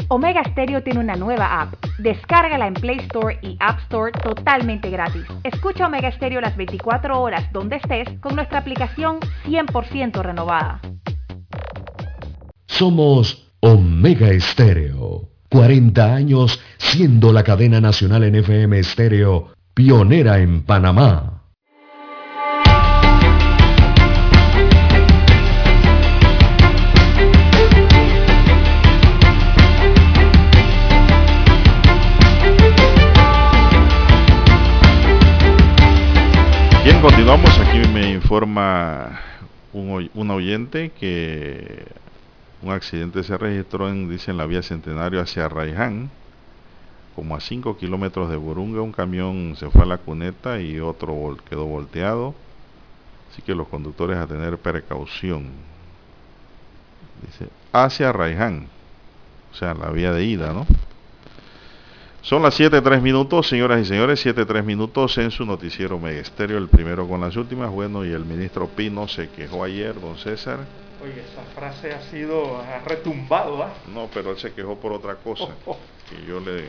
Omega 0.09 0.43
Stereo 0.45 0.83
tiene 0.83 1.01
una 1.01 1.17
nueva 1.17 1.63
app. 1.63 1.75
Descárgala 1.99 2.67
en 2.67 2.75
Play 2.75 2.99
Store 2.99 3.39
y 3.43 3.57
App 3.61 3.79
Store 3.81 4.13
totalmente 4.13 4.91
gratis. 4.91 5.25
Escucha 5.45 5.87
Omega 5.87 6.11
Stereo 6.13 6.41
las 6.41 6.57
24 6.57 7.21
horas 7.21 7.51
donde 7.53 7.77
estés 7.77 8.09
con 8.21 8.37
nuestra 8.37 8.59
aplicación 8.59 9.21
100% 9.47 10.23
renovada. 10.23 10.81
Somos 12.67 13.51
Omega 13.61 14.29
Estéreo. 14.29 15.38
40 15.49 16.15
años 16.15 16.61
siendo 16.77 17.33
la 17.33 17.43
cadena 17.43 17.81
nacional 17.81 18.25
en 18.25 18.35
FM 18.37 18.79
Estéreo, 18.79 19.49
pionera 19.75 20.41
en 20.41 20.62
Panamá. 20.62 21.43
Bien, 36.85 37.01
continuamos. 37.01 37.59
Aquí 37.59 37.89
me 37.93 38.12
informa 38.12 39.20
un, 39.73 40.11
un 40.15 40.31
oyente 40.31 40.91
que 40.99 41.87
un 42.62 42.72
accidente 42.72 43.22
se 43.22 43.39
registró 43.39 43.89
en, 43.89 44.09
dice, 44.09 44.30
en 44.30 44.36
la 44.36 44.47
vía 44.47 44.62
Centenario 44.62 45.20
hacia 45.20 45.48
Raiján, 45.48 46.10
como 47.14 47.36
a 47.36 47.40
5 47.40 47.76
kilómetros 47.76 48.30
de 48.30 48.36
Burunga. 48.36 48.80
Un 48.80 48.93
camión 48.93 49.55
se 49.56 49.70
fue 49.70 49.82
a 49.82 49.86
la 49.86 49.98
cuneta 49.98 50.60
y 50.60 50.80
otro 50.80 51.36
quedó 51.48 51.66
volteado. 51.66 52.35
Así 53.30 53.43
que 53.43 53.55
los 53.55 53.68
conductores 53.68 54.16
a 54.18 54.26
tener 54.26 54.59
precaución. 54.59 55.51
Dice, 57.22 57.48
hacia 57.72 58.12
Raiján, 58.12 58.68
o 59.52 59.55
sea, 59.55 59.74
la 59.74 59.90
vía 59.90 60.12
de 60.12 60.24
ida, 60.24 60.52
¿no? 60.52 60.66
Son 62.22 62.43
las 62.43 62.59
7.3 62.59 63.01
minutos, 63.01 63.48
señoras 63.48 63.80
y 63.80 63.85
señores, 63.85 64.24
7.3 64.24 64.64
minutos 64.64 65.16
en 65.18 65.30
su 65.30 65.47
noticiero 65.47 65.98
Megesterio, 65.98 66.59
el 66.59 66.68
primero 66.68 67.06
con 67.09 67.20
las 67.20 67.36
últimas. 67.36 67.70
Bueno, 67.70 68.05
y 68.05 68.10
el 68.10 68.24
ministro 68.24 68.66
Pino 68.66 69.06
se 69.06 69.30
quejó 69.30 69.64
ayer, 69.64 70.01
don 70.01 70.18
César. 70.18 70.59
Oye, 71.01 71.20
esa 71.20 71.43
frase 71.55 71.93
ha 71.93 72.01
sido 72.03 72.59
ha 72.59 72.81
retumbado, 72.81 73.62
¿ah? 73.62 73.73
No, 73.95 74.09
pero 74.12 74.33
él 74.33 74.39
se 74.39 74.53
quejó 74.53 74.77
por 74.79 74.93
otra 74.93 75.15
cosa. 75.16 75.45
Oh, 75.66 75.73
oh. 75.73 75.79
Que 76.11 76.25
yo 76.27 76.41
le, 76.41 76.65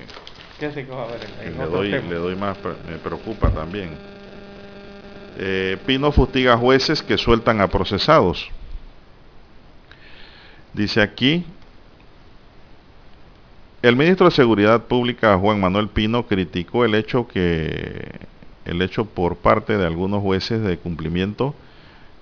¿Qué 0.59 0.71
se 0.71 0.85
quejó? 0.85 0.99
A 0.99 1.07
ver, 1.07 1.21
en- 1.45 1.57
le, 1.57 1.65
doy, 1.65 1.89
le 1.91 2.15
doy 2.15 2.35
más, 2.35 2.57
me 2.85 2.97
preocupa 2.97 3.49
también. 3.49 3.97
Eh, 5.37 5.77
Pino 5.85 6.11
fustiga 6.11 6.57
jueces 6.57 7.01
que 7.01 7.17
sueltan 7.17 7.61
a 7.61 7.69
procesados. 7.69 8.49
Dice 10.73 11.01
aquí, 11.01 11.45
el 13.81 13.95
ministro 13.95 14.25
de 14.25 14.31
Seguridad 14.35 14.83
Pública, 14.83 15.37
Juan 15.37 15.61
Manuel 15.61 15.87
Pino, 15.87 16.27
criticó 16.27 16.83
el 16.83 16.93
hecho 16.95 17.27
que 17.27 18.11
el 18.65 18.81
hecho 18.81 19.05
por 19.05 19.37
parte 19.37 19.77
de 19.77 19.85
algunos 19.85 20.21
jueces 20.21 20.61
de 20.61 20.77
cumplimiento 20.77 21.55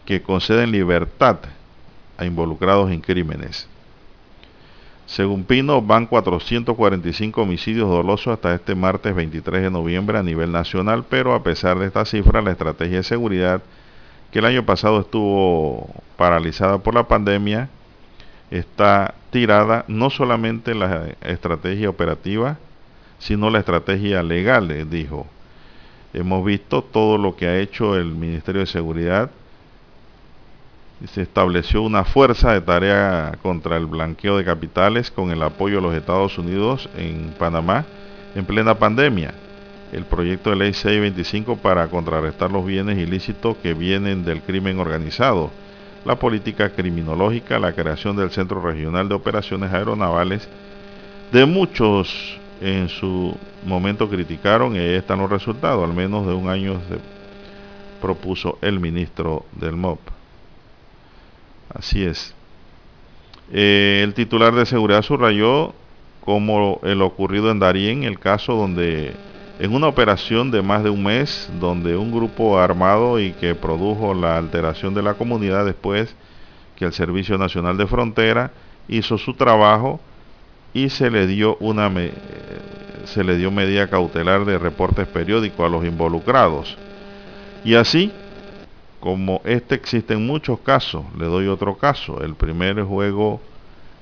que 0.06 0.22
conceden 0.22 0.72
libertad 0.72 1.40
a 2.18 2.26
involucrados 2.26 2.92
en 2.92 3.02
crímenes. 3.02 3.68
Según 5.06 5.46
Pino, 5.46 5.82
van 5.82 6.06
445 6.06 7.42
homicidios 7.42 7.90
dolosos 7.90 8.34
hasta 8.34 8.54
este 8.54 8.76
martes 8.76 9.16
23 9.16 9.64
de 9.64 9.72
noviembre 9.72 10.18
a 10.18 10.24
nivel 10.24 10.52
nacional, 10.52 11.06
pero 11.10 11.34
a 11.34 11.44
pesar 11.44 11.80
de 11.80 11.88
esta 11.88 12.04
cifra, 12.04 12.42
la 12.42 12.52
estrategia 12.52 12.98
de 12.98 13.04
seguridad 13.04 13.62
que 14.32 14.40
el 14.40 14.46
año 14.46 14.66
pasado 14.66 15.00
estuvo 15.00 15.90
paralizada 16.18 16.80
por 16.80 16.94
la 16.94 17.08
pandemia 17.08 17.70
está 18.52 19.14
tirada 19.30 19.86
no 19.88 20.10
solamente 20.10 20.76
la 20.76 21.10
estrategia 21.22 21.90
operativa, 21.90 22.58
sino 23.20 23.50
la 23.50 23.60
estrategia 23.60 24.24
legal, 24.24 24.90
dijo. 24.90 25.28
Hemos 26.14 26.46
visto 26.46 26.82
todo 26.82 27.18
lo 27.18 27.36
que 27.36 27.48
ha 27.48 27.60
hecho 27.60 27.96
el 27.96 28.08
Ministerio 28.08 28.62
de 28.62 28.68
Seguridad. 28.68 29.30
Se 31.06 31.22
estableció 31.22 31.84
una 31.84 32.04
fuerza 32.04 32.54
de 32.54 32.62
tarea 32.62 33.38
contra 33.44 33.78
el 33.78 33.86
blanqueo 33.86 34.38
de 34.38 34.44
capitales 34.44 35.12
con 35.12 35.30
el 35.30 35.44
apoyo 35.44 35.76
de 35.76 35.82
los 35.82 35.96
Estados 35.96 36.38
Unidos 36.38 36.90
en 36.98 37.34
Panamá 37.38 37.86
en 38.36 38.46
plena 38.46 38.80
pandemia. 38.80 39.34
El 39.92 40.06
proyecto 40.06 40.50
de 40.50 40.56
ley 40.56 40.74
625 40.74 41.58
para 41.58 41.88
contrarrestar 41.88 42.52
los 42.52 42.66
bienes 42.66 42.98
ilícitos 42.98 43.58
que 43.58 43.74
vienen 43.74 44.26
del 44.26 44.42
crimen 44.42 44.80
organizado 44.80 45.52
la 46.08 46.16
política 46.16 46.70
criminológica, 46.70 47.60
la 47.60 47.74
creación 47.74 48.16
del 48.16 48.32
Centro 48.32 48.62
Regional 48.62 49.10
de 49.10 49.16
Operaciones 49.16 49.74
Aeronavales. 49.74 50.48
De 51.34 51.46
muchos 51.46 52.40
en 52.62 52.88
su 52.88 53.36
momento 53.66 54.10
criticaron 54.10 54.76
y 54.76 54.80
ahí 54.80 54.94
están 54.96 55.20
los 55.20 55.30
resultados, 55.30 55.84
al 55.84 55.94
menos 55.94 56.26
de 56.26 56.34
un 56.34 56.50
año 56.50 56.80
se 56.88 56.98
propuso 58.02 58.58
el 58.62 58.80
ministro 58.80 59.46
del 59.52 59.76
MOP. 59.76 60.17
Así 61.74 62.04
es. 62.04 62.34
Eh, 63.52 64.02
el 64.04 64.14
titular 64.14 64.54
de 64.54 64.66
seguridad 64.66 65.02
subrayó 65.02 65.74
como 66.22 66.80
el 66.84 67.02
ocurrido 67.02 67.52
en 67.52 67.60
Darién, 67.60 68.04
el 68.04 68.20
caso 68.20 68.54
donde 68.56 69.14
en 69.60 69.74
una 69.74 69.88
operación 69.88 70.52
de 70.52 70.62
más 70.62 70.84
de 70.84 70.90
un 70.90 71.04
mes 71.04 71.50
donde 71.60 71.96
un 71.96 72.12
grupo 72.12 72.60
armado 72.60 73.20
y 73.20 73.32
que 73.32 73.56
produjo 73.56 74.14
la 74.14 74.38
alteración 74.38 74.94
de 74.94 75.02
la 75.02 75.16
comunidad 75.16 75.66
después 75.66 76.16
que 76.76 76.86
el 76.86 76.94
Servicio 76.94 77.38
Nacional 77.38 77.78
de 77.78 77.88
Frontera 77.88 78.52
hizo 78.88 79.18
su 79.18 79.34
trabajo 79.34 80.00
y 80.74 80.90
se 80.90 81.10
le 81.10 81.26
dio 81.26 81.58
una 81.60 81.92
se 83.06 83.24
le 83.24 83.38
dio 83.38 83.50
medida 83.50 83.88
cautelar 83.88 84.46
de 84.46 84.60
reportes 84.60 85.08
periódicos 85.08 85.66
a 85.66 85.70
los 85.70 85.86
involucrados. 85.86 86.78
Y 87.64 87.76
así, 87.76 88.12
como 89.00 89.42
este 89.46 89.76
existen 89.76 90.26
muchos 90.26 90.60
casos, 90.60 91.06
le 91.18 91.26
doy 91.26 91.48
otro 91.48 91.78
caso. 91.78 92.24
El 92.24 92.36
primer 92.36 92.82
juego 92.84 93.42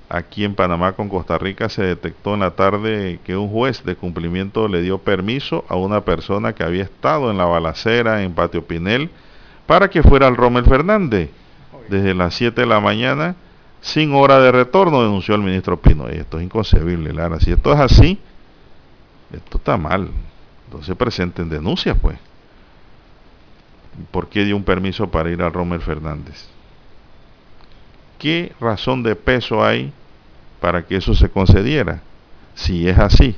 aquí 0.09 0.43
en 0.43 0.55
Panamá 0.55 0.93
con 0.93 1.09
Costa 1.09 1.38
Rica 1.38 1.69
se 1.69 1.84
detectó 1.84 2.34
en 2.35 2.41
la 2.41 2.51
tarde 2.51 3.19
que 3.23 3.35
un 3.35 3.49
juez 3.49 3.84
de 3.84 3.95
cumplimiento 3.95 4.67
le 4.67 4.81
dio 4.81 4.99
permiso 4.99 5.65
a 5.67 5.76
una 5.76 6.01
persona 6.01 6.53
que 6.53 6.63
había 6.63 6.84
estado 6.84 7.31
en 7.31 7.38
la 7.38 7.45
balacera 7.45 8.23
en 8.23 8.34
Patio 8.34 8.65
Pinel 8.65 9.09
para 9.65 9.89
que 9.89 10.03
fuera 10.03 10.27
al 10.27 10.38
Rommel 10.38 10.65
Fernández 10.65 11.30
desde 11.89 12.13
las 12.13 12.34
7 12.35 12.61
de 12.61 12.67
la 12.67 12.80
mañana 12.80 13.35
sin 13.85 14.15
hora 14.15 14.39
de 14.39 14.51
retorno, 14.51 15.03
denunció 15.03 15.35
el 15.35 15.41
ministro 15.41 15.80
Pino. 15.80 16.07
Esto 16.07 16.39
es 16.39 16.45
inconcebible, 16.45 17.13
Lara. 17.13 17.39
Si 17.39 17.51
esto 17.51 17.72
es 17.72 17.80
así, 17.80 18.17
esto 19.31 19.59
está 19.59 19.77
mal. 19.77 20.09
Entonces 20.65 20.95
presenten 20.95 21.49
denuncias, 21.49 21.95
pues. 22.01 22.17
¿Por 24.11 24.27
qué 24.27 24.45
dio 24.45 24.55
un 24.55 24.63
permiso 24.63 25.09
para 25.09 25.30
ir 25.30 25.41
al 25.41 25.53
Rommel 25.53 25.81
Fernández? 25.81 26.47
¿qué 28.26 28.53
razón 28.59 29.03
de 29.03 29.15
peso 29.15 29.63
hay 29.63 29.91
para 30.59 30.84
que 30.85 30.97
eso 30.97 31.13
se 31.13 31.30
concediera? 31.30 32.01
Si 32.55 32.88
es 32.88 32.97
así, 32.97 33.35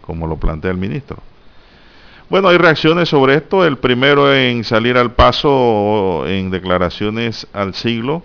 como 0.00 0.26
lo 0.26 0.36
plantea 0.36 0.70
el 0.70 0.78
ministro. 0.78 1.18
Bueno, 2.28 2.48
hay 2.48 2.58
reacciones 2.58 3.08
sobre 3.08 3.36
esto. 3.36 3.64
El 3.64 3.78
primero 3.78 4.34
en 4.34 4.64
salir 4.64 4.96
al 4.96 5.12
paso 5.12 6.24
en 6.26 6.50
declaraciones 6.50 7.46
al 7.52 7.74
siglo 7.74 8.22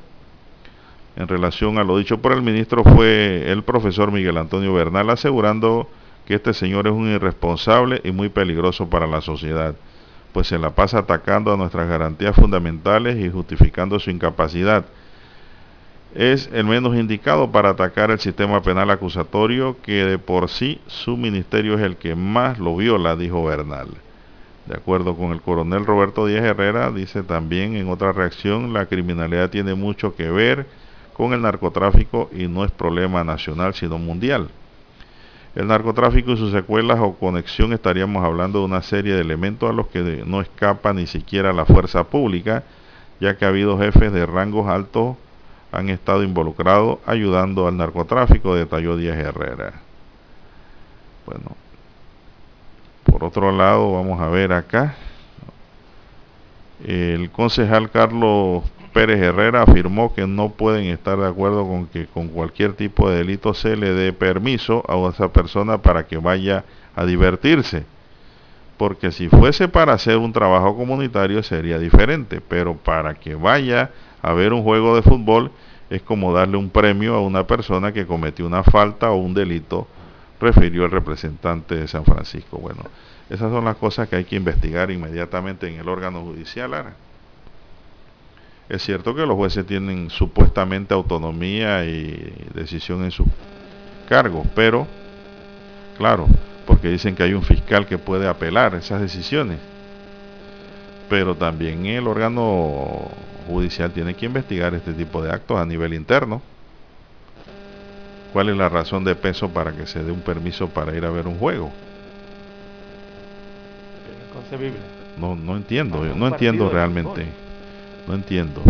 en 1.16 1.28
relación 1.28 1.78
a 1.78 1.84
lo 1.84 1.98
dicho 1.98 2.22
por 2.22 2.34
el 2.34 2.42
ministro 2.42 2.84
fue 2.84 3.50
el 3.50 3.64
profesor 3.64 4.12
Miguel 4.12 4.38
Antonio 4.38 4.74
Bernal 4.74 5.10
asegurando 5.10 5.88
que 6.26 6.34
este 6.36 6.54
señor 6.54 6.88
es 6.88 6.94
un 6.94 7.10
irresponsable 7.10 8.02
y 8.04 8.12
muy 8.12 8.30
peligroso 8.30 8.90
para 8.90 9.08
la 9.08 9.22
sociedad, 9.22 9.76
pues 10.36 10.48
se 10.48 10.60
la 10.60 10.72
pasa 10.72 11.00
atacando 11.00 11.54
a 11.54 11.56
nuestras 11.56 11.88
garantías 11.88 12.36
fundamentales 12.36 13.16
y 13.16 13.32
justificando 13.32 13.98
su 14.00 14.12
incapacidad 14.12 14.84
es 16.14 16.50
el 16.52 16.66
menos 16.66 16.94
indicado 16.98 17.54
para 17.54 17.70
atacar 17.70 18.12
el 18.12 18.20
sistema 18.20 18.62
penal 18.62 18.92
acusatorio 18.92 19.78
que 19.82 20.04
de 20.04 20.20
por 20.20 20.50
sí 20.50 20.82
su 20.88 21.16
ministerio 21.16 21.76
es 21.76 21.82
el 21.84 21.96
que 21.96 22.16
más 22.16 22.60
lo 22.60 22.76
viola, 22.76 23.16
dijo 23.16 23.46
Bernal. 23.46 23.88
De 24.66 24.76
acuerdo 24.76 25.16
con 25.16 25.32
el 25.32 25.40
coronel 25.40 25.86
Roberto 25.86 26.26
Díaz 26.26 26.44
Herrera, 26.44 26.92
dice 26.92 27.24
también 27.24 27.78
en 27.78 27.88
otra 27.88 28.12
reacción, 28.12 28.74
la 28.74 28.88
criminalidad 28.88 29.50
tiene 29.50 29.74
mucho 29.74 30.18
que 30.18 30.30
ver 30.30 30.68
con 31.14 31.32
el 31.32 31.44
narcotráfico 31.44 32.30
y 32.34 32.50
no 32.50 32.66
es 32.66 32.72
problema 32.72 33.24
nacional 33.24 33.74
sino 33.74 33.98
mundial. 33.98 34.50
El 35.56 35.68
narcotráfico 35.68 36.32
y 36.32 36.38
sus 36.38 36.52
secuelas 36.52 37.00
o 37.00 37.14
conexión 37.14 37.72
estaríamos 37.72 38.26
hablando 38.26 38.60
de 38.60 38.66
una 38.66 38.82
serie 38.82 39.14
de 39.14 39.22
elementos 39.22 39.70
a 39.70 39.74
los 39.74 39.88
que 39.88 40.24
no 40.26 40.42
escapa 40.42 40.92
ni 40.94 41.08
siquiera 41.08 41.54
la 41.54 41.66
fuerza 41.66 42.04
pública, 42.04 42.64
ya 43.22 43.38
que 43.38 43.46
ha 43.46 43.48
habido 43.48 43.78
jefes 43.78 44.12
de 44.12 44.26
rangos 44.26 44.68
altos 44.68 45.16
han 45.72 45.90
estado 45.90 46.24
involucrados 46.24 47.00
ayudando 47.06 47.68
al 47.68 47.78
narcotráfico, 47.78 48.56
detalló 48.56 48.96
Díaz 48.96 49.18
Herrera. 49.18 49.74
Bueno, 51.26 51.56
por 53.04 53.24
otro 53.24 53.52
lado, 53.52 53.94
vamos 53.94 54.22
a 54.22 54.28
ver 54.30 54.54
acá. 54.54 54.96
El 56.86 57.30
concejal 57.32 57.90
Carlos 57.90 58.64
Pérez 58.96 59.22
Herrera 59.22 59.64
afirmó 59.64 60.14
que 60.14 60.26
no 60.26 60.52
pueden 60.52 60.86
estar 60.86 61.18
de 61.20 61.28
acuerdo 61.28 61.68
con 61.68 61.88
que 61.88 62.06
con 62.06 62.30
cualquier 62.30 62.76
tipo 62.76 63.10
de 63.10 63.18
delito 63.18 63.54
se 63.54 63.76
le 63.76 63.94
dé 63.94 64.14
permiso 64.14 64.86
a 64.88 65.10
esa 65.10 65.34
persona 65.34 65.80
para 65.80 66.08
que 66.08 66.16
vaya 66.16 66.64
a 66.96 67.04
divertirse. 67.04 67.84
Porque 68.78 69.12
si 69.12 69.28
fuese 69.28 69.68
para 69.68 69.92
hacer 69.92 70.16
un 70.16 70.32
trabajo 70.32 70.78
comunitario 70.78 71.44
sería 71.44 71.78
diferente, 71.78 72.40
pero 72.40 72.78
para 72.78 73.16
que 73.16 73.36
vaya 73.36 73.92
a 74.22 74.32
ver 74.32 74.54
un 74.54 74.64
juego 74.64 74.96
de 74.96 75.02
fútbol 75.02 75.52
es 75.90 76.02
como 76.02 76.32
darle 76.32 76.56
un 76.56 76.70
premio 76.70 77.16
a 77.16 77.22
una 77.22 77.46
persona 77.46 77.92
que 77.92 78.08
cometió 78.08 78.48
una 78.48 78.64
falta 78.64 79.12
o 79.12 79.18
un 79.18 79.34
delito, 79.34 79.90
refirió 80.40 80.86
el 80.86 80.92
representante 80.92 81.76
de 81.76 81.90
San 81.90 82.06
Francisco. 82.06 82.60
Bueno, 82.60 82.84
esas 83.30 83.52
son 83.52 83.66
las 83.66 83.76
cosas 83.76 84.08
que 84.08 84.16
hay 84.16 84.24
que 84.24 84.38
investigar 84.38 84.90
inmediatamente 84.90 85.68
en 85.68 85.82
el 85.82 85.90
órgano 85.90 86.22
judicial, 86.22 86.74
Ara. 86.74 86.94
Es 88.68 88.84
cierto 88.84 89.14
que 89.14 89.26
los 89.26 89.36
jueces 89.36 89.66
tienen 89.66 90.10
supuestamente 90.10 90.94
autonomía 90.94 91.86
y 91.86 92.34
decisión 92.54 93.04
en 93.04 93.12
sus 93.12 93.28
cargos, 94.10 94.48
pero, 94.56 94.88
claro, 95.98 96.28
porque 96.66 96.90
dicen 96.90 97.16
que 97.16 97.24
hay 97.24 97.34
un 97.34 97.44
fiscal 97.44 97.86
que 97.86 98.00
puede 98.00 98.28
apelar 98.28 98.74
esas 98.74 99.02
decisiones, 99.02 99.60
pero 101.10 101.36
también 101.36 101.86
el 101.86 102.08
órgano 102.08 103.12
judicial 103.48 103.92
tiene 103.92 104.16
que 104.16 104.26
investigar 104.26 104.74
este 104.74 104.94
tipo 104.94 105.22
de 105.22 105.32
actos 105.32 105.60
a 105.60 105.66
nivel 105.66 105.94
interno. 105.94 106.42
¿Cuál 108.34 108.50
es 108.50 108.58
la 108.58 108.68
razón 108.68 109.04
de 109.04 109.16
peso 109.16 109.50
para 109.50 109.74
que 109.74 109.86
se 109.86 110.04
dé 110.04 110.12
un 110.12 110.22
permiso 110.22 110.68
para 110.70 110.96
ir 110.96 111.06
a 111.06 111.12
ver 111.12 111.28
un 111.28 111.38
juego? 111.38 111.72
No, 115.18 115.36
no 115.36 115.56
entiendo, 115.56 116.04
no, 116.04 116.16
no 116.16 116.28
entiendo 116.28 116.70
realmente. 116.70 117.45
No 118.08 118.14
entiendo. 118.14 118.62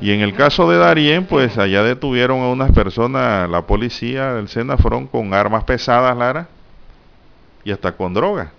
Y 0.00 0.12
en 0.12 0.20
el 0.20 0.34
caso 0.34 0.70
de 0.70 0.78
Darien, 0.78 1.26
pues 1.26 1.58
allá 1.58 1.82
detuvieron 1.82 2.40
a 2.40 2.48
unas 2.48 2.70
personas, 2.72 3.48
la 3.50 3.66
policía 3.66 4.34
del 4.34 4.48
Senafrón, 4.48 5.06
con 5.06 5.34
armas 5.34 5.64
pesadas, 5.64 6.16
Lara, 6.16 6.48
y 7.64 7.72
hasta 7.72 7.96
con 7.96 8.14
droga. 8.14 8.52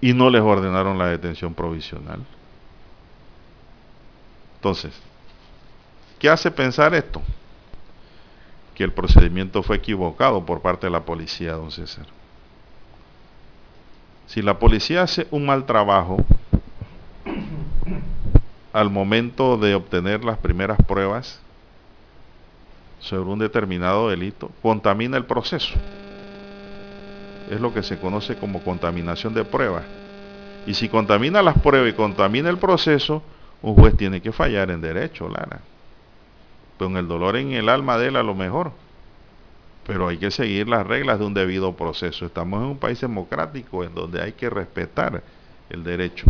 Y 0.00 0.14
no 0.14 0.30
les 0.30 0.40
ordenaron 0.40 0.98
la 0.98 1.06
detención 1.06 1.54
provisional. 1.54 2.20
Entonces, 4.56 4.92
¿qué 6.18 6.28
hace 6.28 6.50
pensar 6.50 6.94
esto? 6.94 7.22
Que 8.74 8.84
el 8.84 8.92
procedimiento 8.92 9.62
fue 9.62 9.76
equivocado 9.76 10.44
por 10.46 10.62
parte 10.62 10.86
de 10.86 10.90
la 10.90 11.04
policía, 11.04 11.52
don 11.52 11.70
César. 11.70 12.06
Si 14.26 14.40
la 14.40 14.58
policía 14.58 15.02
hace 15.02 15.26
un 15.30 15.44
mal 15.44 15.66
trabajo 15.66 16.24
al 18.72 18.90
momento 18.90 19.58
de 19.58 19.74
obtener 19.74 20.24
las 20.24 20.38
primeras 20.38 20.78
pruebas 20.82 21.40
sobre 23.00 23.30
un 23.30 23.38
determinado 23.38 24.08
delito, 24.08 24.50
contamina 24.62 25.16
el 25.16 25.24
proceso. 25.24 25.74
Es 27.50 27.60
lo 27.60 27.74
que 27.74 27.82
se 27.82 27.98
conoce 27.98 28.36
como 28.36 28.62
contaminación 28.62 29.34
de 29.34 29.44
pruebas. 29.44 29.84
Y 30.66 30.74
si 30.74 30.88
contamina 30.88 31.42
las 31.42 31.58
pruebas 31.58 31.90
y 31.90 31.96
contamina 31.96 32.48
el 32.48 32.58
proceso, 32.58 33.22
un 33.60 33.74
juez 33.74 33.96
tiene 33.96 34.22
que 34.22 34.32
fallar 34.32 34.70
en 34.70 34.80
derecho, 34.80 35.28
Lara. 35.28 35.60
Con 36.78 36.96
el 36.96 37.08
dolor 37.08 37.36
en 37.36 37.52
el 37.52 37.68
alma 37.68 37.98
de 37.98 38.08
él 38.08 38.16
a 38.16 38.22
lo 38.22 38.34
mejor. 38.34 38.72
Pero 39.86 40.08
hay 40.08 40.18
que 40.18 40.30
seguir 40.30 40.68
las 40.68 40.86
reglas 40.86 41.18
de 41.18 41.26
un 41.26 41.34
debido 41.34 41.76
proceso. 41.76 42.24
Estamos 42.24 42.62
en 42.62 42.68
un 42.68 42.78
país 42.78 43.00
democrático 43.00 43.82
en 43.82 43.94
donde 43.94 44.22
hay 44.22 44.32
que 44.32 44.48
respetar 44.48 45.22
el 45.68 45.82
derecho. 45.82 46.26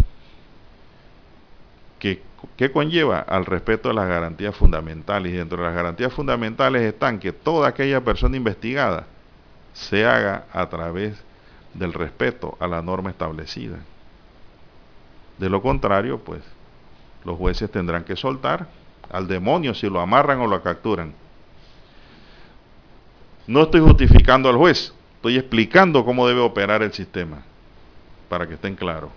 ¿Qué, 1.99 2.23
¿Qué, 2.57 2.71
conlleva? 2.71 3.21
Al 3.21 3.47
respeto 3.47 3.89
de 3.89 3.95
las 3.95 4.09
garantías 4.09 4.55
fundamentales. 4.55 5.33
Y 5.33 5.37
dentro 5.37 5.59
de 5.59 5.65
las 5.65 5.75
garantías 5.75 6.13
fundamentales 6.13 6.83
están 6.83 7.19
que 7.19 7.33
toda 7.33 7.69
aquella 7.69 8.01
persona 8.01 8.37
investigada 8.37 9.07
se 9.73 10.05
haga 10.05 10.47
a 10.53 10.69
través 10.69 11.23
del 11.75 11.93
respeto 11.93 12.57
a 12.61 12.67
la 12.67 12.83
norma 12.83 13.11
establecida. 13.11 13.79
De 15.39 15.49
lo 15.49 15.63
contrario, 15.63 16.19
pues 16.19 16.43
los 17.25 17.39
jueces 17.39 17.71
tendrán 17.71 18.05
que 18.05 18.17
soltar 18.17 18.69
al 19.11 19.29
demonio 19.29 19.75
si 19.75 19.89
lo 19.89 20.01
amarran 20.01 20.41
o 20.41 20.47
lo 20.47 20.63
capturan. 20.63 21.15
No 23.47 23.63
estoy 23.63 23.81
justificando 23.81 24.49
al 24.49 24.57
juez, 24.57 24.95
estoy 25.17 25.37
explicando 25.37 26.05
cómo 26.05 26.29
debe 26.29 26.41
operar 26.41 26.83
el 26.83 26.93
sistema, 26.93 27.43
para 28.29 28.47
que 28.47 28.55
estén 28.55 28.77
claros. 28.77 29.11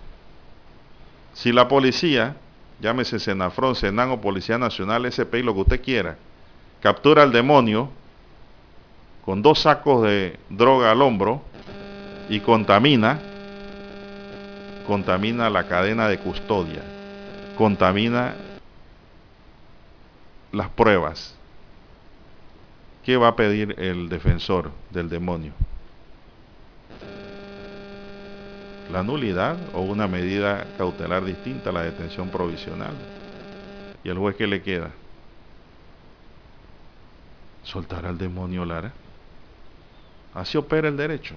Si 1.32 1.52
la 1.52 1.68
policía, 1.68 2.36
llámese 2.80 3.18
Senafrón, 3.18 3.74
Senan 3.74 4.10
o 4.10 4.20
Policía 4.20 4.58
Nacional, 4.58 5.10
SPI, 5.10 5.42
lo 5.42 5.54
que 5.54 5.60
usted 5.60 5.82
quiera, 5.82 6.16
captura 6.80 7.22
al 7.22 7.32
demonio 7.32 7.90
con 9.24 9.42
dos 9.42 9.60
sacos 9.60 10.02
de 10.04 10.38
droga 10.50 10.92
al 10.92 11.02
hombro 11.02 11.42
y 12.28 12.40
contamina, 12.40 13.18
contamina 14.86 15.50
la 15.50 15.66
cadena 15.66 16.08
de 16.08 16.18
custodia 16.18 16.82
contamina 17.56 18.36
las 20.52 20.68
pruebas. 20.68 21.34
¿Qué 23.04 23.16
va 23.16 23.28
a 23.28 23.36
pedir 23.36 23.74
el 23.78 24.08
defensor 24.08 24.70
del 24.90 25.08
demonio? 25.08 25.52
La 28.88 29.02
nulidad 29.02 29.56
o 29.72 29.82
una 29.82 30.06
medida 30.06 30.66
cautelar 30.76 31.24
distinta 31.24 31.70
a 31.70 31.72
la 31.72 31.82
detención 31.82 32.30
provisional. 32.30 32.94
¿Y 34.04 34.08
el 34.08 34.18
juez 34.18 34.36
qué 34.36 34.46
le 34.46 34.62
queda? 34.62 34.90
Soltar 37.64 38.06
al 38.06 38.16
demonio 38.16 38.64
Lara. 38.64 38.92
Así 40.34 40.56
opera 40.56 40.88
el 40.88 40.96
derecho. 40.96 41.34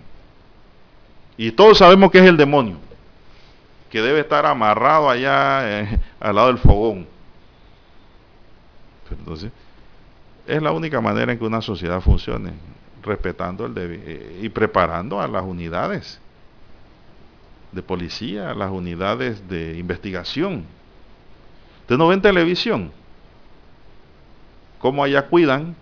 Y 1.38 1.52
todos 1.52 1.78
sabemos 1.80 2.12
que 2.12 2.20
es 2.20 2.26
el 2.26 2.38
demonio, 2.38 2.78
que 3.90 4.02
debe 4.02 4.20
estar 4.20 4.46
amarrado 4.46 5.10
allá 5.10 5.82
eh, 5.82 6.00
al 6.20 6.36
lado 6.36 6.48
del 6.48 6.58
fogón. 6.58 7.08
Entonces, 9.10 9.52
es 10.46 10.62
la 10.62 10.72
única 10.72 11.02
manera 11.02 11.32
en 11.32 11.40
que 11.40 11.46
una 11.46 11.62
sociedad 11.62 12.02
funcione, 12.02 12.52
respetando 13.02 13.66
el 13.66 13.74
eh, 13.78 14.40
y 14.44 14.50
preparando 14.50 15.20
a 15.20 15.28
las 15.28 15.44
unidades 15.44 16.20
de 17.72 17.82
policía, 17.82 18.54
las 18.54 18.72
unidades 18.72 19.48
de 19.48 19.78
investigación. 19.78 20.66
Usted 21.82 21.98
no 21.98 22.08
ve 22.08 22.16
en 22.16 22.22
televisión 22.22 22.92
cómo 24.80 25.04
allá 25.04 25.28
cuidan 25.28 25.76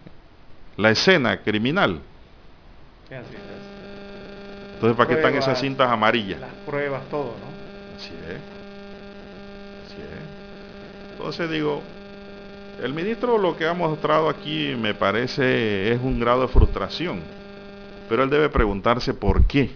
la 0.75 0.91
escena 0.91 1.41
criminal. 1.41 2.01
Entonces, 4.73 4.97
¿para 4.97 5.07
qué 5.07 5.15
están 5.15 5.35
esas 5.35 5.59
cintas 5.59 5.89
amarillas? 5.89 6.39
Las 6.39 6.51
pruebas, 6.65 7.03
todo, 7.09 7.35
¿no? 7.39 7.97
Así 7.97 8.13
es. 8.13 8.37
Así 9.85 10.01
es. 10.01 11.11
Entonces 11.13 11.49
digo, 11.49 11.81
el 12.81 12.93
ministro 12.93 13.37
lo 13.37 13.57
que 13.57 13.67
ha 13.67 13.73
mostrado 13.73 14.29
aquí 14.29 14.75
me 14.77 14.93
parece 14.93 15.91
es 15.91 15.99
un 15.99 16.19
grado 16.19 16.41
de 16.41 16.47
frustración, 16.47 17.21
pero 18.07 18.23
él 18.23 18.29
debe 18.29 18.49
preguntarse 18.49 19.13
por 19.13 19.45
qué. 19.45 19.71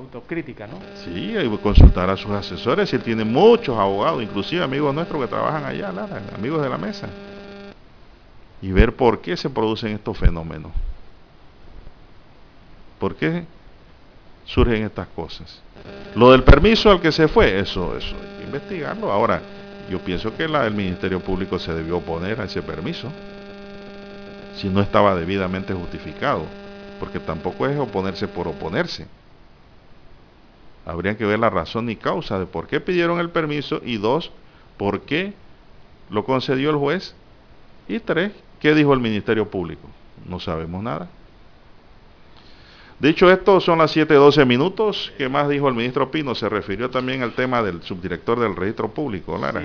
Autocrítica, 0.00 0.66
¿no? 0.66 0.78
Sí, 1.04 1.34
consultar 1.62 2.08
a 2.10 2.16
sus 2.16 2.30
asesores, 2.30 2.92
él 2.92 3.02
tiene 3.02 3.24
muchos 3.24 3.76
abogados, 3.78 4.22
inclusive 4.22 4.62
amigos 4.62 4.94
nuestros 4.94 5.20
que 5.20 5.28
trabajan 5.28 5.64
allá, 5.64 5.92
amigos 6.34 6.62
de 6.62 6.68
la 6.68 6.78
mesa, 6.78 7.08
y 8.62 8.72
ver 8.72 8.96
por 8.96 9.20
qué 9.20 9.36
se 9.36 9.50
producen 9.50 9.92
estos 9.92 10.16
fenómenos. 10.16 10.72
¿Por 12.98 13.14
qué 13.14 13.44
surgen 14.44 14.84
estas 14.84 15.06
cosas? 15.08 15.62
Lo 16.14 16.32
del 16.32 16.42
permiso 16.42 16.90
al 16.90 17.00
que 17.00 17.12
se 17.12 17.28
fue, 17.28 17.58
eso, 17.58 17.96
eso, 17.96 18.16
hay 18.16 18.38
que 18.38 18.44
investigarlo. 18.44 19.12
Ahora, 19.12 19.40
yo 19.90 19.98
pienso 19.98 20.34
que 20.36 20.48
la, 20.48 20.66
el 20.66 20.74
Ministerio 20.74 21.20
Público 21.20 21.58
se 21.58 21.72
debió 21.72 21.98
oponer 21.98 22.40
a 22.40 22.44
ese 22.44 22.62
permiso, 22.62 23.08
si 24.56 24.68
no 24.68 24.80
estaba 24.80 25.14
debidamente 25.14 25.72
justificado, 25.72 26.46
porque 26.98 27.20
tampoco 27.20 27.66
es 27.66 27.78
oponerse 27.78 28.28
por 28.28 28.48
oponerse. 28.48 29.06
Habría 30.86 31.16
que 31.16 31.26
ver 31.26 31.38
la 31.38 31.50
razón 31.50 31.90
y 31.90 31.96
causa 31.96 32.38
de 32.38 32.46
por 32.46 32.66
qué 32.66 32.80
pidieron 32.80 33.20
el 33.20 33.30
permiso 33.30 33.80
y 33.84 33.98
dos, 33.98 34.32
por 34.76 35.02
qué 35.02 35.34
lo 36.08 36.24
concedió 36.24 36.70
el 36.70 36.76
juez 36.76 37.14
y 37.88 38.00
tres, 38.00 38.32
qué 38.60 38.74
dijo 38.74 38.92
el 38.94 39.00
Ministerio 39.00 39.50
Público. 39.50 39.88
No 40.26 40.40
sabemos 40.40 40.82
nada. 40.82 41.08
Dicho 43.00 43.32
esto, 43.32 43.60
son 43.60 43.78
las 43.78 43.96
7.12 43.96 44.44
minutos. 44.44 45.10
¿Qué 45.16 45.26
más 45.26 45.48
dijo 45.48 45.68
el 45.68 45.74
ministro 45.74 46.10
Pino? 46.10 46.34
Se 46.34 46.50
refirió 46.50 46.90
también 46.90 47.22
al 47.22 47.32
tema 47.32 47.62
del 47.62 47.82
subdirector 47.82 48.38
del 48.38 48.54
registro 48.54 48.92
público, 48.92 49.38
Lara. 49.38 49.62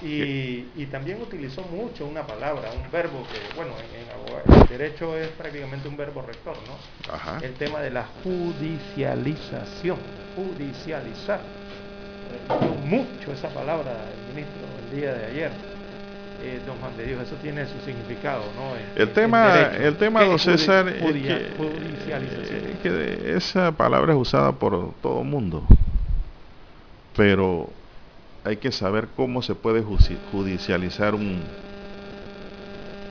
Sí, 0.00 0.66
y, 0.74 0.86
también 0.86 1.20
utilizó 1.20 1.60
mucho 1.62 2.06
una 2.06 2.26
palabra, 2.26 2.70
un 2.72 2.90
verbo 2.90 3.26
que, 3.30 3.54
bueno, 3.56 3.72
en, 3.78 4.58
el 4.62 4.68
derecho 4.68 5.18
es 5.18 5.28
prácticamente 5.28 5.86
un 5.86 5.98
verbo 5.98 6.22
rector, 6.22 6.56
¿no? 6.66 7.12
Ajá. 7.12 7.38
El 7.42 7.52
tema 7.54 7.80
de 7.80 7.90
la 7.90 8.06
judicialización, 8.24 9.98
judicializar. 10.34 11.40
Mucho 12.84 13.32
esa 13.32 13.48
palabra 13.50 13.92
el 13.92 14.34
ministro 14.34 14.62
el 14.90 14.98
día 14.98 15.12
de 15.12 15.26
ayer 15.26 15.77
eh, 16.42 16.60
don 16.64 16.78
Juan 16.78 16.96
de 16.96 17.06
Dios, 17.06 17.22
eso 17.22 17.34
tiene 17.42 17.66
su 17.66 17.80
significado, 17.84 18.44
¿no? 18.54 18.74
el 18.94 19.12
tema, 19.12 19.72
el 19.76 19.96
tema, 19.96 20.24
don 20.24 20.38
César, 20.38 20.86
es 20.88 22.78
que, 22.82 23.32
esa 23.36 23.72
palabra 23.72 24.12
es 24.12 24.18
usada 24.18 24.52
por 24.52 24.92
todo 25.02 25.22
el 25.22 25.26
mundo, 25.26 25.64
pero 27.16 27.68
hay 28.44 28.56
que 28.56 28.70
saber 28.70 29.08
cómo 29.16 29.42
se 29.42 29.54
puede 29.56 29.82
judicializar 30.30 31.14
un, 31.14 31.40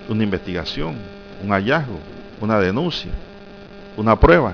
una 0.07 0.23
investigación, 0.23 0.95
un 1.43 1.49
hallazgo, 1.49 1.99
una 2.39 2.59
denuncia, 2.59 3.11
una 3.97 4.17
prueba. 4.17 4.53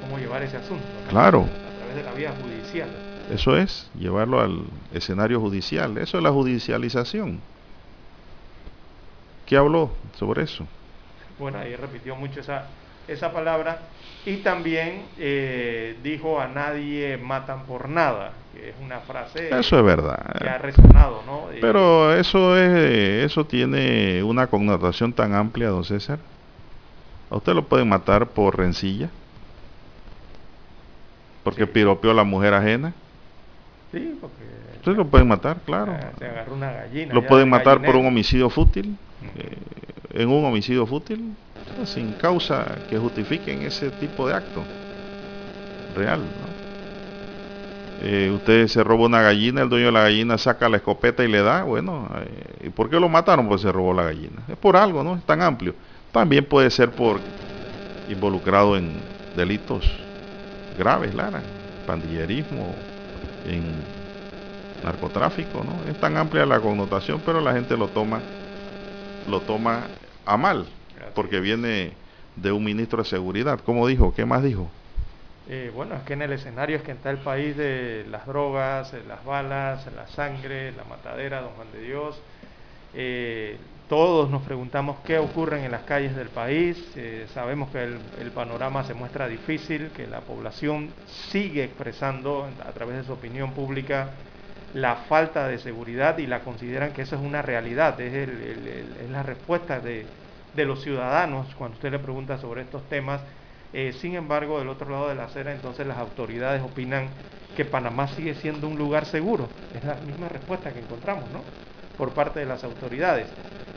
¿Cómo 0.00 0.18
llevar 0.18 0.42
ese 0.42 0.56
asunto? 0.56 0.84
Claro. 1.08 1.42
A 1.42 1.78
través 1.78 1.96
de 1.96 2.02
la 2.02 2.12
vía 2.12 2.32
judicial. 2.42 2.88
Eso 3.32 3.56
es, 3.56 3.90
llevarlo 3.98 4.40
al 4.40 4.64
escenario 4.92 5.40
judicial. 5.40 5.96
Eso 5.96 6.18
es 6.18 6.22
la 6.22 6.30
judicialización. 6.30 7.40
¿Qué 9.46 9.56
habló 9.56 9.90
sobre 10.18 10.42
eso? 10.42 10.66
Bueno, 11.38 11.58
ahí 11.58 11.74
repitió 11.74 12.14
mucho 12.14 12.40
esa, 12.40 12.66
esa 13.08 13.32
palabra 13.32 13.80
y 14.26 14.36
también 14.36 15.02
eh, 15.18 15.96
dijo 16.02 16.40
a 16.40 16.46
nadie 16.46 17.16
matan 17.16 17.64
por 17.64 17.88
nada, 17.88 18.32
que 18.54 18.70
es 18.70 18.74
una 18.80 19.00
frase 19.00 19.48
eso 19.58 19.78
es 19.78 19.84
verdad. 19.84 20.36
que 20.38 20.48
ha 20.48 20.58
resonado, 20.58 21.22
¿no? 21.26 21.48
Pero 21.60 22.14
eso 22.14 22.56
es 22.56 23.24
eso 23.24 23.46
tiene 23.46 24.22
una 24.22 24.46
connotación 24.46 25.12
tan 25.12 25.34
amplia, 25.34 25.68
don 25.68 25.84
César. 25.84 26.18
A 27.30 27.36
usted 27.36 27.54
lo 27.54 27.64
pueden 27.64 27.88
matar 27.88 28.26
por 28.26 28.58
rencilla, 28.58 29.08
porque 31.42 31.66
piropeó 31.66 32.10
a 32.10 32.14
la 32.14 32.24
mujer 32.24 32.54
ajena. 32.54 32.92
Sí, 33.92 34.18
porque... 34.20 34.42
Ustedes 34.76 34.98
lo 34.98 35.06
pueden 35.06 35.28
matar, 35.28 35.58
claro. 35.64 35.96
Se 36.18 36.24
agarró 36.24 36.54
una 36.54 36.72
gallina. 36.72 37.14
Lo 37.14 37.24
pueden 37.24 37.48
matar 37.48 37.80
por 37.82 37.94
un 37.94 38.06
homicidio 38.06 38.50
fútil, 38.50 38.96
eh, 39.36 39.56
en 40.14 40.28
un 40.28 40.44
homicidio 40.44 40.86
fútil, 40.86 41.34
sin 41.84 42.12
causa 42.14 42.78
que 42.90 42.98
justifiquen 42.98 43.62
ese 43.62 43.90
tipo 43.90 44.26
de 44.26 44.34
acto 44.34 44.62
real. 45.94 46.20
¿no? 46.20 46.52
Eh, 48.04 48.32
usted 48.34 48.66
se 48.66 48.82
roba 48.82 49.06
una 49.06 49.22
gallina, 49.22 49.62
el 49.62 49.68
dueño 49.68 49.86
de 49.86 49.92
la 49.92 50.02
gallina 50.02 50.36
saca 50.36 50.68
la 50.68 50.78
escopeta 50.78 51.22
y 51.22 51.28
le 51.28 51.40
da, 51.40 51.62
bueno, 51.62 52.08
eh, 52.16 52.66
¿y 52.66 52.70
por 52.70 52.90
qué 52.90 52.98
lo 52.98 53.08
mataron? 53.08 53.46
Pues 53.46 53.60
se 53.60 53.70
robó 53.70 53.94
la 53.94 54.02
gallina. 54.02 54.42
Es 54.48 54.56
por 54.56 54.76
algo, 54.76 55.04
¿no? 55.04 55.14
Es 55.14 55.22
tan 55.22 55.40
amplio. 55.40 55.74
También 56.10 56.44
puede 56.44 56.68
ser 56.70 56.90
por 56.90 57.20
involucrado 58.08 58.76
en 58.76 58.90
delitos 59.36 59.88
graves, 60.76 61.14
Lara, 61.14 61.40
pandillerismo, 61.86 62.74
en 63.44 63.84
narcotráfico, 64.82 65.62
¿no? 65.64 65.84
Es 65.88 65.98
tan 65.98 66.16
amplia 66.16 66.46
la 66.46 66.60
connotación, 66.60 67.22
pero 67.24 67.40
la 67.40 67.52
gente 67.52 67.76
lo 67.76 67.88
toma, 67.88 68.22
lo 69.26 69.40
toma 69.42 69.88
a 70.24 70.36
mal, 70.36 70.66
porque 71.14 71.40
viene 71.40 71.92
de 72.36 72.52
un 72.52 72.64
ministro 72.64 73.02
de 73.02 73.08
seguridad. 73.08 73.60
¿Cómo 73.64 73.86
dijo? 73.86 74.14
¿Qué 74.14 74.24
más 74.24 74.42
dijo? 74.42 74.70
Eh, 75.48 75.70
bueno, 75.74 75.96
es 75.96 76.02
que 76.02 76.12
en 76.12 76.22
el 76.22 76.32
escenario 76.32 76.76
es 76.76 76.82
que 76.82 76.92
está 76.92 77.10
el 77.10 77.18
país 77.18 77.56
de 77.56 78.06
las 78.10 78.26
drogas, 78.26 78.92
las 79.06 79.24
balas, 79.24 79.86
la 79.94 80.06
sangre, 80.06 80.72
la 80.72 80.84
matadera, 80.84 81.40
don 81.40 81.50
Juan 81.52 81.72
de 81.72 81.80
Dios. 81.80 82.20
Eh, 82.94 83.58
todos 83.92 84.30
nos 84.30 84.40
preguntamos 84.40 85.00
qué 85.04 85.18
ocurre 85.18 85.66
en 85.66 85.70
las 85.70 85.82
calles 85.82 86.16
del 86.16 86.28
país. 86.28 86.82
Eh, 86.96 87.26
sabemos 87.34 87.68
que 87.68 87.82
el, 87.82 88.30
panorama 88.30 88.84
se 88.84 88.94
muestra 88.94 89.28
difícil, 89.28 89.90
que 89.90 90.06
la 90.06 90.22
población 90.22 90.88
sigue 91.30 91.64
expresando 91.64 92.48
a 92.66 92.72
través 92.72 92.96
de 92.96 93.04
su 93.04 93.12
opinión 93.12 93.52
pública 93.52 94.12
la 94.72 94.96
falta 94.96 95.46
de 95.46 95.58
seguridad 95.58 96.16
y 96.16 96.26
la 96.26 96.40
consideran 96.40 96.94
que 96.94 97.02
eso 97.02 97.16
es 97.16 97.20
una 97.20 97.42
realidad, 97.42 98.00
es, 98.00 98.30
la 99.10 99.22
respuesta 99.22 99.78
de, 99.78 100.06
los 100.56 100.80
ciudadanos 100.82 101.54
cuando 101.56 101.74
usted 101.74 101.90
le 101.90 101.98
pregunta 101.98 102.38
sobre 102.38 102.62
estos 102.62 102.88
temas. 102.88 103.20
Eh, 103.74 103.92
sin 104.00 104.14
embargo, 104.14 104.58
del 104.58 104.70
otro 104.70 104.88
lado 104.88 105.10
de 105.10 105.16
la 105.16 105.24
acera, 105.24 105.52
entonces 105.52 105.86
las 105.86 105.98
autoridades 105.98 106.62
opinan 106.62 107.08
que 107.54 107.66
Panamá 107.66 108.08
sigue 108.08 108.36
siendo 108.36 108.68
un 108.68 108.78
lugar 108.78 109.04
seguro. 109.04 109.50
Es 109.76 109.84
la 109.84 109.96
misma 109.96 110.30
respuesta 110.30 110.72
que 110.72 110.78
encontramos, 110.78 111.24
¿no? 111.30 111.71
Por 112.02 112.14
parte 112.14 112.40
de 112.40 112.46
las 112.46 112.64
autoridades. 112.64 113.28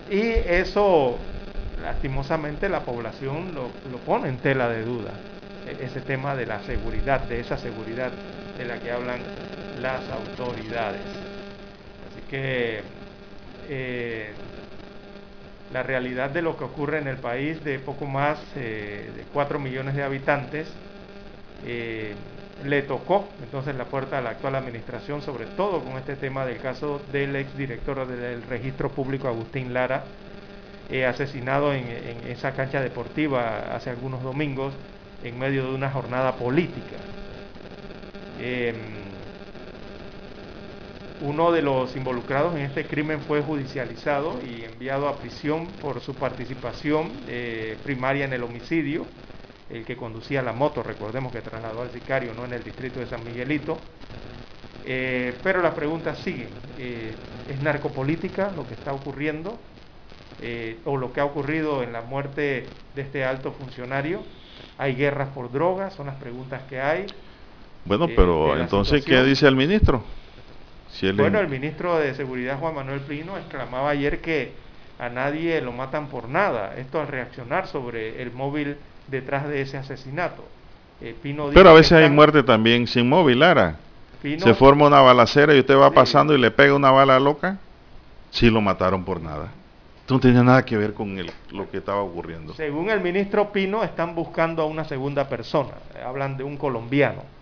Y 0.09 0.19
eso, 0.19 1.15
lastimosamente, 1.83 2.69
la 2.69 2.79
población 2.79 3.53
lo, 3.53 3.69
pone 3.99 4.29
en 4.29 4.39
tela 4.39 4.67
de 4.67 4.83
duda, 4.83 5.11
e, 5.67 5.85
ese 5.85 6.01
tema 6.01 6.35
de 6.35 6.47
la 6.47 6.59
seguridad, 6.63 7.19
de 7.19 7.39
esa 7.39 7.55
seguridad 7.55 8.09
de 8.57 8.65
la 8.65 8.79
que 8.79 8.91
hablan 8.91 9.19
las 9.79 10.01
autoridades. 10.09 11.01
Así 12.09 12.21
que 12.27 12.81
eh, 13.69 14.31
la 15.71 15.83
realidad 15.83 16.31
de 16.31 16.41
lo 16.41 16.57
que 16.57 16.63
ocurre 16.63 16.97
en 16.97 17.07
el 17.07 17.17
país 17.17 17.63
de 17.63 17.77
poco 17.77 18.07
más 18.07 18.39
eh, 18.55 19.11
de 19.15 19.23
4 19.33 19.59
millones 19.59 19.93
de 19.93 20.01
habitantes, 20.01 20.67
eh, 21.63 22.15
le 22.63 22.81
tocó 22.83 23.27
entonces 23.41 23.75
la 23.75 23.85
puerta 23.85 24.17
a 24.17 24.21
la 24.21 24.31
actual 24.31 24.55
administración, 24.55 25.21
sobre 25.21 25.45
todo 25.45 25.83
con 25.83 25.97
este 25.97 26.15
tema 26.15 26.45
del 26.45 26.59
caso 26.59 27.01
del 27.11 27.35
exdirector 27.35 28.07
del 28.07 28.43
registro 28.43 28.89
público 28.89 29.27
Agustín 29.27 29.73
Lara, 29.73 30.05
eh, 30.89 31.05
asesinado 31.05 31.73
en, 31.73 31.87
esa 32.27 32.53
cancha 32.53 32.81
deportiva 32.81 33.75
hace 33.75 33.89
algunos 33.89 34.21
domingos 34.23 34.73
en 35.23 35.37
medio 35.39 35.63
de 35.67 35.75
una 35.75 35.89
jornada 35.91 36.35
política. 36.37 36.97
Em, 38.39 38.75
uno 41.21 41.51
de 41.51 41.61
los 41.61 41.95
involucrados 41.95 42.55
en 42.55 42.61
este 42.61 42.85
crimen 42.87 43.21
fue 43.21 43.41
judicializado 43.41 44.41
y 44.43 44.63
enviado 44.63 45.07
a 45.07 45.17
prisión 45.17 45.67
por 45.79 46.01
su 46.01 46.13
participación 46.15 47.23
eh, 47.27 47.77
primaria 47.83 48.25
en 48.25 48.33
el 48.33 48.43
homicidio. 48.43 49.07
El 49.69 49.83
que 49.83 49.95
conducía 49.95 50.41
la 50.41 50.53
moto, 50.53 50.83
recordemos 50.83 51.33
que 51.33 51.41
trasladó 51.41 51.81
al 51.81 51.91
sicario 51.91 52.33
no 52.33 52.45
en 52.45 52.53
el 52.53 52.63
distrito 52.63 52.99
de 52.99 53.07
San 53.07 53.23
Miguelito. 53.25 53.77
Eh, 54.85 55.33
pero 55.43 55.61
las 55.61 55.73
preguntas 55.73 56.19
siguen. 56.19 56.49
Eh, 56.77 57.13
¿Es 57.49 57.61
narcopolítica 57.61 58.51
lo 58.55 58.67
que 58.67 58.75
está 58.75 58.93
ocurriendo? 58.93 59.57
¿O 60.83 60.97
lo 60.97 61.11
que 61.11 61.21
ha 61.21 61.25
ocurrido 61.25 61.81
en 61.81 61.91
la 61.93 62.01
muerte 62.01 62.65
de 62.93 63.01
este 63.01 63.25
alto 63.25 63.51
funcionario? 63.53 64.21
¿Hay 64.77 64.93
guerras 64.93 65.29
por 65.29 65.51
drogas? 65.51 65.93
Son 65.93 66.05
las 66.05 66.15
preguntas 66.15 66.61
que 66.69 66.79
hay. 66.79 67.07
Bueno, 67.85 68.07
pero 68.15 68.59
entonces, 68.59 69.03
¿qué 69.05 69.23
dice 69.23 69.47
el 69.47 69.55
ministro? 69.55 70.03
bueno, 71.15 71.39
el 71.39 71.49
ministro 71.49 71.99
de 71.99 72.13
Seguridad 72.15 72.57
Juan 72.59 72.75
Manuel 72.75 73.01
Pino 73.01 73.37
exclamaba 73.37 73.89
ayer 73.89 74.21
que 74.21 74.53
a 74.97 75.09
nadie 75.09 75.59
lo 75.61 75.71
matan 75.71 76.07
por 76.07 76.29
nada. 76.29 76.75
Esto 76.77 77.01
al 77.01 77.07
reaccionar 77.07 77.67
sobre 77.67 78.21
el 78.21 78.31
móvil 78.31 78.77
detrás 79.07 79.47
de 79.47 79.61
ese 79.61 79.77
asesinato. 79.77 80.43
Eh, 81.01 81.15
Pero 81.53 81.69
a 81.69 81.73
veces 81.73 81.91
hay 81.93 82.09
muerte 82.09 82.41
también 82.43 82.87
sin 82.87 83.09
móvil, 83.09 83.39
Lara. 83.39 83.77
Se 84.21 84.53
forma 84.55 84.87
una 84.87 85.01
balacera 85.01 85.53
y 85.53 85.59
usted 85.59 85.77
va 85.77 85.91
pasando 85.91 86.33
y 86.33 86.39
le 86.39 86.51
pega 86.51 86.73
una 86.73 86.91
bala 86.91 87.19
loca. 87.19 87.57
Sí 88.31 88.49
lo 88.49 88.61
mataron 88.61 89.03
por 89.03 89.21
nada. 89.21 89.51
Esto 89.99 90.13
no 90.15 90.19
tenía 90.19 90.43
nada 90.43 90.63
que 90.65 90.77
ver 90.77 90.93
con 90.93 91.15
lo 91.51 91.69
que 91.69 91.77
estaba 91.77 92.01
ocurriendo. 92.01 92.53
Según 92.53 92.89
el 92.89 93.01
ministro 93.01 93.51
Pino, 93.51 93.83
están 93.83 94.15
buscando 94.15 94.63
a 94.63 94.65
una 94.65 94.85
segunda 94.85 95.27
persona. 95.27 95.73
Hablan 96.03 96.37
de 96.37 96.43
un 96.43 96.57
colombiano 96.57 97.35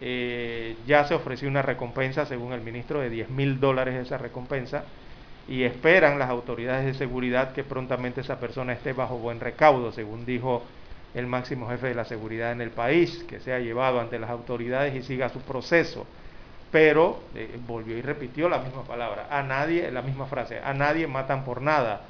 eh, 0.00 0.76
ya 0.86 1.04
se 1.04 1.14
ofreció 1.14 1.48
una 1.48 1.62
recompensa, 1.62 2.24
según 2.26 2.52
el 2.52 2.60
ministro, 2.60 3.00
de 3.00 3.10
10 3.10 3.30
mil 3.30 3.58
dólares 3.58 3.94
esa 3.94 4.18
recompensa 4.18 4.84
y 5.48 5.64
esperan 5.64 6.18
las 6.18 6.30
autoridades 6.30 6.84
de 6.84 6.94
seguridad 6.94 7.52
que 7.52 7.64
prontamente 7.64 8.20
esa 8.20 8.38
persona 8.38 8.74
esté 8.74 8.92
bajo 8.92 9.16
buen 9.16 9.40
recaudo, 9.40 9.92
según 9.92 10.26
dijo 10.26 10.62
el 11.14 11.26
máximo 11.26 11.68
jefe 11.68 11.88
de 11.88 11.94
la 11.94 12.04
seguridad 12.04 12.52
en 12.52 12.60
el 12.60 12.70
país, 12.70 13.24
que 13.28 13.40
sea 13.40 13.58
llevado 13.58 14.00
ante 14.00 14.18
las 14.18 14.30
autoridades 14.30 14.94
y 14.94 15.02
siga 15.02 15.28
su 15.28 15.40
proceso. 15.40 16.06
Pero 16.70 17.20
eh, 17.34 17.58
volvió 17.66 17.96
y 17.96 18.02
repitió 18.02 18.48
la 18.48 18.58
misma 18.58 18.82
palabra, 18.82 19.26
a 19.30 19.42
nadie, 19.42 19.90
la 19.90 20.02
misma 20.02 20.26
frase, 20.26 20.60
a 20.62 20.74
nadie 20.74 21.06
matan 21.06 21.44
por 21.44 21.62
nada 21.62 22.02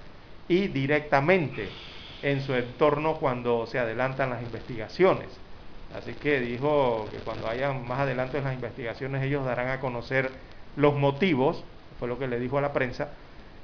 y 0.49 0.69
directamente 0.69 1.69
en 2.23 2.41
su 2.41 2.55
entorno 2.55 3.15
cuando 3.15 3.67
se 3.67 3.79
adelantan 3.79 4.31
las 4.31 4.43
investigaciones. 4.43 5.29
Así 5.95 6.13
que 6.15 6.41
dijo 6.41 7.07
que 7.11 7.19
cuando 7.19 7.49
hayan 7.49 7.87
más 7.87 8.01
adelante 8.01 8.39
en 8.39 8.45
las 8.45 8.55
investigaciones 8.55 9.23
ellos 9.23 9.45
darán 9.45 9.69
a 9.69 9.81
conocer 9.81 10.31
los 10.77 10.95
motivos, 10.95 11.65
fue 11.99 12.09
lo 12.09 12.19
que 12.19 12.29
le 12.29 12.39
dijo 12.39 12.59
a 12.59 12.61
la 12.61 12.73
prensa, 12.73 13.09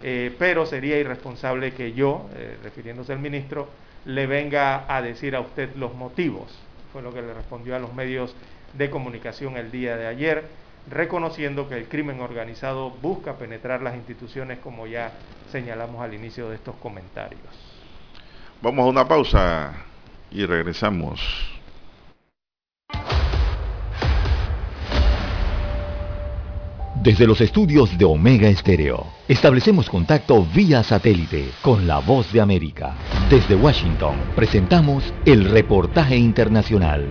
eh, 0.02 0.35
pero 0.39 0.66
sería 0.66 0.98
irresponsable 0.98 1.73
que 1.73 1.93
yo, 1.93 2.28
eh, 2.35 2.56
refiriéndose 2.62 3.12
al 3.12 3.19
ministro, 3.19 3.69
le 4.05 4.26
venga 4.26 4.85
a 4.89 5.02
decir 5.02 5.35
a 5.35 5.40
usted 5.40 5.74
los 5.76 5.94
motivos, 5.94 6.59
fue 6.93 7.02
lo 7.02 7.12
que 7.12 7.22
le 7.22 7.32
respondió 7.32 7.74
a 7.76 7.78
los 7.78 7.94
medios 7.94 8.35
de 8.74 8.90
comunicación 8.90 9.56
el 9.56 9.70
día 9.70 9.97
de 9.97 10.06
ayer, 10.06 10.44
reconociendo 10.90 11.68
que 11.68 11.76
el 11.76 11.89
crimen 11.89 12.20
organizado 12.20 12.90
busca 12.90 13.35
penetrar 13.39 13.82
las 13.82 13.94
instituciones 13.94 14.59
como 14.59 14.86
ya 14.86 15.12
señalamos 15.51 16.02
al 16.02 16.14
inicio 16.14 16.48
de 16.51 16.56
estos 16.56 16.74
comentarios. 16.76 17.40
Vamos 18.60 18.85
a 18.85 18.89
una 18.89 19.06
pausa 19.06 19.72
y 20.31 20.44
regresamos. 20.44 21.53
Desde 27.02 27.26
los 27.26 27.40
estudios 27.40 27.98
de 27.98 28.04
Omega 28.04 28.48
Estéreo, 28.48 29.04
establecemos 29.26 29.90
contacto 29.90 30.46
vía 30.54 30.82
satélite 30.84 31.50
con 31.60 31.88
la 31.88 31.98
voz 31.98 32.32
de 32.32 32.40
América. 32.40 32.94
Desde 33.28 33.56
Washington, 33.56 34.14
presentamos 34.36 35.12
el 35.26 35.50
reportaje 35.50 36.16
internacional. 36.16 37.04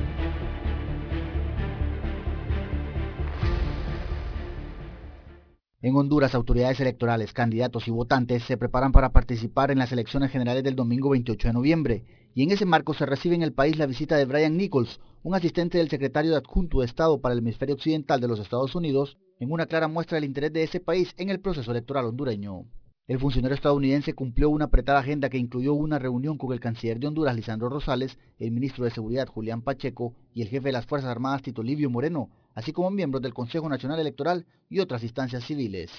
En 5.81 5.95
Honduras, 5.97 6.33
autoridades 6.33 6.79
electorales, 6.79 7.33
candidatos 7.33 7.89
y 7.89 7.91
votantes 7.91 8.43
se 8.43 8.55
preparan 8.55 8.93
para 8.93 9.11
participar 9.11 9.69
en 9.69 9.79
las 9.79 9.91
elecciones 9.91 10.31
generales 10.31 10.63
del 10.63 10.77
domingo 10.77 11.09
28 11.09 11.49
de 11.49 11.53
noviembre. 11.53 12.03
Y 12.35 12.41
en 12.41 12.51
ese 12.51 12.65
marco 12.65 12.95
se 12.95 13.05
recibe 13.05 13.35
en 13.35 13.43
el 13.43 13.53
país 13.53 13.77
la 13.77 13.85
visita 13.85 14.17
de 14.17 14.25
Brian 14.25 14.57
Nichols, 14.57 14.99
un 15.21 15.35
asistente 15.35 15.77
del 15.77 15.89
secretario 15.89 16.31
de 16.31 16.37
adjunto 16.37 16.79
de 16.79 16.87
Estado 16.87 17.21
para 17.21 17.33
el 17.33 17.39
hemisferio 17.39 17.75
occidental 17.75 18.19
de 18.19 18.27
los 18.27 18.39
Estados 18.39 18.73
Unidos, 18.73 19.19
en 19.39 19.51
una 19.51 19.67
clara 19.67 19.87
muestra 19.87 20.15
del 20.15 20.25
interés 20.25 20.51
de 20.51 20.63
ese 20.63 20.79
país 20.79 21.13
en 21.17 21.29
el 21.29 21.39
proceso 21.39 21.69
electoral 21.69 22.05
hondureño. 22.05 22.65
El 23.05 23.19
funcionario 23.19 23.53
estadounidense 23.53 24.13
cumplió 24.13 24.49
una 24.49 24.65
apretada 24.65 24.99
agenda 24.99 25.29
que 25.29 25.37
incluyó 25.37 25.75
una 25.75 25.99
reunión 25.99 26.39
con 26.39 26.53
el 26.53 26.59
canciller 26.59 26.99
de 26.99 27.05
Honduras, 27.05 27.35
Lisandro 27.35 27.69
Rosales, 27.69 28.17
el 28.39 28.49
ministro 28.49 28.85
de 28.85 28.91
Seguridad, 28.91 29.27
Julián 29.27 29.61
Pacheco, 29.61 30.15
y 30.33 30.41
el 30.41 30.47
jefe 30.47 30.69
de 30.69 30.73
las 30.73 30.87
Fuerzas 30.87 31.11
Armadas, 31.11 31.43
Tito 31.43 31.61
Livio 31.61 31.91
Moreno, 31.91 32.29
así 32.55 32.71
como 32.71 32.89
miembros 32.89 33.21
del 33.21 33.35
Consejo 33.35 33.69
Nacional 33.69 33.99
Electoral 33.99 34.47
y 34.69 34.79
otras 34.79 35.03
instancias 35.03 35.43
civiles. 35.43 35.91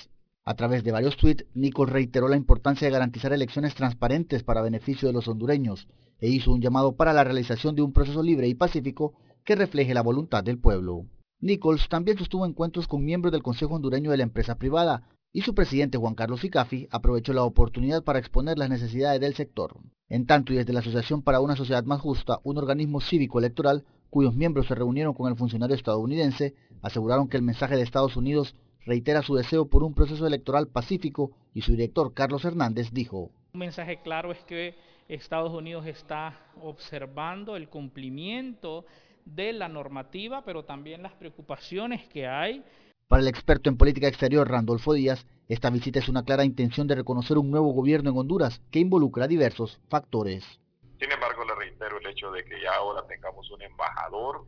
A 0.45 0.55
través 0.55 0.83
de 0.83 0.93
varios 0.93 1.17
tweets, 1.17 1.47
Nichols 1.55 1.93
reiteró 1.93 2.29
la 2.29 2.37
importancia 2.37 2.87
de 2.87 2.93
garantizar 2.93 3.33
elecciones 3.33 3.75
transparentes 3.75 4.43
para 4.43 4.63
beneficio 4.63 5.07
de 5.07 5.15
los 5.15 5.29
hondureños 5.29 5.87
e 6.21 6.29
hizo 6.29 6.53
un 6.53 6.61
llamado 6.61 6.97
para 6.97 7.13
la 7.13 7.25
realización 7.25 7.75
de 7.75 7.83
un 7.83 7.93
proceso 7.93 8.23
libre 8.23 8.49
y 8.49 8.55
pacífico 8.55 9.15
que 9.45 9.57
refleje 9.57 9.95
la 9.95 10.03
voluntad 10.03 10.43
del 10.43 10.59
pueblo. 10.59 11.07
Nichols 11.41 11.89
también 11.89 12.17
sostuvo 12.17 12.47
encuentros 12.47 12.89
con 12.89 13.05
miembros 13.05 13.33
del 13.33 13.43
Consejo 13.43 13.75
Hondureño 13.75 14.11
de 14.11 14.17
la 14.17 14.23
Empresa 14.23 14.57
Privada 14.57 15.09
y 15.33 15.43
su 15.43 15.55
presidente 15.55 15.99
Juan 15.99 16.15
Carlos 16.15 16.45
Icafi 16.45 16.89
aprovechó 16.91 17.33
la 17.33 17.43
oportunidad 17.43 18.05
para 18.05 18.19
exponer 18.19 18.57
las 18.57 18.71
necesidades 18.71 19.21
del 19.21 19.35
sector. 19.35 19.77
En 20.09 20.27
tanto 20.27 20.53
y 20.53 20.57
desde 20.57 20.73
la 20.73 20.81
Asociación 20.81 21.23
para 21.23 21.41
una 21.41 21.57
Sociedad 21.57 21.85
Más 21.85 22.01
Justa, 22.01 22.39
un 22.45 22.57
organismo 22.57 23.01
cívico 23.01 23.39
electoral 23.39 23.85
cuyos 24.11 24.35
miembros 24.35 24.69
se 24.69 24.77
reunieron 24.77 25.13
con 25.13 25.29
el 25.29 25.37
funcionario 25.37 25.75
estadounidense, 25.75 26.55
aseguraron 26.83 27.29
que 27.29 27.37
el 27.37 27.43
mensaje 27.43 27.75
de 27.75 27.83
Estados 27.83 28.17
Unidos 28.17 28.55
reitera 28.87 29.23
su 29.23 29.35
deseo 29.35 29.67
por 29.67 29.83
un 29.83 29.93
proceso 29.93 30.27
electoral 30.27 30.69
pacífico 30.69 31.33
y 31.53 31.63
su 31.63 31.73
director 31.73 32.15
Carlos 32.15 32.45
Hernández 32.45 32.93
dijo. 32.93 33.33
Un 33.55 33.61
mensaje 33.61 34.01
claro 34.03 34.31
es 34.31 34.39
que 34.45 34.77
Estados 35.09 35.53
Unidos 35.53 35.87
está 35.87 36.39
observando 36.63 37.57
el 37.57 37.69
cumplimiento 37.69 38.87
de 39.25 39.53
la 39.53 39.69
normativa, 39.69 40.45
pero 40.45 40.65
también 40.65 41.03
las 41.03 41.13
preocupaciones 41.13 42.07
que 42.09 42.27
hay. 42.27 42.65
Para 43.09 43.23
el 43.23 43.29
experto 43.29 43.69
en 43.69 43.77
política 43.77 44.09
exterior 44.09 44.49
Randolfo 44.49 44.95
Díaz, 44.95 45.27
esta 45.49 45.71
visita 45.71 45.99
es 45.99 46.09
una 46.09 46.25
clara 46.25 46.45
intención 46.45 46.87
de 46.87 46.95
reconocer 46.95 47.37
un 47.37 47.51
nuevo 47.51 47.73
gobierno 47.73 48.11
en 48.11 48.17
Honduras 48.17 48.63
que 48.71 48.79
involucra 48.79 49.27
diversos 49.27 49.79
factores. 49.89 50.45
Sin 50.99 51.13
embargo, 51.13 51.45
le 51.45 51.55
reitero 51.55 51.99
el 51.99 52.07
hecho 52.07 52.31
de 52.31 52.45
que 52.45 52.61
ya 52.63 52.75
ahora 52.77 53.07
tengamos 53.07 53.51
un 53.51 53.61
embajador 53.61 54.47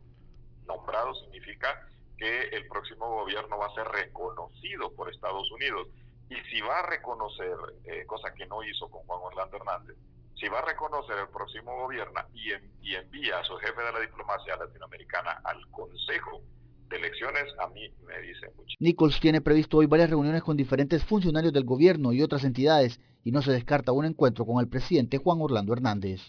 nombrado 0.67 1.13
significa 1.15 1.87
que 2.17 2.49
el 2.49 2.67
próximo 2.67 3.07
gobierno 3.07 3.57
va 3.59 3.67
a 3.67 3.75
ser 3.75 3.87
reconocido 3.87 4.91
por 4.93 5.13
Estados 5.13 5.51
Unidos. 5.51 5.87
Y 6.29 6.35
si 6.49 6.61
va 6.61 6.79
a 6.79 6.89
reconocer, 6.89 7.55
eh, 7.85 8.05
cosa 8.07 8.33
que 8.33 8.47
no 8.47 8.63
hizo 8.63 8.89
con 8.89 9.03
Juan 9.03 9.19
Orlando 9.23 9.57
Hernández, 9.57 9.95
si 10.39 10.47
va 10.47 10.59
a 10.59 10.65
reconocer 10.65 11.15
el 11.19 11.27
próximo 11.29 11.75
gobierno 11.75 12.21
y, 12.33 12.51
envía 12.93 13.39
a 13.39 13.43
su 13.43 13.55
jefe 13.57 13.81
de 13.81 13.91
la 13.91 13.99
diplomacia 13.99 14.55
latinoamericana 14.55 15.41
al 15.43 15.67
Consejo 15.71 16.41
de 16.89 16.97
Elecciones, 16.97 17.43
a 17.59 17.67
mí 17.67 17.81
me 18.05 18.19
dice 18.21 18.47
mucho. 18.55 18.75
Nichols 18.79 19.19
tiene 19.19 19.41
previsto 19.41 19.77
hoy 19.77 19.87
varias 19.87 20.09
reuniones 20.09 20.43
con 20.43 20.55
diferentes 20.55 21.03
funcionarios 21.03 21.53
del 21.53 21.65
gobierno 21.65 22.13
y 22.13 22.21
otras 22.21 22.43
entidades 22.43 22.99
y 23.23 23.31
no 23.31 23.41
se 23.41 23.51
descarta 23.51 23.91
un 23.91 24.05
encuentro 24.05 24.45
con 24.45 24.59
el 24.59 24.69
presidente 24.69 25.17
Juan 25.17 25.39
Orlando 25.41 25.73
Hernández. 25.73 26.21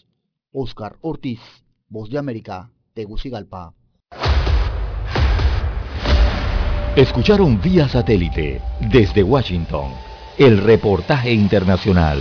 Oscar 0.53 0.97
Ortiz, 1.03 1.41
Voz 1.89 2.11
de 2.11 2.19
América, 2.19 2.71
Tegucigalpa. 2.95 3.75
Escucharon 6.97 7.61
vía 7.61 7.89
satélite 7.89 8.61
desde 8.81 9.23
Washington 9.23 9.93
el 10.39 10.59
reportaje 10.59 11.33
internacional. 11.33 12.21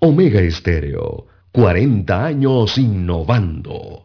Omega 0.00 0.40
Estéreo, 0.40 1.26
40 1.50 2.24
años 2.24 2.78
innovando. 2.78 4.04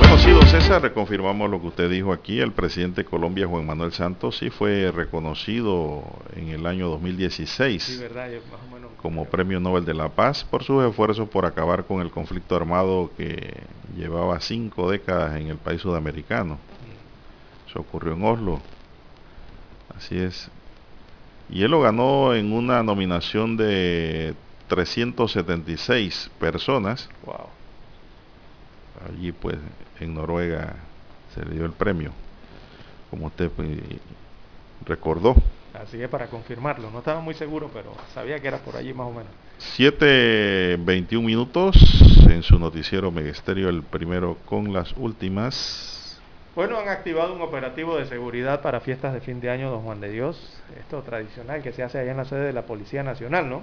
Bueno, 0.00 0.18
César, 0.50 0.82
reconfirmamos 0.82 1.48
lo 1.48 1.60
que 1.60 1.66
usted 1.68 1.88
dijo 1.88 2.12
aquí. 2.12 2.40
El 2.40 2.50
presidente 2.50 3.02
de 3.02 3.08
Colombia, 3.08 3.46
Juan 3.46 3.66
Manuel 3.66 3.92
Santos, 3.92 4.38
sí 4.38 4.50
fue 4.50 4.90
reconocido 4.90 6.02
en 6.34 6.48
el 6.48 6.66
año 6.66 6.88
2016 6.88 7.82
Sí, 7.84 7.98
verdad, 7.98 8.28
yo 8.32 8.40
más 8.50 8.60
o 8.66 8.74
menos. 8.74 8.77
Como 9.00 9.24
Premio 9.26 9.60
Nobel 9.60 9.84
de 9.84 9.94
la 9.94 10.08
Paz 10.08 10.44
por 10.44 10.64
sus 10.64 10.84
esfuerzos 10.84 11.28
por 11.28 11.46
acabar 11.46 11.84
con 11.84 12.00
el 12.00 12.10
conflicto 12.10 12.56
armado 12.56 13.10
que 13.16 13.62
llevaba 13.96 14.40
cinco 14.40 14.90
décadas 14.90 15.40
en 15.40 15.48
el 15.48 15.56
país 15.56 15.80
sudamericano. 15.80 16.58
Eso 17.68 17.80
ocurrió 17.80 18.14
en 18.14 18.24
Oslo. 18.24 18.60
Así 19.96 20.18
es. 20.18 20.50
Y 21.50 21.62
él 21.62 21.70
lo 21.70 21.80
ganó 21.80 22.34
en 22.34 22.52
una 22.52 22.82
nominación 22.82 23.56
de 23.56 24.34
376 24.68 26.30
personas. 26.38 27.08
Wow. 27.24 27.46
Allí 29.08 29.32
pues 29.32 29.56
en 30.00 30.14
Noruega 30.14 30.76
se 31.34 31.44
le 31.44 31.54
dio 31.54 31.64
el 31.64 31.72
premio, 31.72 32.12
como 33.10 33.26
usted 33.26 33.50
pues, 33.50 33.68
recordó. 34.84 35.36
Así 35.82 36.02
es 36.02 36.08
para 36.08 36.26
confirmarlo. 36.26 36.90
No 36.90 36.98
estaba 36.98 37.20
muy 37.20 37.34
seguro, 37.34 37.70
pero 37.72 37.92
sabía 38.12 38.40
que 38.40 38.48
era 38.48 38.58
por 38.58 38.76
allí 38.76 38.92
más 38.92 39.06
o 39.06 39.10
menos. 39.10 39.32
7.21 39.76 41.22
minutos 41.22 41.76
en 42.28 42.42
su 42.42 42.58
noticiero 42.58 43.10
Megesterio, 43.10 43.68
el 43.68 43.82
primero 43.82 44.36
con 44.44 44.72
las 44.72 44.92
últimas. 44.96 46.20
Bueno, 46.56 46.78
han 46.78 46.88
activado 46.88 47.34
un 47.34 47.42
operativo 47.42 47.96
de 47.96 48.06
seguridad 48.06 48.60
para 48.62 48.80
fiestas 48.80 49.14
de 49.14 49.20
fin 49.20 49.40
de 49.40 49.50
año 49.50 49.70
Don 49.70 49.82
Juan 49.82 50.00
de 50.00 50.10
Dios. 50.10 50.60
Esto 50.80 51.02
tradicional 51.02 51.62
que 51.62 51.72
se 51.72 51.84
hace 51.84 51.98
allá 51.98 52.10
en 52.10 52.16
la 52.16 52.24
sede 52.24 52.46
de 52.46 52.52
la 52.52 52.62
Policía 52.62 53.04
Nacional, 53.04 53.48
¿no? 53.48 53.62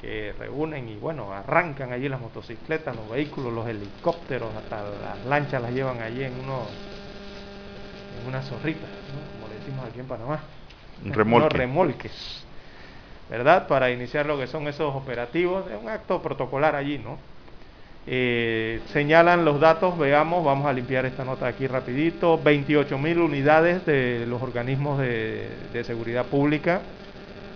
Que 0.00 0.34
reúnen 0.38 0.88
y 0.88 0.96
bueno, 0.96 1.32
arrancan 1.32 1.92
allí 1.92 2.08
las 2.08 2.20
motocicletas, 2.20 2.96
los 2.96 3.08
vehículos, 3.10 3.52
los 3.52 3.68
helicópteros, 3.68 4.52
hasta 4.56 4.82
las 4.82 5.24
lanchas 5.26 5.62
las 5.62 5.72
llevan 5.72 6.02
allí 6.02 6.24
en 6.24 6.32
unos 6.40 6.68
en 8.20 8.28
una 8.28 8.42
zorrita, 8.42 8.86
¿no? 8.86 9.38
como 9.38 9.52
le 9.52 9.60
decimos 9.60 9.86
aquí 9.86 10.00
en 10.00 10.06
Panamá. 10.06 10.40
Un 11.04 11.12
remolque. 11.12 11.46
Unos 11.46 11.52
remolques. 11.52 12.44
¿Verdad? 13.30 13.66
Para 13.66 13.90
iniciar 13.90 14.26
lo 14.26 14.38
que 14.38 14.46
son 14.46 14.68
esos 14.68 14.94
operativos, 14.94 15.64
es 15.70 15.82
un 15.82 15.88
acto 15.88 16.20
protocolar 16.20 16.76
allí, 16.76 16.98
¿no? 16.98 17.18
Eh, 18.06 18.80
señalan 18.92 19.46
los 19.46 19.60
datos, 19.60 19.96
veamos, 19.96 20.44
vamos 20.44 20.66
a 20.66 20.74
limpiar 20.74 21.06
esta 21.06 21.24
nota 21.24 21.46
aquí 21.46 21.66
rapidito, 21.66 22.38
28 22.42 22.98
mil 22.98 23.18
unidades 23.18 23.86
de 23.86 24.26
los 24.26 24.42
organismos 24.42 24.98
de, 24.98 25.48
de, 25.72 25.84
seguridad 25.84 26.26
pública, 26.26 26.82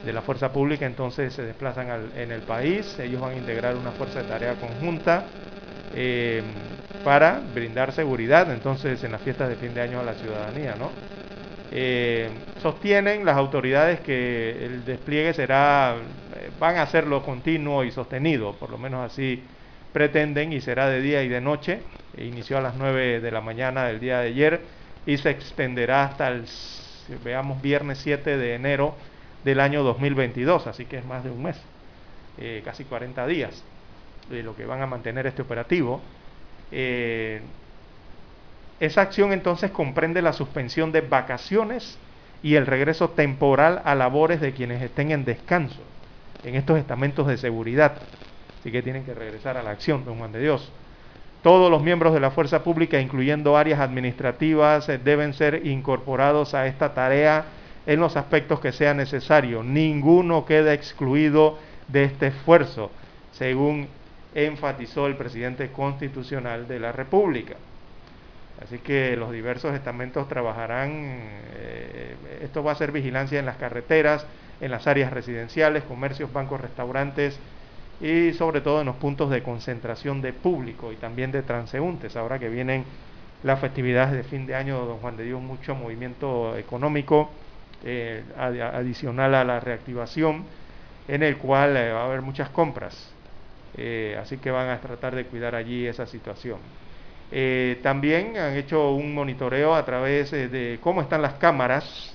de 0.07 0.13
la 0.13 0.23
fuerza 0.23 0.51
pública, 0.51 0.87
entonces 0.87 1.35
se 1.35 1.43
desplazan 1.43 1.91
al, 1.91 2.13
en 2.17 2.33
el 2.33 2.41
país, 2.41 2.99
ellos 2.99 3.21
van 3.21 3.33
a 3.33 3.37
integrar 3.37 3.77
una 3.77 3.91
fuerza 3.91 4.23
de 4.23 4.29
tarea 4.29 4.55
conjunta 4.55 5.25
eh, 5.95 6.43
para 7.05 7.41
brindar 7.55 7.93
seguridad 7.93 8.51
entonces 8.51 9.05
en 9.05 9.13
las 9.13 9.21
fiestas 9.21 9.51
de 9.51 9.57
fin 9.57 9.75
de 9.75 9.83
año 9.83 10.01
a 10.01 10.03
la 10.03 10.15
ciudadanía, 10.15 10.77
¿no? 10.79 10.91
Eh, 11.71 12.31
sostienen 12.63 13.25
las 13.25 13.37
autoridades 13.37 14.01
que 14.01 14.65
el 14.65 14.85
despliegue 14.85 15.35
será, 15.35 15.97
van 16.59 16.77
a 16.77 16.83
hacerlo 16.83 17.23
continuo 17.23 17.85
y 17.85 17.91
sostenido, 17.91 18.55
por 18.55 18.71
lo 18.71 18.79
menos 18.79 19.11
así 19.11 19.43
pretenden 19.93 20.53
y 20.53 20.61
será 20.61 20.89
de 20.89 21.01
día 21.01 21.23
y 21.23 21.29
de 21.29 21.41
noche. 21.41 21.81
E 22.17 22.25
inició 22.25 22.59
a 22.59 22.61
las 22.61 22.75
9 22.77 23.21
de 23.21 23.31
la 23.31 23.41
mañana 23.41 23.85
del 23.85 24.01
día 24.01 24.21
de 24.21 24.29
ayer 24.29 24.61
y 25.07 25.17
se 25.19 25.31
extenderá 25.31 26.05
hasta 26.05 26.29
el, 26.29 26.45
veamos, 27.25 27.61
viernes 27.63 27.99
7 27.99 28.37
de 28.37 28.55
enero 28.55 28.95
del 29.45 29.61
año 29.61 29.83
2022, 29.83 30.67
así 30.67 30.85
que 30.85 30.99
es 30.99 31.05
más 31.05 31.25
de 31.25 31.31
un 31.31 31.43
mes, 31.43 31.57
eh, 32.39 32.63
casi 32.65 32.85
40 32.85 33.27
días 33.27 33.63
de 34.31 34.43
lo 34.43 34.55
que 34.55 34.67
van 34.67 34.83
a 34.83 34.87
mantener 34.87 35.27
este 35.27 35.43
operativo. 35.43 36.01
Eh, 36.71 37.41
esa 38.81 39.03
acción 39.03 39.33
entonces 39.33 39.71
comprende 39.71 40.23
la 40.23 40.33
suspensión 40.33 40.93
de 40.93 41.01
vacaciones 41.01 41.99
y 42.43 42.55
el 42.55 42.67
regreso 42.67 43.11
temporal 43.11 43.83
a 43.85 43.95
labores 43.95 44.41
de 44.41 44.53
quienes 44.53 44.83
estén 44.83 45.11
en 45.11 45.25
descanso 45.25 45.81
en 46.45 46.55
estos 46.55 46.79
estamentos 46.79 47.27
de 47.27 47.37
seguridad. 47.37 47.95
Así 48.61 48.71
que 48.71 48.83
tienen 48.83 49.05
que 49.05 49.15
regresar 49.15 49.57
a 49.57 49.63
la 49.63 49.71
acción, 49.71 50.05
don 50.05 50.19
Juan 50.19 50.33
de 50.33 50.41
Dios. 50.41 50.71
Todos 51.43 51.71
los 51.71 51.83
miembros 51.83 52.15
de 52.15 52.21
la 52.21 52.31
fuerza 52.31 52.63
pública, 52.65 53.01
incluyendo 53.01 53.57
áreas 53.57 53.81
administrativas, 53.81 54.89
eh, 54.89 54.99
deben 54.99 55.35
ser 55.35 55.67
incorporados 55.67 56.55
a 56.55 56.67
esta 56.67 56.95
tarea 56.95 57.45
en 57.87 58.01
los 58.01 58.17
aspectos 58.17 58.61
que 58.61 58.73
sea 58.73 58.95
necesario. 58.95 59.63
Ninguno 59.63 60.45
queda 60.45 60.75
excluido 60.75 61.59
de 61.87 62.05
este 62.05 62.29
esfuerzo, 62.29 62.91
según 63.33 63.89
enfatizó 64.35 65.07
el 65.07 65.17
presidente 65.17 65.71
constitucional 65.71 66.69
de 66.69 66.81
la 66.81 66.93
República. 66.93 67.55
Así 68.63 68.79
que 68.79 69.17
los 69.17 69.31
diversos 69.33 69.75
estamentos 69.75 70.29
trabajarán, 70.29 70.91
eh, 70.93 72.17
esto 72.43 72.63
va 72.63 72.73
a 72.73 72.75
ser 72.75 72.93
vigilancia 72.93 73.39
en 73.39 73.47
las 73.47 73.57
carreteras, 73.57 74.27
en 74.61 74.71
las 74.71 74.87
áreas 74.87 75.13
residenciales, 75.13 75.85
comercios, 75.85 76.33
bancos, 76.33 76.61
restaurantes 76.61 77.39
y 78.01 78.33
sobre 78.33 78.61
todo 78.61 78.81
en 78.81 78.87
los 78.87 78.97
puntos 78.97 79.31
de 79.31 79.43
concentración 79.43 80.23
de 80.23 80.33
público 80.33 80.93
y 80.93 80.97
también 80.97 81.33
de 81.33 81.43
transeúntes. 81.43 82.17
Ahora 82.17 82.39
que 82.39 82.49
vienen 82.49 82.85
las 83.43 83.61
festividades 83.61 84.13
de 84.13 84.25
fin 84.25 84.47
de 84.47 84.55
año, 84.55 84.85
don 84.87 84.99
Juan 84.99 85.17
de 85.17 85.25
Dios, 85.25 85.41
mucho 85.41 85.75
movimiento 85.75 86.57
económico 86.57 87.31
eh, 87.85 88.25
adicional 88.37 89.35
a 89.35 89.45
la 89.45 89.61
reactivación, 89.61 90.45
en 91.09 91.23
el 91.23 91.39
cual 91.39 91.77
eh, 91.77 91.93
va 91.93 92.03
a 92.03 92.05
haber 92.07 92.23
muchas 92.23 92.51
compras. 92.51 93.15
Eh, 93.77 94.17
así 94.21 94.39
que 94.39 94.51
van 94.51 94.69
a 94.71 94.81
tratar 94.81 95.15
de 95.15 95.25
cuidar 95.27 95.55
allí 95.55 95.87
esa 95.87 96.07
situación. 96.07 96.59
Eh, 97.31 97.79
también 97.83 98.39
han 98.39 98.57
hecho 98.57 98.93
un 98.93 99.15
monitoreo 99.15 99.75
a 99.75 99.85
través 99.85 100.33
eh, 100.33 100.49
de 100.49 100.79
cómo 100.83 101.03
están 101.03 101.21
las 101.21 101.35
cámaras 101.35 102.15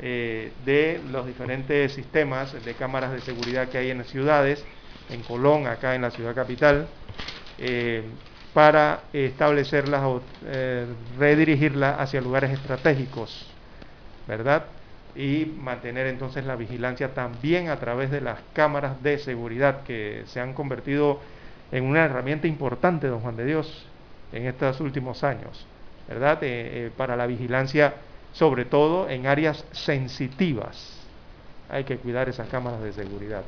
eh, 0.00 0.50
de 0.64 1.00
los 1.10 1.26
diferentes 1.26 1.92
sistemas 1.92 2.64
de 2.64 2.74
cámaras 2.74 3.12
de 3.12 3.20
seguridad 3.20 3.68
que 3.68 3.78
hay 3.78 3.90
en 3.90 3.98
las 3.98 4.08
ciudades, 4.08 4.64
en 5.10 5.22
Colón, 5.22 5.66
acá 5.66 5.94
en 5.94 6.02
la 6.02 6.10
ciudad 6.10 6.34
capital, 6.34 6.88
para 8.52 9.00
establecerlas 9.12 10.02
o 10.02 10.20
redirigirlas 11.18 12.00
hacia 12.00 12.20
lugares 12.20 12.50
estratégicos, 12.50 13.46
¿verdad? 14.26 14.64
Y 15.14 15.46
mantener 15.46 16.06
entonces 16.06 16.44
la 16.44 16.56
vigilancia 16.56 17.14
también 17.14 17.68
a 17.68 17.76
través 17.76 18.10
de 18.10 18.20
las 18.20 18.40
cámaras 18.52 19.02
de 19.02 19.18
seguridad 19.18 19.84
que 19.84 20.24
se 20.26 20.40
han 20.40 20.52
convertido 20.54 21.20
en 21.72 21.84
una 21.84 22.04
herramienta 22.04 22.46
importante, 22.46 23.06
don 23.06 23.20
Juan 23.20 23.36
de 23.36 23.44
Dios, 23.46 23.86
en 24.32 24.46
estos 24.46 24.80
últimos 24.80 25.24
años, 25.24 25.66
¿verdad? 26.08 26.42
Eh, 26.42 26.86
eh, 26.86 26.90
para 26.96 27.16
la 27.16 27.26
vigilancia, 27.26 27.94
sobre 28.32 28.64
todo 28.64 29.08
en 29.08 29.26
áreas 29.26 29.64
sensitivas. 29.72 30.92
Hay 31.68 31.84
que 31.84 31.96
cuidar 31.96 32.28
esas 32.28 32.48
cámaras 32.48 32.82
de 32.82 32.92
seguridad. 32.92 33.42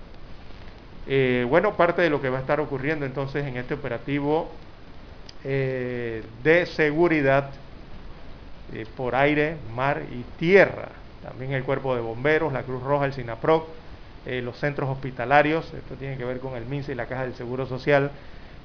Eh, 1.06 1.46
bueno, 1.48 1.74
parte 1.74 2.02
de 2.02 2.10
lo 2.10 2.20
que 2.20 2.28
va 2.28 2.38
a 2.38 2.40
estar 2.40 2.60
ocurriendo 2.60 3.06
entonces 3.06 3.46
en 3.46 3.56
este 3.56 3.74
operativo 3.74 4.50
de 5.44 6.68
seguridad 6.74 7.50
por 8.96 9.14
aire, 9.14 9.56
mar 9.72 10.02
y 10.10 10.24
tierra. 10.36 10.88
También 11.22 11.52
el 11.52 11.62
cuerpo 11.62 11.94
de 11.94 12.00
bomberos, 12.00 12.52
la 12.52 12.64
Cruz 12.64 12.82
Roja, 12.82 13.06
el 13.06 13.12
SINAPROC, 13.12 13.68
los 14.26 14.59
centros 14.59 14.90
hospitalarios, 14.90 15.72
esto 15.72 15.94
tiene 15.94 16.16
que 16.16 16.24
ver 16.24 16.40
con 16.40 16.56
el 16.56 16.66
MINSA 16.66 16.90
y 16.90 16.96
la 16.96 17.06
Caja 17.06 17.22
del 17.22 17.34
Seguro 17.34 17.66
Social, 17.66 18.10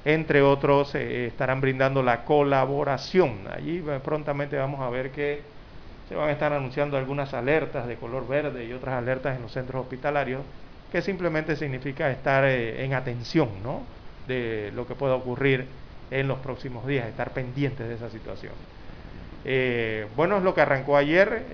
entre 0.06 0.42
otros, 0.42 0.96
eh, 0.96 1.28
estarán 1.28 1.62
brindando 1.62 2.04
la 2.04 2.26
colaboración. 2.26 3.48
Allí 3.52 3.78
eh, 3.88 4.00
prontamente 4.04 4.58
vamos 4.58 4.82
a 4.82 4.90
ver 4.90 5.12
que 5.12 5.42
se 6.10 6.16
van 6.16 6.30
a 6.30 6.32
estar 6.34 6.52
anunciando 6.52 6.98
algunas 6.98 7.34
alertas 7.34 7.88
de 7.88 7.96
color 7.96 8.28
verde 8.28 8.66
y 8.66 8.74
otras 8.74 8.96
alertas 8.96 9.38
en 9.38 9.42
los 9.42 9.54
centros 9.54 9.82
hospitalarios, 9.84 10.42
que 10.92 11.02
simplemente 11.02 11.56
significa 11.56 12.12
estar 12.12 12.44
eh, 12.44 12.84
en 12.84 12.94
atención 12.94 13.50
¿no? 13.64 13.84
de 14.28 14.72
lo 14.76 14.86
que 14.86 14.96
pueda 14.96 15.16
ocurrir 15.16 15.68
en 16.12 16.28
los 16.28 16.40
próximos 16.40 16.86
días, 16.86 17.08
estar 17.08 17.32
pendientes 17.32 17.88
de 17.88 17.96
esa 17.96 18.10
situación. 18.10 18.54
Bueno, 20.16 20.38
es 20.38 20.44
lo 20.44 20.54
que 20.54 20.62
arrancó 20.62 20.96
ayer 20.96 21.48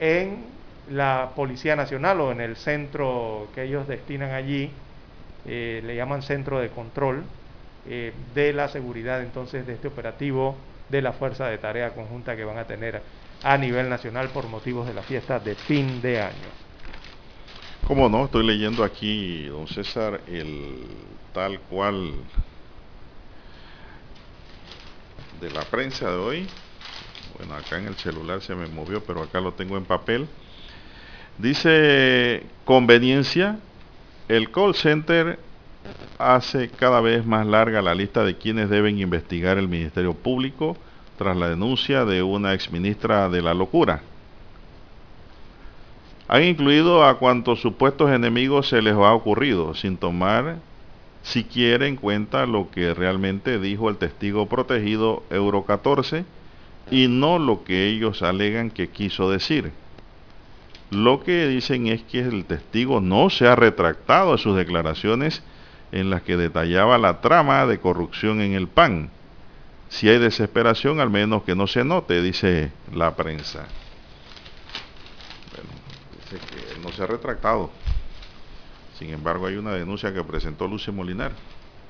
en 0.00 0.44
la 0.90 1.30
Policía 1.36 1.76
Nacional 1.76 2.20
o 2.20 2.32
en 2.32 2.40
el 2.40 2.56
centro 2.56 3.48
que 3.54 3.64
ellos 3.64 3.86
destinan 3.86 4.32
allí, 4.32 4.70
le 5.44 5.94
llaman 5.94 6.22
centro 6.22 6.58
de 6.58 6.70
control 6.70 7.24
de 7.86 8.52
la 8.52 8.68
seguridad 8.68 9.22
entonces 9.22 9.66
de 9.66 9.74
este 9.74 9.88
operativo 9.88 10.56
de 10.90 11.02
la 11.02 11.12
Fuerza 11.12 11.46
de 11.46 11.58
Tarea 11.58 11.94
Conjunta 11.94 12.36
que 12.36 12.44
van 12.44 12.58
a 12.58 12.64
tener 12.64 13.02
a 13.42 13.56
nivel 13.56 13.88
nacional 13.88 14.28
por 14.28 14.48
motivos 14.48 14.86
de 14.86 14.94
la 14.94 15.02
fiesta 15.02 15.38
de 15.38 15.54
fin 15.54 16.02
de 16.02 16.20
año. 16.20 16.50
¿Cómo 17.86 18.08
no? 18.08 18.26
Estoy 18.26 18.46
leyendo 18.46 18.84
aquí, 18.84 19.46
don 19.46 19.66
César, 19.66 20.20
el 20.28 20.86
tal 21.32 21.58
cual 21.60 22.12
de 25.40 25.50
la 25.50 25.62
prensa 25.62 26.10
de 26.10 26.16
hoy. 26.16 26.48
Bueno, 27.38 27.54
acá 27.54 27.78
en 27.78 27.86
el 27.86 27.96
celular 27.96 28.42
se 28.42 28.54
me 28.54 28.66
movió, 28.66 29.02
pero 29.02 29.22
acá 29.22 29.40
lo 29.40 29.54
tengo 29.54 29.76
en 29.76 29.84
papel. 29.84 30.28
Dice 31.38 32.44
conveniencia, 32.64 33.58
el 34.28 34.50
call 34.50 34.74
center 34.74 35.38
hace 36.18 36.68
cada 36.68 37.00
vez 37.00 37.24
más 37.24 37.46
larga 37.46 37.82
la 37.82 37.94
lista 37.94 38.24
de 38.24 38.36
quienes 38.36 38.68
deben 38.68 38.98
investigar 38.98 39.58
el 39.58 39.68
Ministerio 39.68 40.14
Público 40.14 40.76
tras 41.16 41.36
la 41.36 41.48
denuncia 41.48 42.04
de 42.04 42.22
una 42.22 42.54
exministra 42.54 43.28
de 43.28 43.42
la 43.42 43.54
locura. 43.54 44.02
Han 46.28 46.44
incluido 46.44 47.04
a 47.04 47.18
cuantos 47.18 47.60
supuestos 47.60 48.10
enemigos 48.10 48.68
se 48.68 48.80
les 48.82 48.94
ha 48.94 49.12
ocurrido, 49.12 49.74
sin 49.74 49.96
tomar 49.96 50.58
siquiera 51.22 51.86
en 51.86 51.96
cuenta 51.96 52.46
lo 52.46 52.70
que 52.70 52.94
realmente 52.94 53.58
dijo 53.58 53.90
el 53.90 53.96
testigo 53.96 54.46
protegido 54.46 55.22
Euro 55.30 55.64
14 55.64 56.24
y 56.90 57.08
no 57.08 57.38
lo 57.38 57.64
que 57.64 57.88
ellos 57.88 58.22
alegan 58.22 58.70
que 58.70 58.88
quiso 58.88 59.30
decir. 59.30 59.72
Lo 60.90 61.22
que 61.22 61.46
dicen 61.46 61.86
es 61.86 62.02
que 62.02 62.20
el 62.20 62.44
testigo 62.44 63.00
no 63.00 63.30
se 63.30 63.46
ha 63.46 63.54
retractado 63.54 64.32
de 64.32 64.38
sus 64.38 64.56
declaraciones 64.56 65.42
en 65.92 66.10
las 66.10 66.22
que 66.22 66.36
detallaba 66.36 66.98
la 66.98 67.20
trama 67.20 67.66
de 67.66 67.78
corrupción 67.78 68.40
en 68.40 68.54
el 68.54 68.68
PAN 68.68 69.10
si 69.90 70.08
hay 70.08 70.18
desesperación, 70.18 71.00
al 71.00 71.10
menos 71.10 71.42
que 71.42 71.56
no 71.56 71.66
se 71.66 71.84
note, 71.84 72.22
dice 72.22 72.70
la 72.94 73.16
prensa. 73.16 73.66
Bueno, 75.50 75.68
dice 76.16 76.38
que 76.46 76.80
no 76.80 76.92
se 76.92 77.02
ha 77.02 77.06
retractado. 77.06 77.70
Sin 78.96 79.10
embargo, 79.10 79.46
hay 79.46 79.56
una 79.56 79.72
denuncia 79.72 80.14
que 80.14 80.22
presentó 80.22 80.68
Luce 80.68 80.92
Molinar. 80.92 81.32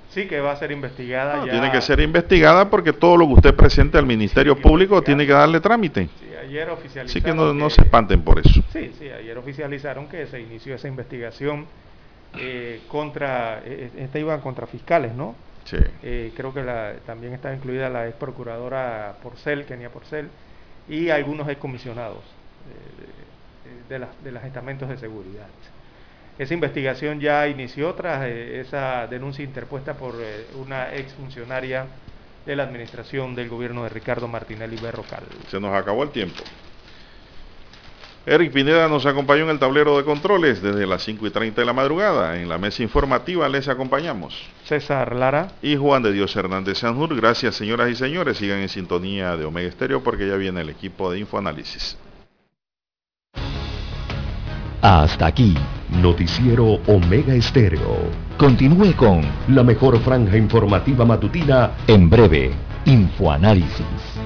Sí, 0.09 0.27
que 0.27 0.41
va 0.41 0.53
a 0.53 0.57
ser 0.57 0.73
investigada. 0.73 1.45
ya... 1.45 1.53
Tiene 1.53 1.71
que 1.71 1.81
ser 1.83 2.01
investigada 2.01 2.71
porque 2.71 2.95
todo 2.95 3.19
lo 3.19 3.27
que 3.27 3.35
usted 3.35 3.55
presente 3.55 3.99
al 3.99 4.07
Ministerio 4.07 4.57
Público 4.57 5.03
tiene 5.03 5.27
que 5.27 5.33
darle 5.33 5.61
trámite. 5.61 6.09
Sí, 6.21 6.35
ayer 6.43 6.71
oficializaron. 6.71 7.11
Así 7.11 7.21
que 7.21 7.35
no, 7.35 7.53
no 7.53 7.69
se 7.69 7.83
espanten 7.83 8.23
por 8.23 8.39
eso. 8.39 8.63
Sí, 8.73 8.93
sí, 8.99 9.11
ayer 9.11 9.37
oficializaron 9.37 10.09
que 10.09 10.27
se 10.27 10.41
inició 10.41 10.75
esa 10.75 10.89
investigación 10.89 11.67
eh, 12.39 12.81
contra, 12.89 13.61
eh, 13.65 13.91
esta 13.99 14.19
iba 14.19 14.41
contra 14.41 14.67
fiscales, 14.67 15.15
¿no? 15.15 15.35
Sí. 15.65 15.77
Eh, 16.03 16.33
creo 16.37 16.53
que 16.55 16.63
la, 16.63 16.95
también 17.07 17.33
está 17.35 17.53
incluida 17.55 17.89
la 17.89 18.07
ex 18.09 18.17
procuradora 18.17 19.15
Porcel, 19.23 19.65
Kenia 19.67 19.91
Porcel, 19.91 20.29
y 20.89 21.11
algunos 21.11 21.49
excomisionados 21.49 22.19
eh, 22.69 23.89
de, 23.89 23.99
las- 23.99 24.25
de 24.25 24.33
los 24.33 24.43
estamentos 24.45 24.89
de 24.89 24.97
seguridad. 24.97 25.47
Esa 26.39 26.55
investigación 26.55 27.21
ya 27.21 27.47
inició 27.49 27.95
tras 27.95 28.25
eh, 28.27 28.61
esa 28.61 29.07
denuncia 29.07 29.45
interpuesta 29.45 29.95
por 29.95 30.15
eh, 30.21 30.47
una 30.55 30.95
exfuncionaria 30.95 31.87
de 32.47 32.57
la 32.57 32.63
administración 32.63 33.35
del 33.35 33.49
gobierno 33.51 33.83
de 33.85 33.91
Ricardo 33.91 34.27
Martinelli 34.27 34.77
Berrocal. 34.81 35.23
Se 35.51 35.61
nos 35.61 35.75
acabó 35.77 36.03
el 36.03 36.11
tiempo. 36.11 36.43
Eric 38.27 38.53
Pineda 38.53 38.87
nos 38.87 39.07
acompañó 39.07 39.45
en 39.45 39.51
el 39.51 39.59
tablero 39.59 39.97
de 39.97 40.05
controles 40.05 40.61
desde 40.61 40.87
las 40.87 41.03
5 41.03 41.27
y 41.27 41.31
30 41.31 41.61
de 41.61 41.67
la 41.67 41.73
madrugada. 41.73 42.39
En 42.39 42.51
la 42.51 42.59
mesa 42.59 42.83
informativa 42.83 43.49
les 43.49 43.67
acompañamos. 43.69 44.35
César 44.65 45.17
Lara. 45.17 45.53
Y 45.63 45.77
Juan 45.77 46.03
de 46.03 46.13
Dios 46.13 46.37
Hernández 46.37 46.79
Sanjur. 46.79 47.17
Gracias, 47.17 47.55
señoras 47.55 47.91
y 47.91 47.95
señores. 47.95 48.37
Sigan 48.37 48.59
en 48.59 48.69
sintonía 48.69 49.37
de 49.37 49.47
Omega 49.47 49.69
Estéreo 49.69 50.03
porque 50.03 50.29
ya 50.29 50.37
viene 50.37 50.61
el 50.61 50.69
equipo 50.69 51.11
de 51.11 51.21
Infoanálisis. 51.21 51.97
Hasta 54.83 55.27
aquí, 55.27 55.55
Noticiero 55.91 56.79
Omega 56.87 57.35
Estéreo. 57.35 57.99
Continúe 58.39 58.95
con 58.97 59.23
La 59.49 59.63
mejor 59.63 59.99
franja 60.01 60.37
informativa 60.37 61.05
matutina 61.05 61.73
En 61.87 62.09
breve, 62.09 62.53
Infoanálisis. 62.85 64.21